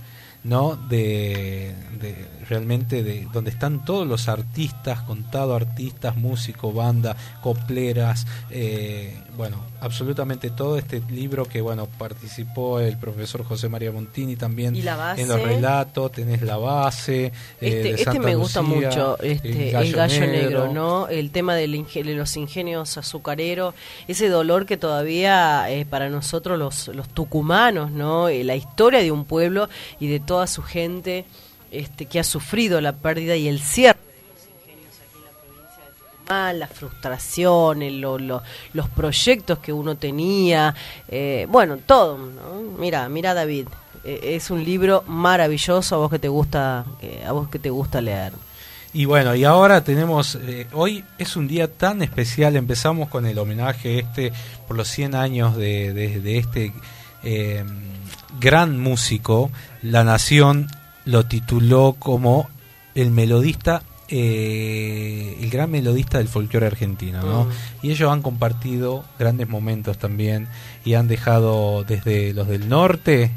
¿no? 0.44 0.76
De, 0.76 1.72
de- 2.01 2.26
realmente 2.48 3.02
de 3.02 3.27
donde 3.32 3.51
están 3.51 3.85
todos 3.85 4.06
los 4.06 4.28
artistas, 4.28 5.01
contado 5.02 5.55
artistas, 5.55 6.16
músicos, 6.16 6.74
banda, 6.74 7.16
copleras, 7.43 8.27
eh, 8.51 9.18
bueno, 9.36 9.62
absolutamente 9.81 10.51
todo 10.51 10.78
este 10.78 11.02
libro 11.10 11.44
que, 11.47 11.60
bueno, 11.60 11.86
participó 11.98 12.81
el 12.81 12.97
profesor 12.98 13.44
José 13.44 13.68
María 13.68 13.93
Montini 13.93 14.36
también 14.36 14.74
en 15.23 15.28
los 15.28 15.40
relatos, 15.43 16.12
tenés 16.12 16.43
la 16.43 16.56
base. 16.56 17.27
eh, 17.27 17.32
Este, 17.60 17.82
de 17.82 17.90
este 17.90 18.05
Santa 18.05 18.20
me 18.20 18.35
gusta 18.35 18.62
Lucía, 18.62 18.89
mucho, 18.89 19.18
este, 19.23 19.68
el 19.77 19.93
gallo, 19.93 20.20
negro, 20.20 20.32
negro. 20.66 20.73
¿no? 20.73 21.09
El 21.09 21.31
tema 21.31 21.55
del 21.55 21.74
inge- 21.74 22.05
de 22.05 22.14
los 22.14 22.36
ingenios 22.36 22.97
azucareros, 22.97 23.74
ese 24.09 24.28
dolor 24.28 24.66
que 24.66 24.77
todavía 24.77 25.70
eh, 25.70 25.85
para 25.85 26.09
nosotros 26.09 26.59
los, 26.59 26.89
los 26.89 27.09
tucumanos, 27.09 27.90
¿no? 27.90 28.28
Eh, 28.28 28.44
la 28.44 28.56
historia 28.56 29.01
de 29.01 29.10
un 29.10 29.24
pueblo 29.24 29.68
y 30.01 30.06
de 30.09 30.20
toda 30.20 30.47
su 30.47 30.62
gente 30.62 31.24
este, 31.70 32.06
que 32.06 32.20
ha 32.20 32.24
sufrido 32.24 32.80
la 32.80 32.93
pérdida 32.93 33.36
y 33.36 33.48
el 33.48 33.60
cierre 33.60 33.98
de 33.98 34.32
los 34.32 34.47
ingenios 34.62 34.94
aquí 35.01 35.18
en 35.18 35.24
la 35.24 35.30
provincia 35.40 35.84
de 35.84 36.16
Tucumán, 36.18 36.59
la 36.59 36.66
frustración, 36.68 37.82
el- 37.82 38.01
lo- 38.01 38.18
lo- 38.18 38.43
los 38.72 38.88
proyectos 38.88 39.59
que 39.59 39.72
uno 39.72 39.97
tenía, 39.97 40.74
eh, 41.09 41.47
bueno, 41.48 41.76
todo, 41.78 42.18
¿no? 42.18 42.60
Mira, 42.78 43.09
mira 43.09 43.34
David, 43.34 43.66
eh, 44.05 44.20
es 44.36 44.51
un 44.51 44.64
libro 44.64 45.02
maravilloso 45.06 45.94
a 45.97 45.98
vos 45.98 46.10
que 46.10 46.18
te 46.18 46.28
gusta, 46.28 46.84
que- 47.01 47.24
a 47.24 47.32
vos 47.32 47.48
que 47.48 47.59
te 47.59 47.70
gusta 47.70 48.01
leer. 48.01 48.32
Y 48.93 49.05
bueno, 49.05 49.34
y 49.34 49.44
ahora 49.44 49.84
tenemos, 49.84 50.36
eh, 50.40 50.66
hoy 50.72 51.05
es 51.18 51.36
un 51.36 51.48
día 51.48 51.70
tan 51.70 52.01
especial, 52.01 52.56
empezamos 52.56 53.10
con 53.10 53.26
el 53.26 53.38
homenaje 53.38 53.98
este 53.98 54.32
por 54.66 54.76
los 54.76 54.88
100 54.88 55.14
años 55.14 55.55
de, 55.56 55.93
de- 55.93 56.38
este 56.38 56.72
eh, 57.22 57.62
gran 58.40 58.78
músico, 58.78 59.51
La 59.82 60.05
Nación 60.05 60.68
lo 61.06 61.24
tituló 61.24 61.96
como 61.98 62.48
el 62.94 63.10
melodista, 63.10 63.82
eh, 64.08 65.36
el 65.40 65.50
gran 65.50 65.70
melodista 65.70 66.18
del 66.18 66.28
folclore 66.28 66.66
argentino, 66.66 67.22
¿no? 67.22 67.44
Mm. 67.44 67.48
Y 67.86 67.90
ellos 67.90 68.10
han 68.12 68.22
compartido 68.22 69.04
grandes 69.18 69.48
momentos 69.48 69.98
también 69.98 70.46
y 70.84 70.94
han 70.94 71.08
dejado 71.08 71.84
desde 71.84 72.32
los 72.34 72.46
del 72.48 72.68
norte, 72.68 73.30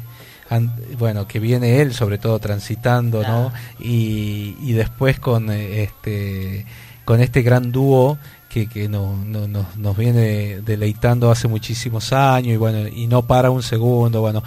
bueno, 0.98 1.26
que 1.28 1.38
viene 1.38 1.80
él 1.80 1.94
sobre 1.94 2.18
todo 2.18 2.38
transitando, 2.40 3.22
¿no? 3.22 3.52
Y, 3.78 4.56
y 4.60 4.72
después 4.72 5.18
con 5.20 5.50
eh, 5.50 5.82
este 5.84 6.66
con 7.04 7.20
este 7.20 7.42
gran 7.42 7.72
dúo 7.72 8.18
que, 8.48 8.66
que 8.68 8.88
no, 8.88 9.16
no- 9.24 9.46
nos- 9.48 9.76
nos 9.76 9.96
viene 9.96 10.60
deleitando 10.60 11.30
hace 11.30 11.46
muchísimos 11.48 12.12
años 12.12 12.52
y 12.54 12.56
bueno, 12.56 12.86
y 12.88 13.06
no 13.06 13.22
para 13.22 13.50
un 13.50 13.62
segundo, 13.62 14.20
bueno, 14.20 14.42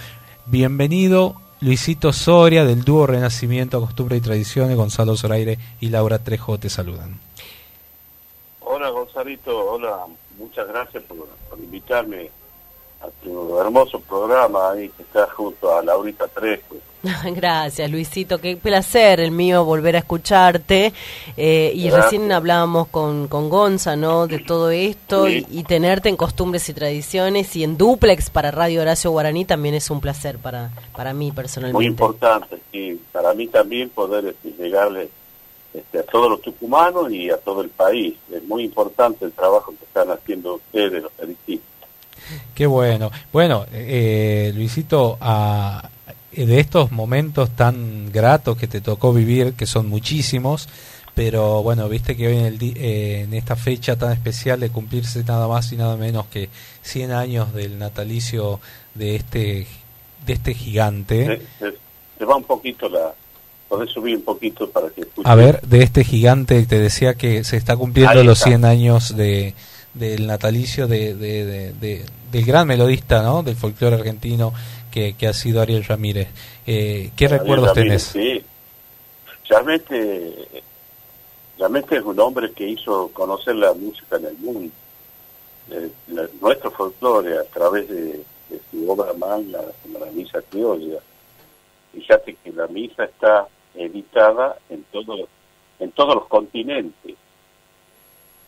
bienvenido 0.45 1.35
Luisito 1.63 2.11
Soria 2.11 2.65
del 2.65 2.83
dúo 2.83 3.07
Renacimiento, 3.07 3.79
Costumbre 3.79 4.17
y 4.17 4.19
Tradiciones, 4.19 4.75
Gonzalo 4.75 5.15
Zoraire 5.15 5.57
y 5.79 5.87
Laura 5.87 6.19
Trejo 6.19 6.57
te 6.57 6.69
saludan. 6.69 7.17
Hola 8.59 8.89
Gonzalito, 8.89 9.71
hola, 9.71 10.05
muchas 10.37 10.67
gracias 10.67 11.01
por, 11.03 11.25
invitarme 11.57 12.29
a 12.99 13.07
tu 13.23 13.57
hermoso 13.61 14.01
programa 14.01 14.71
ahí 14.71 14.89
que 14.89 15.03
está 15.03 15.25
junto 15.29 15.73
a 15.73 15.81
Laurita 15.81 16.27
Trejo. 16.27 16.75
Gracias, 17.35 17.91
Luisito. 17.91 18.39
Qué 18.39 18.55
placer 18.55 19.19
el 19.19 19.31
mío 19.31 19.65
volver 19.65 19.95
a 19.95 19.99
escucharte. 19.99 20.93
Eh, 21.35 21.71
y 21.75 21.83
Gracias. 21.89 22.03
recién 22.05 22.31
hablábamos 22.31 22.87
con, 22.87 23.27
con 23.27 23.49
Gonza, 23.49 23.95
¿no? 23.97 24.25
De 24.27 24.39
todo 24.39 24.71
esto 24.71 25.27
Sí. 25.27 25.45
y, 25.51 25.59
y 25.59 25.63
tenerte 25.63 26.07
en 26.09 26.15
costumbres 26.15 26.67
y 26.69 26.73
tradiciones 26.73 27.55
y 27.57 27.63
en 27.63 27.77
duplex 27.77 28.29
para 28.29 28.51
Radio 28.51 28.81
Horacio 28.81 29.11
Guaraní 29.11 29.43
también 29.45 29.75
es 29.75 29.89
un 29.89 29.99
placer 29.99 30.37
para, 30.37 30.71
para 30.95 31.13
mí 31.13 31.25
Muy 31.27 31.31
personalmente. 31.35 31.85
importante, 31.85 32.57
sí, 32.71 33.01
para 33.11 33.33
mí 33.33 33.47
también 33.47 33.89
poder 33.89 34.25
este, 34.27 34.51
llegarle 34.63 35.09
este, 35.73 35.99
a 35.99 36.03
todos 36.03 36.29
los 36.29 36.41
tucumanos 36.41 37.11
y 37.11 37.29
a 37.29 37.37
todo 37.37 37.61
el 37.61 37.69
país. 37.69 38.15
Es 38.31 38.43
muy 38.45 38.63
importante 38.63 39.25
el 39.25 39.33
trabajo 39.33 39.73
que 39.77 39.83
están 39.85 40.09
haciendo 40.09 40.55
ustedes, 40.55 41.03
los 41.03 41.11
felicito. 41.13 41.63
Qué 42.55 42.65
bueno. 42.65 43.11
Bueno, 43.33 43.65
eh, 43.73 44.53
Luisito, 44.55 45.17
a- 45.19 45.89
de 46.35 46.59
estos 46.59 46.91
momentos 46.91 47.49
tan 47.51 48.11
gratos 48.11 48.57
que 48.57 48.67
te 48.67 48.81
tocó 48.81 49.13
vivir, 49.13 49.53
que 49.53 49.65
son 49.65 49.87
muchísimos, 49.89 50.67
pero 51.15 51.61
bueno, 51.63 51.87
viste 51.89 52.15
que 52.17 52.27
hoy 52.27 52.37
en, 52.37 52.45
el 52.45 52.57
eh, 52.61 53.21
en 53.21 53.33
esta 53.33 53.55
fecha 53.55 53.95
tan 53.95 54.11
especial 54.11 54.59
de 54.59 54.69
cumplirse 54.69 55.23
nada 55.23 55.47
más 55.47 55.71
y 55.71 55.77
nada 55.77 55.95
menos 55.95 56.25
que 56.27 56.49
100 56.81 57.11
años 57.11 57.53
del 57.53 57.77
natalicio 57.77 58.59
de 58.95 59.15
este 59.15 59.67
de 60.25 60.33
este 60.33 60.53
gigante. 60.53 61.41
Se, 61.59 61.71
se- 61.71 61.77
se 62.17 62.25
va 62.25 62.35
un 62.37 62.43
poquito 62.45 62.87
la... 62.87 63.13
Podés 63.67 63.89
subir 63.89 64.15
un 64.17 64.21
poquito 64.23 64.69
para 64.69 64.89
que 64.89 65.01
escuchen. 65.01 65.29
A 65.29 65.35
ver, 65.35 65.59
de 65.61 65.83
este 65.83 66.03
gigante, 66.03 66.63
te 66.65 66.79
decía 66.79 67.15
que 67.15 67.43
se 67.43 67.57
está 67.57 67.75
cumpliendo 67.75 68.23
los 68.23 68.37
está. 68.37 68.49
100 68.51 68.65
años 68.65 69.15
de 69.15 69.53
del 69.95 70.25
natalicio 70.25 70.87
de, 70.87 71.13
de- 71.13 71.45
de- 71.45 71.73
de- 71.73 72.05
del 72.31 72.45
gran 72.45 72.67
melodista 72.67 73.21
¿no? 73.21 73.43
del 73.43 73.55
folclore 73.55 73.97
argentino 73.97 74.51
que, 74.93 75.15
que 75.17 75.27
ha 75.27 75.33
sido 75.33 75.61
Ariel 75.61 75.83
Ramírez. 75.83 76.27
Eh, 76.67 77.11
¿Qué 77.15 77.25
Ariel 77.25 77.39
recuerdos 77.41 77.75
Ramírez, 77.75 78.11
tenés? 78.13 78.39
Sí, 78.39 78.45
realmente, 79.49 80.63
realmente 81.57 81.97
es 81.97 82.03
un 82.03 82.19
hombre 82.19 82.51
que 82.51 82.67
hizo 82.67 83.09
conocer 83.11 83.55
la 83.55 83.73
música 83.73 84.17
en 84.17 84.25
el 84.25 84.37
mundo. 84.37 84.73
Eh, 85.71 85.89
la- 86.09 86.27
nuestro 86.41 86.69
folclore 86.71 87.37
a 87.39 87.43
través 87.45 87.89
de, 87.89 88.03
de 88.49 88.59
su 88.69 88.89
obra 88.89 89.13
magna, 89.13 89.59
como 89.81 89.99
la 89.99 90.11
misa 90.11 90.39
criolla. 90.49 90.99
Fíjate 91.93 92.35
que 92.43 92.51
la 92.51 92.67
misa 92.67 93.05
está 93.05 93.47
editada 93.75 94.57
en 94.69 94.83
todo, 94.91 95.27
en 95.79 95.91
todos 95.91 96.15
los 96.15 96.27
continentes. 96.27 97.15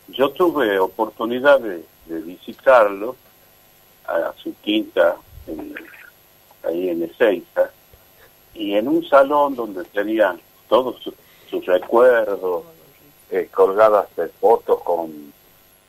Yo 0.08 0.30
tuve 0.30 0.78
oportunidad 0.78 1.58
de, 1.60 1.84
de 2.06 2.20
visitarlo 2.20 3.16
a 4.06 4.32
su 4.40 4.54
quinta 4.60 5.16
en, 5.48 5.74
ahí 6.66 6.90
en 6.90 7.02
Ezeiza 7.02 7.70
y 8.54 8.74
en 8.74 8.88
un 8.88 9.06
salón 9.08 9.54
donde 9.54 9.84
tenían 9.84 10.40
todos 10.68 11.02
sus, 11.02 11.14
recuerdos, 11.66 12.64
eh, 13.30 13.48
colgadas 13.52 14.14
de 14.16 14.28
fotos 14.28 14.82
con, 14.82 15.32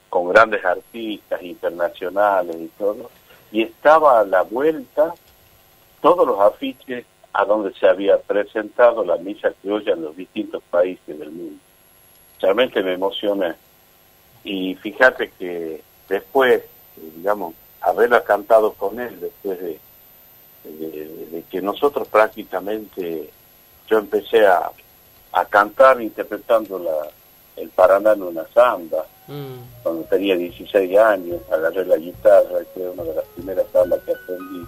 con 0.10 0.30
grandes 0.30 0.64
artistas 0.64 1.42
internacionales 1.42 2.56
y 2.60 2.68
todo, 2.78 3.10
y 3.52 3.64
estaba 3.64 4.20
a 4.20 4.26
la 4.26 4.44
vuelta 4.44 5.14
todos 6.02 6.28
los 6.28 6.40
afiches 6.40 7.06
a 7.34 7.46
donde 7.46 7.74
se 7.74 7.88
había 7.88 8.18
presentado 8.20 9.04
la 9.04 9.18
misa 9.18 9.54
criolla 9.62 9.94
en 9.94 10.04
los 10.04 10.16
distintos 10.16 10.64
países 10.70 11.20
del 11.20 11.32
mundo. 11.32 11.60
Realmente 12.40 12.82
me 12.82 12.94
emocioné. 12.94 13.56
Y 14.44 14.76
fíjate 14.76 15.32
que 15.38 15.82
después, 16.08 16.62
eh, 16.62 17.12
digamos, 17.16 17.54
haberla 17.82 18.24
cantado 18.24 18.74
con 18.74 19.00
él, 19.00 19.20
después 19.20 19.60
de, 19.60 19.80
de- 20.68 21.26
de 21.32 21.44
que 21.50 21.62
nosotros 21.62 22.08
prácticamente, 22.08 23.30
yo 23.90 23.98
empecé 24.00 24.46
a, 24.46 24.72
a 25.34 25.46
cantar 25.46 26.02
interpretando 26.02 26.80
la, 26.80 27.08
el 27.62 27.70
Paraná 27.70 28.14
en 28.14 28.24
una 28.24 28.46
samba, 28.54 29.06
cuando 29.84 30.04
tenía 30.04 30.38
16 30.38 30.98
años, 30.98 31.42
agarré 31.52 31.86
la 31.86 31.98
guitarra, 31.98 32.60
que 32.74 32.80
fue 32.80 32.90
una 32.92 33.04
de 33.04 33.16
las 33.16 33.26
primeras 33.36 33.66
zambas 33.74 34.00
que 34.06 34.14
aprendí, 34.14 34.66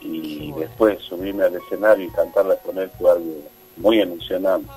y 0.00 0.52
después 0.52 1.00
subirme 1.02 1.44
al 1.44 1.54
escenario 1.56 2.06
y 2.06 2.10
cantarla 2.10 2.56
con 2.56 2.78
él 2.78 2.90
fue 2.98 3.10
algo 3.10 3.34
muy 3.76 4.00
emocionante. 4.00 4.70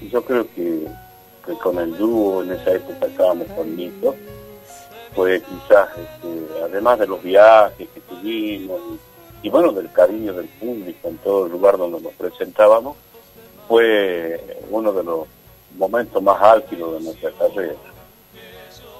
Y 0.00 0.08
yo 0.10 0.24
creo 0.24 0.46
que, 0.54 0.86
que 1.46 1.52
con 1.58 1.78
el 1.78 1.96
dúo 1.96 2.42
en 2.42 2.52
esa 2.52 2.72
época 2.72 3.06
estábamos 3.06 3.46
con 3.48 3.74
Nico, 3.76 4.14
fue 5.14 5.40
quizás, 5.42 5.88
este, 5.90 6.62
además 6.64 6.98
de 6.98 7.06
los 7.06 7.22
viajes 7.22 7.88
que 7.88 8.00
tuvimos 8.00 8.80
y 9.42 9.50
bueno, 9.50 9.72
del 9.72 9.90
cariño 9.92 10.32
del 10.32 10.46
público 10.46 11.08
en 11.08 11.18
todo 11.18 11.46
el 11.46 11.52
lugar 11.52 11.76
donde 11.76 12.00
nos 12.00 12.12
presentábamos, 12.14 12.96
fue 13.68 14.58
uno 14.70 14.92
de 14.92 15.02
los 15.02 15.26
momentos 15.76 16.22
más 16.22 16.40
álgidos 16.40 16.94
de 16.94 17.04
nuestra 17.04 17.30
carrera. 17.32 17.74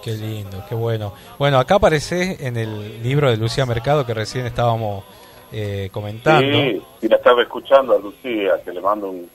Qué 0.02 0.12
lindo, 0.12 0.64
qué 0.68 0.74
bueno. 0.74 1.12
Bueno, 1.38 1.58
acá 1.58 1.76
aparece 1.76 2.36
en 2.40 2.56
el 2.56 3.02
libro 3.02 3.30
de 3.30 3.36
Lucía 3.36 3.64
Mercado 3.66 4.04
que 4.04 4.14
recién 4.14 4.46
estábamos 4.46 5.04
eh, 5.52 5.90
comentando. 5.92 6.40
Sí, 6.40 6.82
y 7.02 7.08
la 7.08 7.16
estaba 7.16 7.42
escuchando 7.42 7.94
a 7.94 7.98
Lucía, 7.98 8.60
que 8.64 8.72
le 8.72 8.80
mando 8.80 9.10
un, 9.10 9.30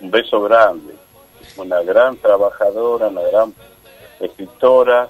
un 0.00 0.10
beso 0.10 0.42
grande. 0.42 0.94
Una 1.56 1.80
gran 1.82 2.16
trabajadora, 2.18 3.08
una 3.08 3.22
gran 3.22 3.54
escritora, 4.20 5.08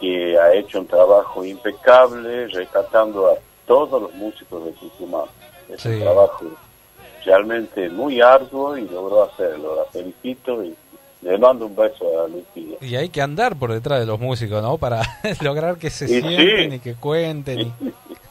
que 0.00 0.36
ha 0.38 0.52
hecho 0.54 0.80
un 0.80 0.86
trabajo 0.86 1.44
impecable, 1.44 2.48
rescatando 2.48 3.28
a 3.28 3.34
todos 3.70 4.02
los 4.02 4.12
músicos 4.16 4.64
de 4.64 4.72
Tucumán. 4.72 5.26
Es 5.68 5.84
un 5.86 5.92
Sí. 5.94 6.00
trabajo 6.00 6.44
realmente 7.24 7.88
muy 7.88 8.20
arduo 8.20 8.76
y 8.76 8.88
logró 8.88 9.22
hacerlo. 9.22 9.76
La 9.76 9.84
felicito 9.92 10.64
y 10.64 10.74
le 11.22 11.38
mando 11.38 11.66
un 11.66 11.76
beso 11.76 12.04
a 12.20 12.26
Lucía. 12.26 12.78
Y 12.80 12.96
hay 12.96 13.10
que 13.10 13.22
andar 13.22 13.54
por 13.56 13.72
detrás 13.72 14.00
de 14.00 14.06
los 14.06 14.18
músicos, 14.18 14.60
¿no? 14.60 14.76
Para 14.76 15.02
lograr 15.40 15.76
que 15.78 15.88
se 15.88 16.06
Y 16.06 16.08
sí. 16.08 16.20
sienten 16.20 16.72
y 16.74 16.78
que 16.80 16.94
cuenten. 16.94 17.60
y- 17.60 17.72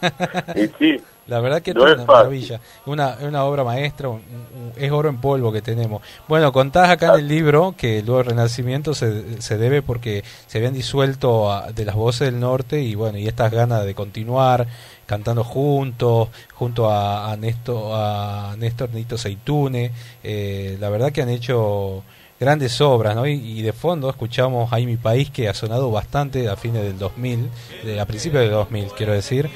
Y 0.62 0.68
sí, 0.78 1.02
La 1.30 1.40
verdad 1.40 1.62
que 1.62 1.74
No 1.74 1.88
es 1.88 1.94
una 1.94 2.06
fácil. 2.06 2.08
maravilla. 2.18 2.60
Una, 2.86 3.18
una 3.22 3.44
obra 3.46 3.64
maestra, 3.64 4.10
un- 4.10 4.16
un- 4.18 4.74
es 4.76 4.92
oro 4.92 5.08
en 5.10 5.18
polvo 5.22 5.52
que 5.52 5.62
tenemos. 5.62 6.02
Bueno, 6.28 6.52
contás 6.52 6.90
acá 6.90 7.14
en 7.14 7.20
el 7.20 7.28
libro 7.28 7.76
que 7.78 8.02
luego 8.02 8.22
el 8.22 8.26
Renacimiento 8.28 8.94
se, 8.94 9.42
se 9.42 9.58
debe 9.58 9.82
porque 9.82 10.24
se 10.48 10.58
habían 10.58 10.74
disuelto 10.74 11.52
a- 11.52 11.72
de 11.72 11.86
las 11.86 11.96
voces 11.96 12.32
del 12.32 12.40
norte 12.40 12.82
y 12.82 12.96
bueno, 12.96 13.18
y 13.18 13.28
estas 13.28 13.52
ganas 13.52 13.86
de 13.86 13.94
continuar 13.96 14.68
cantando 15.06 15.44
juntos, 15.44 16.30
junto 16.54 16.90
a, 16.90 17.32
a 17.32 17.38
Néstor, 17.38 17.92
a 17.94 18.56
Néstor 18.58 18.90
Nito 18.94 19.18
Seitune. 19.18 19.92
Eh, 20.24 20.78
la 20.80 20.90
verdad 20.90 21.12
que 21.12 21.22
han 21.22 21.30
hecho 21.30 22.04
grandes 22.40 22.80
obras, 22.80 23.16
¿no? 23.16 23.28
Y, 23.28 23.34
y 23.34 23.62
de 23.64 23.74
fondo 23.74 24.10
escuchamos 24.10 24.72
ahí 24.72 24.86
mi 24.86 24.96
país 24.98 25.30
que 25.30 25.50
ha 25.50 25.54
sonado 25.54 25.92
bastante 25.92 26.48
a 26.48 26.56
fines 26.56 26.84
del 26.84 26.98
2000, 26.98 27.50
de, 27.84 28.00
a 28.00 28.06
principios 28.06 28.44
del 28.44 28.52
2000, 28.52 28.88
quiero 28.96 29.12
decir. 29.14 29.50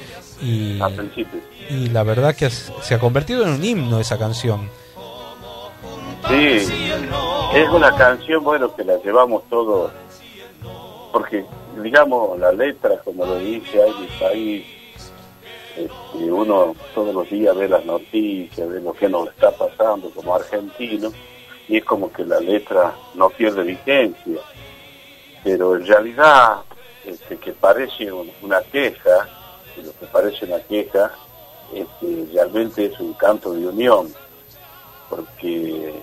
Y, 0.44 1.88
la 1.88 2.02
verdad 2.02 2.34
que 2.36 2.50
se 2.50 2.94
ha 2.94 2.98
convertido 2.98 3.44
en 3.44 3.50
un 3.50 3.64
himno 3.64 3.98
esa 3.98 4.18
canción. 4.18 4.68
Sí, 6.28 6.68
es 7.54 7.68
una 7.70 7.94
canción, 7.96 8.44
bueno, 8.44 8.74
que 8.74 8.84
la 8.84 8.96
llevamos 8.98 9.42
todos, 9.48 9.90
porque, 11.12 11.44
digamos, 11.82 12.38
la 12.38 12.52
letra, 12.52 12.98
como 13.04 13.24
lo 13.26 13.38
dice, 13.38 13.80
mi 14.00 14.06
país, 14.18 14.66
este, 15.76 16.32
uno 16.32 16.74
todos 16.94 17.14
los 17.14 17.28
días 17.30 17.54
ve 17.56 17.68
las 17.68 17.84
noticias, 17.84 18.68
ve 18.68 18.80
lo 18.80 18.92
que 18.92 19.08
nos 19.08 19.28
está 19.28 19.50
pasando 19.50 20.10
como 20.10 20.34
argentino, 20.34 21.10
y 21.68 21.78
es 21.78 21.84
como 21.84 22.12
que 22.12 22.24
la 22.24 22.40
letra 22.40 22.94
no 23.14 23.28
pierde 23.30 23.62
vigencia, 23.62 24.40
pero 25.42 25.76
en 25.76 25.86
realidad, 25.86 26.56
este, 27.04 27.36
que 27.38 27.52
parece 27.52 28.10
un- 28.12 28.30
una 28.42 28.60
queja, 28.62 29.28
lo 29.82 29.92
que 29.98 30.06
parece 30.06 30.44
una 30.46 30.60
queja, 30.60 31.12
este, 31.72 32.28
realmente 32.32 32.86
es 32.86 33.00
un 33.00 33.14
canto 33.14 33.52
de 33.52 33.66
unión, 33.66 34.12
porque 35.08 36.02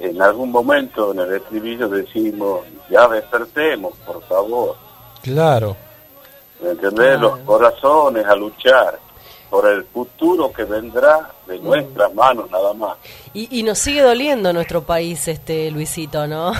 en 0.00 0.22
algún 0.22 0.50
momento 0.50 1.12
en 1.12 1.20
el 1.20 1.34
estribillo 1.34 1.88
decimos, 1.88 2.60
ya 2.90 3.08
despertemos, 3.08 3.94
por 4.06 4.22
favor, 4.24 4.76
Claro, 5.26 5.76
¿me 6.62 6.70
entendés? 6.70 7.18
Los 7.18 7.38
corazones 7.40 8.24
a 8.26 8.36
luchar 8.36 8.96
por 9.50 9.66
el 9.66 9.84
futuro 9.86 10.52
que 10.52 10.62
vendrá 10.62 11.32
de 11.48 11.58
nuestras 11.58 12.14
manos 12.14 12.48
nada 12.48 12.72
más. 12.74 12.96
Y, 13.34 13.58
y 13.58 13.64
nos 13.64 13.78
sigue 13.78 14.02
doliendo 14.02 14.52
nuestro 14.52 14.82
país, 14.82 15.26
este 15.26 15.68
Luisito, 15.72 16.28
¿no? 16.28 16.52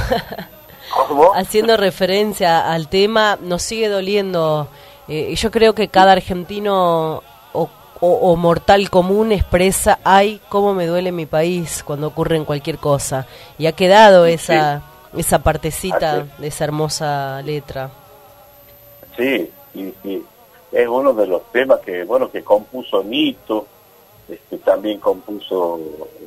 Haciendo 1.37 1.77
referencia 1.77 2.73
al 2.73 2.89
tema, 2.89 3.39
nos 3.41 3.63
sigue 3.63 3.89
doliendo. 3.89 4.67
Eh, 5.09 5.35
yo 5.37 5.51
creo 5.51 5.75
que 5.75 5.89
cada 5.89 6.13
argentino 6.13 7.23
o, 7.53 7.69
o- 8.01 8.33
o 8.33 8.37
mortal 8.37 8.91
común 8.91 9.33
expresa, 9.33 9.99
ay, 10.05 10.41
cómo 10.49 10.75
me 10.75 10.87
duele 10.87 11.13
mi 11.13 11.27
país 11.27 11.83
cuando 11.85 12.09
ocurre 12.09 12.37
en 12.37 12.45
cualquier 12.45 12.79
cosa. 12.79 13.27
Y 13.59 13.67
ha 13.67 13.73
quedado 13.73 14.27
esa, 14.27 14.83
esa 15.17 15.39
partecita 15.41 16.13
Así 16.21 16.31
de 16.39 16.47
esa 16.49 16.65
hermosa 16.65 17.43
letra. 17.43 17.91
Sí, 19.17 19.51
sí, 19.73 19.95
sí. 20.03 20.25
Es 20.73 20.89
uno 20.89 21.13
de 21.15 21.27
los 21.27 21.51
temas 21.53 21.81
que, 21.81 22.05
bueno, 22.05 22.31
que 22.31 22.43
compuso 22.43 23.03
Nito, 23.03 23.67
este, 24.29 24.59
también 24.59 24.99
compuso 24.99 25.79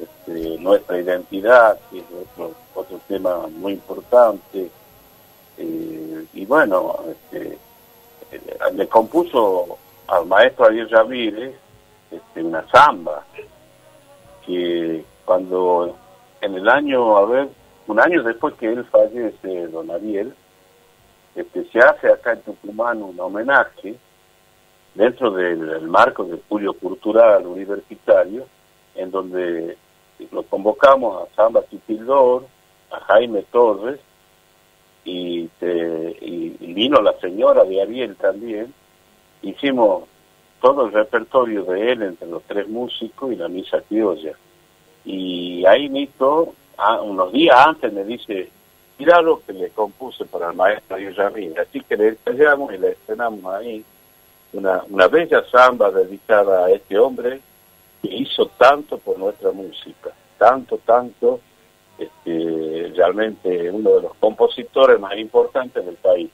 este, 0.01 0.57
Nuestra 0.57 0.99
Identidad, 0.99 1.77
que 1.91 1.99
es 1.99 2.05
otro, 2.31 2.53
otro 2.73 2.99
tema 3.07 3.45
muy 3.57 3.73
importante. 3.73 4.69
Eh, 5.57 6.25
y 6.33 6.45
bueno, 6.45 6.95
este, 7.11 7.57
le 8.73 8.87
compuso 8.87 9.77
al 10.07 10.25
maestro 10.25 10.65
Ariel 10.65 10.89
Ramírez 10.89 11.55
este, 12.11 12.43
una 12.43 12.67
samba, 12.69 13.23
que 14.45 15.03
cuando 15.25 15.95
en 16.41 16.55
el 16.55 16.67
año, 16.67 17.17
a 17.17 17.25
ver, 17.25 17.49
un 17.87 17.99
año 17.99 18.23
después 18.23 18.55
que 18.55 18.71
él 18.71 18.85
fallece, 18.85 19.67
don 19.67 19.91
Ariel, 19.91 20.33
este, 21.35 21.65
se 21.71 21.79
hace 21.79 22.11
acá 22.11 22.33
en 22.33 22.41
Tucumán 22.41 23.01
un 23.03 23.19
homenaje 23.19 23.95
dentro 24.95 25.31
del, 25.31 25.87
marco 25.87 26.23
del 26.23 26.41
Julio 26.49 26.73
Cultural 26.73 27.45
Universitario, 27.45 28.45
en 28.95 29.11
donde 29.11 29.77
lo 30.31 30.43
convocamos 30.43 31.23
a 31.23 31.35
Samba 31.35 31.61
Tupildor, 31.61 32.45
a 32.91 32.99
Jaime 33.01 33.43
Torres, 33.51 33.99
y, 35.05 35.47
te- 35.59 36.17
y- 36.21 36.57
y 36.59 36.73
vino 36.73 37.01
la 37.01 37.13
señora 37.19 37.63
de 37.63 37.81
Ariel 37.81 38.15
también. 38.15 38.73
Hicimos 39.41 40.03
todo 40.61 40.85
el 40.87 40.91
repertorio 40.93 41.63
de 41.63 41.91
él 41.91 42.01
entre 42.03 42.27
los 42.27 42.43
tres 42.43 42.67
músicos 42.67 43.31
y 43.31 43.35
la 43.35 43.47
misa 43.47 43.81
criolla. 43.87 44.33
Y 45.05 45.65
ahí 45.65 45.89
Nito, 45.89 46.53
unos 47.03 47.31
días 47.31 47.55
antes, 47.65 47.91
me 47.93 48.03
dice, 48.03 48.49
mira 48.97 49.21
lo 49.21 49.39
que 49.45 49.53
le 49.53 49.69
compuse 49.69 50.25
para 50.25 50.49
el 50.51 50.55
maestro 50.57 50.97
Ramírez. 51.15 51.57
Así 51.59 51.79
que 51.81 51.95
le 51.97 52.09
ensayamos 52.09 52.73
y 52.73 52.77
le 52.77 52.89
estrenamos 52.91 53.53
ahí 53.53 53.83
una, 54.53 54.83
una 54.89 55.07
bella 55.07 55.43
samba 55.49 55.89
dedicada 55.91 56.65
a 56.65 56.71
este 56.71 56.97
hombre 56.99 57.39
que 58.01 58.13
hizo 58.13 58.47
tanto 58.57 58.97
por 58.97 59.17
nuestra 59.17 59.51
música, 59.51 60.11
tanto, 60.37 60.77
tanto, 60.85 61.39
este, 61.99 62.93
realmente 62.95 63.69
uno 63.71 63.91
de 63.95 64.01
los 64.03 64.13
compositores 64.15 64.99
más 64.99 65.17
importantes 65.17 65.85
del 65.85 65.95
país. 65.95 66.29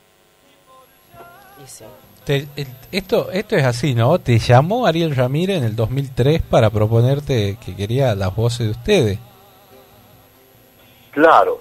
Te- 2.25 2.47
el- 2.55 2.67
esto, 2.91 3.31
esto 3.31 3.55
es 3.55 3.63
así, 3.63 3.93
¿no? 3.95 4.19
Te 4.19 4.39
llamó 4.39 4.85
Ariel 4.87 5.15
Ramírez 5.15 5.57
en 5.59 5.63
el 5.63 5.75
2003 5.75 6.41
para 6.41 6.69
proponerte 6.69 7.57
que 7.63 7.75
quería 7.75 8.15
las 8.15 8.35
voces 8.35 8.65
de 8.67 8.71
ustedes. 8.71 9.19
Claro, 11.11 11.59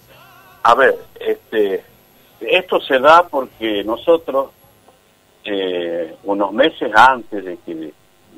a 0.63 0.75
ver, 0.75 0.97
este, 1.21 1.85
esto 2.41 2.81
se 2.81 2.99
da 2.99 3.27
porque 3.29 3.85
nosotros, 3.85 4.51
eh, 5.45 6.17
unos 6.25 6.53
meses 6.53 6.91
antes 6.95 7.45
de 7.45 7.57
que, 7.59 7.93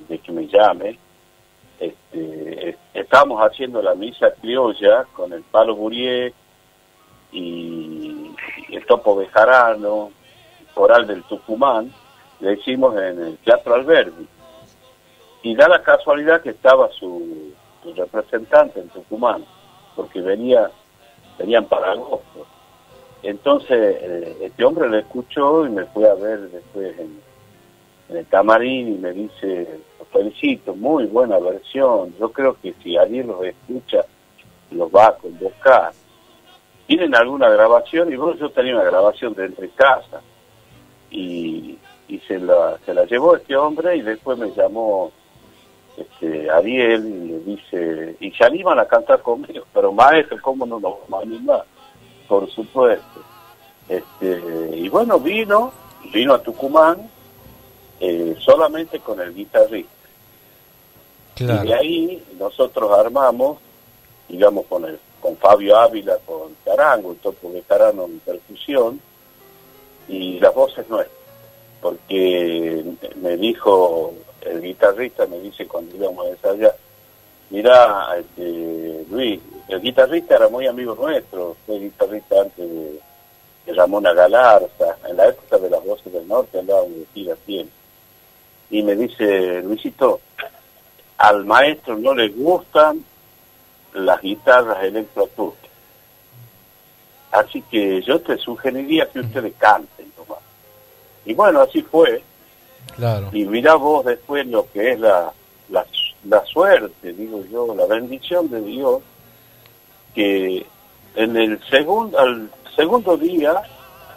de 0.09 0.19
que 0.19 0.33
me 0.33 0.47
llame, 0.47 0.99
este, 1.81 2.71
es- 2.71 2.77
estábamos 2.95 3.41
haciendo 3.43 3.83
la 3.83 3.95
misa 3.95 4.33
criolla 4.41 5.05
con 5.15 5.33
el 5.33 5.43
Palo 5.43 5.75
Burié 5.77 6.33
y, 7.33 8.35
el 8.71 8.87
Topo 8.87 9.17
Bejarano, 9.17 10.11
Coral 10.75 11.07
del 11.07 11.23
Tucumán, 11.25 11.93
le 12.41 12.55
hicimos 12.55 12.97
en 12.97 13.23
el 13.23 13.39
Teatro 13.39 13.75
Alberdi. 13.75 14.27
Y 15.43 15.55
da 15.55 15.69
la 15.69 15.83
casualidad 15.83 16.43
que 16.43 16.51
estaba 16.51 16.91
su, 16.93 17.53
representante 17.95 18.81
en 18.81 18.89
Tucumán, 18.89 19.45
porque 19.95 20.21
venía 20.21 20.71
venían 21.39 21.67
para 21.67 21.93
agosto. 21.93 22.47
Entonces, 23.23 23.97
eh, 24.01 24.37
este 24.41 24.65
hombre 24.65 24.89
lo 24.89 24.97
escuchó 24.99 25.67
y 25.67 25.71
me 25.71 25.85
fue 25.87 26.09
a 26.09 26.15
ver 26.15 26.41
después 26.51 26.99
en, 26.99 27.21
en 28.09 28.17
el 28.17 28.27
camarín 28.27 28.89
y 28.95 28.99
me 28.99 29.13
dice, 29.13 29.81
"Los 30.13 30.23
felicito, 30.23 30.75
muy 30.75 31.05
buena 31.07 31.39
versión. 31.39 32.15
Yo 32.19 32.31
creo 32.33 32.57
que 32.61 32.75
si 32.83 32.97
alguien 32.97 33.29
los 33.29 33.45
escucha, 33.45 34.05
los 34.71 34.91
va 34.91 35.09
a 35.09 35.17
convocar. 35.17 35.93
¿Tienen 36.87 37.15
alguna 37.15 37.49
grabación? 37.49 38.13
Y 38.13 38.17
bueno, 38.17 38.39
yo 38.39 38.51
tenía 38.51 38.75
una 38.75 38.85
grabación 38.85 39.35
de 39.35 39.47
entre 39.47 39.69
casa. 39.71 40.21
Y, 41.11 41.79
y 42.09 42.19
se, 42.21 42.39
la, 42.39 42.79
se 42.85 42.95
la 42.95 43.05
llevó 43.05 43.37
este 43.37 43.57
hombre 43.57 43.97
y 43.97 44.03
después 44.03 44.39
me 44.39 44.51
llamó 44.51 45.11
este, 45.97 46.51
Ariel 46.51 47.07
y 47.07 47.29
le 47.29 47.39
dice, 47.41 48.17
y 48.21 48.31
se 48.33 48.45
animan 48.45 48.79
a 48.79 48.87
cantar 48.87 49.23
conmigo, 49.23 49.65
pero 49.73 49.93
maestro, 49.93 50.39
¿cómo 50.43 50.67
no 50.67 50.79
nos 50.79 50.95
vamos 51.09 51.21
a 51.21 51.23
animar? 51.23 51.65
Por 52.29 52.49
supuesto. 52.51 53.23
Este, 53.89 54.43
y 54.77 54.89
bueno, 54.89 55.19
vino, 55.19 55.73
vino 56.13 56.35
a 56.35 56.43
Tucumán 56.43 57.09
eh, 58.01 58.35
solamente 58.41 59.01
con 59.01 59.21
el 59.21 59.35
guitarrista. 59.35 59.96
Y 61.39 61.45
de 61.45 61.75
ahí 61.75 62.25
nosotros 62.39 62.91
armamos, 62.99 63.59
digamos, 64.29 64.67
con 64.67 64.85
el 64.85 64.99
con 65.27 65.37
Fabio 65.39 65.77
Ávila, 65.77 66.19
con 66.25 66.55
Tarango, 66.65 67.11
el 67.11 67.19
topo 67.19 67.53
veterano 67.53 68.05
en 68.05 68.21
percusión, 68.21 69.01
y 70.09 70.39
las 70.39 70.55
voces 70.55 70.89
nuestras. 70.89 71.19
Porque 71.81 72.85
me 73.17 73.37
dijo 73.37 74.15
el 74.43 74.63
guitarrista, 74.63 75.27
me 75.27 75.41
dice 75.41 75.67
cuando 75.67 75.97
íbamos 75.97 76.27
a 76.27 76.31
ensayar, 76.31 76.77
mira, 77.51 78.17
este, 78.19 79.05
Luis, 79.11 79.41
el 79.69 79.81
guitarrista 79.81 80.37
era 80.37 80.49
muy 80.49 80.69
amigo 80.69 80.95
nuestro, 80.95 81.57
fue 81.67 81.81
guitarrista 81.81 82.43
antes 82.43 82.71
de, 82.71 83.01
de 83.67 83.75
Ramona 83.75 84.13
Galarza, 84.13 84.97
en 85.09 85.17
la 85.17 85.27
época 85.27 85.59
de 85.59 85.71
las 85.71 85.85
voces 85.85 86.13
del 86.13 86.29
norte 86.29 86.61
andábamos 86.61 86.95
de 86.95 87.07
gira 87.15 87.37
siempre. 87.45 87.75
Y 88.71 88.83
me 88.83 88.95
dice, 88.95 89.61
Luisito, 89.63 90.21
al 91.19 91.45
maestro 91.45 91.97
no 91.97 92.15
le 92.15 92.29
gustan 92.29 93.05
las 93.95 94.21
guitarras 94.21 94.83
electroacústicas. 94.85 95.71
Así 97.33 97.63
que 97.63 98.03
yo 98.03 98.21
te 98.21 98.37
sugeriría 98.39 99.09
que 99.09 99.21
ustedes 99.21 99.55
canten 99.59 100.13
nomás. 100.17 100.43
Y 101.25 101.35
bueno, 101.35 101.61
así 101.61 101.83
fue. 101.83 102.23
Claro. 102.95 103.29
Y 103.33 103.45
mirá 103.45 103.75
vos 103.75 104.05
después 104.05 104.47
lo 104.47 104.71
que 104.71 104.93
es 104.93 105.01
la, 105.01 105.33
la, 105.71 105.87
la 106.25 106.45
suerte, 106.47 107.13
digo 107.13 107.45
yo, 107.51 107.75
la 107.75 107.87
bendición 107.87 108.49
de 108.49 108.61
Dios, 108.63 109.03
que 110.15 110.65
en 111.15 111.37
el 111.37 111.61
segundo, 111.69 112.19
al 112.19 112.51
segundo 112.75 113.17
día 113.17 113.63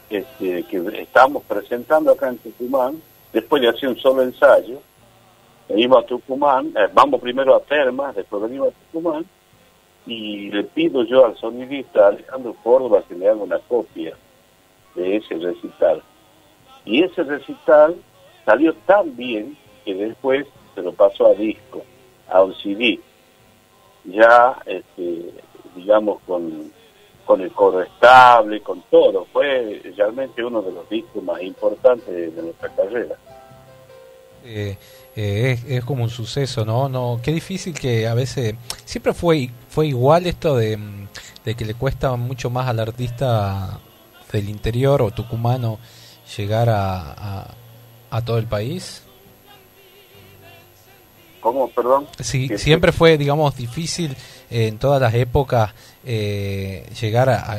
este, 0.10 0.64
que 0.64 1.02
estamos 1.02 1.44
presentando 1.44 2.12
acá 2.12 2.30
en 2.30 2.38
Tucumán, 2.38 3.02
después 3.34 3.62
de 3.62 3.70
hacer 3.70 3.90
un 3.90 3.98
solo 3.98 4.22
ensayo, 4.24 4.82
venimos 5.70 6.04
a 6.04 6.08
Tucumán, 6.08 6.74
eh, 6.76 6.90
vamos 6.94 7.22
primero 7.22 7.56
a 7.56 7.62
Termas, 7.62 8.16
después 8.16 8.42
venimos 8.42 8.70
a 8.70 8.92
Tucumán, 8.92 9.26
y 10.06 10.50
le 10.50 10.64
pido 10.64 11.04
yo 11.04 11.28
al 11.28 11.38
sonidista 11.38 12.08
Alejandro 12.08 12.56
Córdoba 12.64 13.04
que 13.08 13.16
me 13.16 13.28
haga 13.28 13.42
una 13.42 13.60
copia 13.60 14.18
de 14.96 15.18
ese 15.18 15.36
recital. 15.36 16.02
Y 16.86 17.04
ese 17.04 17.24
recital 17.24 17.96
salió 18.44 18.74
tan 18.88 19.16
bien 19.16 19.56
que 19.86 19.94
después 19.94 20.48
se 20.74 20.82
lo 20.82 20.92
pasó 20.94 21.28
a 21.28 21.34
disco, 21.34 21.84
a 22.28 22.42
un 22.42 22.56
CD, 22.56 23.00
ya, 24.06 24.58
este, 24.66 25.32
digamos, 25.76 26.20
con, 26.26 26.72
con 27.26 27.42
el 27.42 27.52
coro 27.52 27.82
estable, 27.82 28.62
con 28.62 28.82
todo. 28.90 29.26
Fue 29.32 29.82
realmente 29.96 30.44
uno 30.44 30.64
de 30.64 30.72
los 30.72 30.90
discos 30.90 31.22
más 31.24 31.42
importantes 31.44 32.08
de, 32.08 32.32
de 32.32 32.42
nuestra 32.42 32.70
carrera. 32.70 33.16
Eh, 34.44 34.78
eh, 35.16 35.58
es, 35.66 35.72
es 35.72 35.84
como 35.86 36.04
un 36.04 36.10
suceso, 36.10 36.66
¿no? 36.66 36.88
no 36.90 37.20
Qué 37.22 37.32
difícil 37.32 37.74
que 37.74 38.08
a 38.08 38.14
veces... 38.14 38.56
Siempre 38.86 39.14
fue, 39.14 39.50
fue 39.70 39.88
igual 39.88 40.28
esto 40.28 40.56
de, 40.56 40.78
mm, 40.78 41.08
de 41.46 41.56
que 41.56 41.66
le 41.66 41.74
cuesta 41.74 42.16
mucho 42.16 42.50
más 42.50 42.68
al 42.68 42.80
artista 42.80 43.80
del 44.32 44.50
interior 44.50 45.02
o 45.02 45.12
tucumano 45.12 45.80
llegar 46.38 46.70
a, 46.70 47.12
a, 47.42 47.48
a 48.12 48.22
todo 48.24 48.38
el 48.38 48.46
país. 48.46 49.04
¿Cómo, 51.42 51.70
perdón? 51.70 52.06
Sí, 52.20 52.50
siempre 52.58 52.92
fue, 52.92 53.18
digamos, 53.18 53.56
difícil 53.56 54.12
eh, 54.52 54.68
en 54.68 54.78
todas 54.78 55.02
las 55.02 55.14
épocas 55.14 55.72
eh, 56.04 56.86
llegar 57.00 57.30
a- 57.30 57.58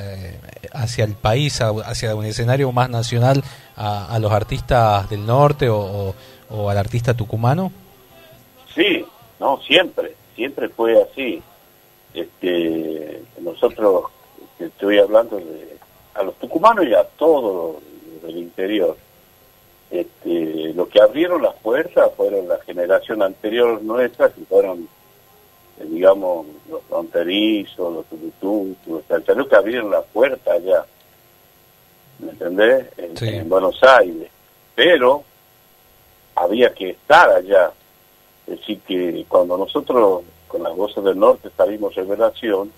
hacia 0.72 1.05
el 1.05 1.14
país, 1.14 1.60
hacia 1.62 2.14
un 2.14 2.27
escenario 2.27 2.70
más 2.72 2.90
nacional 2.90 3.43
a, 3.77 4.05
a 4.14 4.18
los 4.18 4.31
artistas 4.32 5.09
del 5.09 5.24
norte 5.24 5.68
o, 5.70 5.78
o- 5.81 6.14
o 6.51 6.68
al 6.68 6.78
artista 6.78 7.14
tucumano. 7.14 7.72
Sí, 8.74 9.05
no, 9.39 9.60
siempre, 9.62 10.14
siempre 10.35 10.68
fue 10.68 11.02
así. 11.02 11.43
Este, 12.14 13.22
nosotros, 13.40 14.05
te 14.59 14.66
estoy 14.66 14.98
hablando 14.98 15.36
de 15.36 15.78
a 16.14 16.22
los 16.22 16.35
tucumanos 16.36 16.85
y 16.86 16.94
a 16.94 17.05
todos 17.05 17.77
del 18.22 18.36
interior. 18.36 18.97
Este, 19.90 20.72
lo 20.74 20.89
que 20.89 21.01
abrieron 21.01 21.43
las 21.43 21.55
puertas 21.56 22.10
fueron 22.16 22.48
la 22.48 22.59
generación 22.60 23.22
anterior 23.22 23.82
nuestra, 23.82 24.28
que 24.31 24.43
fueron, 24.44 24.89
eh, 25.78 25.85
digamos, 25.89 26.47
los 26.68 26.82
fronterizos, 26.85 27.93
los 27.93 28.06
tubututos, 28.06 29.02
los 29.36 29.48
que 29.48 29.56
abrieron 29.56 29.90
las 29.90 30.05
puertas 30.12 30.55
allá. 30.55 30.85
¿Me 32.18 32.31
entendés? 32.32 32.86
En, 32.98 33.16
Sí. 33.16 33.28
en 33.28 33.48
Buenos 33.48 33.82
Aires. 33.82 34.31
Pero 34.74 35.24
había 36.41 36.73
que 36.73 36.91
estar 36.91 37.31
allá. 37.31 37.73
Es 38.47 38.59
decir, 38.59 38.81
que 38.81 39.25
cuando 39.29 39.57
nosotros 39.57 40.23
con 40.49 40.62
las 40.62 40.75
voces 40.75 41.05
del 41.05 41.19
norte 41.19 41.51
salimos 41.57 41.95
revelación, 41.95 42.73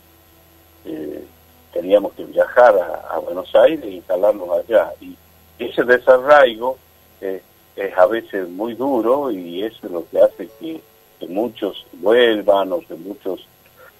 eh, 0.84 1.24
teníamos 1.72 2.12
que 2.12 2.24
viajar 2.24 2.74
a, 3.09 3.18
Buenos 3.18 3.55
Aires 3.55 3.84
e 3.84 3.93
instalarnos 3.93 4.48
allá. 4.51 4.93
Y 5.01 5.16
ese 5.59 5.84
desarraigo 5.84 6.76
eh, 7.20 7.40
es 7.76 7.97
a 7.97 8.06
veces 8.06 8.48
muy 8.48 8.74
duro 8.74 9.30
y 9.30 9.62
es 9.62 9.82
lo 9.84 10.05
que 10.10 10.20
hace 10.20 10.48
que, 10.60 10.80
que 11.18 11.26
muchos 11.28 11.86
vuelvan 11.93 12.72
o 12.72 12.80
que 12.80 12.94
muchos 12.94 13.47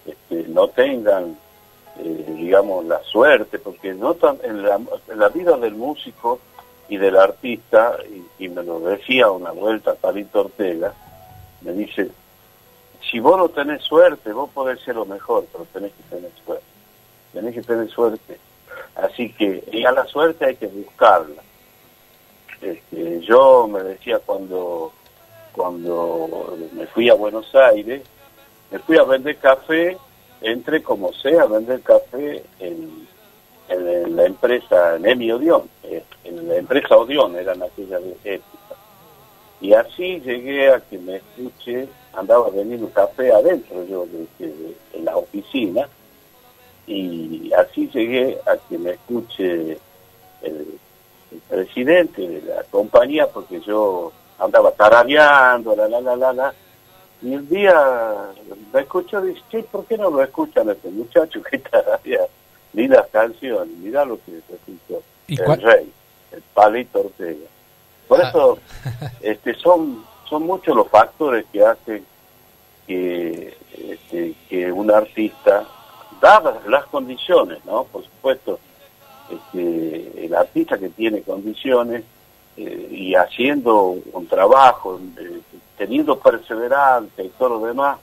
este, 0.05 0.49
no 0.49 0.69
tengan, 0.69 1.39
eh, 1.99 2.35
digamos, 2.37 2.85
la 2.85 3.01
suerte, 3.05 3.59
porque 3.59 3.95
no 3.95 4.15
tan, 4.15 4.39
en, 4.43 4.63
la, 4.63 4.75
en 5.09 5.19
la 5.19 5.29
vida 5.29 5.57
del 5.57 5.75
músico 5.75 6.41
y 6.93 6.99
del 6.99 7.17
artista, 7.17 7.97
y, 8.39 8.51
me 8.51 8.63
lo 8.63 8.79
decía 8.81 9.31
una 9.31 9.51
vuelta 9.51 9.95
Palito 9.95 10.41
Ortega, 10.41 10.93
me 11.63 11.73
dice, 11.73 12.11
si 13.11 13.19
vos 13.19 13.39
no 13.39 13.49
tenés 13.49 13.83
suerte, 13.83 14.31
vos 14.35 14.51
podés 14.51 14.79
ser 14.83 14.97
lo 14.97 15.07
mejor, 15.07 15.47
pero 15.51 15.67
tenés 15.73 15.91
que 15.93 16.03
tener 16.15 16.31
suerte. 16.45 16.67
Tenés 17.33 17.55
que 17.55 17.63
tener 17.63 17.89
suerte. 17.89 18.39
Así 18.95 19.33
que, 19.33 19.65
y 19.73 19.87
a 19.87 19.93
la 19.93 20.05
suerte 20.05 20.45
hay 20.45 20.57
que 20.57 20.67
buscarla. 20.67 21.43
Este, 22.61 23.21
yo 23.23 23.67
me 23.69 23.83
decía 23.85 24.19
cuando, 24.19 24.93
cuando 25.53 26.59
me 26.75 26.87
fui 26.89 27.09
a 27.09 27.15
Buenos 27.15 27.55
Aires, 27.55 28.03
me 28.71 28.79
fui 28.81 28.99
a 28.99 29.05
vender 29.05 29.39
café, 29.39 29.97
entré 30.43 30.83
como 30.83 31.11
sea 31.15 31.45
a 31.45 31.47
vender 31.47 31.81
café 31.81 32.45
en, 32.59 33.09
en 33.73 34.17
la 34.17 34.25
empresa, 34.27 34.97
en 34.97 35.07
Emi 35.07 35.33
Odeón, 35.33 35.69
eh, 35.83 36.05
en 36.25 36.49
la 36.49 36.57
empresa 36.57 36.97
Odeón 36.97 37.37
era 37.37 37.53
en 37.53 37.63
aquella 37.63 37.99
época. 38.25 38.77
Y 39.61 39.73
así 39.75 40.21
llegué 40.21 40.71
a 40.71 40.81
que 40.81 40.99
me 40.99 41.17
escuche, 41.17 41.89
andaba 42.15 42.51
vendiendo 42.51 42.91
café 42.91 43.33
adentro 43.33 43.85
yo 43.87 44.07
de, 44.07 44.75
en 44.93 45.05
la 45.05 45.17
oficina, 45.17 45.89
y 46.87 47.53
así 47.53 47.89
llegué 47.93 48.39
a 48.45 48.57
que 48.57 48.77
me 48.79 48.91
escuche 48.91 49.79
el, 50.43 50.79
presidente 51.49 52.29
de 52.29 52.43
la 52.43 52.63
compañía, 52.65 53.27
porque 53.27 53.61
yo 53.61 54.13
andaba 54.39 54.71
tarareando, 54.73 55.75
la, 55.75 55.89
la, 55.89 56.01
la, 56.01 56.17
la, 56.17 56.33
la, 56.33 56.55
y 57.23 57.37
un 57.37 57.49
día 57.49 58.33
me 58.73 58.81
escuchó 58.81 59.21
dice, 59.21 59.41
"Che, 59.51 59.63
¿por 59.63 59.87
qué 59.87 59.97
no 59.97 60.11
lo 60.11 60.23
escuchan 60.23 60.69
a 60.69 60.73
este 60.73 60.91
muchacho 60.91 61.41
que 61.43 61.59
tararea? 61.71 62.27
Ni 62.73 62.89
las 62.89 63.07
canciones, 63.09 63.69
mira 63.79 64.05
lo 64.05 64.19
que. 64.25 64.41
¿Y 65.29 65.39
el 65.39 65.45
cuál- 65.45 65.63
rey, 65.63 65.93
el 66.33 66.43
palito 66.55 67.01
Ortega. 67.01 67.47
Por 68.09 68.21
eso 68.21 68.59
este, 69.21 69.55
son, 69.55 70.05
son 70.29 70.45
muchos 70.47 70.75
los 70.77 70.89
factores 70.89 71.45
que 71.53 71.65
hacen 71.65 72.05
que, 72.87 73.57
este, 73.79 74.35
que 74.49 74.73
un 74.73 74.91
artista, 74.91 75.65
dadas 76.21 76.67
las 76.67 76.85
condiciones, 76.87 77.65
¿no? 77.65 77.85
Por 77.85 78.03
supuesto, 78.05 78.59
este, 79.31 80.27
el 80.27 80.35
artista 80.35 80.79
que 80.79 80.89
tiene 80.91 81.23
condiciones 81.23 82.03
eh, 82.57 82.89
y 82.91 83.15
haciendo 83.15 83.97
un 84.13 84.27
trabajo, 84.27 85.01
eh, 85.19 85.41
teniendo 85.79 86.19
perseverancia 86.19 87.25
y 87.25 87.29
todo 87.31 87.61
lo 87.61 87.67
demás, 87.67 87.99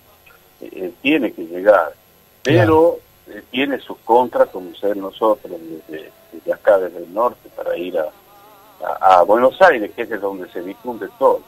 eh, 0.62 0.92
tiene 1.02 1.32
que 1.34 1.44
llegar. 1.44 1.94
Pero 2.42 3.00
eh, 3.32 3.44
tiene 3.52 3.80
sus 3.80 3.98
contras, 4.00 4.50
como 4.50 4.74
ser 4.76 4.98
nosotros 4.98 5.60
desde, 5.88 6.12
desde 6.32 6.54
acá, 6.54 6.78
desde 6.80 7.00
el 7.00 7.14
norte, 7.14 7.50
para 7.56 7.78
ir 7.78 7.98
a, 7.98 8.10
a, 9.02 9.20
a 9.20 9.24
Buenos 9.24 9.62
Aires, 9.62 9.92
que 9.96 10.04
es 10.04 10.10
de 10.10 10.18
donde 10.18 10.50
se 10.52 10.62
difunde 10.62 11.08
todo. 11.18 11.42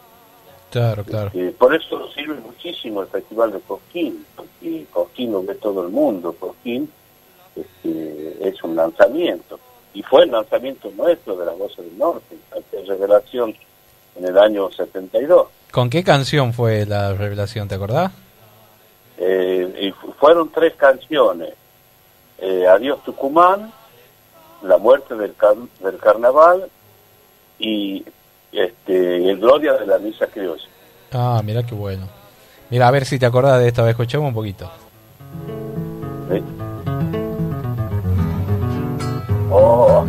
Claro, 0.69 1.03
claro. 1.03 1.31
Eh, 1.33 1.53
por 1.57 1.75
eso 1.75 2.09
sirve 2.13 2.35
muchísimo 2.35 3.01
el 3.01 3.07
Festival 3.09 3.51
de 3.51 3.59
Cosquín, 3.59 4.25
porque 4.35 4.85
Cosquín 4.91 5.31
lo 5.33 5.43
ve 5.43 5.55
todo 5.55 5.81
el 5.83 5.89
mundo. 5.89 6.33
Cosquín 6.39 6.89
este, 7.55 8.47
es 8.47 8.63
un 8.63 8.75
lanzamiento. 8.75 9.59
Y 9.93 10.01
fue 10.03 10.23
el 10.23 10.31
lanzamiento 10.31 10.89
nuestro 10.95 11.35
de 11.35 11.45
las 11.45 11.57
Voces 11.57 11.77
del 11.85 11.97
Norte, 11.97 12.37
ante 12.55 12.81
revelación 12.85 13.53
en 14.15 14.25
el 14.25 14.37
año 14.37 14.71
72. 14.71 15.47
¿Con 15.71 15.89
qué 15.89 16.03
canción 16.05 16.53
fue 16.53 16.85
la 16.85 17.13
revelación, 17.13 17.67
te 17.67 17.75
acordás? 17.75 18.11
Eh, 19.17 19.77
y 19.81 19.91
fu- 19.91 20.13
fueron 20.13 20.49
tres 20.51 20.75
canciones. 20.75 21.53
Adiós 22.71 23.03
Tucumán, 23.03 23.71
La 24.63 24.77
muerte 24.77 25.15
del, 25.15 25.33
car- 25.35 25.55
del 25.79 25.97
carnaval 25.97 26.69
y 27.59 28.05
este, 28.51 29.29
el 29.29 29.39
Gloria 29.39 29.73
de 29.73 29.85
la 29.87 29.97
Misa 29.97 30.27
Criolla. 30.27 30.63
Ah, 31.11 31.41
mira 31.43 31.63
qué 31.63 31.73
bueno. 31.75 32.07
Mira, 32.69 32.87
a 32.87 32.91
ver 32.91 33.05
si 33.05 33.17
te 33.19 33.25
acordás 33.25 33.59
de 33.59 33.67
esta 33.67 33.81
vez. 33.81 33.91
Escuchemos 33.91 34.27
un 34.27 34.33
poquito. 34.33 34.69
Oh, 39.49 40.05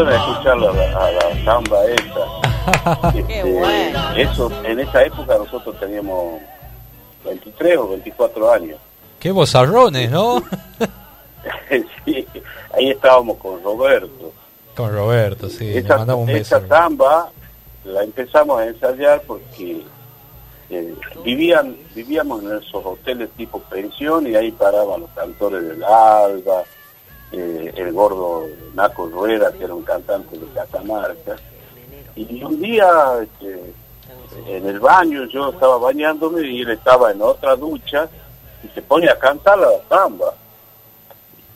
emociona 0.00 0.16
escuchar 0.16 0.56
la, 0.58 0.70
a 0.70 1.10
la 1.10 1.44
samba 1.44 1.84
esta. 1.86 2.20
Este, 3.14 3.42
bueno. 3.44 4.16
Eso, 4.16 4.50
en 4.64 4.80
esa 4.80 5.04
época 5.04 5.38
nosotros 5.38 5.78
teníamos 5.78 6.40
23 7.24 7.78
o 7.78 7.88
24 7.90 8.52
años. 8.52 8.78
Qué 9.20 9.30
bozarrones, 9.30 10.10
¿no? 10.10 10.42
Sí, 12.04 12.26
ahí 12.74 12.90
estábamos 12.90 13.36
con 13.38 13.62
Roberto. 13.62 14.32
Con 14.76 14.92
Roberto, 14.92 15.48
sí. 15.48 15.64
le 15.64 15.78
esa, 15.78 15.98
mandamos 15.98 16.26
un 16.26 16.34
beso. 16.34 16.56
esa 16.56 16.66
samba 16.66 17.30
la 17.84 18.02
empezamos 18.02 18.60
a 18.60 18.66
ensayar 18.66 19.22
porque 19.26 19.82
eh, 20.70 20.94
vivían 21.24 21.76
vivíamos 21.94 22.42
en 22.42 22.58
esos 22.58 22.84
hoteles 22.84 23.30
tipo 23.36 23.60
pensión 23.60 24.26
y 24.26 24.34
ahí 24.34 24.50
paraban 24.52 25.02
los 25.02 25.10
cantores 25.10 25.62
del 25.62 25.82
Alba, 25.84 26.64
eh, 27.32 27.72
el 27.76 27.92
gordo 27.92 28.46
Naco 28.74 29.06
Rueda, 29.06 29.52
que 29.52 29.64
era 29.64 29.74
un 29.74 29.82
cantante 29.82 30.38
de 30.38 30.46
Catamarca. 30.54 31.36
Y 32.14 32.42
un 32.42 32.60
día 32.60 33.18
este, 33.22 33.74
en 34.46 34.66
el 34.66 34.80
baño 34.80 35.24
yo 35.26 35.50
estaba 35.50 35.78
bañándome 35.78 36.46
y 36.46 36.62
él 36.62 36.70
estaba 36.70 37.10
en 37.10 37.20
otra 37.22 37.56
ducha 37.56 38.08
y 38.62 38.68
se 38.68 38.82
pone 38.82 39.08
a 39.08 39.18
cantar 39.18 39.58
la 39.58 39.70
samba. 39.88 40.34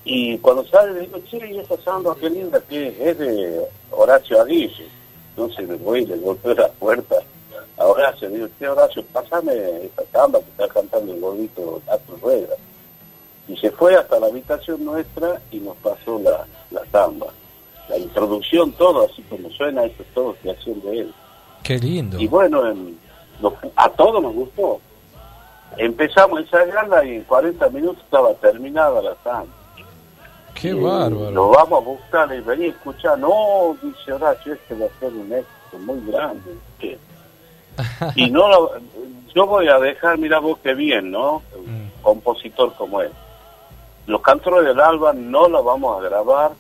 Y 0.05 0.39
cuando 0.39 0.67
sale 0.67 0.95
le 0.95 1.01
digo, 1.01 1.19
che, 1.31 1.47
¿y 1.51 1.59
esa 1.59 1.81
samba 1.83 2.17
qué 2.19 2.29
linda 2.29 2.61
que 2.69 2.89
es? 2.89 3.19
De 3.19 3.67
Horacio 3.91 4.41
Aguirre. 4.41 4.87
Entonces 5.31 5.69
me 5.69 5.77
voy 5.77 6.03
y 6.03 6.07
le 6.07 6.17
golpeo 6.17 6.55
la 6.55 6.69
puerta 6.69 7.17
a 7.77 7.87
Horacio. 7.87 8.29
Le 8.29 8.37
digo, 8.37 8.49
che, 8.59 8.69
Horacio, 8.69 9.05
pásame 9.13 9.53
esa 9.85 10.03
samba 10.13 10.41
que 10.41 10.51
está 10.51 10.69
cantando 10.69 11.13
el 11.13 11.21
gordito 11.21 11.81
Tato 11.87 12.17
Rueda. 12.21 12.57
Y 13.49 13.57
se 13.57 13.71
fue 13.71 13.97
hasta 13.97 14.19
la 14.21 14.27
habitación 14.27 14.85
nuestra 14.85 15.41
y 15.51 15.59
nos 15.59 15.77
pasó 15.79 16.21
la, 16.21 16.47
la 16.71 16.83
samba. 16.93 17.27
La 17.89 17.99
introducción, 17.99 18.71
todo, 18.73 19.07
así 19.11 19.23
como 19.23 19.51
suena, 19.51 19.85
eso 19.85 20.03
es 20.03 20.15
todo 20.15 20.35
creación 20.35 20.81
de 20.83 21.01
él. 21.01 21.15
Qué 21.65 21.79
lindo. 21.79 22.19
Y 22.21 22.29
bueno, 22.29 22.67
en- 22.71 22.99
nos- 23.41 23.55
a 23.75 23.89
todos 23.91 24.23
nos 24.23 24.33
gustó. 24.35 24.81
Empezamos 25.77 26.39
a 26.39 26.43
ensayarla 26.43 27.05
y 27.05 27.17
en 27.17 27.25
40 27.25 27.69
minutos 27.71 28.03
estaba 28.05 28.33
terminada 28.35 29.01
la 29.03 29.17
samba. 29.25 29.53
Qué 30.55 30.69
Y 30.69 30.73
bárbaro. 30.75 31.31
Lo 31.31 31.49
vamos 31.51 31.81
a 31.83 31.85
buscar 31.87 32.35
y 32.35 32.41
venir 32.41 32.67
a 32.67 32.77
escuchar. 32.77 33.19
No, 33.19 33.77
dice 33.83 34.13
Horacio, 34.13 34.53
este 34.55 34.75
va 34.75 34.87
a 34.87 35.01
ser 35.01 35.13
un 35.13 35.33
éxito 35.33 35.79
muy 35.81 36.01
grande. 36.11 36.55
¿Qué? 36.79 36.99
Y 38.17 38.31
no 38.31 38.49
lo- 38.49 38.73
yo 39.35 39.47
voy 39.47 39.69
a 39.69 39.79
dejar, 39.79 40.19
mira 40.19 40.39
vos 40.39 40.59
qué 40.63 40.75
bien, 40.75 41.11
¿no? 41.11 41.43
Un 41.57 41.91
compositor 42.03 42.75
como 42.75 43.01
él. 43.01 43.11
Los 44.11 44.23
cantores 44.23 44.65
del 44.65 44.81
Alba 44.81 45.13
no 45.13 45.49
la 45.49 45.61
vamos 45.61 45.97
a 45.97 46.09
grabar, 46.09 46.51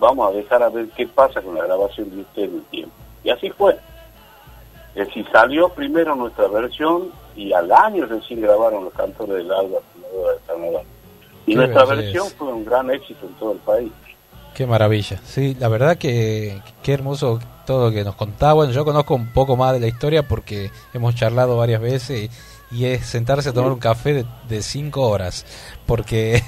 vamos 0.00 0.30
a 0.30 0.34
dejar 0.34 0.62
a 0.62 0.70
ver 0.70 0.88
qué 0.96 1.06
pasa 1.06 1.42
con 1.42 1.54
la 1.54 1.66
grabación 1.66 2.08
de 2.08 2.22
usted 2.22 2.44
en 2.44 2.54
el 2.54 2.62
tiempo. 2.70 2.94
Y 3.22 3.28
así 3.28 3.50
fue. 3.50 3.78
Es 4.94 5.06
decir, 5.06 5.26
salió 5.30 5.68
primero 5.68 6.16
nuestra 6.16 6.48
versión 6.48 7.12
y 7.36 7.52
al 7.52 7.70
año 7.70 8.06
recién 8.06 8.40
grabaron 8.40 8.84
los 8.84 8.94
cantores 8.94 9.36
del 9.36 9.52
Alba. 9.52 9.80
De. 10.00 10.80
Y 11.44 11.52
Qué 11.52 11.56
nuestra 11.56 11.84
versión 11.84 12.26
fue 12.38 12.48
un 12.48 12.64
gran 12.64 12.90
éxito 12.90 13.26
en 13.26 13.34
todo 13.34 13.52
el 13.52 13.58
país. 13.58 13.92
Qué 14.54 14.66
maravilla. 14.66 15.20
Sí, 15.24 15.54
la 15.60 15.68
verdad 15.68 15.98
que 15.98 16.62
qué 16.82 16.94
hermoso 16.94 17.38
todo 17.66 17.90
lo 17.90 17.94
que 17.94 18.02
nos 18.02 18.14
contaba. 18.14 18.54
Bueno, 18.54 18.72
yo 18.72 18.86
conozco 18.86 19.14
un 19.14 19.30
poco 19.34 19.58
más 19.58 19.74
de 19.74 19.80
la 19.80 19.88
historia 19.88 20.26
porque 20.26 20.70
hemos 20.94 21.14
charlado 21.14 21.58
varias 21.58 21.82
veces 21.82 22.24
y, 22.24 22.30
y 22.70 22.84
es 22.86 23.06
sentarse 23.06 23.48
a 23.48 23.52
tomar 23.52 23.72
un 23.72 23.78
café 23.78 24.12
de, 24.14 24.26
de 24.48 24.62
cinco 24.62 25.08
horas. 25.08 25.44
Porque 25.86 26.42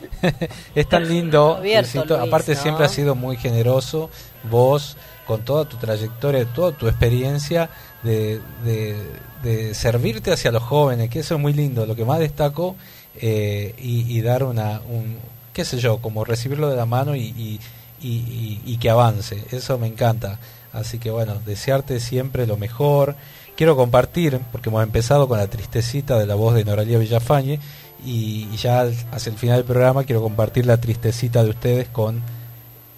es 0.74 0.88
tan 0.88 1.08
lindo. 1.08 1.56
Abierto, 1.56 1.90
Luisito. 1.94 2.16
Luis, 2.18 2.28
Aparte 2.28 2.54
¿no? 2.54 2.60
siempre 2.60 2.84
has 2.84 2.92
sido 2.92 3.14
muy 3.14 3.36
generoso. 3.36 4.10
Vos, 4.50 4.96
con 5.26 5.42
toda 5.44 5.64
tu 5.66 5.76
trayectoria, 5.76 6.44
toda 6.46 6.72
tu 6.72 6.88
experiencia 6.88 7.70
de, 8.02 8.40
de, 8.64 8.96
de 9.42 9.74
servirte 9.74 10.32
hacia 10.32 10.50
los 10.52 10.62
jóvenes, 10.62 11.08
que 11.10 11.20
eso 11.20 11.34
es 11.36 11.40
muy 11.40 11.52
lindo. 11.52 11.86
Lo 11.86 11.94
que 11.96 12.04
más 12.04 12.18
destaco 12.18 12.76
eh, 13.16 13.74
y, 13.78 14.16
y 14.16 14.20
dar 14.20 14.44
una, 14.44 14.80
un, 14.88 15.18
qué 15.52 15.64
sé 15.64 15.78
yo, 15.78 15.98
como 15.98 16.24
recibirlo 16.24 16.68
de 16.68 16.76
la 16.76 16.86
mano 16.86 17.14
y, 17.16 17.20
y- 17.22 17.60
y- 18.02 18.60
y 18.66 18.76
que 18.78 18.90
avance. 18.90 19.44
Eso 19.52 19.78
me 19.78 19.86
encanta. 19.86 20.38
Así 20.72 20.98
que 20.98 21.10
bueno, 21.10 21.40
desearte 21.46 22.00
siempre 22.00 22.46
lo 22.46 22.56
mejor. 22.56 23.14
Quiero 23.56 23.76
compartir, 23.76 24.40
porque 24.50 24.70
hemos 24.70 24.82
empezado 24.82 25.28
con 25.28 25.38
la 25.38 25.46
tristecita 25.46 26.18
de 26.18 26.26
la 26.26 26.34
voz 26.34 26.54
de 26.54 26.64
Noralía 26.64 26.98
Villafañe 26.98 27.60
y, 28.04 28.48
ya 28.56 28.82
hacia 29.12 29.30
el 29.30 29.38
final 29.38 29.58
del 29.58 29.66
programa 29.66 30.04
quiero 30.04 30.22
compartir 30.22 30.66
la 30.66 30.78
tristecita 30.78 31.44
de 31.44 31.50
ustedes 31.50 31.88
con 31.88 32.22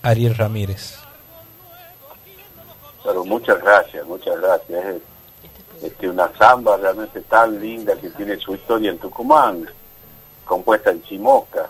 Ariel 0.02 0.35
Ramírez. 0.35 0.97
Pero 3.05 3.24
muchas 3.24 3.60
gracias, 3.60 4.06
muchas 4.06 4.40
gracias. 4.40 4.85
Es 4.86 5.02
este, 5.82 6.09
una 6.09 6.31
samba 6.39 6.76
realmente 6.76 7.20
tan 7.22 7.60
linda 7.60 7.94
que 7.97 8.10
tiene 8.10 8.36
su 8.39 8.55
historia 8.55 8.90
en 8.90 8.98
Tucumán, 8.98 9.68
compuesta 10.44 10.90
en 10.90 11.02
Chimoca, 11.02 11.68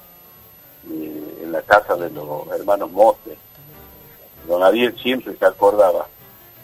eh, 0.90 1.38
en 1.42 1.50
la 1.50 1.62
casa 1.62 1.96
de 1.96 2.10
los 2.10 2.46
hermanos 2.48 2.90
Mote. 2.92 3.36
Don 4.46 4.62
Ariel 4.62 4.96
siempre 5.02 5.34
se 5.36 5.44
acordaba, 5.44 6.06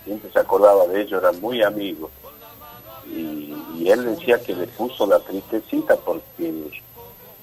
siempre 0.04 0.30
se 0.30 0.38
acordaba 0.38 0.86
de 0.86 1.02
ellos, 1.02 1.22
eran 1.22 1.40
muy 1.40 1.62
amigos. 1.62 2.10
Y, 3.06 3.54
y 3.78 3.90
él 3.90 4.04
decía 4.04 4.40
que 4.40 4.54
le 4.54 4.66
puso 4.66 5.06
la 5.06 5.18
tristecita 5.20 5.96
porque 5.96 6.52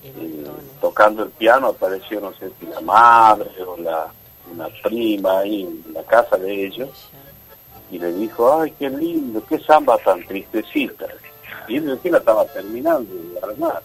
eh, 0.03 0.45
tocando 0.79 1.23
el 1.23 1.29
piano 1.31 1.67
apareció, 1.67 2.21
no 2.21 2.33
sé 2.33 2.51
si 2.59 2.65
la 2.67 2.79
madre 2.81 3.49
o 3.63 3.75
la, 3.77 4.07
una 4.51 4.67
prima 4.83 5.39
ahí 5.39 5.61
en 5.63 5.93
la 5.93 6.03
casa 6.03 6.37
de 6.37 6.65
ellos 6.65 6.89
y 7.91 7.99
le 7.99 8.13
dijo, 8.13 8.59
ay, 8.59 8.73
qué 8.77 8.89
lindo, 8.89 9.41
qué 9.47 9.59
samba 9.59 9.97
tan 9.97 10.25
tristecita. 10.25 11.07
Y 11.67 11.77
él 11.77 11.89
recién 11.89 12.13
la 12.13 12.19
estaba 12.19 12.45
terminando 12.45 13.13
de 13.13 13.39
armar. 13.39 13.81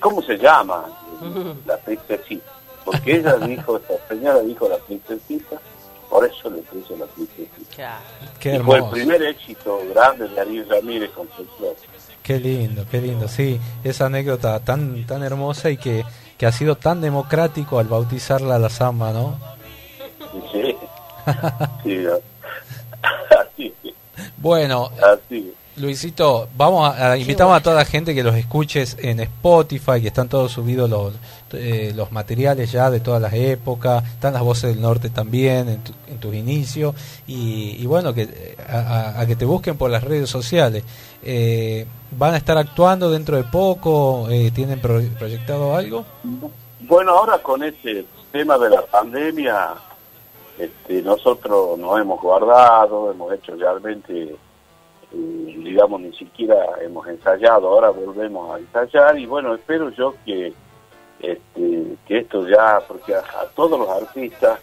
¿Cómo 0.00 0.22
se 0.22 0.36
llama 0.36 0.86
la 1.66 1.76
tristecita? 1.78 2.52
Porque 2.84 3.16
ella 3.16 3.36
dijo, 3.38 3.76
esta 3.76 4.08
señora 4.08 4.40
dijo 4.40 4.68
la 4.68 4.78
tristecita, 4.78 5.60
por 6.10 6.24
eso 6.26 6.50
le 6.50 6.58
puso 6.62 6.96
la 6.96 7.06
tristecita. 7.06 8.00
Qué 8.40 8.54
Y 8.56 8.58
fue 8.60 8.76
el 8.76 8.82
hermoso. 8.82 8.90
primer 8.90 9.22
éxito 9.22 9.80
grande 9.92 10.28
de 10.28 10.40
Ariel 10.40 10.68
Ramírez 10.68 11.10
con 11.10 11.28
folclore. 11.28 11.76
Qué 12.22 12.38
lindo, 12.40 12.84
qué 12.90 13.00
lindo, 13.02 13.28
sí, 13.28 13.60
esa 13.82 14.06
anécdota 14.06 14.58
tan 14.60 15.04
tan 15.06 15.22
hermosa 15.22 15.68
y 15.70 15.76
que, 15.76 16.04
que 16.38 16.46
ha 16.46 16.52
sido 16.52 16.76
tan 16.76 17.00
democrático 17.02 17.78
al 17.78 17.86
bautizarla 17.88 18.54
a 18.54 18.58
la 18.58 18.70
samba, 18.70 19.12
¿no? 19.12 19.38
Sí, 20.52 20.74
sí, 21.84 21.96
¿no? 21.98 22.12
así, 23.40 23.74
Bueno, 24.38 24.90
así. 25.02 25.52
Luisito, 25.76 26.48
vamos 26.56 26.88
a, 26.88 27.12
a- 27.12 27.16
invitamos 27.18 27.56
a 27.56 27.60
toda 27.62 27.74
la 27.76 27.84
gente 27.84 28.14
que 28.14 28.22
los 28.22 28.36
escuches 28.36 28.96
en 29.00 29.18
Spotify, 29.20 30.00
que 30.00 30.08
están 30.08 30.28
todos 30.28 30.52
subidos 30.52 30.88
los, 30.88 31.14
eh, 31.52 31.92
los 31.96 32.12
materiales 32.12 32.70
ya 32.70 32.90
de 32.90 33.00
todas 33.00 33.20
las 33.20 33.32
épocas, 33.34 34.04
están 34.04 34.34
las 34.34 34.42
voces 34.42 34.70
del 34.74 34.80
norte 34.82 35.10
también 35.10 35.68
en, 35.68 35.82
tu- 35.82 35.92
en 36.08 36.18
tus 36.18 36.34
inicios, 36.34 36.94
y, 37.26 37.76
y 37.80 37.86
bueno, 37.86 38.14
que 38.14 38.56
a, 38.68 38.78
a- 38.78 39.20
a 39.20 39.26
que 39.26 39.34
te 39.34 39.44
busquen 39.44 39.76
por 39.76 39.90
las 39.90 40.04
redes 40.04 40.30
sociales. 40.30 40.84
Eh, 41.22 41.86
¿Van 42.16 42.34
a 42.34 42.36
estar 42.36 42.56
actuando 42.56 43.10
dentro 43.10 43.36
de 43.36 43.42
poco? 43.44 44.28
Eh, 44.30 44.52
¿Tienen 44.54 44.78
pro- 44.80 45.00
proyectado 45.18 45.74
algo? 45.74 46.04
Bueno, 46.80 47.12
ahora 47.18 47.38
con 47.38 47.64
este 47.64 48.04
tema 48.30 48.56
de 48.58 48.70
la 48.70 48.82
pandemia, 48.86 49.70
este, 50.56 51.02
nosotros 51.02 51.76
nos 51.78 52.00
hemos 52.00 52.20
guardado, 52.20 53.10
hemos 53.10 53.32
hecho 53.32 53.56
realmente, 53.56 54.36
digamos, 55.14 56.00
ni 56.00 56.12
siquiera 56.12 56.56
hemos 56.80 57.06
ensayado, 57.06 57.68
ahora 57.68 57.90
volvemos 57.90 58.54
a 58.54 58.58
ensayar 58.58 59.18
y 59.18 59.26
bueno, 59.26 59.54
espero 59.54 59.90
yo 59.90 60.14
que, 60.24 60.52
este, 61.20 61.96
que 62.06 62.18
esto 62.18 62.46
ya, 62.48 62.80
porque 62.86 63.14
a, 63.14 63.22
todos 63.54 63.78
los 63.78 63.88
artistas, 63.88 64.58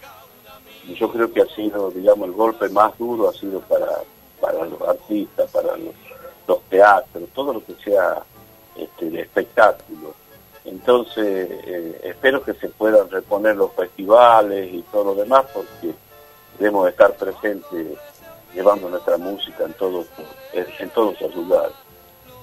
yo 0.96 1.12
creo 1.12 1.32
que 1.32 1.42
ha 1.42 1.48
sido, 1.48 1.92
digamos, 1.92 2.28
el 2.28 2.34
golpe 2.34 2.70
más 2.70 2.98
duro 2.98 3.30
ha 3.30 3.34
sido 3.34 3.60
para, 3.62 3.88
para 4.40 4.66
los 4.66 4.82
artistas, 4.82 5.50
para 5.52 5.76
los, 5.78 5.94
teatros, 6.70 7.30
todo 7.34 7.54
lo 7.54 7.66
que 7.66 7.74
sea 7.76 8.22
este, 8.76 9.10
de 9.10 9.22
espectáculo. 9.22 10.14
Entonces, 10.66 11.50
eh, 11.66 12.02
espero 12.04 12.44
que 12.44 12.54
se 12.54 12.68
puedan 12.68 13.10
reponer 13.10 13.56
los 13.56 13.72
festivales 13.72 14.74
y 14.74 14.82
todo 14.92 15.14
lo 15.14 15.16
demás, 15.16 15.46
porque 15.54 15.94
debemos 16.60 16.90
estar 16.90 17.14
presentes 17.14 17.98
llevando 18.54 18.90
nuestra 18.90 19.18
música 19.18 19.66
en 19.66 19.74
todos 19.74 20.08
en 20.54 20.90
todos 20.90 21.20
los 21.22 21.36
lugares. 21.36 21.74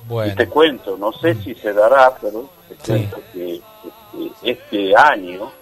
Bueno. 0.06 0.32
Y 0.32 0.36
te 0.36 0.48
cuento, 0.48 0.96
no 0.96 1.12
sé 1.12 1.34
si 1.34 1.54
se 1.54 1.72
dará, 1.72 2.16
pero 2.20 2.48
te 2.68 2.74
cuento 2.76 3.20
que 3.32 3.56
este, 3.56 4.50
este 4.50 4.96
año 4.96 5.52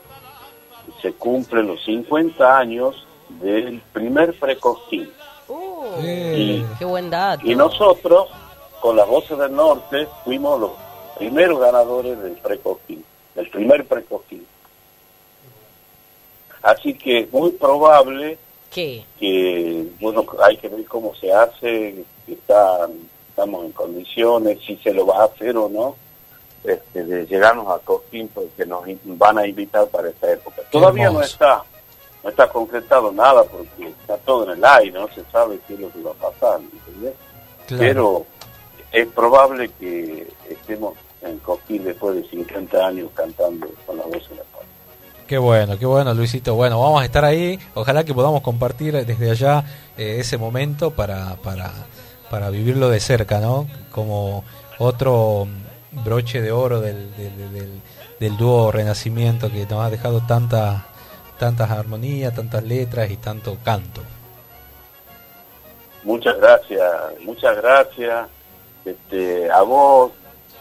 se 1.03 1.13
cumplen 1.15 1.67
los 1.67 1.85
50 1.85 2.59
años 2.59 3.07
del 3.29 3.81
primer 3.93 4.39
precostín. 4.39 5.11
Uh, 5.49 6.01
Qué 6.01 6.85
buen 6.85 7.11
dato. 7.11 7.45
Y 7.45 7.55
nosotros, 7.55 8.29
con 8.81 8.97
las 8.97 9.07
voces 9.09 9.37
del 9.37 9.55
norte, 9.55 10.07
fuimos 10.25 10.61
los 10.61 10.71
primeros 11.19 11.59
ganadores 11.61 12.21
del 12.21 12.33
precostín, 12.35 13.05
del 13.35 13.51
primer 13.51 13.85
precostín. 13.87 14.47
Así 16.63 16.95
que 16.95 17.21
es 17.21 17.33
muy 17.33 17.51
probable 17.53 18.39
¿Qué? 18.77 19.03
que, 19.19 19.89
bueno, 20.01 20.27
hay 20.45 20.59
que 20.59 20.69
ver 20.69 20.85
cómo 20.85 21.15
se 21.15 21.33
hace, 21.33 22.05
está, 22.29 22.87
estamos 23.31 23.65
en 23.65 23.73
condiciones, 23.73 24.59
si 24.67 24.77
se 24.77 24.93
lo 24.93 25.07
va 25.07 25.23
a 25.23 25.25
hacer 25.25 25.57
o 25.57 25.67
no, 25.71 25.97
este, 26.63 27.03
de 27.03 27.25
llegarnos 27.25 27.69
a 27.69 27.79
Cosquín, 27.79 28.29
porque 28.35 28.67
nos 28.67 28.85
van 29.05 29.39
a 29.39 29.47
invitar 29.47 29.87
para 29.87 30.11
esta 30.11 30.31
época. 30.31 30.61
Todavía 30.71 31.09
no 31.09 31.23
está, 31.23 31.65
no 32.23 32.29
está 32.29 32.51
concretado 32.51 33.11
nada, 33.13 33.45
porque 33.45 33.89
está 33.89 34.19
todo 34.19 34.45
en 34.45 34.59
el 34.59 34.65
aire, 34.67 34.93
no 34.93 35.09
se 35.09 35.25
sabe 35.33 35.59
qué 35.67 35.73
es 35.73 35.81
lo 35.81 35.91
que 35.91 36.03
va 36.03 36.11
a 36.11 36.31
pasar, 36.31 36.61
¿entendés? 36.61 37.15
Claro. 37.67 37.81
Pero 37.81 38.27
es 38.93 39.07
probable 39.09 39.71
que 39.81 40.29
estemos 40.51 40.93
en 41.23 41.39
Cosquín 41.39 41.83
después 41.83 42.17
de 42.17 42.29
50 42.29 42.87
años 42.87 43.11
cantando 43.15 43.69
con 43.87 43.97
la 43.97 44.05
voz 44.05 44.29
en 44.31 44.37
la. 44.37 44.56
Qué 45.27 45.39
bueno, 45.39 45.77
qué 45.79 45.87
bueno, 45.87 46.15
Luisito. 46.15 46.55
Bueno, 46.55 46.81
vamos 46.81 47.03
a 47.03 47.05
estar 47.05 47.25
ahí. 47.25 47.59
Ojalá 47.75 48.05
que 48.05 48.15
podamos 48.15 48.43
compartir 48.43 49.05
desde 49.05 49.31
allá 49.31 49.65
eh, 49.99 50.19
ese 50.21 50.39
momento 50.39 50.93
para, 50.93 51.35
para, 51.37 51.73
para 52.31 52.49
vivirlo 52.51 52.89
de 52.89 53.01
cerca, 53.01 53.41
¿no? 53.41 53.67
Como 53.91 54.45
otro 54.79 55.47
mm, 55.47 56.05
broche 56.05 56.41
de 56.41 56.53
oro 56.53 56.81
del, 56.81 57.15
del, 57.17 57.53
del- 58.21 58.37
dúo 58.39 58.71
Renacimiento 58.71 59.51
que 59.51 59.67
nos 59.67 59.85
ha 59.85 59.91
dejado 59.91 60.21
tanta, 60.27 60.87
tantas 61.39 61.71
armonías, 61.71 62.33
tantas 62.35 62.63
letras 62.63 63.11
y 63.11 63.17
tanto 63.17 63.59
canto. 63.65 64.03
Muchas 66.05 66.37
gracias, 66.39 66.83
muchas 67.25 67.57
gracias 67.57 68.29
este, 68.85 69.51
a 69.51 69.61
vos, 69.63 70.13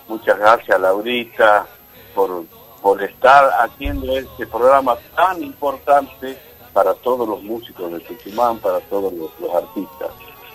muchas 0.07 0.37
gracias 0.39 0.79
Laurita 0.81 1.67
por, 2.15 2.43
por 2.85 3.01
estar 3.01 3.49
haciendo 3.61 4.15
este 4.15 4.45
programa 4.45 4.95
tan 5.15 5.41
importante 5.41 6.37
para 6.71 6.93
todos 6.93 7.27
los 7.27 7.41
músicos 7.41 7.91
de 7.91 7.99
Tucumán, 8.01 8.59
para 8.59 8.79
todos 8.81 9.11
los, 9.11 9.31
artistas, 9.55 10.11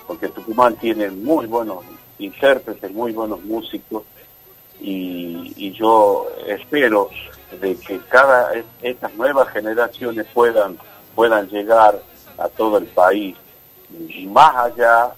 porque 0.07 0.29
Tucumán 0.29 0.77
tiene 0.77 1.11
muy 1.11 1.47
buenos 1.47 1.79
intérpretes, 2.21 2.89
muy 2.93 3.11
buenos 3.11 3.43
músicos 3.43 4.05
y, 4.81 5.73
yo 5.73 6.29
espero 6.47 7.11
de 7.61 7.75
que 7.75 7.99
cada 8.09 8.53
estas 8.81 9.13
nuevas 9.15 9.49
generaciones 9.49 10.25
puedan 10.33 10.79
puedan 11.17 11.49
llegar 11.49 12.01
a 12.39 12.49
todo 12.49 12.79
el 12.79 12.87
país 12.87 13.37
más 14.29 14.55
allá 14.55 15.11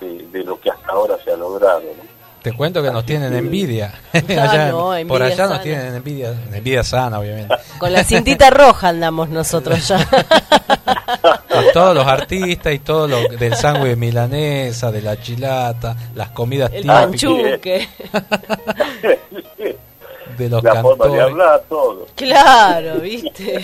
de, 0.00 0.42
lo 0.42 0.58
que 0.58 0.70
hasta 0.70 0.90
ahora 0.90 1.16
se 1.22 1.30
ha 1.30 1.36
logrado. 1.36 1.84
Te 2.46 2.52
cuento 2.52 2.80
que 2.80 2.92
nos 2.92 3.04
tienen 3.04 3.34
envidia. 3.34 3.92
Ah, 4.14 4.20
Allá- 4.52 4.68
no, 4.68 4.92
por 5.08 5.20
allá 5.20 5.48
nos 5.48 5.62
tienen 5.62 5.96
envidia, 5.96 6.32
envidia 6.52 6.84
sana, 6.84 7.18
obviamente. 7.18 7.52
Con 7.80 7.92
la 7.92 8.04
cintita 8.04 8.50
roja 8.50 8.90
andamos 8.90 9.30
nosotros 9.30 9.88
ya. 9.88 9.98
Con 11.50 11.64
todos 11.72 11.92
los 11.96 12.06
artistas 12.06 12.72
y 12.72 12.78
todo 12.78 13.08
lo 13.08 13.16
del 13.36 13.56
de 13.88 13.96
milanesa, 13.96 14.92
de 14.92 15.02
la 15.02 15.20
chilata, 15.20 15.96
las 16.14 16.30
comidas 16.30 16.70
El 16.72 16.82
típicas, 16.82 17.00
panchuque. 17.06 17.88
de 20.38 20.48
los 20.48 20.62
La 20.62 20.82
forma 20.82 21.06
de 21.08 21.20
hablar, 21.20 21.62
todo. 21.68 22.06
Claro, 22.14 23.00
viste. 23.00 23.56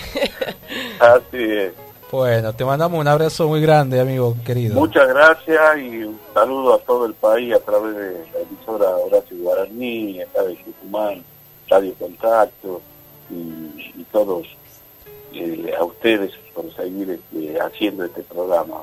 Así 0.99 1.37
es. 1.39 1.73
Bueno, 2.13 2.53
te 2.53 2.63
mandamos 2.63 3.01
un 3.01 3.09
abrazo 3.09 3.49
muy 3.49 3.63
grande, 3.63 3.99
amigo 3.99 4.37
querido. 4.45 4.75
Muchas 4.75 5.09
gracias 5.09 5.79
y 5.79 6.05
un 6.05 6.21
saludo 6.35 6.75
a 6.75 6.79
todo 6.81 7.07
el 7.07 7.15
país 7.15 7.55
a 7.55 7.59
través 7.61 7.97
de 7.97 8.13
la 8.35 8.41
emisora 8.41 8.91
Horacio 8.97 9.37
Guaraní, 9.39 10.21
acá 10.21 10.43
de 10.43 10.55
Tucumán, 10.57 11.25
Radio 11.69 11.95
Contacto 11.99 12.83
y, 13.31 13.35
y 13.99 14.07
todos 14.13 14.47
eh, 15.33 15.75
a 15.79 15.83
ustedes 15.85 16.33
por 16.55 16.71
seguir 16.77 17.11
este, 17.11 17.59
haciendo 17.59 18.05
este 18.05 18.23
programa. 18.25 18.83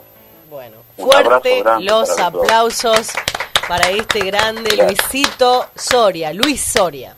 Bueno, 0.49 0.77
Un 0.97 1.05
fuerte 1.11 1.63
los 1.81 2.09
para 2.09 2.31
todos. 2.31 2.43
aplausos 2.43 3.11
para 3.67 3.91
este 3.91 4.21
grande 4.21 4.75
Luisito 4.75 5.67
Soria, 5.75 6.33
Luis 6.33 6.63
Soria. 6.63 7.15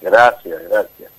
Gracias, 0.00 0.62
gracias. 0.70 1.10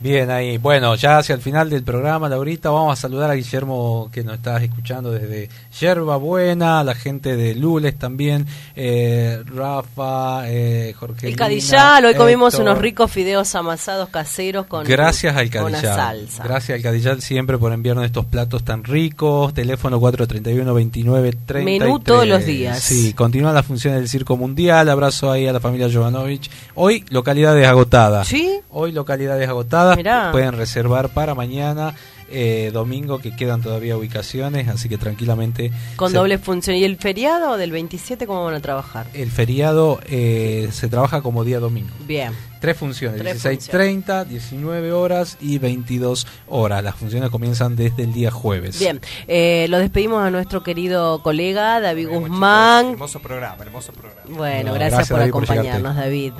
Bien 0.00 0.30
ahí. 0.30 0.58
Bueno, 0.58 0.94
ya 0.94 1.18
hacia 1.18 1.34
el 1.34 1.40
final 1.40 1.70
del 1.70 1.82
programa, 1.82 2.28
Laurita, 2.28 2.70
vamos 2.70 2.96
a 2.96 3.00
saludar 3.00 3.30
a 3.32 3.34
Guillermo 3.34 4.08
que 4.12 4.22
nos 4.22 4.36
está 4.36 4.62
escuchando 4.62 5.10
desde 5.10 5.48
Yerba 5.80 6.16
Buena, 6.16 6.84
la 6.84 6.94
gente 6.94 7.36
de 7.36 7.56
Lules 7.56 7.98
también, 7.98 8.46
eh, 8.76 9.42
Rafa, 9.46 10.48
eh, 10.48 10.94
Jorge. 10.96 11.26
El 11.26 11.34
Cadillal, 11.34 12.04
hoy 12.04 12.14
comimos 12.14 12.54
Héctor. 12.54 12.68
unos 12.68 12.78
ricos 12.80 13.10
fideos 13.10 13.52
amasados 13.56 14.08
caseros 14.08 14.66
con, 14.66 14.84
Gracias 14.84 15.36
al 15.36 15.50
con 15.50 15.64
una 15.64 15.80
salsa. 15.80 16.44
Gracias 16.44 16.76
al 16.76 16.82
Cadillal 16.82 17.20
siempre 17.20 17.58
por 17.58 17.72
enviarnos 17.72 18.04
estos 18.04 18.24
platos 18.26 18.62
tan 18.62 18.84
ricos. 18.84 19.52
Teléfono 19.52 19.98
431 19.98 20.74
29 20.74 21.32
33. 21.44 21.64
Menú 21.64 21.98
todos 21.98 22.24
los 22.24 22.44
días. 22.44 22.78
Sí, 22.78 23.14
continúan 23.14 23.52
las 23.52 23.66
funciones 23.66 23.98
del 23.98 24.08
Circo 24.08 24.36
Mundial. 24.36 24.88
Abrazo 24.88 25.32
ahí 25.32 25.48
a 25.48 25.52
la 25.52 25.58
familia 25.58 25.88
Jovanovich. 25.92 26.48
Hoy 26.76 27.04
localidades 27.10 27.66
agotadas. 27.66 28.28
¿Sí? 28.28 28.60
Hoy 28.70 28.92
localidades 28.92 29.48
agotadas. 29.48 29.87
Mirá. 29.96 30.30
Pueden 30.32 30.52
reservar 30.52 31.08
para 31.10 31.34
mañana. 31.34 31.94
eh, 32.30 32.68
domingo 32.74 33.20
que 33.20 33.34
quedan 33.34 33.62
todavía 33.62 33.96
ubicaciones, 33.96 34.68
así 34.68 34.90
que 34.90 34.98
tranquilamente 34.98 35.72
Con 35.96 36.10
se- 36.10 36.18
doble 36.18 36.36
función. 36.36 36.76
¿Y 36.76 36.84
el 36.84 36.98
feriado 36.98 37.56
del 37.56 37.72
27 37.72 38.26
cómo 38.26 38.44
van 38.44 38.52
a 38.52 38.60
trabajar? 38.60 39.06
el 39.14 39.30
feriado 39.30 39.98
eh, 40.06 40.68
se 40.70 40.88
trabaja 40.88 41.22
como 41.22 41.42
día 41.42 41.58
domingo. 41.58 41.88
Bien. 42.06 42.34
Tres 42.60 42.76
funciones, 42.76 43.18
Tres 43.22 43.42
16.30, 43.42 44.26
19 44.26 44.92
horas 44.92 45.38
y 45.40 45.56
22 45.56 46.26
horas. 46.48 46.84
Las 46.84 46.96
funciones 46.96 47.30
comienzan 47.30 47.76
desde 47.76 48.02
el 48.02 48.12
día 48.12 48.30
jueves. 48.30 48.78
Bien, 48.78 49.00
eh, 49.26 49.64
lo 49.70 49.78
despedimos 49.78 50.22
a 50.22 50.28
nuestro 50.30 50.62
querido 50.62 51.22
colega 51.22 51.80
David 51.80 52.08
Guzmán. 52.10 52.90
Hermoso 52.90 53.20
programa, 53.22 53.62
hermoso 53.64 53.92
programa. 53.92 54.20
Bueno, 54.28 54.68
No, 54.68 54.74
gracias, 54.74 55.08
gracias, 55.08 55.08
por 55.08 55.18
David, 55.20 55.32
por 55.32 55.44
acompañarnos, 55.44 55.96
David. 55.96 56.32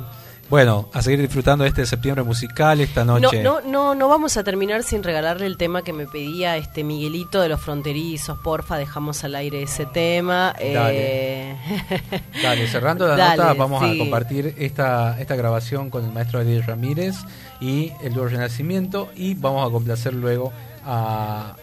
Bueno, 0.49 0.89
a 0.93 1.01
seguir 1.03 1.21
disfrutando 1.21 1.63
de 1.63 1.69
este 1.69 1.85
septiembre 1.85 2.23
musical 2.23 2.81
esta 2.81 3.05
No, 3.05 3.19
noche. 3.19 3.43
no, 3.43 3.61
no, 3.61 3.93
no 3.93 4.09
vamos 4.09 4.35
a 4.35 4.43
terminar 4.43 4.81
sin 4.81 5.03
regalarle 5.03 5.45
el 5.45 5.57
tema 5.57 5.83
que 5.83 5.93
me 5.93 6.07
pedía 6.07 6.57
este 6.57 6.83
Miguelito 6.83 7.39
de 7.39 7.49
los 7.49 7.61
fronterizos. 7.61 8.39
Porfa, 8.39 8.77
dejamos 8.77 9.23
al 9.23 9.35
aire 9.35 9.61
ese 9.61 9.85
tema. 9.85 10.55
Dale. 10.59 11.51
Eh, 11.51 11.57
Dale, 12.41 12.67
cerrando 12.67 13.07
la 13.07 13.15
Dale, 13.15 13.37
nota, 13.37 13.53
vamos 13.53 13.83
sí. 13.83 13.93
a 13.93 13.97
compartir 13.99 14.55
esta, 14.57 15.19
esta 15.21 15.35
grabación 15.35 15.91
con 15.91 16.03
el 16.03 16.11
maestro 16.11 16.39
Ariel 16.39 16.63
Ramírez 16.63 17.15
y 17.61 17.91
el 18.01 18.15
dúo 18.15 18.27
Renacimiento 18.27 19.09
y 19.15 19.35
vamos 19.35 19.67
a 19.67 19.71
complacer 19.71 20.15
luego 20.15 20.51
a, 20.83 21.55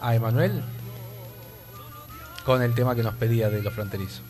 a 0.00 0.14
Emanuel 0.14 0.62
con 2.46 2.62
el 2.62 2.74
tema 2.74 2.94
que 2.94 3.02
nos 3.02 3.14
pedía 3.16 3.50
de 3.50 3.62
los 3.62 3.74
fronterizos. 3.74 4.22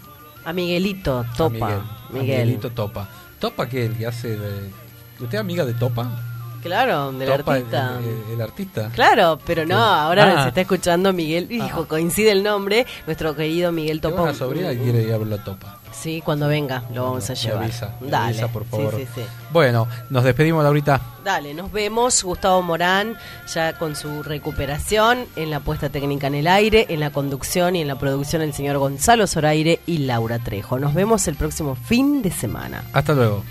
A 0.44 0.52
Miguelito, 0.52 1.18
A 1.20 1.32
Topa. 1.34 1.52
Miguel, 1.52 1.80
a. 1.80 2.12
Miguelito 2.12 2.70
Topa. 2.70 3.08
¿Topa 3.38 3.68
qué? 3.68 3.86
El 3.86 3.96
que 3.96 4.06
hace... 4.06 4.36
de- 4.36 4.70
¿Usted 5.20 5.34
es 5.34 5.40
amiga 5.40 5.64
de 5.64 5.74
Topa? 5.74 6.10
Claro, 6.62 7.12
del 7.12 7.28
Topa, 7.38 7.54
artista. 7.54 7.98
El, 7.98 8.04
el- 8.08 8.34
el 8.34 8.40
artista. 8.42 8.90
Claro, 8.94 9.38
pero 9.46 9.64
no, 9.64 9.76
ahora 9.82 10.24
Ah. 10.24 10.34
nos 10.36 10.46
está 10.48 10.60
escuchando 10.62 11.12
Miguel. 11.12 11.50
Hijo, 11.50 11.86
coincide 11.88 12.32
el 12.32 12.42
nombre. 12.42 12.86
Nuestro 13.06 13.34
querido 13.34 13.72
Miguel 13.72 14.00
Tengo 14.00 14.16
Topa. 14.16 14.28
una 14.30 14.34
sobrina 14.38 14.70
que 14.70 14.78
quiere 14.78 15.02
ir 15.04 15.12
a 15.12 15.18
Topa. 15.44 15.78
Sí, 15.92 16.22
cuando 16.24 16.48
venga 16.48 16.82
lo 16.94 17.04
vamos 17.04 17.28
a 17.28 17.32
Me 17.32 17.38
llevar. 17.38 17.62
avisa, 17.64 17.94
me 18.00 18.08
Dale. 18.10 18.26
avisa, 18.28 18.48
por 18.48 18.62
Sí, 18.64 18.68
favor. 18.70 18.94
sí, 18.96 19.06
sí. 19.14 19.22
Bueno, 19.52 19.86
nos 20.08 20.24
despedimos 20.24 20.64
ahorita. 20.64 21.00
Dale, 21.24 21.52
nos 21.54 21.70
vemos. 21.72 22.22
Gustavo 22.24 22.62
Morán 22.62 23.16
ya 23.52 23.76
con 23.78 23.94
su 23.96 24.22
recuperación 24.22 25.26
en 25.36 25.50
la 25.50 25.60
puesta 25.60 25.88
técnica 25.90 26.28
en 26.28 26.34
el 26.36 26.46
aire, 26.46 26.86
en 26.88 27.00
la 27.00 27.10
conducción 27.10 27.76
y 27.76 27.82
en 27.82 27.88
la 27.88 27.98
producción 27.98 28.40
el 28.42 28.54
señor 28.54 28.78
Gonzalo 28.78 29.26
Zoraire 29.26 29.80
y 29.86 29.98
Laura 29.98 30.38
Trejo. 30.38 30.78
Nos 30.78 30.94
vemos 30.94 31.26
el 31.28 31.34
próximo 31.36 31.74
fin 31.74 32.22
de 32.22 32.30
semana. 32.30 32.84
Hasta 32.92 33.12
luego. 33.12 33.42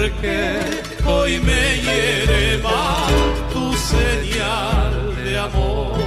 Sé 0.00 0.10
por 0.10 0.20
qué 0.20 0.58
hoy 1.06 1.40
me 1.40 1.80
hiere 1.82 2.58
más 2.62 3.12
tu 3.52 3.72
señal 3.74 5.24
de 5.24 5.38
amor. 5.38 5.98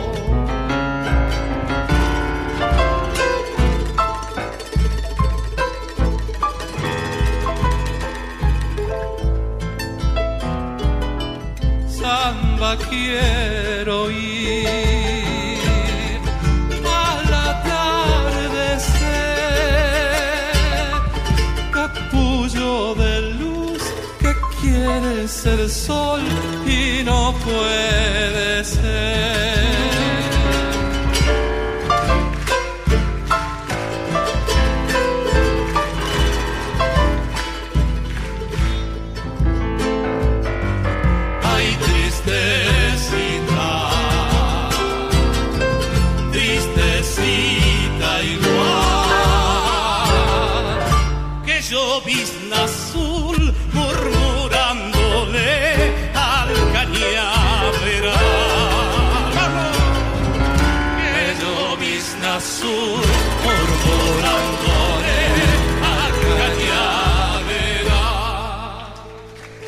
Samba 11.88 12.78
quiero 12.90 14.12
ir 14.12 14.33
ser 25.44 25.70
sol 25.70 26.22
y 26.66 27.04
no 27.04 27.34
puede 27.44 28.64
ser. 28.64 29.63